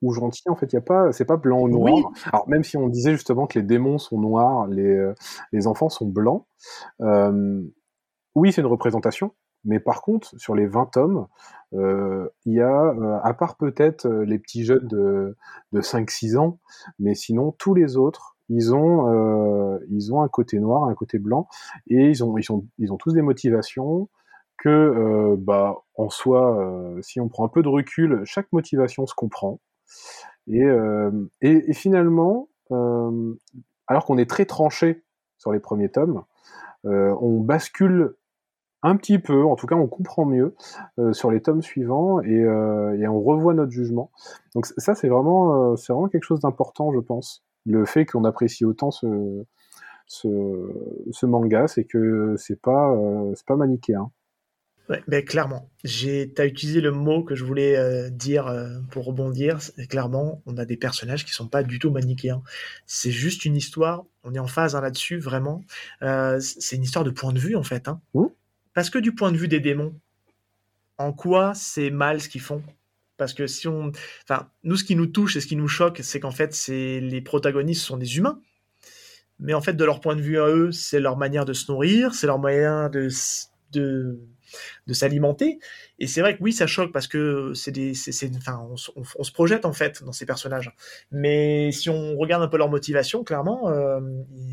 ou 0.00 0.12
gentil. 0.12 0.48
En 0.48 0.54
fait, 0.54 0.72
il 0.72 0.76
y 0.76 0.78
a 0.78 0.82
pas, 0.82 1.10
c'est 1.10 1.24
pas 1.24 1.38
blanc 1.38 1.60
ou 1.62 1.68
noir. 1.68 2.12
Alors 2.26 2.48
même 2.48 2.62
si 2.62 2.76
on 2.76 2.86
disait 2.86 3.12
justement 3.12 3.48
que 3.48 3.58
les 3.58 3.64
démons 3.64 3.98
sont 3.98 4.20
noirs, 4.20 4.68
les, 4.68 5.12
les 5.52 5.66
enfants 5.66 5.88
sont 5.88 6.06
blancs. 6.06 6.46
oui, 7.00 8.52
c'est 8.52 8.60
une 8.60 8.66
représentation. 8.68 9.32
Mais 9.64 9.80
par 9.80 10.02
contre, 10.02 10.38
sur 10.38 10.54
les 10.54 10.66
20 10.66 10.86
tomes, 10.92 11.26
il 11.72 12.52
y 12.52 12.60
a, 12.60 13.20
à 13.24 13.34
part 13.34 13.56
peut-être 13.56 14.08
les 14.08 14.38
petits 14.38 14.64
jeunes 14.64 14.86
de, 14.86 15.36
de 15.72 15.80
5-6 15.80 16.36
ans, 16.38 16.60
mais 16.98 17.14
sinon 17.14 17.52
tous 17.58 17.74
les 17.74 17.96
autres, 17.96 18.36
ils 18.50 18.74
ont, 18.74 19.08
euh, 19.08 19.78
ils 19.90 20.12
ont 20.12 20.22
un 20.22 20.28
côté 20.28 20.58
noir, 20.58 20.84
un 20.84 20.94
côté 20.94 21.18
blanc, 21.18 21.48
et 21.86 22.08
ils 22.08 22.24
ont, 22.24 22.36
ils 22.36 22.42
sont, 22.42 22.66
ils 22.78 22.92
ont 22.92 22.96
tous 22.96 23.12
des 23.14 23.22
motivations 23.22 24.08
que, 24.58 24.68
euh, 24.68 25.36
bah, 25.38 25.76
en 25.94 26.10
soi, 26.10 26.58
euh, 26.60 27.00
si 27.00 27.20
on 27.20 27.28
prend 27.28 27.46
un 27.46 27.48
peu 27.48 27.62
de 27.62 27.68
recul, 27.68 28.22
chaque 28.24 28.52
motivation 28.52 29.06
se 29.06 29.14
comprend. 29.14 29.60
Et, 30.48 30.66
et, 31.42 31.72
finalement, 31.74 32.48
alors 32.70 34.04
qu'on 34.04 34.18
est 34.18 34.28
très 34.28 34.46
tranché 34.46 35.04
sur 35.38 35.52
les 35.52 35.60
premiers 35.60 35.90
tomes, 35.90 36.24
on 36.84 37.40
bascule 37.40 38.16
un 38.82 38.96
petit 38.96 39.18
peu, 39.20 39.44
en 39.44 39.54
tout 39.54 39.66
cas 39.66 39.76
on 39.76 39.86
comprend 39.86 40.24
mieux 40.24 40.56
sur 41.12 41.30
les 41.30 41.40
tomes 41.40 41.62
suivants 41.62 42.20
et, 42.22 42.40
et, 42.40 43.06
on 43.06 43.20
revoit 43.20 43.54
notre 43.54 43.70
jugement. 43.70 44.10
Donc 44.56 44.66
ça 44.66 44.96
c'est 44.96 45.08
vraiment, 45.08 45.76
c'est 45.76 45.92
vraiment 45.92 46.08
quelque 46.08 46.24
chose 46.24 46.40
d'important 46.40 46.92
je 46.92 47.00
pense 47.00 47.44
le 47.66 47.84
fait 47.84 48.06
qu'on 48.06 48.24
apprécie 48.24 48.64
autant 48.64 48.90
ce, 48.90 49.44
ce, 50.06 51.26
manga, 51.26 51.68
c'est 51.68 51.84
que 51.84 52.34
c'est 52.36 52.60
pas, 52.60 52.92
euh, 52.92 53.32
c'est 53.34 53.46
pas 53.46 53.56
manichéen. 53.56 54.10
Ouais, 54.88 55.02
ben 55.06 55.24
clairement. 55.24 55.70
Tu 55.84 56.32
as 56.36 56.46
utilisé 56.46 56.80
le 56.80 56.90
mot 56.90 57.22
que 57.22 57.36
je 57.36 57.44
voulais 57.44 57.76
euh, 57.76 58.10
dire 58.10 58.48
euh, 58.48 58.80
pour 58.90 59.04
rebondir. 59.04 59.58
Clairement, 59.88 60.42
on 60.46 60.56
a 60.56 60.64
des 60.64 60.76
personnages 60.76 61.24
qui 61.24 61.32
sont 61.32 61.46
pas 61.46 61.62
du 61.62 61.78
tout 61.78 61.92
manichéens. 61.92 62.42
C'est 62.86 63.12
juste 63.12 63.44
une 63.44 63.54
histoire. 63.54 64.04
On 64.24 64.34
est 64.34 64.40
en 64.40 64.48
phase 64.48 64.74
hein, 64.74 64.80
là-dessus, 64.80 65.18
vraiment. 65.18 65.62
c'est 66.00 66.76
une 66.76 66.82
histoire 66.82 67.04
de 67.04 67.10
point 67.10 67.32
de 67.32 67.38
vue, 67.38 67.54
en 67.54 67.62
fait. 67.62 67.86
Hein. 67.86 68.00
Mmh. 68.14 68.26
Parce 68.74 68.90
que 68.90 68.98
du 68.98 69.14
point 69.14 69.30
de 69.30 69.36
vue 69.36 69.48
des 69.48 69.60
démons, 69.60 69.94
en 70.98 71.12
quoi 71.12 71.54
c'est 71.54 71.90
mal 71.90 72.20
ce 72.20 72.28
qu'ils 72.28 72.40
font? 72.40 72.62
Parce 73.20 73.34
que 73.34 73.46
si 73.46 73.68
on, 73.68 73.92
enfin, 74.24 74.48
nous, 74.64 74.76
ce 74.76 74.82
qui 74.82 74.96
nous 74.96 75.06
touche 75.06 75.36
et 75.36 75.42
ce 75.42 75.46
qui 75.46 75.56
nous 75.56 75.68
choque, 75.68 76.00
c'est 76.02 76.20
qu'en 76.20 76.30
fait, 76.30 76.54
c'est 76.54 77.00
les 77.00 77.20
protagonistes 77.20 77.82
sont 77.82 77.98
des 77.98 78.16
humains. 78.16 78.40
Mais 79.38 79.52
en 79.52 79.60
fait, 79.60 79.74
de 79.74 79.84
leur 79.84 80.00
point 80.00 80.16
de 80.16 80.22
vue 80.22 80.40
à 80.40 80.48
eux, 80.48 80.72
c'est 80.72 81.00
leur 81.00 81.18
manière 81.18 81.44
de 81.44 81.52
se 81.52 81.70
nourrir, 81.70 82.14
c'est 82.14 82.26
leur 82.26 82.38
moyen 82.38 82.88
de, 82.88 83.08
de 83.72 84.18
s'alimenter. 84.92 85.58
Et 85.98 86.06
c'est 86.06 86.20
vrai 86.20 86.36
que 86.36 86.42
oui, 86.42 86.52
ça 86.52 86.66
choque 86.66 86.92
parce 86.92 87.06
que 87.06 87.52
c'est 87.54 87.70
des, 87.70 87.94
c'est, 87.94 88.30
enfin, 88.36 88.66
on, 88.66 88.76
se 88.76 89.32
projette 89.32 89.64
en 89.64 89.72
fait 89.72 90.02
dans 90.02 90.12
ces 90.12 90.26
personnages. 90.26 90.74
Mais 91.10 91.70
si 91.72 91.90
on 91.90 92.16
regarde 92.16 92.42
un 92.42 92.48
peu 92.48 92.56
leur 92.56 92.70
motivation, 92.70 93.22
clairement, 93.22 93.68
euh, 93.68 94.00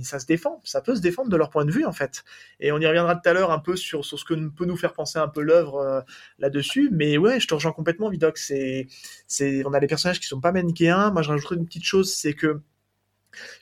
ça 0.04 0.20
se 0.20 0.26
défend. 0.26 0.62
Ça 0.64 0.82
peut 0.82 0.96
se 0.96 1.02
défendre 1.02 1.30
de 1.30 1.38
leur 1.38 1.50
point 1.50 1.66
de 1.66 1.72
vue 1.72 1.86
en 1.86 1.94
fait. 1.94 2.24
Et 2.60 2.72
on 2.72 2.80
y 2.80 2.86
reviendra 2.86 3.16
tout 3.16 3.28
à 3.30 3.34
l'heure 3.34 3.52
un 3.52 3.60
peu 3.60 3.76
sur, 3.76 4.06
sur 4.06 4.20
ce 4.20 4.26
que 4.26 4.34
peut 4.50 4.66
nous 4.66 4.78
faire 4.78 4.94
penser 4.94 5.20
un 5.20 5.28
peu 5.28 5.42
l'œuvre 5.42 5.78
euh, 5.78 6.02
là-dessus. 6.40 6.90
Mais 6.92 7.18
ouais, 7.18 7.40
je 7.40 7.48
te 7.48 7.54
rejoins 7.54 7.72
complètement, 7.72 8.10
Vidoc. 8.10 8.38
C'est, 8.38 8.88
c'est, 9.28 9.66
on 9.66 9.74
a 9.74 9.80
des 9.80 9.88
personnages 9.88 10.20
qui 10.20 10.28
sont 10.28 10.42
pas 10.42 10.52
manichéens. 10.52 11.12
Moi, 11.12 11.22
je 11.22 11.30
rajouterais 11.30 11.56
une 11.56 11.66
petite 11.66 11.86
chose, 11.86 12.14
c'est 12.14 12.34
que 12.34 12.62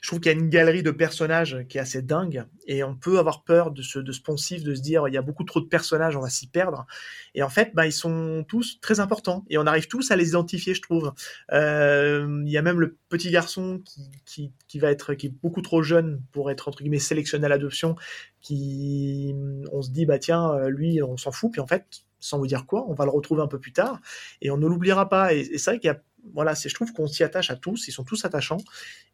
je 0.00 0.08
trouve 0.08 0.20
qu'il 0.20 0.32
y 0.32 0.34
a 0.34 0.38
une 0.38 0.48
galerie 0.48 0.82
de 0.82 0.90
personnages 0.90 1.64
qui 1.68 1.78
est 1.78 1.80
assez 1.80 2.02
dingue 2.02 2.44
et 2.66 2.82
on 2.84 2.94
peut 2.94 3.18
avoir 3.18 3.44
peur 3.44 3.70
de 3.70 3.82
ce, 3.82 3.98
de 3.98 4.12
ce 4.12 4.20
poncif, 4.20 4.62
de 4.62 4.74
se 4.74 4.80
dire 4.80 5.08
il 5.08 5.14
y 5.14 5.16
a 5.16 5.22
beaucoup 5.22 5.44
trop 5.44 5.60
de 5.60 5.66
personnages, 5.66 6.16
on 6.16 6.20
va 6.20 6.30
s'y 6.30 6.48
perdre. 6.48 6.86
Et 7.34 7.42
en 7.42 7.48
fait, 7.48 7.72
bah, 7.74 7.86
ils 7.86 7.92
sont 7.92 8.44
tous 8.48 8.80
très 8.80 9.00
importants 9.00 9.44
et 9.48 9.58
on 9.58 9.66
arrive 9.66 9.88
tous 9.88 10.10
à 10.10 10.16
les 10.16 10.28
identifier, 10.30 10.74
je 10.74 10.82
trouve. 10.82 11.12
Euh, 11.52 12.42
il 12.44 12.50
y 12.50 12.58
a 12.58 12.62
même 12.62 12.80
le 12.80 12.96
petit 13.08 13.30
garçon 13.30 13.82
qui, 14.24 14.52
qui, 14.68 14.78
va 14.78 14.90
être 14.90 15.14
qui 15.14 15.26
est 15.26 15.34
beaucoup 15.42 15.62
trop 15.62 15.82
jeune 15.82 16.22
pour 16.32 16.50
être 16.50 16.68
entre 16.68 16.78
guillemets 16.78 16.98
sélectionné 16.98 17.46
à 17.46 17.48
l'adoption, 17.48 17.96
qui 18.40 19.34
on 19.72 19.82
se 19.82 19.90
dit 19.90 20.06
bah 20.06 20.18
tiens 20.18 20.68
lui 20.68 21.02
on 21.02 21.16
s'en 21.16 21.32
fout 21.32 21.50
puis 21.52 21.60
en 21.60 21.66
fait 21.66 21.84
sans 22.18 22.38
vous 22.38 22.46
dire 22.46 22.66
quoi, 22.66 22.84
on 22.88 22.94
va 22.94 23.04
le 23.04 23.10
retrouver 23.10 23.42
un 23.42 23.46
peu 23.46 23.60
plus 23.60 23.72
tard 23.72 24.00
et 24.40 24.50
on 24.50 24.56
ne 24.56 24.66
l'oubliera 24.66 25.08
pas. 25.08 25.34
Et, 25.34 25.40
et 25.40 25.58
c'est 25.58 25.70
vrai 25.70 25.78
qu'il 25.78 25.88
y 25.88 25.90
a 25.90 26.00
voilà, 26.34 26.54
je 26.54 26.74
trouve 26.74 26.92
qu'on 26.92 27.06
s'y 27.06 27.24
attache 27.24 27.50
à 27.50 27.56
tous, 27.56 27.88
ils 27.88 27.92
sont 27.92 28.04
tous 28.04 28.24
attachants, 28.24 28.58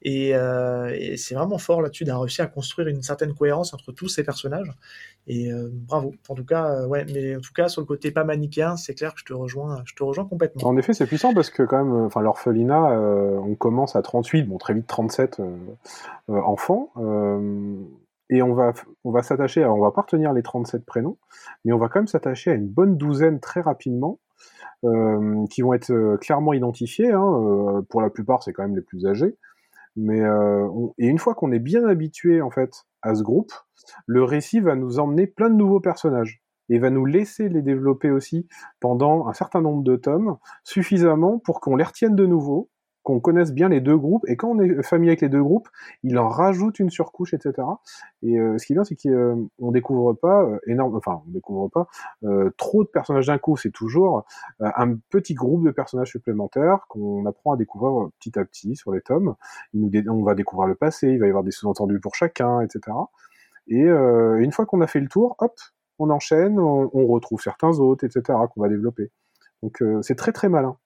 et, 0.02 0.34
euh, 0.34 1.16
c'est 1.16 1.34
vraiment 1.34 1.58
fort 1.58 1.82
là-dessus 1.82 2.04
d'avoir 2.04 2.22
réussi 2.22 2.42
à 2.42 2.46
construire 2.46 2.88
une 2.88 3.02
certaine 3.02 3.34
cohérence 3.34 3.74
entre 3.74 3.92
tous 3.92 4.08
ces 4.08 4.24
personnages. 4.24 4.70
Et 5.26 5.52
euh, 5.52 5.68
bravo. 5.72 6.14
En 6.28 6.34
tout 6.34 6.44
cas, 6.44 6.70
euh, 6.70 6.86
ouais, 6.86 7.06
mais 7.12 7.36
en 7.36 7.40
tout 7.40 7.52
cas 7.52 7.68
sur 7.68 7.80
le 7.80 7.86
côté 7.86 8.10
pas 8.10 8.24
manichéen, 8.24 8.76
c'est 8.76 8.94
clair 8.94 9.14
que 9.14 9.20
je 9.20 9.24
te 9.24 9.32
rejoins, 9.32 9.82
je 9.84 9.94
te 9.94 10.02
rejoins 10.02 10.24
complètement. 10.24 10.66
En 10.66 10.76
effet, 10.76 10.92
c'est 10.92 11.06
puissant 11.06 11.32
parce 11.32 11.50
que 11.50 11.62
quand 11.62 11.84
même, 11.84 11.92
enfin 12.06 12.22
l'orphelinat, 12.22 12.98
on 12.98 13.54
commence 13.54 13.94
à 13.94 14.02
38, 14.02 14.44
bon 14.44 14.58
très 14.58 14.74
vite 14.74 14.86
37 14.86 15.40
enfants. 16.28 16.92
et 18.30 18.42
on 18.42 18.54
va, 18.54 18.72
on 19.04 19.10
va 19.10 19.22
s'attacher, 19.22 19.64
on 19.64 19.80
va 19.80 19.92
pas 19.92 20.02
retenir 20.02 20.32
les 20.32 20.42
37 20.42 20.84
prénoms, 20.84 21.18
mais 21.64 21.72
on 21.72 21.78
va 21.78 21.88
quand 21.88 22.00
même 22.00 22.08
s'attacher 22.08 22.50
à 22.50 22.54
une 22.54 22.68
bonne 22.68 22.96
douzaine 22.96 23.38
très 23.40 23.60
rapidement, 23.60 24.18
euh, 24.84 25.46
qui 25.48 25.62
vont 25.62 25.74
être 25.74 25.92
euh, 25.92 26.16
clairement 26.16 26.52
identifiés. 26.52 27.12
Hein, 27.12 27.22
euh, 27.24 27.82
pour 27.82 28.02
la 28.02 28.10
plupart, 28.10 28.42
c'est 28.42 28.52
quand 28.52 28.64
même 28.64 28.74
les 28.76 28.82
plus 28.82 29.06
âgés. 29.06 29.36
Mais 29.94 30.22
et 30.96 31.06
une 31.06 31.18
fois 31.18 31.34
qu'on 31.34 31.52
est 31.52 31.58
bien 31.58 31.84
habitué 31.84 32.40
en 32.40 32.50
fait 32.50 32.86
à 33.02 33.14
ce 33.14 33.22
groupe, 33.22 33.52
le 34.06 34.24
récit 34.24 34.60
va 34.60 34.74
nous 34.74 34.98
emmener 34.98 35.26
plein 35.26 35.50
de 35.50 35.54
nouveaux 35.54 35.80
personnages 35.80 36.42
et 36.70 36.78
va 36.78 36.88
nous 36.88 37.04
laisser 37.04 37.50
les 37.50 37.60
développer 37.60 38.10
aussi 38.10 38.48
pendant 38.80 39.28
un 39.28 39.34
certain 39.34 39.60
nombre 39.60 39.82
de 39.82 39.96
tomes, 39.96 40.38
suffisamment 40.64 41.38
pour 41.38 41.60
qu'on 41.60 41.76
les 41.76 41.84
retienne 41.84 42.16
de 42.16 42.24
nouveau 42.24 42.70
qu'on 43.02 43.20
connaisse 43.20 43.52
bien 43.52 43.68
les 43.68 43.80
deux 43.80 43.96
groupes, 43.96 44.24
et 44.28 44.36
quand 44.36 44.48
on 44.50 44.60
est 44.60 44.82
familier 44.82 45.10
avec 45.10 45.22
les 45.22 45.28
deux 45.28 45.42
groupes, 45.42 45.68
il 46.04 46.18
en 46.18 46.28
rajoute 46.28 46.78
une 46.78 46.90
surcouche, 46.90 47.34
etc. 47.34 47.66
Et 48.22 48.38
euh, 48.38 48.58
ce 48.58 48.66
qui 48.66 48.72
est 48.72 48.76
bien, 48.76 48.84
c'est 48.84 48.96
qu'on 48.96 49.10
euh, 49.10 49.72
découvre 49.72 50.12
pas 50.12 50.42
euh, 50.42 50.58
énorme, 50.66 50.96
enfin, 50.96 51.22
on 51.26 51.30
découvre 51.30 51.68
pas 51.68 51.88
trop 52.56 52.84
de 52.84 52.88
personnages 52.88 53.26
d'un 53.26 53.38
coup. 53.38 53.56
C'est 53.56 53.70
toujours 53.70 54.24
un 54.60 54.96
petit 55.10 55.34
groupe 55.34 55.64
de 55.64 55.70
personnages 55.70 56.10
supplémentaires 56.10 56.86
qu'on 56.88 57.26
apprend 57.26 57.52
à 57.52 57.56
découvrir 57.56 58.08
petit 58.18 58.38
à 58.38 58.44
petit 58.44 58.76
sur 58.76 58.92
les 58.92 59.00
tomes. 59.00 59.34
On 59.74 60.22
va 60.22 60.34
découvrir 60.34 60.68
le 60.68 60.74
passé, 60.74 61.08
il 61.08 61.18
va 61.18 61.26
y 61.26 61.28
avoir 61.28 61.44
des 61.44 61.50
sous-entendus 61.50 62.00
pour 62.00 62.14
chacun, 62.14 62.60
etc. 62.60 62.96
Et 63.68 63.82
une 63.82 64.52
fois 64.52 64.66
qu'on 64.66 64.80
a 64.80 64.86
fait 64.86 65.00
le 65.00 65.08
tour, 65.08 65.36
hop, 65.38 65.54
on 65.98 66.10
enchaîne, 66.10 66.58
on, 66.58 66.90
on 66.92 67.06
retrouve 67.06 67.40
certains 67.40 67.78
autres, 67.78 68.04
etc. 68.04 68.38
qu'on 68.54 68.60
va 68.60 68.68
développer. 68.68 69.10
Donc 69.62 69.82
c'est 70.02 70.16
très 70.16 70.32
très 70.32 70.48
malin. 70.48 70.76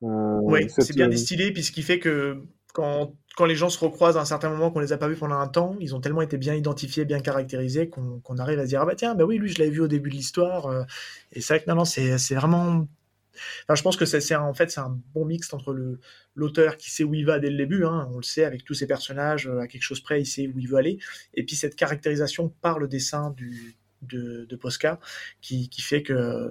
Oui, 0.00 0.68
c'est 0.68 0.94
bien 0.94 1.08
distillé, 1.08 1.52
puis 1.52 1.62
ce 1.62 1.72
qui 1.72 1.82
fait 1.82 1.98
que 1.98 2.42
quand, 2.72 3.14
quand, 3.36 3.46
les 3.46 3.56
gens 3.56 3.70
se 3.70 3.78
recroisent 3.78 4.18
à 4.18 4.20
un 4.20 4.26
certain 4.26 4.50
moment 4.50 4.70
qu'on 4.70 4.80
les 4.80 4.92
a 4.92 4.98
pas 4.98 5.08
vus 5.08 5.16
pendant 5.16 5.38
un 5.38 5.48
temps, 5.48 5.76
ils 5.80 5.94
ont 5.94 6.00
tellement 6.00 6.22
été 6.22 6.36
bien 6.36 6.54
identifiés, 6.54 7.06
bien 7.06 7.20
caractérisés 7.20 7.88
qu'on 7.88 8.38
arrive 8.38 8.58
à 8.58 8.64
se 8.64 8.68
dire 8.68 8.82
ah 8.82 8.86
bah 8.86 8.94
tiens 8.94 9.14
bah 9.14 9.24
oui 9.24 9.38
lui 9.38 9.48
je 9.48 9.58
l'avais 9.58 9.70
vu 9.70 9.80
au 9.80 9.88
début 9.88 10.10
de 10.10 10.16
l'histoire 10.16 10.86
et 11.32 11.40
c'est 11.40 11.54
vrai 11.54 11.64
que 11.64 11.70
non 11.70 11.76
non 11.76 11.84
c'est 11.86 12.34
vraiment 12.34 12.86
Enfin, 13.64 13.74
je 13.74 13.82
pense 13.82 13.96
que 13.96 14.06
c'est 14.06 14.34
en 14.34 14.54
fait 14.54 14.70
c'est 14.70 14.80
un 14.80 14.98
bon 15.14 15.24
mix 15.26 15.52
entre 15.52 15.76
l'auteur 16.34 16.76
qui 16.76 16.90
sait 16.90 17.04
où 17.04 17.14
il 17.14 17.26
va 17.26 17.38
dès 17.38 17.50
le 17.50 17.56
début, 17.56 17.84
hein, 17.84 18.08
on 18.12 18.16
le 18.16 18.22
sait 18.22 18.44
avec 18.44 18.64
tous 18.64 18.74
ses 18.74 18.86
personnages 18.86 19.46
à 19.60 19.66
quelque 19.66 19.82
chose 19.82 20.00
près, 20.00 20.20
il 20.20 20.26
sait 20.26 20.48
où 20.48 20.58
il 20.58 20.68
veut 20.68 20.76
aller, 20.76 20.98
et 21.34 21.44
puis 21.44 21.56
cette 21.56 21.76
caractérisation 21.76 22.48
par 22.48 22.78
le 22.78 22.88
dessin 22.88 23.30
du 23.30 23.76
de, 24.02 24.44
de 24.44 24.56
Posca 24.56 25.00
qui, 25.40 25.68
qui 25.68 25.82
fait 25.82 26.02
que 26.02 26.50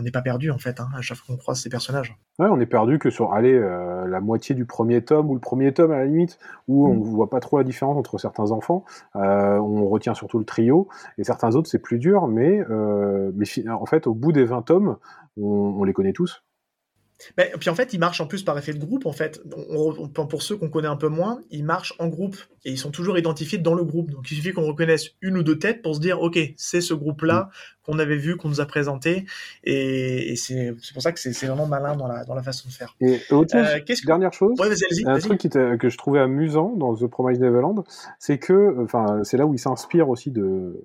on 0.00 0.02
n'est 0.02 0.10
pas 0.10 0.22
perdu 0.22 0.50
en 0.50 0.58
fait 0.58 0.80
hein, 0.80 0.88
à 0.96 1.02
chaque 1.02 1.18
fois 1.18 1.34
qu'on 1.34 1.38
croise 1.38 1.60
ces 1.60 1.68
personnages. 1.68 2.16
Ouais, 2.38 2.48
on 2.50 2.58
est 2.58 2.66
perdu 2.66 2.98
que 2.98 3.10
sur 3.10 3.32
aller 3.32 3.52
euh, 3.52 4.06
la 4.06 4.20
moitié 4.20 4.54
du 4.54 4.64
premier 4.64 5.02
tome 5.02 5.30
ou 5.30 5.34
le 5.34 5.40
premier 5.40 5.72
tome 5.72 5.92
à 5.92 5.98
la 5.98 6.06
limite 6.06 6.38
où 6.68 6.88
on 6.88 6.94
mm. 6.94 7.02
voit 7.02 7.30
pas 7.30 7.40
trop 7.40 7.58
la 7.58 7.64
différence 7.64 7.96
entre 7.96 8.18
certains 8.18 8.50
enfants. 8.50 8.84
Euh, 9.16 9.58
on 9.58 9.88
retient 9.88 10.14
surtout 10.14 10.38
le 10.38 10.44
trio 10.44 10.88
et 11.18 11.24
certains 11.24 11.54
autres 11.54 11.68
c'est 11.68 11.78
plus 11.78 11.98
dur, 11.98 12.26
mais 12.26 12.64
euh, 12.70 13.30
mais 13.34 13.46
en 13.68 13.86
fait 13.86 14.06
au 14.06 14.14
bout 14.14 14.32
des 14.32 14.44
20 14.44 14.62
tomes 14.62 14.96
on 15.36 15.84
les 15.84 15.92
connaît 15.92 16.12
tous. 16.12 16.42
Mais, 17.36 17.52
puis 17.58 17.70
en 17.70 17.74
fait, 17.74 17.92
ils 17.92 17.98
marchent 17.98 18.20
en 18.20 18.26
plus 18.26 18.42
par 18.42 18.56
effet 18.58 18.72
de 18.72 18.78
groupe. 18.78 19.06
En 19.06 19.12
fait, 19.12 19.42
pour 20.14 20.42
ceux 20.42 20.56
qu'on 20.56 20.68
connaît 20.68 20.88
un 20.88 20.96
peu 20.96 21.08
moins, 21.08 21.40
ils 21.50 21.64
marchent 21.64 21.94
en 21.98 22.08
groupe 22.08 22.36
et 22.64 22.70
ils 22.70 22.78
sont 22.78 22.90
toujours 22.90 23.18
identifiés 23.18 23.58
dans 23.58 23.74
le 23.74 23.84
groupe. 23.84 24.10
Donc 24.10 24.30
il 24.30 24.36
suffit 24.36 24.52
qu'on 24.52 24.66
reconnaisse 24.66 25.10
une 25.20 25.36
ou 25.36 25.42
deux 25.42 25.58
têtes 25.58 25.82
pour 25.82 25.94
se 25.94 26.00
dire, 26.00 26.20
ok, 26.20 26.38
c'est 26.56 26.80
ce 26.80 26.94
groupe-là 26.94 27.50
mm. 27.50 27.84
qu'on 27.84 27.98
avait 27.98 28.16
vu, 28.16 28.36
qu'on 28.36 28.48
nous 28.48 28.60
a 28.60 28.66
présenté. 28.66 29.26
Et, 29.64 30.34
c'est 30.36 30.74
pour 30.92 31.02
ça 31.02 31.12
que 31.12 31.20
c'est 31.20 31.46
vraiment 31.46 31.66
malin 31.66 31.96
dans 31.96 32.06
la, 32.06 32.24
dans 32.24 32.34
la 32.34 32.42
façon 32.42 32.68
de 32.68 32.74
faire. 32.74 32.96
Et 33.00 33.20
autre 33.30 33.56
euh, 33.56 33.96
dernière 34.06 34.32
chose, 34.32 34.58
un 35.06 35.18
truc 35.18 35.38
qui 35.38 35.48
que 35.50 35.88
je 35.88 35.98
trouvais 35.98 36.20
amusant 36.20 36.74
dans 36.76 36.94
The 36.94 37.06
Promised 37.06 37.42
Neverland, 37.42 37.84
c'est 38.18 38.38
que, 38.38 38.82
enfin, 38.82 39.20
c'est 39.24 39.36
là 39.36 39.46
où 39.46 39.54
il 39.54 39.58
s'inspire 39.58 40.08
aussi 40.08 40.30
de 40.30 40.82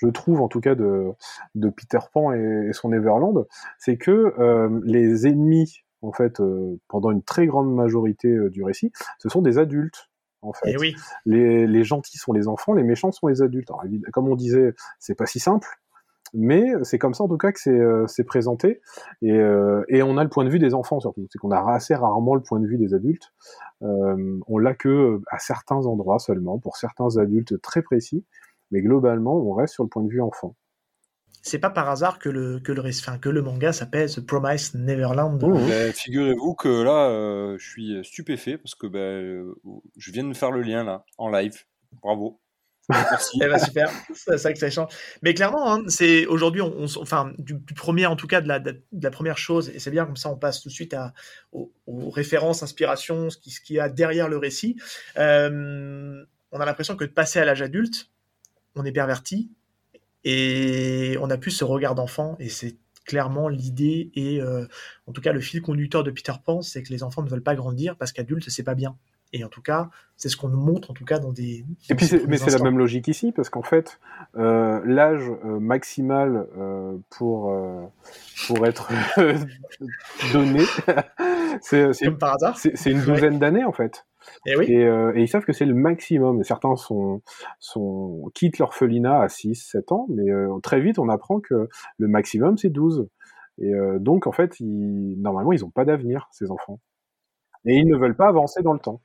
je 0.00 0.08
trouve 0.08 0.40
en 0.40 0.48
tout 0.48 0.60
cas 0.60 0.74
de, 0.74 1.12
de 1.54 1.68
Peter 1.68 1.98
Pan 2.12 2.32
et, 2.32 2.70
son 2.72 2.90
Neverland, 2.90 3.46
c'est 3.78 3.96
que 3.96 4.34
euh, 4.38 4.80
les 4.84 5.26
ennemis, 5.26 5.80
en 6.02 6.12
fait, 6.12 6.40
euh, 6.40 6.78
pendant 6.88 7.10
une 7.10 7.22
très 7.22 7.46
grande 7.46 7.74
majorité 7.74 8.28
euh, 8.28 8.50
du 8.50 8.62
récit, 8.62 8.92
ce 9.18 9.28
sont 9.28 9.42
des 9.42 9.58
adultes. 9.58 10.08
En 10.42 10.54
fait, 10.54 10.70
eh 10.72 10.78
oui. 10.78 10.94
les, 11.26 11.66
les, 11.66 11.84
gentils 11.84 12.16
sont 12.16 12.32
les 12.32 12.48
enfants, 12.48 12.72
les 12.72 12.82
méchants 12.82 13.12
sont 13.12 13.26
les 13.26 13.42
adultes. 13.42 13.70
Alors, 13.70 13.84
comme 14.10 14.26
on 14.26 14.36
disait, 14.36 14.72
c'est 14.98 15.14
pas 15.14 15.26
si 15.26 15.38
simple, 15.38 15.68
mais 16.32 16.64
c'est 16.82 16.98
comme 16.98 17.12
ça 17.12 17.24
en 17.24 17.28
tout 17.28 17.36
cas 17.36 17.52
que 17.52 18.06
c'est 18.06 18.24
présenté 18.24 18.80
et, 19.20 19.36
et, 19.88 20.02
on 20.02 20.16
a 20.16 20.22
le 20.22 20.30
point 20.30 20.44
de 20.44 20.48
vue 20.48 20.60
des 20.60 20.74
enfants 20.74 21.00
surtout 21.00 21.26
c'est 21.28 21.38
qu'on 21.38 21.50
a 21.50 21.60
assez 21.72 21.92
rarement 21.92 22.36
le 22.36 22.40
point 22.40 22.60
de 22.60 22.68
vue 22.68 22.78
des 22.78 22.94
adultes 22.94 23.32
on 23.80 24.58
l'a 24.58 24.74
que 24.74 25.20
à 25.28 25.40
certains 25.40 25.86
endroits 25.86 26.20
seulement 26.20 26.60
pour 26.60 26.76
certains 26.76 27.16
adultes 27.16 27.60
très 27.60 27.82
précis 27.82 28.24
mais 28.70 28.80
globalement, 28.80 29.36
on 29.36 29.52
reste 29.54 29.74
sur 29.74 29.84
le 29.84 29.88
point 29.88 30.02
de 30.02 30.08
vue 30.08 30.20
enfant. 30.20 30.56
C'est 31.42 31.58
pas 31.58 31.70
par 31.70 31.88
hasard 31.88 32.18
que 32.18 32.28
le, 32.28 32.60
que 32.60 32.70
le, 32.70 32.82
enfin, 32.86 33.18
que 33.18 33.30
le 33.30 33.40
manga 33.40 33.72
s'appelle 33.72 34.10
The 34.10 34.20
Promised 34.20 34.74
Neverland. 34.74 35.42
Mmh. 35.42 35.68
Ben, 35.68 35.92
figurez-vous 35.92 36.54
que 36.54 36.82
là, 36.82 37.08
euh, 37.08 37.56
je 37.58 37.66
suis 37.66 38.04
stupéfait 38.04 38.58
parce 38.58 38.74
que 38.74 38.86
ben, 38.86 38.98
euh, 38.98 39.54
je 39.96 40.12
viens 40.12 40.24
de 40.24 40.34
faire 40.34 40.50
le 40.50 40.60
lien 40.60 40.84
là, 40.84 41.04
en 41.16 41.30
live. 41.30 41.64
Bravo. 42.02 42.40
Merci. 42.90 43.38
eh 43.42 43.46
ben, 43.46 43.58
super, 43.58 43.90
c'est 44.14 44.38
ça 44.38 44.52
que 44.52 44.58
ça 44.58 44.70
change. 44.70 44.92
Mais 45.22 45.34
clairement, 45.34 45.72
hein, 45.72 45.82
c'est 45.88 46.26
aujourd'hui, 46.26 46.60
on, 46.60 46.84
enfin, 46.84 47.32
du, 47.38 47.58
premier, 47.74 48.06
en 48.06 48.16
tout 48.16 48.26
cas, 48.26 48.40
de 48.40 48.48
la, 48.48 48.58
de, 48.58 48.82
la 48.92 49.10
première 49.10 49.38
chose, 49.38 49.70
et 49.70 49.78
c'est 49.78 49.90
bien 49.90 50.04
comme 50.04 50.16
ça, 50.16 50.30
on 50.30 50.36
passe 50.36 50.60
tout 50.60 50.68
de 50.68 50.74
suite 50.74 50.94
à, 50.94 51.12
aux, 51.52 51.70
références, 52.10 52.62
inspirations, 52.62 53.30
ce 53.30 53.38
qu'il 53.38 53.52
ce 53.52 53.60
qui 53.60 53.74
y 53.74 53.80
a 53.80 53.88
derrière 53.88 54.28
le 54.28 54.36
récit. 54.36 54.76
Euh, 55.16 56.22
on 56.52 56.60
a 56.60 56.64
l'impression 56.64 56.96
que 56.96 57.04
de 57.04 57.10
passer 57.10 57.38
à 57.38 57.44
l'âge 57.44 57.62
adulte, 57.62 58.10
on 58.80 58.84
est 58.84 58.92
perverti 58.92 59.50
et 60.24 61.16
on 61.20 61.30
a 61.30 61.36
plus 61.36 61.50
ce 61.50 61.64
regard 61.64 61.94
d'enfant 61.94 62.36
et 62.38 62.48
c'est 62.48 62.76
clairement 63.04 63.48
l'idée 63.48 64.10
et 64.14 64.40
euh, 64.40 64.66
en 65.06 65.12
tout 65.12 65.20
cas 65.20 65.32
le 65.32 65.40
fil 65.40 65.62
conducteur 65.62 66.04
de 66.04 66.10
Peter 66.10 66.32
Pan, 66.44 66.62
c'est 66.62 66.82
que 66.82 66.90
les 66.90 67.02
enfants 67.02 67.22
ne 67.22 67.28
veulent 67.28 67.42
pas 67.42 67.54
grandir 67.54 67.96
parce 67.96 68.12
qu'adultes 68.12 68.48
c'est 68.48 68.62
pas 68.62 68.74
bien. 68.74 68.96
Et 69.32 69.44
en 69.44 69.48
tout 69.48 69.62
cas, 69.62 69.90
c'est 70.16 70.28
ce 70.28 70.36
qu'on 70.36 70.48
nous 70.48 70.58
montre 70.58 70.90
en 70.90 70.94
tout 70.94 71.04
cas 71.04 71.20
dans 71.20 71.32
des. 71.32 71.64
et 71.88 71.94
puis 71.94 72.10
mais 72.26 72.36
c'est 72.36 72.50
la 72.50 72.58
même 72.58 72.78
logique 72.78 73.06
ici 73.06 73.30
parce 73.30 73.48
qu'en 73.48 73.62
fait, 73.62 74.00
euh, 74.36 74.80
l'âge 74.84 75.22
euh, 75.44 75.60
maximal 75.60 76.46
pour 77.10 77.56
pour 78.48 78.66
être 78.66 78.90
donné, 80.32 80.64
c'est 81.60 81.92
C'est 81.94 82.90
une 82.90 83.02
douzaine 83.02 83.38
d'années 83.38 83.64
en 83.64 83.72
fait. 83.72 84.04
Eh 84.46 84.54
euh, 84.54 85.12
et, 85.14 85.22
ils 85.22 85.28
savent 85.28 85.44
que 85.44 85.52
c'est 85.52 85.64
le 85.64 85.74
maximum. 85.74 86.42
certains 86.44 86.76
sont, 86.76 87.22
sont, 87.58 88.30
quittent 88.34 88.58
l'orphelinat 88.58 89.20
à 89.20 89.28
6, 89.28 89.54
7 89.54 89.92
ans, 89.92 90.06
mais 90.08 90.30
euh, 90.30 90.58
très 90.62 90.80
vite, 90.80 90.98
on 90.98 91.08
apprend 91.08 91.40
que 91.40 91.68
le 91.98 92.08
maximum, 92.08 92.56
c'est 92.56 92.70
12. 92.70 93.08
Et 93.58 93.74
euh, 93.74 93.98
donc, 93.98 94.26
en 94.26 94.32
fait, 94.32 94.60
ils, 94.60 95.20
normalement, 95.20 95.52
ils 95.52 95.60
n'ont 95.60 95.70
pas 95.70 95.84
d'avenir, 95.84 96.28
ces 96.32 96.50
enfants. 96.50 96.80
Et 97.66 97.76
ils 97.76 97.86
ne 97.86 97.96
veulent 97.96 98.16
pas 98.16 98.28
avancer 98.28 98.62
dans 98.62 98.72
le 98.72 98.78
temps. 98.78 99.02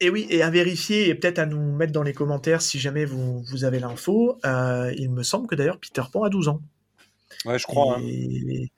Et 0.00 0.08
oui, 0.08 0.26
et 0.30 0.42
à 0.42 0.50
vérifier, 0.50 1.08
et 1.08 1.14
peut-être 1.14 1.38
à 1.38 1.46
nous 1.46 1.76
mettre 1.76 1.92
dans 1.92 2.02
les 2.02 2.14
commentaires 2.14 2.62
si 2.62 2.78
jamais 2.78 3.04
vous, 3.04 3.42
vous 3.42 3.64
avez 3.64 3.80
l'info. 3.80 4.38
il 4.44 5.10
me 5.10 5.22
semble 5.22 5.46
que 5.46 5.54
d'ailleurs 5.54 5.78
Peter 5.78 6.02
Pan 6.10 6.22
a 6.22 6.30
12 6.30 6.48
ans. 6.48 6.60
Ouais, 7.44 7.58
je 7.58 7.66
crois. 7.66 7.98
Hein. 7.98 8.02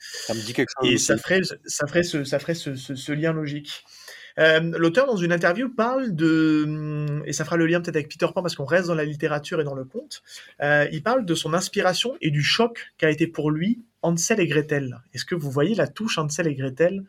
Ça 0.00 0.34
me 0.34 0.40
dit 0.40 0.52
quelque 0.52 0.70
chose. 0.80 0.90
Et 0.90 0.98
ça 0.98 1.16
ferait, 1.16 1.40
ça 1.64 1.86
ferait, 1.86 2.02
ce, 2.02 2.24
ça 2.24 2.38
ferait 2.38 2.54
ce, 2.54 2.74
ce 2.74 3.12
lien 3.12 3.32
logique. 3.32 3.84
Euh, 4.38 4.60
l'auteur, 4.78 5.06
dans 5.06 5.16
une 5.16 5.32
interview, 5.32 5.68
parle 5.68 6.14
de, 6.14 6.64
hum, 6.64 7.22
et 7.26 7.32
ça 7.32 7.44
fera 7.44 7.56
le 7.56 7.66
lien 7.66 7.80
peut-être 7.80 7.96
avec 7.96 8.08
Peter 8.08 8.26
Pan 8.34 8.42
parce 8.42 8.54
qu'on 8.54 8.64
reste 8.64 8.88
dans 8.88 8.94
la 8.94 9.04
littérature 9.04 9.60
et 9.60 9.64
dans 9.64 9.74
le 9.74 9.84
conte, 9.84 10.22
euh, 10.62 10.86
il 10.92 11.02
parle 11.02 11.24
de 11.24 11.34
son 11.34 11.54
inspiration 11.54 12.14
et 12.20 12.30
du 12.30 12.42
choc 12.42 12.92
qu'a 12.98 13.10
été 13.10 13.26
pour 13.26 13.50
lui 13.50 13.82
Hansel 14.02 14.40
et 14.40 14.46
Gretel. 14.46 15.00
Est-ce 15.14 15.24
que 15.24 15.34
vous 15.34 15.50
voyez 15.50 15.74
la 15.74 15.86
touche 15.86 16.18
Hansel 16.18 16.46
et 16.46 16.54
Gretel 16.54 17.04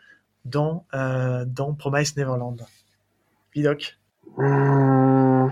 dans, 0.46 0.86
euh, 0.94 1.46
dans 1.46 1.74
Promise 1.74 2.18
Neverland? 2.18 2.66
Vidoc 3.54 3.98
mmh. 4.38 5.48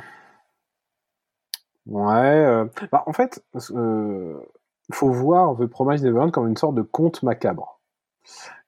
Ouais. 1.87 2.63
Bah, 2.91 3.03
en 3.05 3.13
fait, 3.13 3.43
il 3.53 4.95
faut 4.95 5.09
voir 5.09 5.57
The 5.57 5.65
Promise 5.65 6.03
Neverland 6.03 6.31
comme 6.31 6.47
une 6.47 6.57
sorte 6.57 6.75
de 6.75 6.83
conte 6.83 7.23
macabre. 7.23 7.79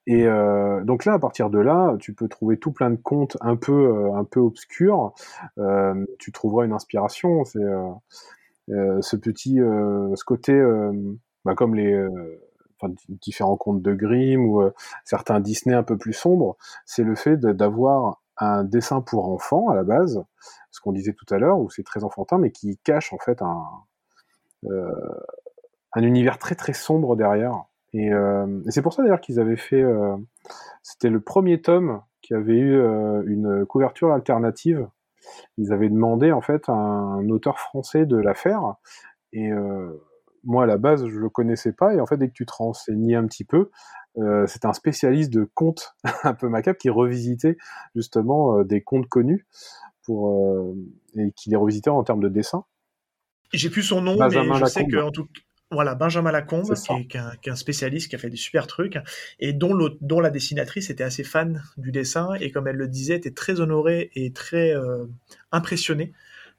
Et 0.06 0.26
euh, 0.28 0.84
donc 0.84 1.06
là, 1.06 1.14
à 1.14 1.20
partir 1.20 1.50
de 1.50 1.60
là, 1.60 1.96
tu 2.00 2.14
peux 2.14 2.28
trouver 2.28 2.58
tout 2.58 2.72
plein 2.72 2.90
de 2.90 2.98
contes 2.98 3.38
un 3.42 3.56
peu, 3.56 3.72
euh, 3.72 4.14
un 4.16 4.26
peu 4.26 4.40
obscurs. 4.40 5.14
Euh, 5.58 6.06
tu 6.20 6.32
trouveras 6.32 6.66
une 6.66 6.74
inspiration. 6.74 7.46
C'est 7.46 7.60
ce 8.68 9.16
petit, 9.16 9.56
ce 9.58 10.24
côté, 10.24 10.62
bah, 11.46 11.56
comme 11.56 11.76
les 11.76 12.08
enfin, 12.80 12.94
différents 13.10 13.58
contes 13.58 13.82
de 13.82 13.94
Grimm 13.94 14.46
ou 14.46 14.62
certains 15.06 15.40
Disney 15.40 15.76
un 15.76 15.84
peu 15.84 15.98
plus 15.98 16.14
sombres. 16.14 16.58
C'est 16.86 17.04
le 17.04 17.16
fait 17.16 17.38
d'avoir 17.38 18.22
un 18.38 18.64
dessin 18.64 19.02
pour 19.02 19.30
enfants 19.30 19.70
à 19.70 19.76
la 19.76 19.84
base, 19.84 20.24
ce 20.72 20.82
qu'on 20.82 20.92
disait 20.92 21.14
tout 21.14 21.32
à 21.34 21.38
l'heure, 21.38 21.60
où 21.60 21.70
c'est 21.70 21.84
très 21.84 22.04
enfantin, 22.04 22.38
mais 22.38 22.52
qui 22.52 22.78
cache 22.84 23.14
en 23.14 23.20
fait 23.20 23.42
un, 23.42 23.66
un 25.94 26.02
univers 26.02 26.38
très 26.40 26.56
très 26.56 26.74
sombre 26.74 27.16
derrière. 27.16 27.66
Euh, 27.96 28.62
et, 28.66 28.72
c'est 28.72 28.82
pour 28.82 28.94
ça 28.94 29.04
d'ailleurs 29.04 29.22
qu'ils 29.22 29.40
avaient 29.40 29.58
fait. 29.58 29.82
Euh, 29.82 30.16
c'était 30.82 31.10
le 31.10 31.22
premier 31.22 31.62
tome 31.62 32.02
qui 32.22 32.34
avait 32.34 32.58
eu 32.58 32.76
euh, 32.76 33.24
une 33.26 33.66
couverture 33.66 34.12
alternative. 34.12 34.88
Ils 35.58 35.72
avaient 35.72 35.90
demandé 35.90 36.32
en 36.32 36.42
fait 36.42 36.68
à 36.68 36.74
un 36.74 37.30
auteur 37.30 37.60
français 37.60 38.06
de 38.06 38.18
la 38.18 38.34
faire. 38.34 38.76
Et 39.32 39.50
moi 40.44 40.64
à 40.64 40.66
la 40.68 40.78
base 40.78 41.08
je 41.08 41.18
le 41.18 41.30
connaissais 41.30 41.72
pas. 41.72 41.94
Et 41.94 42.02
en 42.02 42.06
fait 42.06 42.18
dès 42.18 42.28
que 42.28 42.34
tu 42.34 42.46
te 42.46 42.54
renseignais 42.54 43.16
un 43.16 43.26
petit 43.26 43.46
peu, 43.46 43.72
c'est 44.46 44.66
un 44.66 44.74
spécialiste 44.74 45.32
de 45.32 45.50
contes 45.54 45.96
un 46.24 46.34
peu 46.34 46.50
macabre 46.50 46.78
qui 46.78 46.90
revisitait 46.90 47.58
justement 47.96 48.64
des 48.64 48.82
contes 48.82 49.08
connus 49.08 49.48
pour 50.04 50.76
et 51.16 51.32
qui 51.32 51.50
les 51.50 51.56
revisitait 51.56 51.90
en 51.90 52.04
termes 52.04 52.22
de 52.22 52.30
dessin. 52.30 52.66
J'ai 53.54 53.70
plus 53.70 53.84
son 53.84 54.02
nom, 54.02 54.18
mais 54.20 54.30
je 54.30 54.66
sais 54.66 54.86
que 54.86 54.98
en 54.98 55.12
tout, 55.12 55.28
voilà, 55.74 55.96
Benjamin 55.96 56.32
Lacombe, 56.32 56.74
qui 56.74 57.18
est, 57.18 57.50
un, 57.50 57.56
spécialiste, 57.56 58.10
qui 58.10 58.16
a 58.16 58.20
fait 58.20 58.30
des 58.30 58.38
super 58.38 58.68
trucs, 58.68 58.98
et 59.40 59.54
dont, 59.54 59.78
dont 60.02 60.20
la 60.20 60.30
dessinatrice 60.30 60.90
était 60.90 61.04
assez 61.04 61.24
fan 61.24 61.64
du 61.78 61.92
dessin, 61.92 62.34
et 62.40 62.52
comme 62.52 62.68
elle 62.68 62.78
le 62.78 62.88
disait, 62.88 63.16
était 63.16 63.32
très 63.32 63.60
honorée 63.60 64.12
et 64.16 64.32
très 64.32 64.76
euh, 64.76 65.06
impressionnée 65.52 66.14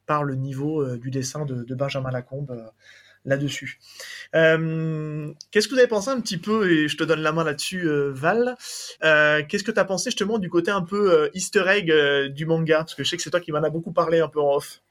par 0.07 0.25
le 0.25 0.35
niveau 0.35 0.83
euh, 0.83 0.99
du 0.99 1.11
dessin 1.11 1.45
de, 1.45 1.75
Benjamin 1.75 2.11
Lacombe 2.11 2.51
euh, 2.51 2.69
là-dessus. 3.25 3.79
Qu'est-ce 4.33 5.69
que 5.69 5.73
vous 5.73 5.79
avez 5.79 5.89
pensé 5.89 6.11
un 6.11 6.21
petit 6.21 6.39
peu, 6.39 6.71
et 6.71 6.89
je 6.89 6.97
te 6.97 7.05
donne 7.05 7.21
la 7.21 7.33
main 7.33 7.45
là-dessus, 7.45 7.89
Val, 8.11 8.57
qu'est-ce 9.01 9.65
que 9.65 9.73
tu 9.73 9.81
as 9.81 9.85
pensé 9.85 10.11
justement 10.11 10.39
du 10.39 10.51
côté 10.51 10.71
un 10.71 10.83
peu 10.83 11.31
easter 11.33 11.65
egg 11.69 11.91
du 12.33 12.45
manga? 12.45 12.79
Parce 12.79 12.95
que 12.95 13.03
je 13.03 13.09
sais 13.09 13.17
que 13.17 13.23
c'est 13.23 13.31
toi 13.31 13.41
qui 13.41 13.53
m'en 13.53 13.63
as 13.63 13.71
beaucoup 13.71 13.93
parlé 13.93 14.21
un 14.21 14.29
peu 14.29 14.41
en 14.41 14.57
off. 14.57 14.83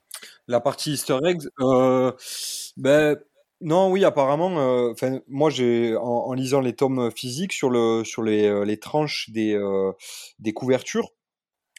La 0.48 0.60
partie 0.62 0.94
easter 0.94 1.20
egg, 1.24 1.41
ben 2.78 3.18
Non, 3.65 3.90
oui, 3.90 4.03
apparemment, 4.03 4.91
enfin, 4.91 5.19
moi, 5.27 5.49
j'ai 5.49 5.95
en, 5.95 6.34
lisant 6.34 6.60
les 6.60 6.73
tomes 6.76 7.10
physiques 7.11 7.53
sur 7.53 7.69
le 7.69 8.03
sur 8.03 8.22
les, 8.22 8.65
les 8.65 8.77
tranches 8.77 9.30
des 9.30 9.57
des 10.40 10.53
couvertures, 10.53 11.10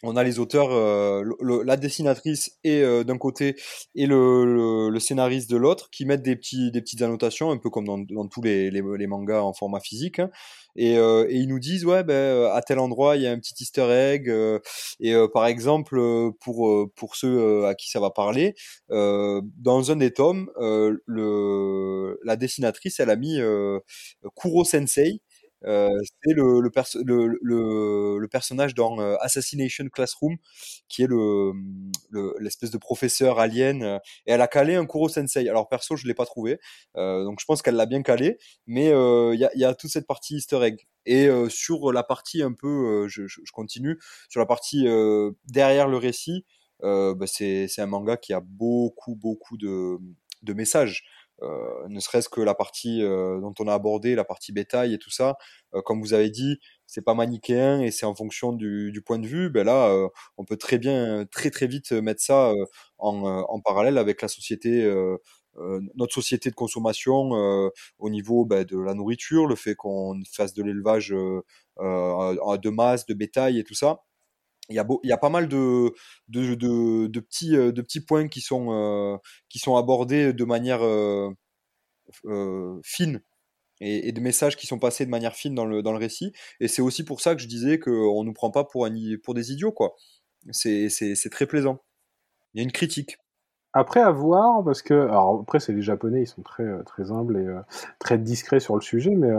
on 0.04 0.16
a 0.16 0.22
les 0.22 0.38
auteurs, 0.38 0.70
euh, 0.72 1.24
la 1.64 1.76
dessinatrice 1.76 2.58
et 2.62 2.82
euh, 2.82 3.04
d'un 3.04 3.18
côté 3.18 3.56
et 3.94 4.06
le, 4.06 4.90
le, 4.90 5.00
scénariste 5.00 5.50
de 5.50 5.56
l'autre, 5.56 5.88
qui 5.90 6.04
mettent 6.04 6.22
des 6.22 6.36
petits 6.36 6.70
des 6.70 6.80
petites 6.80 7.02
annotations, 7.02 7.50
un 7.50 7.58
peu 7.58 7.70
comme 7.70 7.86
dans, 7.86 7.98
dans 7.98 8.28
tous 8.28 8.42
les, 8.42 8.70
les, 8.70 8.82
les, 8.96 9.06
mangas 9.06 9.42
en 9.42 9.52
format 9.52 9.80
physique. 9.80 10.18
Hein. 10.18 10.30
Et, 10.76 10.98
euh, 10.98 11.26
et, 11.28 11.36
ils 11.36 11.48
nous 11.48 11.58
disent 11.58 11.84
ouais 11.84 12.04
ben 12.04 12.50
à 12.52 12.60
tel 12.60 12.78
endroit 12.78 13.16
il 13.16 13.22
y 13.22 13.26
a 13.26 13.32
un 13.32 13.38
petit 13.38 13.54
Easter 13.60 13.90
egg. 13.90 14.30
et 15.00 15.14
par 15.32 15.46
exemple 15.46 15.98
pour 16.40 16.90
pour 16.94 17.16
ceux 17.16 17.64
à 17.64 17.74
qui 17.74 17.90
ça 17.90 18.00
va 18.00 18.10
parler, 18.10 18.54
dans 18.88 19.90
un 19.90 19.96
des 19.96 20.12
tomes, 20.12 20.50
le 20.58 22.18
la 22.24 22.36
dessinatrice 22.36 23.00
elle 23.00 23.10
a 23.10 23.16
mis 23.16 23.38
Kuro 24.36 24.64
Sensei 24.64 25.20
euh, 25.66 25.88
c'est 26.22 26.34
le, 26.34 26.60
le, 26.60 28.28
personnage 28.28 28.74
dans 28.74 29.00
euh, 29.00 29.16
Assassination 29.20 29.88
Classroom, 29.88 30.36
qui 30.88 31.02
est 31.02 31.06
le 31.06 31.52
l'espèce 32.40 32.70
de 32.70 32.78
professeur 32.78 33.38
alien. 33.38 33.82
Euh, 33.82 33.98
et 34.26 34.32
elle 34.32 34.40
a 34.40 34.48
calé 34.48 34.74
un 34.74 34.86
Kuro 34.86 35.08
Sensei. 35.08 35.48
Alors 35.48 35.68
perso, 35.68 35.96
je 35.96 36.06
l'ai 36.06 36.14
pas 36.14 36.26
trouvé, 36.26 36.58
donc 36.94 37.40
je 37.40 37.44
pense 37.46 37.62
qu'elle 37.62 37.76
l'a 37.76 37.86
bien 37.86 38.02
calé. 38.02 38.38
Mais 38.66 38.88
il 38.88 39.38
y 39.38 39.64
a, 39.64 39.74
toute 39.74 39.90
cette 39.90 40.06
partie 40.06 40.36
Easter 40.36 40.62
egg. 40.62 40.86
Et 41.06 41.28
sur 41.48 41.92
la 41.92 42.02
partie 42.02 42.42
un 42.42 42.52
peu, 42.52 43.06
je, 43.08 43.26
je, 43.26 43.52
continue, 43.52 43.98
sur 44.28 44.40
la 44.40 44.46
partie 44.46 44.86
derrière 45.46 45.88
le 45.88 45.96
récit, 45.96 46.44
bah 46.80 47.26
c'est 47.26 47.68
un 47.78 47.86
manga 47.86 48.16
qui 48.16 48.32
a 48.32 48.40
beaucoup 48.40 49.14
beaucoup 49.14 49.56
de, 49.56 49.98
de 50.42 50.52
messages. 50.52 51.04
Euh, 51.42 51.88
ne 51.88 52.00
serait-ce 52.00 52.28
que 52.28 52.40
la 52.40 52.54
partie 52.54 53.02
euh, 53.02 53.40
dont 53.40 53.54
on 53.58 53.66
a 53.68 53.74
abordé, 53.74 54.14
la 54.14 54.24
partie 54.24 54.52
bétail 54.52 54.94
et 54.94 54.98
tout 54.98 55.10
ça, 55.10 55.36
euh, 55.74 55.82
comme 55.82 56.00
vous 56.00 56.14
avez 56.14 56.30
dit, 56.30 56.58
c'est 56.86 57.02
pas 57.02 57.14
manichéen 57.14 57.80
et 57.80 57.90
c'est 57.90 58.06
en 58.06 58.14
fonction 58.14 58.52
du, 58.52 59.02
point 59.04 59.18
de 59.18 59.26
vue. 59.26 59.50
Ben 59.50 59.64
là, 59.64 60.08
on 60.36 60.44
peut 60.44 60.56
très 60.56 60.78
bien, 60.78 61.26
très 61.30 61.50
très 61.50 61.66
vite 61.66 61.92
mettre 61.92 62.22
ça 62.22 62.52
en, 62.98 63.24
en, 63.24 63.60
parallèle 63.60 63.98
avec 63.98 64.22
la 64.22 64.28
société. 64.28 64.84
notre 65.96 66.14
société 66.14 66.50
de 66.50 66.54
consommation 66.54 67.30
au 67.98 68.10
niveau 68.10 68.44
ben, 68.44 68.64
de 68.64 68.78
la 68.78 68.94
nourriture, 68.94 69.46
le 69.46 69.56
fait 69.56 69.74
qu'on 69.74 70.20
fasse 70.32 70.54
de 70.54 70.62
l'élevage 70.62 71.08
de 71.10 72.70
masse, 72.70 73.06
de 73.06 73.14
bétail 73.14 73.58
et 73.58 73.64
tout 73.64 73.74
ça 73.74 74.00
il 74.70 74.76
y, 74.76 75.12
a 75.12 75.18
pas 75.18 75.28
mal 75.28 75.48
de, 75.48 75.94
de 76.28 77.20
petits, 77.20 78.00
points 78.00 78.28
qui 78.28 78.40
sont, 78.40 78.72
euh, 78.72 79.18
qui 79.48 79.58
sont 79.58 79.76
abordés 79.76 80.32
de 80.32 80.44
manière 80.44 80.82
euh, 80.82 81.30
euh, 82.24 82.80
fine 82.82 83.20
et, 83.80 84.12
de 84.12 84.20
messages 84.20 84.56
qui 84.56 84.66
sont 84.66 84.78
passés 84.78 85.04
de 85.04 85.10
manière 85.10 85.34
fine 85.34 85.54
dans 85.54 85.66
le, 85.66 85.96
récit. 85.98 86.32
Et 86.60 86.68
c'est 86.68 86.82
aussi 86.82 87.04
pour 87.04 87.20
ça 87.20 87.34
que 87.34 87.42
je 87.42 87.48
disais 87.48 87.78
qu'on 87.78 88.22
ne 88.22 88.26
nous 88.26 88.32
prend 88.32 88.50
pas 88.50 88.64
pour, 88.64 88.88
pour 89.22 89.34
des 89.34 89.52
idiots. 89.52 89.72
quoi. 89.72 89.94
C'est 90.50 91.30
très 91.30 91.46
plaisant. 91.46 91.82
Il 92.54 92.58
y 92.58 92.60
a 92.60 92.64
une 92.64 92.72
critique. 92.72 93.18
Après, 93.76 94.00
à 94.00 94.12
voir, 94.12 94.62
parce 94.62 94.82
que, 94.82 94.94
alors 94.94 95.40
après, 95.42 95.58
c'est 95.58 95.72
les 95.72 95.82
Japonais, 95.82 96.22
ils 96.22 96.28
sont 96.28 96.42
très, 96.42 96.62
euh, 96.62 96.84
très 96.84 97.10
humbles 97.10 97.36
et 97.36 97.44
euh, 97.44 97.58
très 97.98 98.18
discrets 98.18 98.60
sur 98.60 98.76
le 98.76 98.80
sujet, 98.80 99.16
mais 99.16 99.32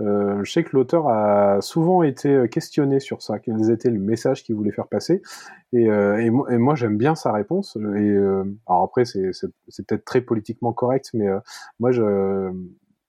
euh, 0.00 0.44
je 0.44 0.52
sais 0.52 0.62
que 0.64 0.76
l'auteur 0.76 1.08
a 1.08 1.62
souvent 1.62 2.02
été 2.02 2.46
questionné 2.50 3.00
sur 3.00 3.22
ça, 3.22 3.38
quels 3.38 3.70
étaient 3.70 3.88
le 3.88 3.98
message 3.98 4.44
qu'il 4.44 4.54
voulait 4.54 4.70
faire 4.70 4.86
passer, 4.86 5.22
et, 5.72 5.84
et, 5.84 6.30
moi, 6.30 6.74
j'aime 6.74 6.98
bien 6.98 7.14
sa 7.14 7.32
réponse. 7.32 7.76
Et 7.76 8.16
alors 8.66 8.82
après, 8.82 9.04
c'est 9.06 9.30
peut-être 9.86 10.04
très 10.04 10.20
politiquement 10.20 10.72
correct, 10.74 11.10
mais 11.14 11.28
moi, 11.78 11.90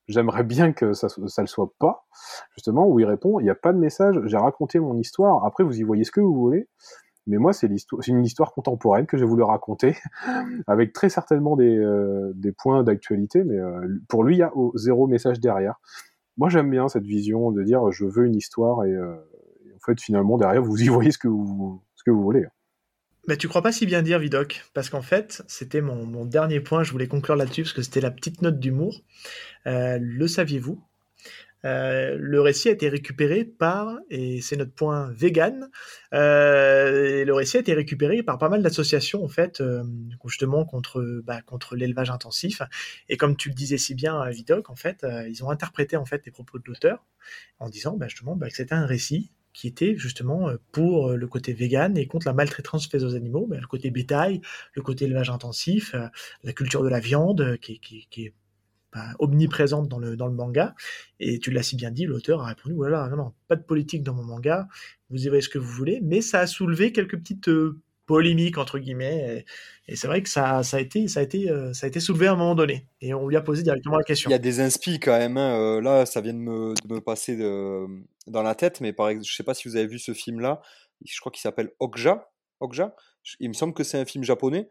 j'aimerais 0.08 0.44
bien 0.44 0.72
que 0.72 0.94
ça, 0.94 1.08
ça 1.08 1.42
le 1.42 1.48
soit 1.48 1.70
pas, 1.80 2.06
justement, 2.54 2.86
où 2.86 2.98
il 2.98 3.04
répond, 3.04 3.40
il 3.40 3.44
n'y 3.44 3.50
a 3.50 3.54
pas 3.54 3.72
de 3.72 3.78
message, 3.78 4.18
j'ai 4.24 4.36
raconté 4.38 4.78
mon 4.78 4.96
histoire, 4.96 5.44
après 5.44 5.64
vous 5.64 5.78
y 5.78 5.82
voyez 5.82 6.04
ce 6.04 6.12
que 6.12 6.20
vous 6.20 6.34
voulez, 6.34 6.68
mais 7.26 7.36
moi, 7.38 7.52
c'est 7.52 7.68
une 8.08 8.24
histoire 8.24 8.52
contemporaine 8.52 9.06
que 9.06 9.16
j'ai 9.16 9.24
voulu 9.24 9.42
raconter, 9.42 9.96
avec 10.66 10.92
très 10.92 11.08
certainement 11.08 11.56
des, 11.56 11.76
euh, 11.76 12.32
des 12.34 12.52
points 12.52 12.82
d'actualité, 12.82 13.44
mais 13.44 13.58
euh, 13.58 14.00
pour 14.08 14.24
lui, 14.24 14.36
il 14.36 14.38
y 14.38 14.42
a 14.42 14.52
zéro 14.74 15.06
message 15.06 15.38
derrière. 15.40 15.76
Moi, 16.36 16.48
j'aime 16.48 16.70
bien 16.70 16.88
cette 16.88 17.04
vision 17.04 17.52
de 17.52 17.62
dire 17.62 17.90
je 17.92 18.06
veux 18.06 18.26
une 18.26 18.34
histoire 18.34 18.84
et, 18.84 18.92
euh, 18.92 19.14
en 19.76 19.78
fait, 19.84 20.00
finalement, 20.00 20.36
derrière, 20.36 20.62
vous 20.62 20.82
y 20.82 20.88
voyez 20.88 21.12
ce 21.12 21.18
que 21.18 21.28
vous, 21.28 21.82
ce 21.94 22.02
que 22.02 22.10
vous 22.10 22.22
voulez. 22.22 22.44
Mais 23.28 23.36
tu 23.36 23.46
crois 23.46 23.62
pas 23.62 23.70
si 23.70 23.86
bien 23.86 24.02
dire, 24.02 24.18
Vidoc 24.18 24.64
Parce 24.74 24.90
qu'en 24.90 25.02
fait, 25.02 25.44
c'était 25.46 25.80
mon, 25.80 26.04
mon, 26.04 26.24
dernier 26.24 26.58
point, 26.58 26.82
je 26.82 26.90
voulais 26.90 27.06
conclure 27.06 27.36
là-dessus, 27.36 27.62
parce 27.62 27.72
que 27.72 27.82
c'était 27.82 28.00
la 28.00 28.10
petite 28.10 28.42
note 28.42 28.58
d'humour. 28.58 29.00
le 29.64 30.26
saviez-vous 30.26 30.82
euh, 31.64 32.16
le 32.18 32.40
récit 32.40 32.68
a 32.68 32.72
été 32.72 32.88
récupéré 32.88 33.44
par, 33.44 33.98
et 34.10 34.40
c'est 34.40 34.56
notre 34.56 34.72
point 34.72 35.10
vegan, 35.12 35.70
euh, 36.12 37.24
le 37.24 37.34
récit 37.34 37.56
a 37.56 37.60
été 37.60 37.72
récupéré 37.74 38.22
par 38.22 38.38
pas 38.38 38.48
mal 38.48 38.62
d'associations 38.62 39.24
en 39.24 39.28
fait, 39.28 39.60
euh, 39.60 39.84
justement 40.24 40.64
contre 40.64 41.22
bah, 41.24 41.40
contre 41.42 41.76
l'élevage 41.76 42.10
intensif. 42.10 42.62
Et 43.08 43.16
comme 43.16 43.36
tu 43.36 43.48
le 43.48 43.54
disais 43.54 43.78
si 43.78 43.94
bien, 43.94 44.28
Vidoc, 44.30 44.70
en 44.70 44.76
fait, 44.76 45.06
ils 45.28 45.44
ont 45.44 45.50
interprété 45.50 45.96
en 45.96 46.04
fait 46.04 46.24
les 46.26 46.32
propos 46.32 46.58
de 46.58 46.64
l'auteur 46.66 47.04
en 47.58 47.68
disant 47.68 47.96
bah, 47.96 48.08
justement 48.08 48.36
bah, 48.36 48.48
que 48.48 48.56
c'était 48.56 48.74
un 48.74 48.86
récit 48.86 49.30
qui 49.52 49.68
était 49.68 49.96
justement 49.96 50.50
pour 50.72 51.12
le 51.12 51.26
côté 51.26 51.52
vegan 51.52 51.98
et 51.98 52.06
contre 52.06 52.26
la 52.26 52.32
maltraitance 52.32 52.88
faite 52.88 53.02
aux 53.02 53.14
animaux, 53.14 53.46
le 53.50 53.66
côté 53.66 53.90
bétail, 53.90 54.40
le 54.72 54.80
côté 54.80 55.04
élevage 55.04 55.28
intensif, 55.28 55.94
la 56.42 56.52
culture 56.54 56.82
de 56.82 56.88
la 56.88 57.00
viande 57.00 57.58
qui, 57.60 57.78
qui 57.78 58.24
est 58.24 58.32
omniprésente 59.18 59.88
dans 59.88 59.98
le, 59.98 60.16
dans 60.16 60.26
le 60.26 60.34
manga. 60.34 60.74
Et 61.20 61.38
tu 61.38 61.50
l'as 61.50 61.62
si 61.62 61.76
bien 61.76 61.90
dit, 61.90 62.04
l'auteur 62.04 62.42
a 62.42 62.46
répondu 62.46 62.74
voilà, 62.74 63.08
non, 63.08 63.16
non, 63.16 63.32
pas 63.48 63.56
de 63.56 63.62
politique 63.62 64.02
dans 64.02 64.14
mon 64.14 64.24
manga, 64.24 64.68
vous 65.12 65.24
y 65.24 65.28
voyez 65.28 65.42
ce 65.42 65.48
que 65.48 65.58
vous 65.58 65.70
voulez, 65.70 66.00
mais 66.02 66.22
ça 66.22 66.40
a 66.40 66.46
soulevé 66.46 66.92
quelques 66.92 67.18
petites 67.18 67.48
euh, 67.48 67.78
polémiques, 68.06 68.58
entre 68.58 68.78
guillemets. 68.78 69.44
Et, 69.88 69.96
c'est 69.96 70.06
vrai 70.06 70.22
que 70.22 70.28
ça, 70.28 70.62
ça, 70.62 70.78
a 70.78 70.80
été, 70.80 71.06
ça, 71.06 71.20
a 71.20 71.22
été, 71.22 71.50
euh, 71.50 71.72
ça 71.74 71.86
a 71.86 71.88
été 71.88 72.00
soulevé 72.00 72.26
à 72.26 72.32
un 72.32 72.36
moment 72.36 72.54
donné. 72.54 72.86
Et 73.00 73.12
on 73.12 73.28
lui 73.28 73.36
a 73.36 73.42
posé 73.42 73.62
directement 73.62 73.98
la 73.98 74.04
question. 74.04 74.30
Il 74.30 74.32
y 74.32 74.36
a 74.36 74.38
des 74.38 74.60
inspi 74.60 74.98
quand 74.98 75.16
même. 75.18 75.36
Hein, 75.36 75.58
euh, 75.58 75.80
là, 75.80 76.06
ça 76.06 76.20
vient 76.20 76.32
de 76.32 76.38
me, 76.38 76.74
de 76.86 76.94
me 76.94 77.00
passer 77.00 77.36
de, 77.36 77.86
dans 78.26 78.42
la 78.42 78.54
tête, 78.54 78.80
mais 78.80 78.92
par 78.92 79.08
exemple, 79.08 79.28
je 79.28 79.36
sais 79.36 79.42
pas 79.42 79.54
si 79.54 79.68
vous 79.68 79.76
avez 79.76 79.86
vu 79.86 79.98
ce 79.98 80.14
film-là. 80.14 80.62
Je 81.04 81.20
crois 81.20 81.30
qu'il 81.30 81.42
s'appelle 81.42 81.72
Okja. 81.78 82.30
Okja. 82.60 82.94
Il 83.38 83.48
me 83.48 83.54
semble 83.54 83.74
que 83.74 83.84
c'est 83.84 83.98
un 83.98 84.04
film 84.04 84.24
japonais 84.24 84.70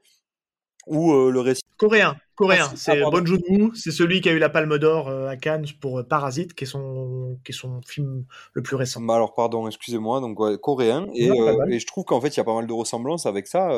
où 0.87 1.13
le 1.29 1.39
récit. 1.39 1.61
Coréen. 1.77 2.15
Coréen, 2.35 2.67
ah, 2.69 2.73
c'est 2.75 3.01
Bon 3.01 3.25
Joon-ho, 3.25 3.71
c'est 3.75 3.91
celui 3.91 4.21
qui 4.21 4.29
a 4.29 4.31
eu 4.31 4.39
la 4.39 4.49
Palme 4.49 4.77
d'Or 4.77 5.09
euh, 5.09 5.27
à 5.27 5.35
Cannes 5.35 5.65
pour 5.81 5.99
euh, 5.99 6.03
Parasite, 6.03 6.53
qui 6.53 6.63
est 6.63 6.67
son, 6.67 7.37
qui 7.43 7.51
est 7.51 7.55
son 7.55 7.81
film 7.81 8.25
le 8.53 8.63
plus 8.63 8.75
récent. 8.75 9.01
Bah 9.01 9.15
alors 9.15 9.33
pardon, 9.33 9.67
excusez-moi, 9.67 10.21
donc 10.21 10.39
coréen, 10.61 11.07
et, 11.13 11.29
euh, 11.29 11.65
et, 11.67 11.79
je 11.79 11.85
trouve 11.85 12.05
qu'en 12.05 12.21
fait 12.21 12.29
il 12.29 12.37
y 12.37 12.39
a 12.39 12.43
pas 12.43 12.55
mal 12.55 12.67
de 12.67 12.73
ressemblances 12.73 13.25
avec 13.25 13.47
ça, 13.47 13.69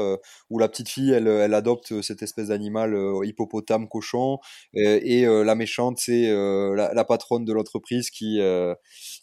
où 0.50 0.60
la 0.60 0.70
petite 0.70 0.90
fille 0.90 1.12
elle, 1.12 1.28
elle 1.28 1.54
adopte 1.54 2.02
cette 2.02 2.22
espèce 2.22 2.50
d'animal 2.50 2.96
hippopotame 3.24 3.88
cochon, 3.88 4.38
et, 4.74 5.26
la 5.26 5.56
méchante 5.56 5.98
c'est 5.98 6.32
la, 6.32 7.06
patronne 7.06 7.46
de 7.46 7.54
l'entreprise 7.54 8.12
qui, 8.12 8.40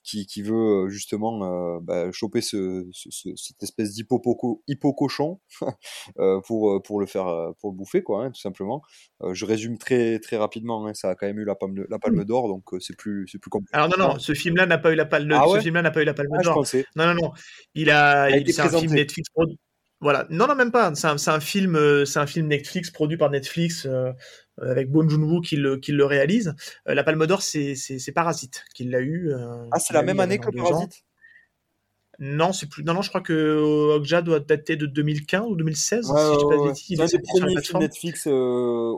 qui, 0.02 0.26
qui 0.26 0.42
veut 0.42 0.88
justement 0.88 1.80
bah, 1.80 2.10
choper 2.12 2.40
ce, 2.40 2.88
cette 2.92 3.62
espèce 3.62 3.94
d'hippo 3.94 4.18
cochon 4.92 5.40
pour, 6.46 6.82
pour 6.82 7.00
le 7.00 7.06
faire 7.06 7.52
pour 7.60 7.70
le 7.70 7.76
bouffer 7.76 8.02
quoi, 8.02 8.24
hein, 8.24 8.30
tout 8.30 8.40
simplement. 8.40 8.82
Euh, 9.30 9.34
je 9.34 9.44
résume 9.44 9.78
très 9.78 10.18
très 10.18 10.36
rapidement. 10.36 10.86
Hein, 10.86 10.94
ça 10.94 11.10
a 11.10 11.14
quand 11.14 11.26
même 11.26 11.38
eu 11.38 11.44
la 11.44 11.54
palme, 11.54 11.84
la 11.88 11.98
palme 11.98 12.20
mmh. 12.20 12.24
d'or, 12.24 12.48
donc 12.48 12.74
euh, 12.74 12.80
c'est 12.80 12.96
plus 12.96 13.26
c'est 13.30 13.38
plus 13.38 13.50
compliqué. 13.50 13.74
Alors 13.74 13.88
non 13.88 13.96
non, 13.96 14.18
ce 14.18 14.34
film-là 14.34 14.66
n'a 14.66 14.78
pas 14.78 14.92
eu 14.92 14.94
la 14.94 15.06
palme. 15.06 15.32
Ah 15.32 15.44
ce 15.54 15.60
film-là 15.60 15.82
n'a 15.82 15.90
pas 15.90 16.02
eu 16.02 16.04
la 16.04 16.14
palme 16.14 16.30
ah, 16.38 16.42
d'or. 16.42 16.64
Non 16.96 17.06
non 17.06 17.14
non, 17.14 17.32
il 17.74 17.90
a, 17.90 18.30
il, 18.30 18.52
c'est 18.52 18.62
un 18.62 18.68
film 18.68 18.92
Netflix 18.92 19.28
produit. 19.30 19.58
Voilà, 20.00 20.26
non 20.30 20.46
non 20.46 20.54
même 20.54 20.72
pas. 20.72 20.94
C'est 20.94 21.08
un, 21.08 21.16
un, 21.26 21.40
film, 21.40 21.76
euh, 21.76 22.04
c'est 22.06 22.18
un 22.18 22.26
film 22.26 22.46
Netflix 22.46 22.90
produit 22.90 23.18
par 23.18 23.30
Netflix 23.30 23.86
avec 24.60 24.90
Bon 24.90 25.08
Joon-ho 25.08 25.40
qui 25.40 25.56
le, 25.56 25.78
qui 25.78 25.92
le 25.92 26.04
réalise. 26.04 26.54
la 26.86 27.02
Palme 27.02 27.26
d'Or, 27.26 27.42
c'est 27.42 27.74
c'est 27.74 28.12
Parasite 28.12 28.64
qui 28.74 28.84
l'a 28.84 29.00
eu. 29.00 29.32
ah, 29.72 29.78
c'est 29.78 29.94
la 29.94 30.02
même 30.02 30.20
année 30.20 30.38
que 30.38 30.50
Parasite? 30.50 31.02
Non, 32.22 32.52
c'est 32.52 32.68
plus. 32.68 32.84
Non, 32.84 32.92
non, 32.92 33.00
je 33.00 33.08
crois 33.08 33.22
que 33.22 33.96
Okja 33.96 34.20
doit 34.20 34.40
dater 34.40 34.76
de 34.76 34.84
2015 34.84 35.46
ou 35.48 35.56
2016, 35.56 36.04
si 36.74 36.94
je 36.94 36.96
C'est 36.96 37.02
un 37.02 37.06
des 37.06 37.18
premiers 37.18 37.62
films 37.62 37.80
Netflix 37.80 38.26
euh, 38.26 38.92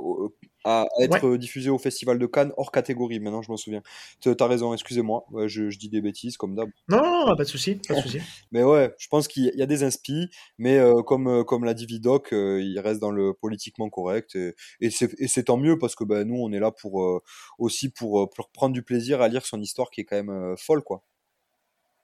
à 0.65 0.86
être 1.01 1.36
diffusé 1.36 1.70
au 1.70 1.78
Festival 1.78 2.19
de 2.19 2.27
Cannes 2.27 2.53
hors 2.57 2.73
catégorie. 2.73 3.20
Maintenant, 3.20 3.40
je 3.40 3.49
m'en 3.49 3.57
souviens. 3.57 3.81
T'as 4.20 4.47
raison, 4.49 4.74
excusez-moi. 4.74 5.24
je, 5.47 5.69
dis 5.78 5.89
des 5.89 6.01
bêtises 6.01 6.36
comme 6.36 6.57
d'hab. 6.57 6.69
Non, 6.89 7.01
non, 7.28 7.36
pas 7.36 7.44
de 7.44 7.49
souci, 7.49 7.77
pas 7.77 7.94
de 7.94 8.01
souci. 8.01 8.19
mais 8.51 8.65
ouais, 8.65 8.93
je 8.99 9.07
pense 9.07 9.28
qu'il 9.28 9.53
y 9.55 9.62
a 9.62 9.66
des 9.66 9.85
inspi, 9.85 10.28
mais 10.59 10.78
euh, 10.78 11.03
comme 11.03 11.28
euh, 11.28 11.44
comme 11.44 11.65
l'a 11.65 11.74
dit 11.74 11.86
Vidoc, 11.86 12.31
il 12.32 12.81
reste 12.81 12.99
dans 13.01 13.12
le 13.12 13.35
politiquement 13.35 13.89
correct 13.89 14.35
et, 14.35 14.57
et 14.81 14.90
c'est 14.90 15.44
tant 15.44 15.59
mieux 15.59 15.78
parce 15.78 15.94
que 15.94 16.03
ben, 16.03 16.27
nous, 16.27 16.43
on 16.43 16.51
est 16.51 16.61
là 16.61 16.73
pour 16.73 17.23
aussi 17.59 17.89
pour, 17.89 18.28
pour 18.31 18.51
prendre 18.51 18.74
du 18.74 18.82
plaisir 18.82 19.23
à 19.23 19.28
lire 19.28 19.47
son 19.47 19.61
histoire 19.61 19.90
qui 19.90 20.01
est 20.01 20.05
quand 20.05 20.20
même 20.20 20.57
folle, 20.59 20.82
quoi 20.82 21.05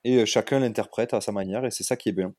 et 0.05 0.25
chacun 0.27 0.61
l'interprète 0.61 1.15
à 1.15 1.21
sa 1.21 1.33
manière 1.33 1.65
et 1.65 1.71
c'est 1.71 1.85
ça 1.85 1.97
qui 1.97 2.09
est 2.09 2.13
bien. 2.13 2.35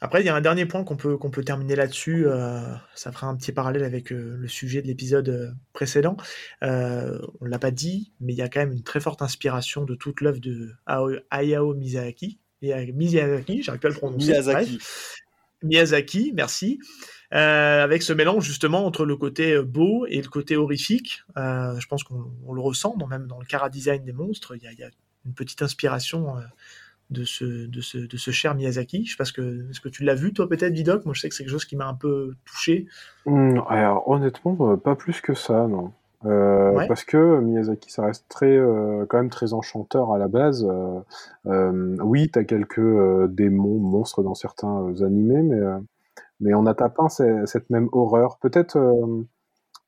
Après, 0.00 0.20
il 0.20 0.26
y 0.26 0.28
a 0.28 0.34
un 0.34 0.40
dernier 0.42 0.66
point 0.66 0.84
qu'on 0.84 0.96
peut, 0.96 1.16
qu'on 1.16 1.30
peut 1.30 1.44
terminer 1.44 1.76
là-dessus. 1.76 2.26
euh, 2.26 2.60
ça 2.94 3.10
fera 3.10 3.26
un 3.28 3.36
petit 3.36 3.52
parallèle 3.52 3.84
avec 3.84 4.12
euh, 4.12 4.36
le 4.36 4.48
sujet 4.48 4.82
de 4.82 4.86
l'épisode 4.86 5.28
euh, 5.30 5.50
précédent. 5.72 6.16
Euh, 6.62 7.18
on 7.40 7.46
l'a 7.46 7.58
pas 7.58 7.70
dit, 7.70 8.12
mais 8.20 8.32
il 8.34 8.36
y 8.36 8.42
a 8.42 8.48
quand 8.50 8.60
même 8.60 8.72
une 8.72 8.82
très 8.82 9.00
forte 9.00 9.22
inspiration 9.22 9.84
de 9.84 9.94
toute 9.94 10.20
l'œuvre 10.20 10.40
de 10.40 10.72
Ao- 10.86 11.16
Hayao 11.30 11.74
Miyazaki. 11.74 12.38
Miya- 12.60 12.92
Miyazaki, 12.92 13.62
j'arrive 13.62 13.80
pas 13.80 13.88
à 13.88 13.92
le 13.92 13.96
prononcer. 13.96 14.26
Miyazaki. 14.32 14.78
Miyazaki, 15.62 16.32
merci. 16.34 16.80
Euh, 17.32 17.82
avec 17.82 18.02
ce 18.02 18.12
mélange 18.12 18.44
justement 18.44 18.84
entre 18.84 19.06
le 19.06 19.16
côté 19.16 19.52
euh, 19.54 19.62
beau 19.62 20.04
et 20.06 20.20
le 20.20 20.28
côté 20.28 20.56
horrifique. 20.56 21.22
Euh, 21.38 21.78
je 21.80 21.86
pense 21.86 22.04
qu'on 22.04 22.30
on 22.46 22.52
le 22.52 22.60
ressent, 22.60 22.94
dans- 22.98 23.06
même 23.06 23.26
dans 23.26 23.38
le 23.40 23.46
cara 23.46 23.70
design 23.70 24.04
des 24.04 24.12
monstres. 24.12 24.54
Il 24.56 24.62
y 24.62 24.66
a, 24.66 24.72
il 24.72 24.78
y 24.78 24.82
a 24.84 24.90
une 25.26 25.32
petite 25.34 25.62
inspiration 25.62 26.36
euh, 26.36 26.40
de, 27.10 27.24
ce, 27.24 27.66
de, 27.66 27.80
ce, 27.80 27.98
de 27.98 28.16
ce 28.16 28.30
cher 28.30 28.54
Miyazaki. 28.54 29.04
Je 29.04 29.12
sais 29.12 29.16
pas 29.16 29.24
ce 29.24 29.32
que, 29.32 29.68
est-ce 29.70 29.80
que 29.80 29.88
tu 29.88 30.04
l'as 30.04 30.14
vu 30.14 30.32
toi 30.32 30.48
peut-être, 30.48 30.72
Vidoc? 30.72 31.04
Moi 31.04 31.14
je 31.14 31.20
sais 31.20 31.28
que 31.28 31.34
c'est 31.34 31.44
quelque 31.44 31.52
chose 31.52 31.64
qui 31.64 31.76
m'a 31.76 31.86
un 31.86 31.94
peu 31.94 32.34
touché. 32.44 32.86
Hmm, 33.26 33.60
alors 33.68 34.08
honnêtement, 34.08 34.56
euh, 34.60 34.76
pas 34.76 34.96
plus 34.96 35.20
que 35.20 35.34
ça, 35.34 35.66
non. 35.66 35.92
Euh, 36.24 36.72
Ouais. 36.72 36.88
Parce 36.88 37.04
que 37.04 37.38
Miyazaki, 37.40 37.92
ça 37.92 38.06
reste 38.06 38.24
très, 38.28 38.56
euh, 38.56 39.04
quand 39.08 39.18
même 39.18 39.28
très 39.30 39.52
enchanteur 39.52 40.12
à 40.12 40.18
la 40.18 40.26
base. 40.26 40.66
Euh, 41.46 41.96
oui, 42.02 42.30
t'as 42.30 42.42
quelques 42.44 42.80
démons, 43.28 43.78
monstres 43.78 44.22
dans 44.22 44.34
certains 44.34 44.92
animés, 45.02 45.42
mais, 45.42 45.60
mais 46.40 46.54
on 46.54 46.66
a 46.66 46.74
tapin 46.74 47.08
c'est- 47.10 47.46
cette 47.46 47.68
même 47.70 47.88
horreur. 47.92 48.38
Peut-être 48.38 48.78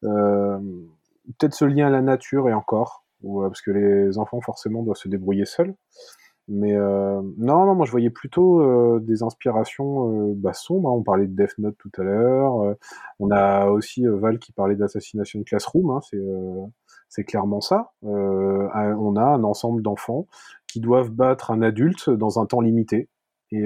peut-être 0.03 1.55
ce 1.55 1.65
lien 1.65 1.87
à 1.89 1.91
la 1.91 2.03
nature 2.03 2.49
et 2.49 2.53
encore, 2.53 3.05
ou, 3.23 3.43
euh, 3.43 3.49
parce 3.49 3.63
que 3.63 3.71
les 3.71 4.19
enfants 4.19 4.41
forcément 4.41 4.83
doivent 4.83 4.97
se 4.97 5.09
débrouiller 5.09 5.45
seuls. 5.47 5.75
Mais 6.49 6.77
euh, 6.77 7.21
non, 7.39 7.67
non, 7.67 7.75
moi 7.75 7.87
je 7.87 7.91
voyais 7.91 8.11
plutôt 8.11 8.61
euh, 8.61 9.01
des 9.01 9.25
inspirations 9.25 10.31
euh, 10.31 10.35
bah, 10.37 10.53
sombres. 10.53 10.89
hein. 10.91 10.93
On 10.93 11.03
parlait 11.03 11.27
de 11.27 11.35
Death 11.35 11.59
Note 11.59 11.77
tout 11.79 11.91
à 11.99 12.03
l'heure. 12.05 12.61
euh, 12.63 12.75
on 13.19 13.31
a 13.33 13.67
aussi 13.67 14.07
euh, 14.07 14.17
Val 14.17 14.39
qui 14.39 14.53
parlait 14.53 14.77
d'Assassination 14.77 15.43
Classroom. 15.43 15.91
Hein, 15.91 16.01
c'est 16.09 16.19
c'est 17.09 17.25
clairement 17.25 17.61
ça. 17.61 17.93
On 18.03 19.17
a 19.17 19.25
un 19.25 19.45
ensemble 19.45 19.83
d'enfants 19.83 20.27
qui 20.69 20.81
doivent 20.81 21.11
battre 21.11 21.51
un 21.51 21.63
adulte 21.63 22.11
dans 22.11 22.41
un 22.41 22.47
temps 22.47 22.61
limité. 22.61 23.09
Et 23.53 23.65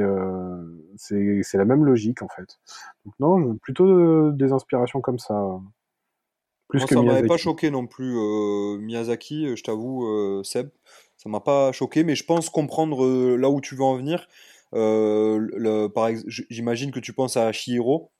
c'est 0.96 1.40
c'est 1.42 1.58
la 1.58 1.64
même 1.64 1.84
logique 1.84 2.22
en 2.22 2.28
fait. 2.28 2.58
Donc 3.04 3.14
non, 3.18 3.56
plutôt 3.56 4.30
des 4.32 4.52
inspirations 4.52 5.00
comme 5.00 5.18
ça. 5.18 5.58
Plus 6.70 6.78
Moi, 6.78 6.86
que 6.86 6.94
ça 6.94 7.02
m'avait 7.02 7.26
pas 7.26 7.36
choqué 7.36 7.70
non 7.70 7.86
plus, 7.86 8.16
euh, 8.16 8.78
Miyazaki, 8.78 9.46
euh, 9.46 9.56
je 9.56 9.62
t'avoue, 9.64 10.06
euh, 10.06 10.42
Seb. 10.44 10.70
Ça 11.16 11.28
m'a 11.28 11.40
pas 11.40 11.72
choqué, 11.72 12.04
mais 12.04 12.14
je 12.14 12.24
pense 12.24 12.48
comprendre 12.48 13.04
euh, 13.04 13.36
là 13.36 13.50
où 13.50 13.60
tu 13.60 13.74
veux 13.74 13.82
en 13.82 13.96
venir. 13.96 14.28
Le, 14.72 15.88
par 15.88 16.08
ex- 16.08 16.24
j'imagine 16.48 16.92
que 16.92 17.00
tu 17.00 17.12
penses 17.12 17.36
à 17.36 17.50
Chihiro, 17.50 18.12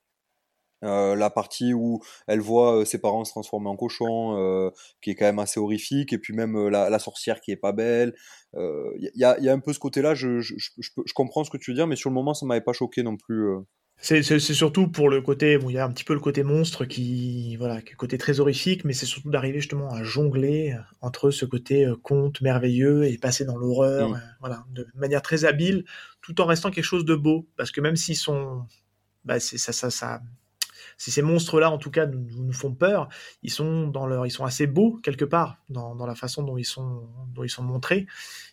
euh, 0.83 1.15
la 1.15 1.29
partie 1.29 1.73
où 1.73 2.01
elle 2.27 2.41
voit 2.41 2.85
ses 2.85 2.99
parents 2.99 3.23
se 3.23 3.31
transformer 3.31 3.69
en 3.69 3.77
cochon, 3.77 4.71
qui 5.01 5.11
est 5.11 5.15
quand 5.15 5.25
même 5.25 5.39
assez 5.39 5.59
horrifique, 5.59 6.11
et 6.11 6.17
puis 6.17 6.33
même 6.33 6.67
la, 6.67 6.89
la 6.89 6.99
sorcière 6.99 7.39
qui 7.39 7.51
est 7.51 7.55
pas 7.55 7.71
belle. 7.71 8.13
Il 8.55 9.11
y, 9.15 9.23
a, 9.23 9.39
y 9.39 9.47
a 9.47 9.53
un 9.53 9.59
peu 9.59 9.71
ce 9.71 9.79
côté-là, 9.79 10.13
je, 10.13 10.41
je 10.41 11.13
comprends 11.15 11.45
ce 11.45 11.49
que 11.49 11.57
tu 11.57 11.71
veux 11.71 11.75
dire, 11.75 11.87
mais 11.87 11.95
sur 11.95 12.09
le 12.09 12.15
moment, 12.15 12.33
ça 12.33 12.45
m'avait 12.45 12.59
pas 12.59 12.73
choqué 12.73 13.01
non 13.01 13.15
plus. 13.15 13.47
C'est 14.01 14.39
surtout 14.39 14.87
pour 14.87 15.09
le 15.09 15.21
côté, 15.21 15.59
bon, 15.59 15.69
il 15.69 15.73
y 15.73 15.77
a 15.77 15.85
un 15.85 15.91
petit 15.91 16.03
peu 16.03 16.13
le 16.15 16.19
côté 16.19 16.41
monstre 16.43 16.85
qui, 16.85 17.55
voilà, 17.57 17.81
qui 17.83 17.93
est 17.93 17.95
côté 17.95 18.17
très 18.17 18.39
horrifique, 18.39 18.83
mais 18.83 18.93
c'est 18.93 19.05
surtout 19.05 19.29
d'arriver 19.29 19.59
justement 19.59 19.93
à 19.93 20.01
jongler 20.03 20.73
euh, 20.73 20.81
entre 21.01 21.29
ce 21.29 21.45
côté 21.45 21.85
euh, 21.85 21.95
conte 22.01 22.41
merveilleux 22.41 23.05
et 23.05 23.17
passer 23.19 23.45
dans 23.45 23.57
l'horreur, 23.57 24.09
Mm. 24.09 24.13
euh, 24.15 24.17
voilà, 24.39 24.65
de 24.71 24.87
manière 24.95 25.21
très 25.21 25.45
habile, 25.45 25.85
tout 26.21 26.41
en 26.41 26.45
restant 26.45 26.71
quelque 26.71 26.83
chose 26.83 27.05
de 27.05 27.13
beau, 27.15 27.47
parce 27.57 27.69
que 27.69 27.79
même 27.79 27.95
s'ils 27.95 28.17
sont, 28.17 28.65
bah, 29.23 29.39
c'est 29.39 29.59
ça, 29.59 29.71
ça, 29.71 29.91
ça, 29.91 30.21
si 30.97 31.11
ces 31.11 31.21
monstres-là, 31.21 31.71
en 31.71 31.77
tout 31.77 31.91
cas, 31.91 32.05
nous, 32.05 32.19
nous 32.19 32.43
nous 32.45 32.53
font 32.53 32.73
peur, 32.73 33.07
ils 33.43 33.51
sont 33.51 33.87
dans 33.87 34.05
leur, 34.07 34.25
ils 34.25 34.31
sont 34.31 34.45
assez 34.45 34.67
beaux 34.67 34.99
quelque 35.03 35.25
part 35.25 35.57
dans, 35.69 35.95
dans 35.95 36.05
la 36.05 36.15
façon 36.15 36.43
dont 36.43 36.57
ils 36.57 36.65
sont, 36.65 37.07
dont 37.33 37.43
ils 37.43 37.49
sont 37.49 37.63
montrés. 37.63 38.05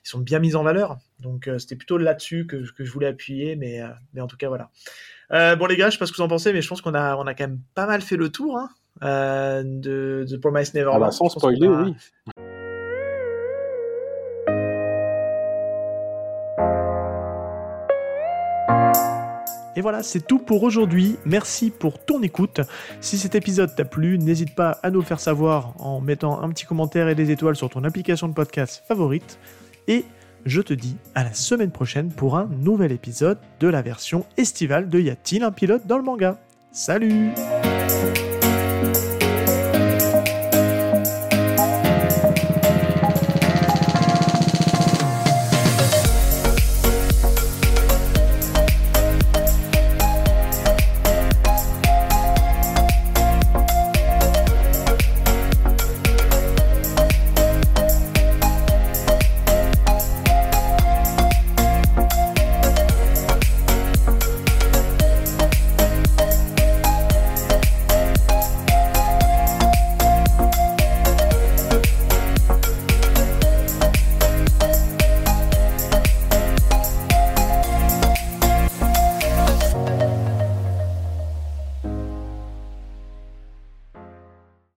Ils 0.05 0.09
sont 0.09 0.21
bien 0.21 0.39
mis 0.39 0.55
en 0.55 0.63
valeur. 0.63 0.99
Donc 1.21 1.47
euh, 1.49 1.59
c'était 1.59 1.77
plutôt 1.77 1.99
là-dessus 1.99 2.47
que, 2.47 2.71
que 2.73 2.85
je 2.85 2.91
voulais 2.91 3.07
appuyer, 3.07 3.57
mais, 3.57 3.83
euh, 3.83 3.89
mais 4.15 4.21
en 4.21 4.27
tout 4.27 4.37
cas 4.37 4.49
voilà. 4.49 4.71
Euh, 5.33 5.57
bon 5.57 5.67
les 5.67 5.77
gars, 5.77 5.87
je 5.91 5.93
sais 5.93 5.99
pas 5.99 6.07
ce 6.07 6.13
que 6.13 6.17
vous 6.17 6.23
en 6.23 6.29
pensez, 6.29 6.53
mais 6.53 6.63
je 6.63 6.69
pense 6.69 6.81
qu'on 6.81 6.95
a, 6.95 7.17
on 7.17 7.27
a 7.27 7.35
quand 7.35 7.45
même 7.45 7.61
pas 7.75 7.87
mal 7.87 8.01
fait 8.01 8.17
le 8.17 8.31
tour 8.31 8.57
hein, 8.57 8.69
euh, 9.03 9.63
de 9.65 10.27
The 10.29 10.41
Promise 10.41 10.71
Ah 10.75 10.79
Neverland. 10.79 11.01
bah 11.01 11.11
sans 11.11 11.29
spoiler, 11.29 11.67
a- 11.67 11.71
oui. 11.83 11.95
Et 19.77 19.81
voilà, 19.81 20.03
c'est 20.03 20.27
tout 20.27 20.41
pour 20.41 20.65
aujourd'hui. 20.65 21.17
Merci 21.25 21.71
pour 21.71 22.01
ton 22.05 22.21
écoute. 22.23 22.61
Si 23.01 23.17
cet 23.17 23.37
épisode 23.37 23.73
t'a 23.77 23.85
plu, 23.85 24.19
n'hésite 24.19 24.57
pas 24.57 24.79
à 24.83 24.91
nous 24.91 24.99
le 24.99 25.05
faire 25.05 25.21
savoir 25.21 25.75
en 25.79 26.01
mettant 26.01 26.43
un 26.43 26.49
petit 26.49 26.65
commentaire 26.67 27.09
et 27.09 27.15
des 27.15 27.31
étoiles 27.31 27.55
sur 27.55 27.71
ton 27.71 27.85
application 27.85 28.27
de 28.27 28.33
podcast 28.35 28.83
favorite. 28.89 29.39
Et 29.87 30.05
je 30.45 30.61
te 30.61 30.73
dis 30.73 30.97
à 31.15 31.25
la 31.25 31.33
semaine 31.33 31.71
prochaine 31.71 32.11
pour 32.11 32.37
un 32.37 32.47
nouvel 32.47 32.93
épisode 32.93 33.39
de 33.61 33.69
la 33.69 33.83
version 33.83 34.25
estivale 34.37 34.89
de 34.89 35.01
Y 35.01 35.11
a-t-il 35.11 35.43
un 35.43 35.53
pilote 35.53 35.87
dans 35.87 35.99
le 35.99 36.05
manga? 36.05 36.39
Salut 36.73 37.31